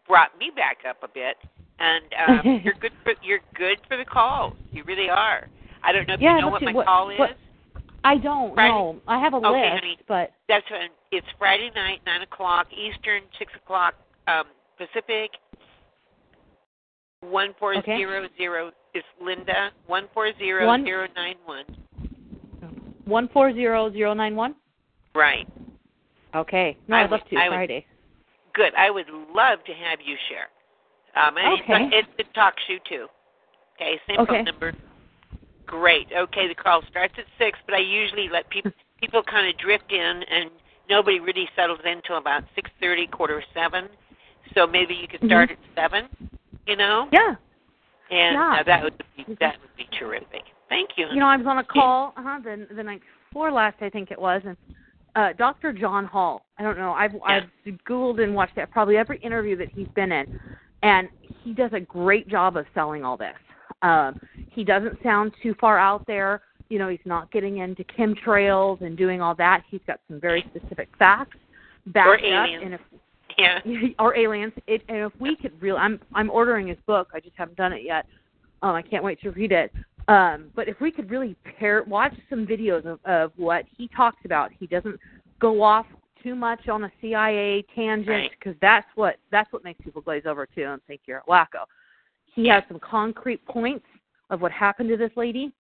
brought 0.09 0.37
me 0.39 0.51
back 0.55 0.79
up 0.89 0.99
a 1.03 1.09
bit. 1.09 1.37
And 1.79 2.05
um, 2.29 2.61
you're 2.65 2.75
good 2.81 2.93
for 3.03 3.15
you're 3.23 3.41
good 3.55 3.79
for 3.89 3.97
the 3.97 4.05
calls. 4.05 4.55
You 4.73 4.85
really 4.85 5.09
are. 5.11 5.49
I 5.83 5.93
don't 5.93 6.07
know 6.07 6.15
if 6.15 6.21
Yeah, 6.21 6.37
you 6.37 6.43
know 6.43 6.49
what 6.49 6.61
see, 6.61 6.67
my 6.67 6.73
what- 6.73 6.87
call 6.87 7.11
is. 7.11 7.19
what- 7.19 7.37
I 8.05 8.17
don't 8.17 8.53
Friday- 8.55 8.69
know. 8.75 9.01
I 9.07 9.21
have 9.21 9.33
a 9.33 9.37
Okay, 9.37 9.49
list, 9.49 9.75
honey. 9.75 9.99
but 10.09 10.33
That's 10.49 10.69
when 10.73 10.89
it's 11.13 11.27
Friday 11.39 11.71
night, 11.77 12.01
nine 12.05 12.23
o'clock 12.23 12.67
Eastern, 12.73 13.23
six 13.39 13.53
o'clock 13.55 13.95
um, 14.27 14.45
Pacific. 14.77 15.31
One 17.21 17.55
four 17.61 17.81
zero 17.85 18.27
zero 18.37 18.73
is 18.95 19.05
Linda. 19.23 19.71
One 19.87 20.09
four 20.13 20.33
zero 20.39 20.67
One- 20.67 20.85
zero 20.85 21.07
nine 21.15 21.37
one. 21.45 21.65
One 23.05 23.29
four 23.29 23.53
zero 23.53 23.91
zero 23.93 24.15
nine 24.15 24.37
one. 24.37 24.55
Right. 25.15 25.49
Okay. 26.35 26.77
No, 26.89 26.97
I 26.97 27.03
I'd 27.05 27.11
love 27.11 27.21
to 27.31 27.37
I 27.37 27.49
would- 27.49 27.55
Friday. 27.55 27.87
Good. 28.55 28.75
I 28.75 28.91
would 28.91 29.07
love 29.35 29.65
to 29.65 29.73
have 29.73 29.99
you 30.05 30.17
share. 30.29 30.49
Um, 31.17 31.37
and 31.39 31.61
Okay. 31.63 31.97
it's, 31.97 32.09
it's 32.19 32.29
a 32.29 32.33
talk 32.35 32.55
show 32.69 32.77
too. 32.89 33.07
Okay, 33.77 33.99
same 34.07 34.19
Okay. 34.21 34.37
phone 34.37 34.45
number. 34.45 34.75
Great. 35.67 36.09
Okay, 36.15 36.49
the 36.49 36.55
call 36.55 36.83
starts 36.91 37.15
at 37.19 37.25
six, 37.39 37.59
but 37.67 37.75
I 37.75 37.79
usually 37.79 38.29
let 38.29 38.49
people 38.51 38.73
people 39.01 39.23
kind 39.23 39.49
of 39.49 39.57
drift 39.59 39.91
in, 39.91 40.23
and 40.31 40.51
nobody 40.89 41.19
really 41.21 41.49
settles 41.57 41.81
in 41.85 41.93
until 41.93 42.19
about 42.19 42.45
six 42.55 42.71
thirty, 42.81 43.07
quarter 43.07 43.43
seven. 43.55 43.89
So 44.55 44.67
maybe 44.67 44.95
you 44.95 45.09
could 45.09 45.25
start 45.27 45.51
at 45.51 45.59
seven. 45.75 46.09
You 46.67 46.77
know, 46.77 47.09
Mm-hmm. 47.11 47.15
Yeah. 47.15 47.35
and 48.11 48.35
Yeah. 48.35 48.57
uh, 48.61 48.63
that 48.65 48.83
would 48.85 49.03
be 49.17 49.25
that 49.41 49.57
would 49.61 49.77
be 49.77 49.89
terrific. 49.99 50.43
Thank 50.73 50.91
you. 50.97 51.07
You 51.13 51.21
know, 51.21 51.27
I 51.27 51.37
was 51.37 51.47
on 51.47 51.59
a 51.59 51.65
call 51.65 52.15
uh-huh, 52.17 52.41
the 52.43 52.67
the 52.75 52.83
night 52.83 53.03
before 53.29 53.53
last, 53.53 53.77
I 53.83 53.91
think 53.91 54.11
it 54.11 54.19
was, 54.19 54.41
and 54.47 54.57
uh 55.15 55.35
Dr. 55.37 55.73
John 55.73 56.07
Hall. 56.07 56.47
I 56.59 56.63
don't 56.63 56.79
know. 56.79 56.93
I've 56.93 57.13
I've 57.27 57.43
googled 57.87 58.23
and 58.23 58.35
watched 58.35 58.57
that 58.57 58.71
probably 58.71 58.97
every 58.97 59.19
interview 59.19 59.55
that 59.59 59.69
he's 59.69 59.89
been 59.95 60.13
in, 60.13 60.41
and 60.83 61.09
he 61.45 61.53
does 61.53 61.73
a 61.75 61.81
great 61.81 62.27
job 62.27 62.57
of 62.57 62.65
selling 62.73 63.05
all 63.05 63.19
this. 63.19 63.37
Um, 63.83 64.19
he 64.51 64.65
doesn't 64.65 64.97
sound 65.03 65.33
too 65.43 65.55
far 65.61 65.79
out 65.79 66.07
there. 66.07 66.41
You 66.71 66.79
know, 66.79 66.89
he's 66.89 67.01
not 67.05 67.31
getting 67.31 67.59
into 67.59 67.85
chemtrails 67.85 68.81
and 68.81 68.97
doing 68.97 69.21
all 69.21 69.35
that. 69.35 69.65
He's 69.69 69.83
got 69.87 70.01
some 70.09 70.19
very 70.21 70.43
specific 70.55 70.89
facts 70.99 71.37
backed 71.89 72.09
Or 72.09 72.15
up, 72.15 72.23
aliens. 72.23 72.63
and 72.65 72.75
if 72.75 72.81
yeah. 73.39 73.59
or 73.99 74.17
aliens. 74.17 74.55
It, 74.67 74.83
and 74.89 74.99
if 74.99 75.13
we 75.21 75.37
could 75.37 75.53
really, 75.61 75.79
I'm 75.79 76.01
I'm 76.15 76.31
ordering 76.31 76.69
his 76.69 76.79
book. 76.87 77.09
I 77.13 77.21
just 77.21 77.37
haven't 77.37 77.59
done 77.59 77.75
it 77.75 77.83
yet. 77.85 78.07
Um, 78.63 78.77
I 78.77 78.83
can't 78.83 79.03
wait 79.03 79.21
to 79.23 79.31
read 79.33 79.53
it. 79.53 79.73
Um, 80.09 80.51
but 80.55 80.69
if 80.69 80.81
we 80.81 80.91
could 80.91 81.11
really 81.11 81.37
pair, 81.59 81.85
watch 81.85 82.15
some 82.29 82.47
videos 82.47 82.85
of, 82.85 82.99
of 83.05 83.33
what 83.37 83.65
he 83.77 83.89
talks 83.89 84.19
about. 84.25 84.51
He 84.59 84.67
doesn't 84.67 84.99
go 85.41 85.63
off 85.63 85.87
too 86.23 86.35
much 86.35 86.69
on 86.69 86.85
a 86.85 86.93
CIA 87.01 87.65
tangent 87.75 88.09
Right. 88.09 88.31
because 88.39 88.59
that's 88.61 88.87
what 88.95 89.17
that's 89.31 89.53
what 89.53 89.65
makes 89.65 89.81
people 89.83 90.03
glaze 90.03 90.23
over 90.27 90.47
too 90.47 90.65
and 90.65 90.83
think 90.85 91.03
you're 91.07 91.19
a 91.27 91.31
wacko. 91.31 91.65
He 92.35 92.49
has 92.49 92.63
some 92.69 92.79
concrete 92.81 93.45
points 93.47 93.85
of 94.31 94.41
what 94.41 94.53
happened 94.53 94.89
to 94.91 94.97
this 94.97 95.11
lady. 95.17 95.53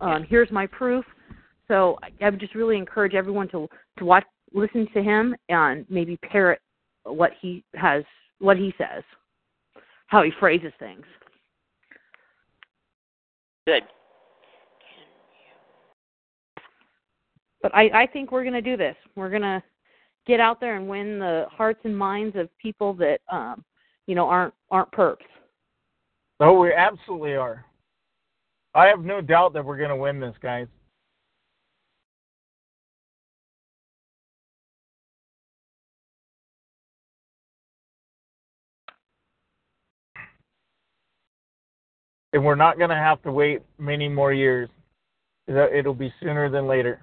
Um, 0.00 0.24
here's 0.28 0.50
my 0.50 0.66
proof. 0.66 1.04
So 1.68 1.98
I, 2.02 2.10
I 2.24 2.30
would 2.30 2.40
just 2.40 2.54
really 2.54 2.76
encourage 2.76 3.14
everyone 3.14 3.48
to 3.48 3.68
to 3.98 4.04
watch, 4.04 4.24
listen 4.52 4.86
to 4.94 5.02
him, 5.02 5.34
and 5.48 5.86
maybe 5.88 6.16
parrot 6.18 6.60
what 7.04 7.32
he 7.40 7.64
has, 7.74 8.04
what 8.38 8.56
he 8.56 8.74
says, 8.78 9.02
how 10.06 10.22
he 10.22 10.30
phrases 10.38 10.72
things. 10.78 11.04
Good. 13.66 13.82
But 17.62 17.74
I, 17.74 18.02
I 18.02 18.06
think 18.06 18.30
we're 18.30 18.42
going 18.42 18.52
to 18.54 18.60
do 18.60 18.76
this. 18.76 18.96
We're 19.16 19.30
going 19.30 19.42
to 19.42 19.62
get 20.26 20.38
out 20.38 20.60
there 20.60 20.76
and 20.76 20.88
win 20.88 21.18
the 21.18 21.46
hearts 21.50 21.80
and 21.84 21.96
minds 21.96 22.36
of 22.36 22.48
people 22.58 22.92
that, 22.94 23.20
um, 23.32 23.64
you 24.06 24.14
know, 24.14 24.28
aren't 24.28 24.54
aren't 24.70 24.92
perps. 24.92 25.16
Oh, 26.40 26.58
we 26.58 26.72
absolutely 26.72 27.36
are. 27.36 27.64
I 28.74 28.86
have 28.86 29.00
no 29.00 29.20
doubt 29.20 29.54
that 29.54 29.64
we're 29.64 29.78
going 29.78 29.90
to 29.90 29.96
win 29.96 30.20
this, 30.20 30.34
guys. 30.42 30.66
And 42.34 42.44
we're 42.44 42.56
not 42.56 42.78
going 42.78 42.90
to 42.90 42.96
have 42.96 43.22
to 43.22 43.32
wait 43.32 43.62
many 43.78 44.08
more 44.08 44.32
years. 44.32 44.68
It'll 45.46 45.68
it'll 45.72 45.94
be 45.94 46.12
sooner 46.20 46.50
than 46.50 46.66
later. 46.66 47.00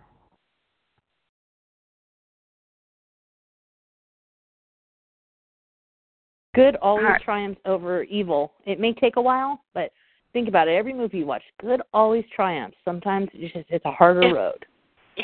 Good 6.54 6.76
always 6.82 7.06
Alright. 7.06 7.22
triumphs 7.22 7.62
over 7.66 8.04
evil. 8.04 8.52
It 8.66 8.78
may 8.78 8.94
take 8.94 9.16
a 9.16 9.22
while, 9.22 9.64
but 9.74 9.94
think 10.34 10.50
about 10.50 10.68
it. 10.68 10.74
Every 10.76 10.94
movie 10.94 11.20
you 11.20 11.26
watch, 11.26 11.44
good 11.62 11.82
always 11.94 12.26
triumphs. 12.36 12.76
Sometimes 12.84 13.30
it's 13.34 13.54
just 13.54 13.66
it's 13.70 13.86
a 13.86 13.92
harder 13.92 14.28
Yeah. 14.28 14.34
road. 14.34 14.66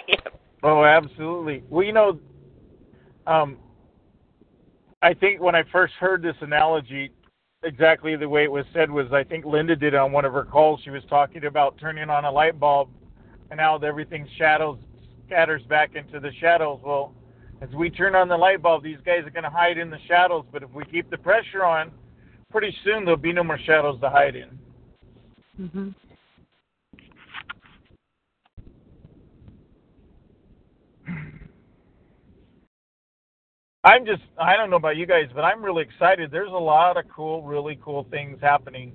Yeah. 0.08 0.16
Oh, 0.64 0.84
absolutely. 0.84 1.64
Well, 1.70 1.86
you 1.86 1.94
know, 1.94 2.20
um, 3.28 3.60
I 5.04 5.14
think 5.14 5.40
when 5.40 5.54
I 5.54 5.62
first 5.72 5.94
heard 6.00 6.24
this 6.24 6.36
analogy, 6.42 7.12
exactly 7.64 8.16
the 8.16 8.28
way 8.28 8.44
it 8.44 8.52
was 8.52 8.66
said 8.74 8.90
was 8.90 9.12
I 9.12 9.24
think 9.24 9.46
Linda 9.46 9.76
did 9.76 9.96
on 9.96 10.12
one 10.12 10.26
of 10.26 10.34
her 10.34 10.44
calls. 10.44 10.80
She 10.84 10.90
was 10.90 11.04
talking 11.10 11.46
about 11.46 11.78
turning 11.78 12.10
on 12.10 12.26
a 12.26 12.32
light 12.32 12.60
bulb 12.60 12.90
and 13.52 13.60
how 13.60 13.78
everything 13.78 14.28
shadows 14.38 14.78
scatters 15.26 15.62
back 15.64 15.96
into 15.96 16.20
the 16.20 16.32
shadows. 16.40 16.80
Well, 16.84 17.14
as 17.62 17.70
we 17.72 17.90
turn 17.90 18.16
on 18.16 18.28
the 18.28 18.38
light 18.38 18.62
bulb, 18.62 18.84
these 18.84 19.00
guys 19.06 19.26
are 19.26 19.30
going 19.30 19.44
to 19.44 19.50
hide 19.50 19.78
in 19.78 19.90
the 19.90 20.00
shadows. 20.08 20.46
But 20.52 20.64
if 20.64 20.72
we 20.72 20.86
keep 20.86 21.10
the 21.10 21.18
pressure 21.18 21.64
on, 21.64 21.92
pretty 22.52 22.76
soon 22.84 23.04
there'll 23.04 23.18
be 23.18 23.34
no 23.34 23.44
more 23.44 23.60
shadows 23.60 24.00
to 24.02 24.10
hide 24.10 24.36
in. 24.36 25.70
hmm 25.70 25.90
I'm 33.88 34.06
just, 34.06 34.24
I 34.38 34.58
don't 34.58 34.70
know 34.70 34.76
about 34.76 34.98
you 34.98 35.06
guys, 35.06 35.28
but 35.34 35.46
I'm 35.46 35.64
really 35.64 35.82
excited. 35.82 36.30
There's 36.30 36.52
a 36.52 36.58
lot 36.58 36.98
of 36.98 37.06
cool, 37.08 37.42
really 37.44 37.80
cool 37.82 38.06
things 38.12 38.38
happening 38.42 38.92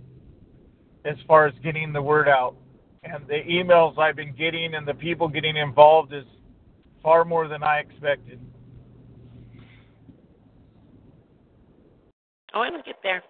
as 1.07 1.17
far 1.27 1.47
as 1.47 1.55
getting 1.65 1.95
the 1.95 2.03
word 2.03 2.29
out. 2.29 2.57
And 3.03 3.27
the 3.27 3.41
emails 3.49 3.99
I've 3.99 4.17
been 4.17 4.35
getting 4.35 4.75
and 4.75 4.87
the 4.87 4.93
people 4.93 5.29
getting 5.29 5.57
involved 5.57 6.13
is 6.13 6.27
far 7.03 7.25
more 7.25 7.49
than 7.49 7.63
I 7.63 7.79
expected. 7.79 8.39
Oh, 12.55 12.63
it'll 12.67 12.83
get 12.83 12.97
there. 13.03 13.23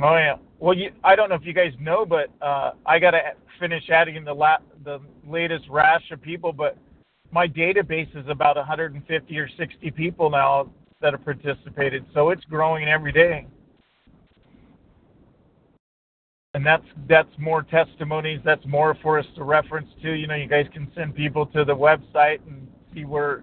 Oh 0.00 0.14
yeah. 0.14 0.36
Well, 0.60 0.76
you, 0.76 0.92
I 1.02 1.16
don't 1.16 1.30
know 1.30 1.34
if 1.34 1.44
you 1.44 1.52
guys 1.52 1.72
know, 1.80 2.06
but 2.06 2.30
uh, 2.40 2.74
I 2.86 3.00
got 3.00 3.10
to 3.10 3.20
finish 3.58 3.90
adding 3.90 4.24
the 4.24 4.32
la- 4.32 4.58
the 4.84 5.00
latest 5.26 5.64
rash 5.68 6.08
of 6.12 6.22
people. 6.22 6.52
But 6.52 6.78
my 7.32 7.48
database 7.48 8.14
is 8.14 8.28
about 8.28 8.56
150 8.56 9.38
or 9.38 9.48
60 9.58 9.90
people 9.92 10.30
now 10.30 10.70
that 11.00 11.14
have 11.14 11.24
participated. 11.24 12.04
So 12.14 12.30
it's 12.30 12.44
growing 12.44 12.88
every 12.88 13.10
day. 13.10 13.46
And 16.54 16.64
that's 16.64 16.84
that's 17.08 17.30
more 17.38 17.62
testimonies. 17.62 18.40
That's 18.44 18.64
more 18.66 18.94
for 19.02 19.18
us 19.18 19.24
to 19.36 19.44
reference 19.44 19.88
to. 20.02 20.12
You 20.12 20.26
know, 20.26 20.34
you 20.34 20.46
guys 20.46 20.66
can 20.70 20.92
send 20.94 21.14
people 21.14 21.46
to 21.46 21.64
the 21.64 21.74
website 21.74 22.40
and 22.46 22.68
see 22.94 23.06
where 23.06 23.42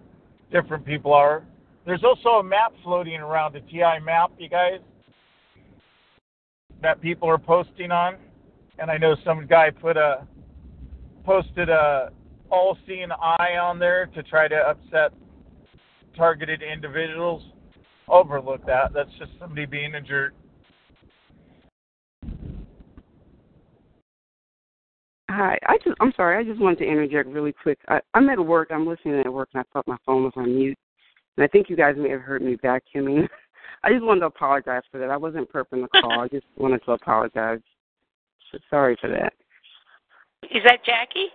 different 0.52 0.86
people 0.86 1.12
are. 1.12 1.44
There's 1.88 2.04
also 2.04 2.30
a 2.38 2.44
map 2.44 2.72
floating 2.84 3.16
around, 3.16 3.56
a 3.56 3.62
TI 3.62 4.00
map, 4.04 4.32
you 4.38 4.48
guys, 4.48 4.80
that 6.84 7.02
people 7.02 7.28
are 7.28 7.40
posting 7.40 7.90
on. 7.90 8.18
And 8.78 8.92
I 8.92 8.98
know 8.98 9.16
some 9.26 9.48
guy 9.48 9.72
put 9.72 9.98
a 9.98 10.28
posted 11.26 11.70
a 11.70 12.12
all-seeing 12.52 13.12
eye 13.12 13.58
on 13.62 13.80
there 13.80 14.08
to 14.08 14.24
try 14.24 14.48
to 14.48 14.56
upset 14.56 15.14
targeted 16.16 16.62
individuals. 16.62 17.44
Overlook 18.08 18.66
that. 18.66 18.92
That's 18.94 19.12
just 19.20 19.32
somebody 19.40 19.66
being 19.66 19.96
a 19.96 20.02
jerk. 20.02 20.34
Hi, 25.30 25.60
I 25.68 25.78
just 25.84 25.96
I'm 26.00 26.12
sorry, 26.18 26.38
I 26.38 26.44
just 26.44 26.60
wanted 26.60 26.80
to 26.80 26.86
interject 26.86 27.30
really 27.30 27.54
quick. 27.54 27.78
I, 27.88 28.00
I'm 28.16 28.30
at 28.30 28.44
work, 28.44 28.70
I'm 28.72 28.88
listening 28.88 29.20
at 29.20 29.32
work 29.32 29.50
and 29.54 29.62
I 29.62 29.64
thought 29.72 29.88
my 29.88 29.98
phone 30.04 30.24
was 30.24 30.34
on 30.36 30.56
mute. 30.56 30.78
And 31.38 31.44
I 31.44 31.48
think 31.48 31.70
you 31.70 31.76
guys 31.76 31.96
may 31.98 32.10
have 32.10 32.22
heard 32.22 32.42
me 32.42 32.58
vacuuming. 32.58 33.30
I 33.84 33.92
just 33.92 34.04
wanted 34.04 34.22
to 34.22 34.26
apologize 34.26 34.82
for 34.92 35.00
that. 35.00 35.12
I 35.12 35.18
wasn't 35.18 35.52
prepping 35.52 35.84
the 35.84 36.02
call. 36.02 36.20
I 36.20 36.28
just 36.28 36.48
wanted 36.58 36.84
to 36.86 36.94
apologize. 36.94 37.60
So 38.52 38.58
sorry 38.70 38.98
for 39.00 39.10
that. 39.10 39.34
Is 40.44 40.64
that 40.66 40.84
Jackie? 40.84 41.28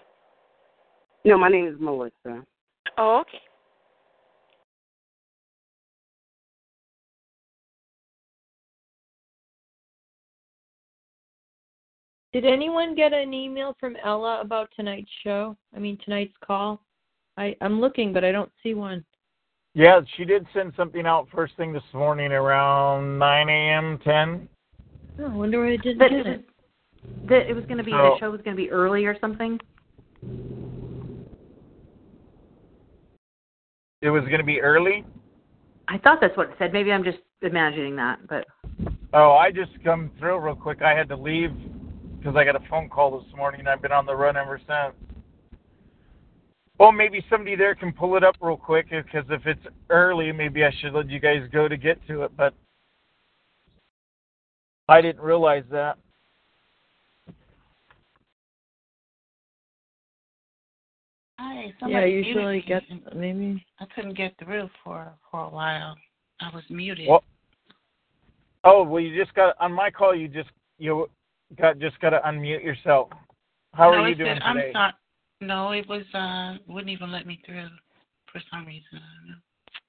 No, 1.25 1.39
my 1.39 1.49
name 1.49 1.67
is 1.67 1.75
Melissa. 1.81 2.45
Oh, 2.99 3.21
okay. 3.21 3.41
Did 12.33 12.45
anyone 12.45 12.95
get 12.95 13.13
an 13.13 13.33
email 13.33 13.77
from 13.79 13.97
Ella 14.05 14.41
about 14.41 14.69
tonight's 14.75 15.11
show? 15.23 15.57
I 15.75 15.79
mean 15.79 15.97
tonight's 16.05 16.35
call? 16.45 16.81
I 17.39 17.57
I'm 17.61 17.81
looking 17.81 18.13
but 18.13 18.25
I 18.25 18.33
don't 18.33 18.51
see 18.63 18.75
one. 18.75 19.05
Yeah, 19.75 20.01
she 20.17 20.25
did 20.25 20.47
send 20.53 20.73
something 20.77 21.07
out 21.07 21.29
first 21.33 21.57
thing 21.57 21.73
this 21.73 21.83
morning 21.93 22.33
around 22.33 23.19
9 23.19 23.49
a.m. 23.49 23.99
10. 24.05 24.49
Oh, 25.21 25.25
I 25.25 25.35
wonder 25.35 25.61
why 25.61 25.73
I 25.73 25.77
didn't 25.77 25.99
That 25.99 26.11
get 26.11 26.21
it 26.21 26.27
was, 26.27 26.39
it. 26.39 27.29
that 27.29 27.51
it 27.51 27.55
was 27.55 27.65
going 27.67 27.79
to 27.79 27.85
be 27.85 27.93
Oh. 27.93 28.15
the 28.15 28.21
show 28.21 28.31
was 28.31 28.41
going 28.43 28.57
to 28.57 28.63
be 28.63 28.71
early 28.71 29.05
or 29.05 29.17
something. 29.21 29.59
It 34.05 34.11
was 34.11 34.23
going 34.25 34.39
to 34.39 34.45
be 34.45 34.61
early. 34.61 35.03
I 35.89 35.97
thought 35.97 36.19
that's 36.21 36.37
what 36.37 36.51
it 36.51 36.57
said. 36.59 36.75
Maybe 36.75 36.93
I'm 36.93 37.03
just 37.03 37.21
imagining 37.41 37.97
that, 37.97 38.19
but 38.29 38.47
Oh, 39.15 39.33
I 39.33 39.51
just 39.51 39.71
come 39.83 40.11
through 40.19 40.41
real 40.41 40.55
quick. 40.55 40.83
I 40.83 40.91
had 40.91 41.09
to 41.09 41.17
leave 41.17 41.53
because 42.19 42.37
I 42.37 42.45
got 42.45 42.55
a 42.55 42.69
phone 42.69 42.91
call 42.91 43.19
this 43.19 43.35
morning. 43.35 43.61
And 43.61 43.69
I've 43.69 43.81
been 43.81 43.93
on 43.93 44.05
the 44.05 44.15
run 44.15 44.37
ever 44.37 44.59
since. 44.59 44.95
Well, 46.79 46.93
maybe 46.93 47.25
somebody 47.31 47.57
there 47.57 47.75
can 47.75 47.95
pull 47.95 48.17
it 48.19 48.25
up 48.25 48.35
real 48.43 48.59
quick 48.59 48.91
because 48.91 49.25
if 49.31 49.47
it's 49.47 49.67
early, 49.89 50.33
maybe 50.33 50.65
I 50.65 50.75
should 50.81 50.93
let 50.93 51.09
you 51.09 51.19
guys 51.19 51.49
go 51.51 51.67
to 51.67 51.77
get 51.79 52.07
to 52.09 52.25
it. 52.25 52.37
But 52.37 52.53
I 54.87 55.01
didn't 55.01 55.23
realize 55.23 55.65
that. 55.71 55.97
Hi, 61.45 61.75
Yeah, 61.87 62.07
usually 62.07 62.65
get 62.67 62.83
maybe. 63.15 63.63
I 63.79 63.85
couldn't 63.95 64.17
get 64.17 64.35
through 64.43 64.71
for 64.83 65.13
for 65.31 65.45
a 65.45 65.51
while. 65.51 65.95
I 66.41 66.49
was 66.55 66.63
muted. 66.71 67.07
Well, 67.07 67.23
oh, 68.65 68.83
well, 68.83 69.03
you 69.03 69.15
just 69.23 69.35
got 69.35 69.55
on 69.61 69.71
my 69.71 69.91
call. 69.91 70.15
You 70.15 70.27
just 70.27 70.49
you 70.79 71.07
got 71.61 71.79
just 71.79 72.01
got 72.01 72.11
to 72.11 72.21
unmute 72.27 72.65
yourself. 72.65 73.11
How 73.75 73.91
no, 73.91 73.99
are 73.99 74.09
you 74.09 74.15
doing 74.15 74.37
said, 74.37 74.43
I'm 74.43 74.57
today? 74.57 74.73
sorry. 74.73 74.93
No, 75.43 75.73
it 75.73 75.87
was 75.87 76.05
uh 76.15 76.57
wouldn't 76.67 76.91
even 76.91 77.13
let 77.13 77.27
me 77.27 77.39
through 77.45 77.69
for 78.33 78.41
some 78.51 78.65
reason. 78.65 78.85
I 78.95 78.99
don't 78.99 79.29
know. 79.29 79.37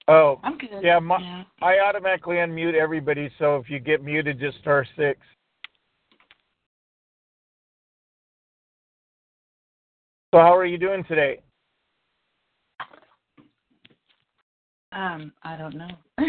Oh, 0.08 0.40
I'm 0.44 0.58
good. 0.58 0.84
yeah, 0.84 1.00
my, 1.00 1.20
yeah. 1.20 1.44
I 1.62 1.80
automatically 1.80 2.36
unmute 2.36 2.74
everybody. 2.74 3.30
So 3.40 3.56
if 3.56 3.70
you 3.70 3.80
get 3.80 4.04
muted, 4.04 4.40
just 4.42 4.58
star 4.60 4.86
six. 4.98 5.20
So 10.36 10.42
how 10.42 10.54
are 10.54 10.66
you 10.66 10.78
doing 10.78 11.02
today? 11.06 11.40
Um, 14.92 15.32
I 15.44 15.56
don't 15.56 15.78
know. 15.78 15.88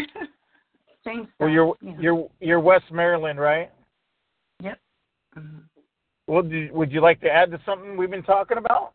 Same. 1.05 1.27
Well, 1.41 1.49
you're 1.49 1.75
you 1.81 1.91
know. 1.91 1.97
you're 1.99 2.29
you're 2.39 2.59
West 2.61 2.85
Maryland, 2.89 3.37
right? 3.37 3.69
Yep. 4.63 4.79
Mhm. 5.37 5.63
Well, 6.25 6.41
do, 6.41 6.69
would 6.71 6.89
you 6.93 7.01
like 7.01 7.19
to 7.19 7.29
add 7.29 7.51
to 7.51 7.59
something 7.65 7.97
we've 7.97 8.09
been 8.09 8.23
talking 8.23 8.57
about? 8.57 8.93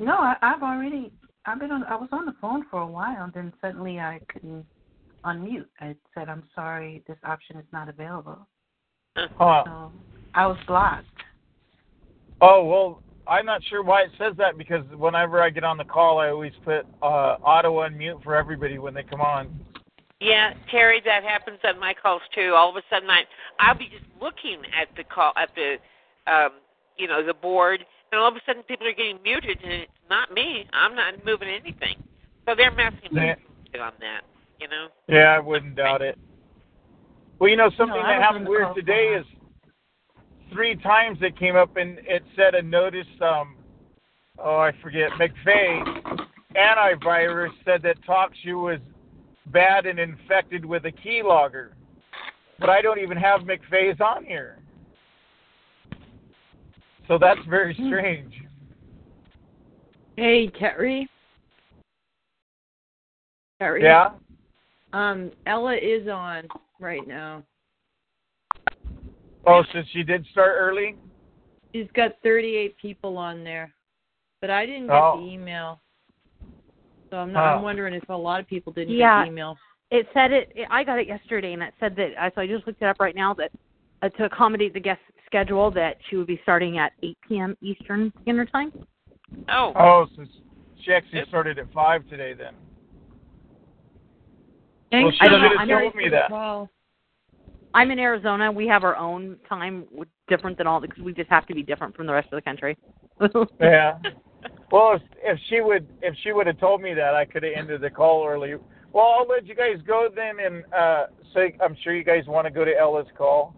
No, 0.00 0.14
I, 0.14 0.36
I've 0.40 0.62
already. 0.62 1.12
I've 1.44 1.60
been 1.60 1.70
on. 1.70 1.84
I 1.84 1.96
was 1.96 2.08
on 2.10 2.24
the 2.24 2.34
phone 2.40 2.64
for 2.70 2.80
a 2.80 2.86
while, 2.86 3.24
and 3.24 3.34
then 3.34 3.52
suddenly 3.60 4.00
I 4.00 4.20
couldn't 4.32 4.64
unmute. 5.26 5.66
I 5.80 5.94
said, 6.14 6.30
"I'm 6.30 6.44
sorry, 6.54 7.04
this 7.06 7.18
option 7.24 7.58
is 7.58 7.66
not 7.74 7.90
available." 7.90 8.38
Huh. 9.18 9.64
So 9.66 9.92
I 10.34 10.46
was 10.46 10.56
blocked. 10.66 11.04
Oh 12.40 12.64
well, 12.64 13.02
I'm 13.30 13.46
not 13.46 13.62
sure 13.70 13.84
why 13.84 14.02
it 14.02 14.10
says 14.18 14.34
that 14.38 14.58
because 14.58 14.84
whenever 14.96 15.40
I 15.40 15.50
get 15.50 15.62
on 15.62 15.76
the 15.78 15.84
call, 15.84 16.18
I 16.18 16.30
always 16.30 16.52
put 16.64 16.84
uh, 17.00 17.36
auto 17.46 17.78
unmute 17.78 18.24
for 18.24 18.34
everybody 18.34 18.78
when 18.78 18.92
they 18.92 19.04
come 19.04 19.20
on. 19.20 19.48
Yeah, 20.20 20.50
Terry, 20.68 21.00
that 21.04 21.22
happens 21.22 21.58
on 21.64 21.78
my 21.78 21.94
calls 21.94 22.22
too. 22.34 22.54
All 22.56 22.68
of 22.68 22.76
a 22.76 22.82
sudden, 22.90 23.08
I 23.08 23.22
I'll 23.60 23.78
be 23.78 23.84
just 23.84 24.04
looking 24.20 24.58
at 24.78 24.88
the 24.96 25.04
call 25.04 25.32
at 25.36 25.50
the, 25.54 25.76
um, 26.30 26.50
you 26.98 27.06
know, 27.06 27.24
the 27.24 27.32
board, 27.32 27.84
and 28.10 28.20
all 28.20 28.28
of 28.28 28.34
a 28.34 28.40
sudden 28.44 28.64
people 28.64 28.86
are 28.88 28.92
getting 28.92 29.22
muted, 29.22 29.58
and 29.62 29.72
it's 29.72 29.92
not 30.10 30.34
me. 30.34 30.66
I'm 30.72 30.96
not 30.96 31.14
moving 31.24 31.48
anything. 31.48 31.94
So 32.48 32.56
they're 32.56 32.74
messing 32.74 33.10
Yeah. 33.12 33.36
with 33.72 33.80
on 33.80 33.92
that, 34.00 34.22
you 34.58 34.66
know. 34.66 34.88
Yeah, 35.06 35.36
I 35.36 35.38
wouldn't 35.38 35.76
doubt 35.76 36.02
it. 36.02 36.18
Well, 37.38 37.48
you 37.48 37.56
know 37.56 37.70
something 37.78 37.96
No, 37.96 38.02
that 38.02 38.18
was 38.18 38.24
happened 38.24 38.48
weird 38.48 38.74
today 38.74 39.08
a 39.08 39.10
while. 39.12 39.20
is 39.20 39.26
three 40.52 40.76
times 40.76 41.18
it 41.20 41.38
came 41.38 41.56
up 41.56 41.76
and 41.76 41.98
it 42.06 42.22
said 42.36 42.54
a 42.54 42.62
notice. 42.62 43.06
Um, 43.20 43.56
oh, 44.38 44.58
I 44.58 44.72
forget. 44.82 45.10
McAfee 45.12 46.26
antivirus 46.56 47.50
said 47.64 47.82
that 47.82 47.96
TalkShoe 48.06 48.62
was 48.62 48.80
bad 49.46 49.86
and 49.86 49.98
infected 49.98 50.64
with 50.64 50.84
a 50.84 50.92
keylogger, 50.92 51.70
but 52.58 52.68
I 52.68 52.82
don't 52.82 52.98
even 53.00 53.16
have 53.16 53.42
McAfee's 53.42 54.00
on 54.00 54.24
here. 54.24 54.58
So 57.08 57.18
that's 57.18 57.40
very 57.48 57.74
Hmm. 57.74 57.86
strange. 57.88 58.34
Hey, 60.16 60.48
Kerry. 60.48 61.08
Kerry. 63.58 63.82
Yeah. 63.82 64.10
Um, 64.92 65.30
Ella 65.46 65.76
is 65.76 66.08
on 66.08 66.48
right 66.78 67.06
now. 67.06 67.42
Oh, 69.46 69.62
since 69.72 69.86
she 69.92 70.02
did 70.02 70.24
start 70.32 70.54
early. 70.58 70.96
She's 71.74 71.86
got 71.94 72.12
38 72.22 72.76
people 72.78 73.16
on 73.16 73.42
there, 73.44 73.72
but 74.40 74.50
I 74.50 74.66
didn't 74.66 74.86
get 74.88 74.96
Oh. 74.96 75.20
the 75.20 75.26
email. 75.32 75.80
So 77.10 77.16
I'm 77.16 77.32
not. 77.32 77.56
I'm 77.56 77.62
wondering 77.62 77.94
if 77.94 78.08
a 78.08 78.14
lot 78.14 78.40
of 78.40 78.46
people 78.46 78.72
didn't 78.72 78.94
Yeah. 78.94 79.20
get 79.20 79.24
the 79.26 79.32
email. 79.32 79.56
it 79.90 80.06
said 80.14 80.30
it, 80.32 80.52
it. 80.54 80.68
I 80.70 80.84
got 80.84 81.00
it 81.00 81.08
yesterday, 81.08 81.52
and 81.52 81.62
it 81.64 81.74
said 81.80 81.96
that. 81.96 82.12
I 82.20 82.30
So 82.30 82.40
I 82.42 82.46
just 82.46 82.64
looked 82.66 82.80
it 82.82 82.84
up 82.86 83.00
right 83.00 83.14
now. 83.16 83.34
That 83.34 83.50
uh, 84.02 84.08
to 84.10 84.24
accommodate 84.26 84.72
the 84.72 84.78
guest 84.80 85.00
schedule, 85.26 85.70
that 85.72 85.96
she 86.08 86.16
would 86.16 86.28
be 86.28 86.38
starting 86.44 86.78
at 86.78 86.92
8 87.02 87.18
p.m. 87.28 87.56
Eastern 87.60 88.12
Standard 88.22 88.50
Time. 88.52 88.72
Oh, 89.48 89.72
Oh, 89.76 90.06
so 90.16 90.24
she 90.84 90.92
actually 90.92 91.24
started 91.28 91.58
at 91.58 91.72
five 91.72 92.08
today 92.08 92.32
then. 92.34 92.54
Thanks 94.90 95.16
she 95.16 95.20
I 95.22 95.28
don't 95.28 95.40
for- 95.40 95.48
should 95.60 95.68
have 95.70 95.80
told 95.82 95.94
me 95.96 96.08
that. 96.08 96.30
Well, 96.30 96.70
I'm 97.74 97.90
in 97.90 97.98
Arizona. 97.98 98.50
We 98.50 98.66
have 98.66 98.84
our 98.84 98.96
own 98.96 99.36
time, 99.48 99.86
with- 99.92 100.08
different 100.28 100.56
than 100.58 100.66
all 100.66 100.80
because 100.80 101.02
we 101.02 101.12
just 101.12 101.28
have 101.30 101.46
to 101.46 101.54
be 101.54 101.62
different 101.62 101.94
from 101.96 102.06
the 102.06 102.12
rest 102.12 102.28
of 102.32 102.36
the 102.36 102.42
country. 102.42 102.76
Yeah. 103.60 103.98
Well, 104.72 104.94
if, 104.94 105.02
if 105.22 105.38
she 105.48 105.60
would 105.60 105.86
if 106.00 106.14
she 106.22 106.32
would 106.32 106.46
have 106.46 106.58
told 106.58 106.80
me 106.80 106.94
that, 106.94 107.14
I 107.14 107.24
could 107.24 107.42
have 107.42 107.52
ended 107.54 107.80
the 107.82 107.90
call 107.90 108.26
early. 108.26 108.54
Well, 108.92 109.16
I'll 109.18 109.26
let 109.28 109.46
you 109.46 109.54
guys 109.54 109.76
go 109.86 110.08
then, 110.14 110.36
and 110.40 110.64
uh, 110.72 111.06
say 111.34 111.54
I'm 111.62 111.76
sure 111.82 111.94
you 111.94 112.04
guys 112.04 112.24
want 112.26 112.46
to 112.46 112.50
go 112.50 112.64
to 112.64 112.72
Ella's 112.74 113.08
call. 113.18 113.54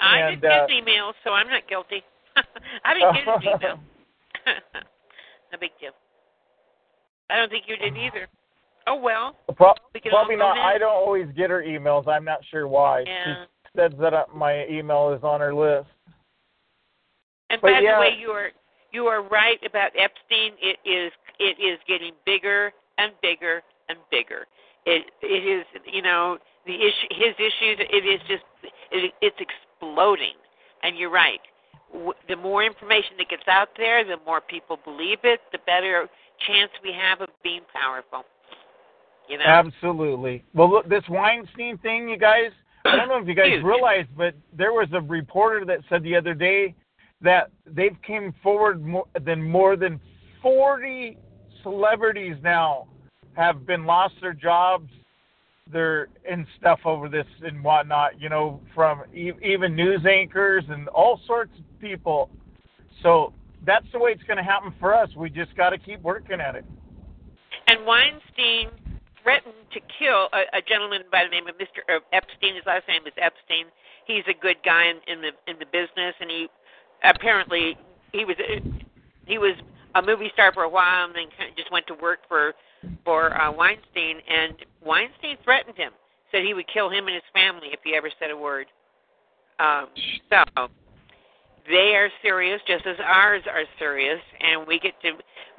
I 0.00 0.20
and, 0.20 0.40
didn't 0.40 0.52
uh, 0.52 0.66
get 0.66 0.70
an 0.70 0.82
email, 0.82 1.12
so 1.24 1.30
I'm 1.30 1.48
not 1.48 1.68
guilty. 1.68 2.02
I 2.84 2.94
didn't 2.94 3.14
get 3.14 3.28
an 3.28 3.42
email. 3.42 3.80
no 5.52 5.58
big 5.60 5.70
deal. 5.78 5.90
I 7.28 7.36
don't 7.36 7.50
think 7.50 7.64
you 7.66 7.76
did 7.76 7.96
either. 7.96 8.28
Oh 8.86 8.96
well. 8.96 9.36
Pro- 9.56 9.74
We 9.94 10.00
probably 10.08 10.36
not. 10.36 10.58
I 10.58 10.78
don't 10.78 10.94
always 10.94 11.26
get 11.36 11.50
her 11.50 11.62
emails. 11.62 12.08
I'm 12.08 12.24
not 12.24 12.40
sure 12.50 12.66
why. 12.66 13.04
Yeah. 13.06 13.44
Says 13.76 13.92
that 14.00 14.12
uh, 14.12 14.24
my 14.34 14.66
email 14.66 15.12
is 15.12 15.22
on 15.22 15.40
her 15.40 15.54
list. 15.54 15.88
And 17.50 17.60
But 17.60 17.72
by 17.72 17.80
yeah. 17.80 17.96
the 17.96 18.00
way, 18.00 18.16
you 18.18 18.28
are 18.28 18.50
you 18.92 19.06
are 19.06 19.22
right 19.22 19.58
about 19.66 19.92
Epstein. 19.96 20.52
It 20.60 20.78
is 20.84 21.12
it 21.38 21.58
is 21.58 21.78
getting 21.88 22.12
bigger 22.26 22.72
and 22.98 23.12
bigger 23.22 23.62
and 23.88 23.98
bigger. 24.10 24.46
It 24.84 25.06
it 25.22 25.26
is 25.26 25.64
you 25.90 26.02
know 26.02 26.38
the 26.66 26.74
issue 26.74 27.08
his 27.10 27.34
issues. 27.38 27.86
It 27.90 28.04
is 28.06 28.20
just 28.28 28.44
it, 28.90 29.12
it's 29.22 29.36
exploding, 29.40 30.36
and 30.82 30.96
you're 30.98 31.10
right. 31.10 31.40
W- 31.92 32.12
The 32.28 32.36
more 32.36 32.62
information 32.64 33.12
that 33.18 33.28
gets 33.30 33.48
out 33.48 33.68
there, 33.76 34.04
the 34.04 34.18
more 34.26 34.40
people 34.40 34.78
believe 34.84 35.18
it, 35.24 35.40
the 35.52 35.58
better 35.66 36.08
chance 36.46 36.70
we 36.82 36.92
have 36.92 37.20
of 37.20 37.28
being 37.42 37.62
powerful. 37.72 38.24
You 39.28 39.38
know. 39.38 39.44
Absolutely. 39.46 40.44
Well, 40.52 40.70
look, 40.70 40.88
this 40.88 41.04
Weinstein 41.08 41.78
thing, 41.78 42.08
you 42.08 42.18
guys. 42.18 42.50
I 42.84 42.96
don't 42.96 43.08
know 43.08 43.18
if 43.18 43.28
you 43.28 43.34
guys 43.34 43.50
Huge. 43.50 43.64
realize, 43.64 44.06
but 44.16 44.34
there 44.56 44.72
was 44.72 44.88
a 44.92 45.00
reporter 45.00 45.64
that 45.66 45.80
said 45.88 46.02
the 46.02 46.16
other 46.16 46.34
day 46.34 46.74
that 47.20 47.50
they've 47.66 47.96
came 48.06 48.34
forward 48.42 48.84
more 48.84 49.06
than 49.24 49.42
more 49.42 49.76
than 49.76 50.00
40 50.42 51.16
celebrities 51.62 52.36
now 52.42 52.88
have 53.34 53.66
been 53.66 53.84
lost 53.84 54.14
their 54.20 54.32
jobs, 54.32 54.90
their 55.72 56.08
and 56.28 56.44
stuff 56.58 56.80
over 56.84 57.08
this 57.08 57.26
and 57.42 57.62
whatnot. 57.62 58.20
You 58.20 58.28
know, 58.28 58.60
from 58.74 59.02
e- 59.14 59.32
even 59.42 59.76
news 59.76 60.04
anchors 60.04 60.64
and 60.68 60.88
all 60.88 61.20
sorts 61.26 61.52
of 61.58 61.80
people. 61.80 62.28
So 63.02 63.32
that's 63.64 63.86
the 63.92 63.98
way 63.98 64.10
it's 64.10 64.22
going 64.24 64.38
to 64.38 64.42
happen 64.42 64.74
for 64.80 64.94
us. 64.94 65.08
We 65.16 65.30
just 65.30 65.56
got 65.56 65.70
to 65.70 65.78
keep 65.78 66.02
working 66.02 66.40
at 66.40 66.56
it. 66.56 66.64
And 67.68 67.86
Weinstein 67.86 68.70
threatened 69.22 69.54
to 69.72 69.80
kill 69.98 70.28
a, 70.32 70.58
a 70.58 70.62
gentleman 70.62 71.02
by 71.10 71.24
the 71.24 71.30
name 71.30 71.46
of 71.48 71.56
Mr. 71.56 71.82
uh, 71.88 72.00
Epstein. 72.12 72.54
His 72.56 72.66
last 72.66 72.86
name 72.88 73.06
is 73.06 73.12
Epstein. 73.16 73.66
He's 74.06 74.24
a 74.28 74.34
good 74.34 74.56
guy 74.64 74.86
in, 74.86 74.98
in 75.06 75.22
the 75.22 75.30
in 75.50 75.58
the 75.58 75.66
business, 75.66 76.14
and 76.20 76.30
he 76.30 76.48
apparently 77.04 77.76
he 78.12 78.24
was 78.24 78.36
a, 78.40 78.60
he 79.26 79.38
was 79.38 79.54
a 79.94 80.02
movie 80.02 80.30
star 80.32 80.52
for 80.52 80.64
a 80.64 80.68
while, 80.68 81.06
and 81.06 81.14
then 81.14 81.26
kind 81.38 81.50
of 81.50 81.56
just 81.56 81.70
went 81.70 81.86
to 81.86 81.94
work 81.94 82.20
for 82.28 82.54
for 83.04 83.38
uh, 83.40 83.50
Weinstein. 83.52 84.18
And 84.28 84.54
Weinstein 84.84 85.36
threatened 85.44 85.76
him, 85.76 85.92
said 86.30 86.42
he 86.42 86.54
would 86.54 86.68
kill 86.68 86.90
him 86.90 87.06
and 87.06 87.14
his 87.14 87.24
family 87.32 87.68
if 87.72 87.80
he 87.84 87.94
ever 87.94 88.10
said 88.18 88.30
a 88.30 88.36
word. 88.36 88.66
Um, 89.58 89.88
so 90.30 90.68
they 91.68 91.94
are 91.94 92.10
serious, 92.22 92.60
just 92.66 92.86
as 92.86 92.96
ours 93.04 93.42
are 93.48 93.64
serious, 93.78 94.20
and 94.40 94.66
we 94.66 94.80
get 94.80 94.94
to 95.02 95.12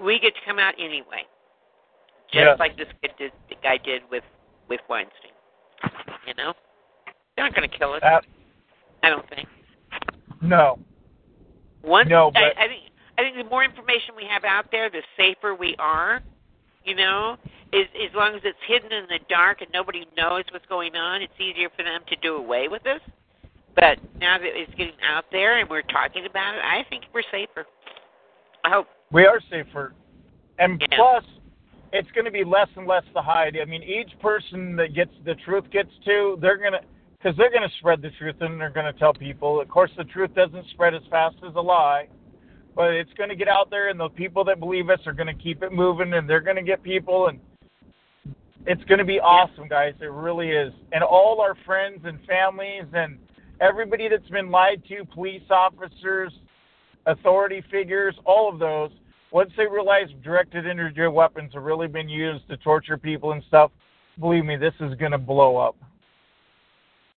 we 0.04 0.20
get 0.20 0.36
to 0.36 0.42
come 0.46 0.60
out 0.60 0.74
anyway 0.78 1.24
just 2.34 2.46
Yes. 2.46 2.60
like 2.60 2.76
this 2.78 2.88
kid 3.02 3.12
did, 3.18 3.32
the 3.50 3.56
guy 3.64 3.78
did 3.78 4.02
with 4.12 4.24
with 4.70 4.80
Weinstein. 4.90 5.32
You 6.28 6.34
know, 6.36 6.54
they're 7.36 7.46
not 7.46 7.56
going 7.56 7.70
to 7.70 7.78
kill 7.78 7.94
us. 7.94 8.02
That, 8.02 8.26
I 9.04 9.10
don't 9.10 9.28
think. 9.30 9.48
no. 10.42 10.80
Once 11.84 12.10
No, 12.10 12.32
but- 12.32 12.42
I, 12.58 12.64
I 12.66 12.68
think 12.68 12.84
I 13.18 13.22
think 13.22 13.36
the 13.38 13.44
more 13.44 13.64
information 13.64 14.16
we 14.16 14.26
have 14.26 14.44
out 14.44 14.72
there, 14.72 14.90
the 14.90 15.04
safer 15.18 15.54
we 15.54 15.76
are. 15.80 16.22
You 16.86 16.96
know, 16.96 17.38
as 17.74 17.86
as 17.96 18.14
long 18.16 18.36
as 18.36 18.42
it's 18.44 18.58
hidden 18.68 18.92
in 18.92 19.06
the 19.08 19.20
dark 19.30 19.62
and 19.62 19.70
nobody 19.72 20.06
knows 20.18 20.44
what's 20.52 20.66
going 20.68 20.96
on, 20.96 21.22
it's 21.22 21.34
easier 21.40 21.70
for 21.78 21.84
them 21.84 22.02
to 22.10 22.16
do 22.18 22.36
away 22.36 22.68
with 22.68 22.86
us. 22.88 23.00
But 23.76 24.00
now 24.20 24.38
that 24.38 24.48
it's 24.54 24.72
getting 24.76 24.94
out 25.08 25.26
there 25.32 25.60
and 25.60 25.70
we're 25.70 25.82
talking 25.84 26.26
about 26.26 26.56
it, 26.56 26.62
I 26.64 26.86
think 26.90 27.06
we're 27.14 27.24
safer. 27.32 27.66
I 28.66 28.70
hope. 28.70 28.88
We 29.12 29.26
are 29.26 29.40
safer. 29.50 29.94
And 30.60 30.80
Yeah. 30.82 30.88
plus, 30.98 31.24
it's 31.94 32.10
going 32.12 32.26
to 32.26 32.32
be 32.32 32.44
less 32.44 32.68
and 32.76 32.88
less 32.88 33.04
to 33.14 33.22
hide. 33.22 33.56
I 33.62 33.66
mean, 33.66 33.84
each 33.84 34.20
person 34.20 34.76
that 34.78 34.96
gets 34.96 35.12
the 35.26 35.36
truth 35.46 35.66
gets 35.72 35.92
to, 36.06 36.38
they're 36.42 36.58
going 36.58 36.74
to, 36.74 36.80
because 37.12 37.38
they're 37.38 37.52
going 37.52 37.62
to 37.62 37.76
spread 37.78 38.02
the 38.02 38.10
truth 38.18 38.36
and 38.42 38.60
they're 38.60 38.72
going 38.72 38.92
to 38.92 39.00
tell 39.00 39.14
people. 39.14 39.62
Of 39.62 39.70
course, 39.70 39.92
the 39.96 40.04
truth 40.04 40.34
doesn't 40.34 40.66
spread 40.72 40.96
as 40.96 41.04
fast 41.12 41.36
as 41.48 41.54
a 41.56 41.62
lie, 41.62 42.08
but 42.76 42.94
it's 42.94 43.14
going 43.14 43.30
to 43.30 43.36
get 43.36 43.48
out 43.48 43.70
there, 43.70 43.90
and 43.90 44.00
the 44.00 44.10
people 44.10 44.44
that 44.46 44.60
believe 44.60 44.90
us 44.90 45.00
are 45.06 45.14
going 45.14 45.28
to 45.28 45.42
keep 45.42 45.62
it 45.62 45.72
moving, 45.72 46.14
and 46.14 46.28
they're 46.28 46.42
going 46.42 46.56
to 46.56 46.64
get 46.64 46.82
people, 46.82 47.28
and 47.28 47.40
it's 48.66 48.84
going 48.86 48.98
to 48.98 49.06
be 49.06 49.20
awesome, 49.20 49.68
guys. 49.68 49.94
It 50.02 50.12
really 50.12 50.50
is. 50.50 50.74
And 50.94 51.04
all 51.04 51.42
our 51.42 51.56
friends 51.64 52.00
and 52.06 52.18
families 52.26 52.86
and 52.94 53.20
everybody 53.62 54.10
that's 54.10 54.28
been 54.30 54.50
lied 54.50 54.82
to, 54.88 55.06
police 55.06 55.44
officers, 55.52 56.34
authority 57.06 57.64
figures, 57.70 58.16
all 58.26 58.52
of 58.52 58.58
those, 58.58 58.90
once 59.34 59.52
they 59.58 59.66
realize 59.66 60.08
directed 60.24 60.68
energy 60.68 61.06
weapons 61.08 61.52
have 61.56 61.64
really 61.64 61.88
been 61.88 62.08
used 62.08 62.48
to 62.48 62.56
torture 62.58 62.98
people 62.98 63.32
and 63.32 63.44
stuff, 63.48 63.72
believe 64.20 64.46
me, 64.46 64.56
this 64.56 64.76
is 64.80 64.94
going 64.96 65.12
to 65.12 65.18
blow 65.18 65.58
up. 65.58 65.76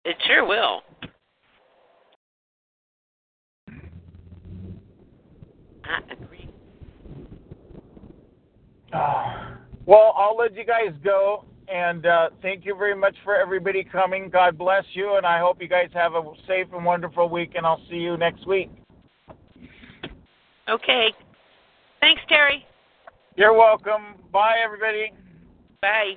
It 0.06 0.16
sure 0.28 0.46
will. 0.46 0.82
I 5.84 6.00
agree. 6.12 6.50
Ah. 8.94 9.50
Well, 9.86 10.14
I'll 10.16 10.38
let 10.38 10.56
you 10.56 10.64
guys 10.64 10.94
go. 11.04 11.44
And 11.68 12.06
uh, 12.06 12.30
thank 12.42 12.66
you 12.66 12.74
very 12.74 12.96
much 12.96 13.18
for 13.26 13.36
everybody 13.36 13.84
coming. 13.84 14.30
God 14.30 14.58
bless 14.58 14.86
you. 14.94 15.18
And 15.18 15.26
I 15.26 15.40
hope 15.40 15.62
you 15.62 15.68
guys 15.68 15.90
have 15.94 16.14
a 16.14 16.24
safe 16.48 16.68
and 16.74 16.86
wonderful 16.86 17.28
week. 17.28 17.56
And 17.56 17.66
I'll 17.66 17.82
see 17.90 17.98
you 17.98 18.16
next 18.16 18.48
week. 18.48 18.72
Okay. 20.70 21.10
Thanks, 22.04 22.22
Terry. 22.28 22.66
You're 23.38 23.54
welcome. 23.54 24.16
Bye, 24.34 24.56
everybody. 24.62 25.14
Bye. 25.82 26.16